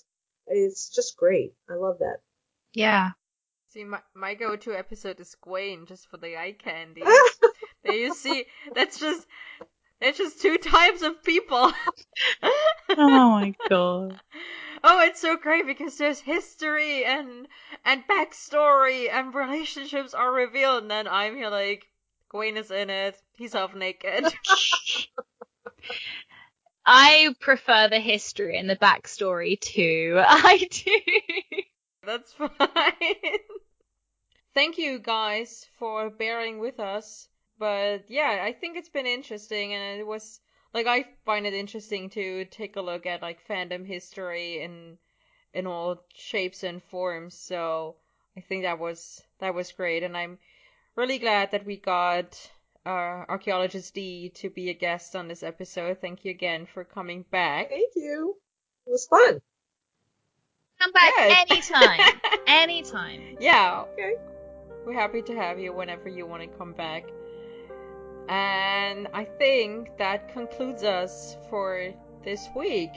It's 0.47 0.89
just 0.89 1.17
great. 1.17 1.53
I 1.69 1.75
love 1.75 1.99
that. 1.99 2.17
Yeah. 2.73 3.11
See, 3.69 3.83
my, 3.83 3.99
my 4.13 4.33
go-to 4.33 4.73
episode 4.73 5.19
is 5.19 5.35
Gwaine, 5.45 5.87
just 5.87 6.09
for 6.09 6.17
the 6.17 6.37
eye 6.37 6.55
candy. 6.57 7.03
there 7.83 7.93
you 7.93 8.13
see, 8.13 8.45
that's 8.75 8.99
just, 8.99 9.25
it's 10.01 10.17
just 10.17 10.41
two 10.41 10.57
types 10.57 11.01
of 11.03 11.23
people. 11.23 11.71
Oh 12.97 13.29
my 13.29 13.55
god. 13.69 14.19
Oh, 14.83 14.99
it's 15.01 15.21
so 15.21 15.37
great 15.37 15.65
because 15.65 15.97
there's 15.97 16.19
history 16.19 17.05
and 17.05 17.47
and 17.85 18.03
backstory 18.07 19.09
and 19.11 19.33
relationships 19.33 20.13
are 20.13 20.31
revealed, 20.31 20.83
and 20.83 20.91
then 20.91 21.07
I'm 21.07 21.35
here 21.35 21.49
like, 21.49 21.87
Gwaine 22.33 22.57
is 22.57 22.71
in 22.71 22.89
it. 22.89 23.21
He's 23.33 23.53
half 23.53 23.75
naked. 23.75 24.25
I 26.85 27.35
prefer 27.39 27.89
the 27.89 27.99
history 27.99 28.57
and 28.57 28.69
the 28.69 28.75
backstory 28.75 29.59
too. 29.59 30.15
I 30.25 30.67
do. 30.69 31.61
That's 32.03 32.33
fine. 32.33 32.49
Thank 34.53 34.77
you 34.77 34.99
guys 34.99 35.65
for 35.77 36.09
bearing 36.09 36.59
with 36.59 36.79
us. 36.79 37.27
But 37.59 38.05
yeah, 38.09 38.41
I 38.43 38.53
think 38.53 38.77
it's 38.77 38.89
been 38.89 39.05
interesting 39.05 39.73
and 39.73 39.99
it 39.99 40.07
was 40.07 40.39
like 40.73 40.87
I 40.87 41.05
find 41.25 41.45
it 41.45 41.53
interesting 41.53 42.09
to 42.11 42.45
take 42.45 42.75
a 42.75 42.81
look 42.81 43.05
at 43.05 43.21
like 43.21 43.45
fandom 43.47 43.85
history 43.85 44.61
in 44.61 44.97
in 45.53 45.67
all 45.67 46.03
shapes 46.13 46.63
and 46.63 46.81
forms. 46.83 47.35
So 47.37 47.95
I 48.37 48.41
think 48.41 48.63
that 48.63 48.79
was 48.79 49.21
that 49.39 49.53
was 49.53 49.71
great 49.71 50.03
and 50.03 50.15
I'm 50.15 50.37
really 50.95 51.19
glad 51.19 51.51
that 51.51 51.65
we 51.65 51.77
got 51.77 52.49
uh, 52.85 53.25
archaeologist 53.29 53.93
D 53.93 54.29
to 54.35 54.49
be 54.49 54.69
a 54.69 54.73
guest 54.73 55.15
on 55.15 55.27
this 55.27 55.43
episode. 55.43 55.99
Thank 56.01 56.25
you 56.25 56.31
again 56.31 56.65
for 56.73 56.83
coming 56.83 57.23
back. 57.31 57.69
Thank 57.69 57.93
you. 57.95 58.35
It 58.87 58.91
was 58.91 59.05
fun. 59.07 59.41
Come 60.79 60.91
back 60.93 61.13
Good. 61.15 61.37
anytime. 61.51 61.99
anytime. 62.47 63.37
Yeah, 63.39 63.85
Okay. 63.93 64.15
we're 64.85 64.93
happy 64.93 65.21
to 65.21 65.35
have 65.35 65.59
you 65.59 65.73
whenever 65.73 66.09
you 66.09 66.25
want 66.25 66.41
to 66.41 66.47
come 66.57 66.73
back. 66.73 67.03
And 68.29 69.07
I 69.13 69.25
think 69.25 69.97
that 69.97 70.29
concludes 70.33 70.83
us 70.83 71.37
for 71.49 71.89
this 72.23 72.47
week. 72.55 72.91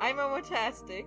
I'm 0.00 0.16
Omotastic, 0.16 1.06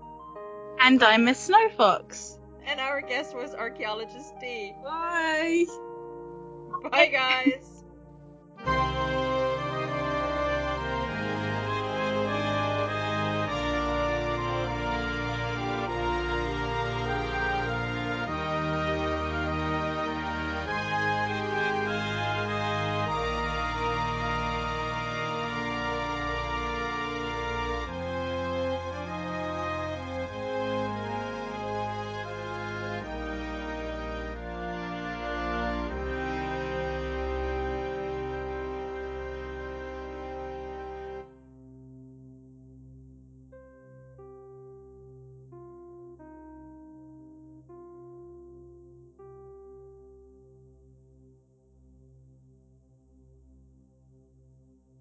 And 0.80 1.04
I'm 1.04 1.26
Miss 1.26 1.50
Snowfox. 1.50 2.38
and 2.66 2.80
our 2.80 3.02
guest 3.02 3.36
was 3.36 3.54
archaeologist 3.54 4.34
D. 4.40 4.74
Bye. 4.84 5.66
Bye, 6.92 7.08
guys. 7.08 7.77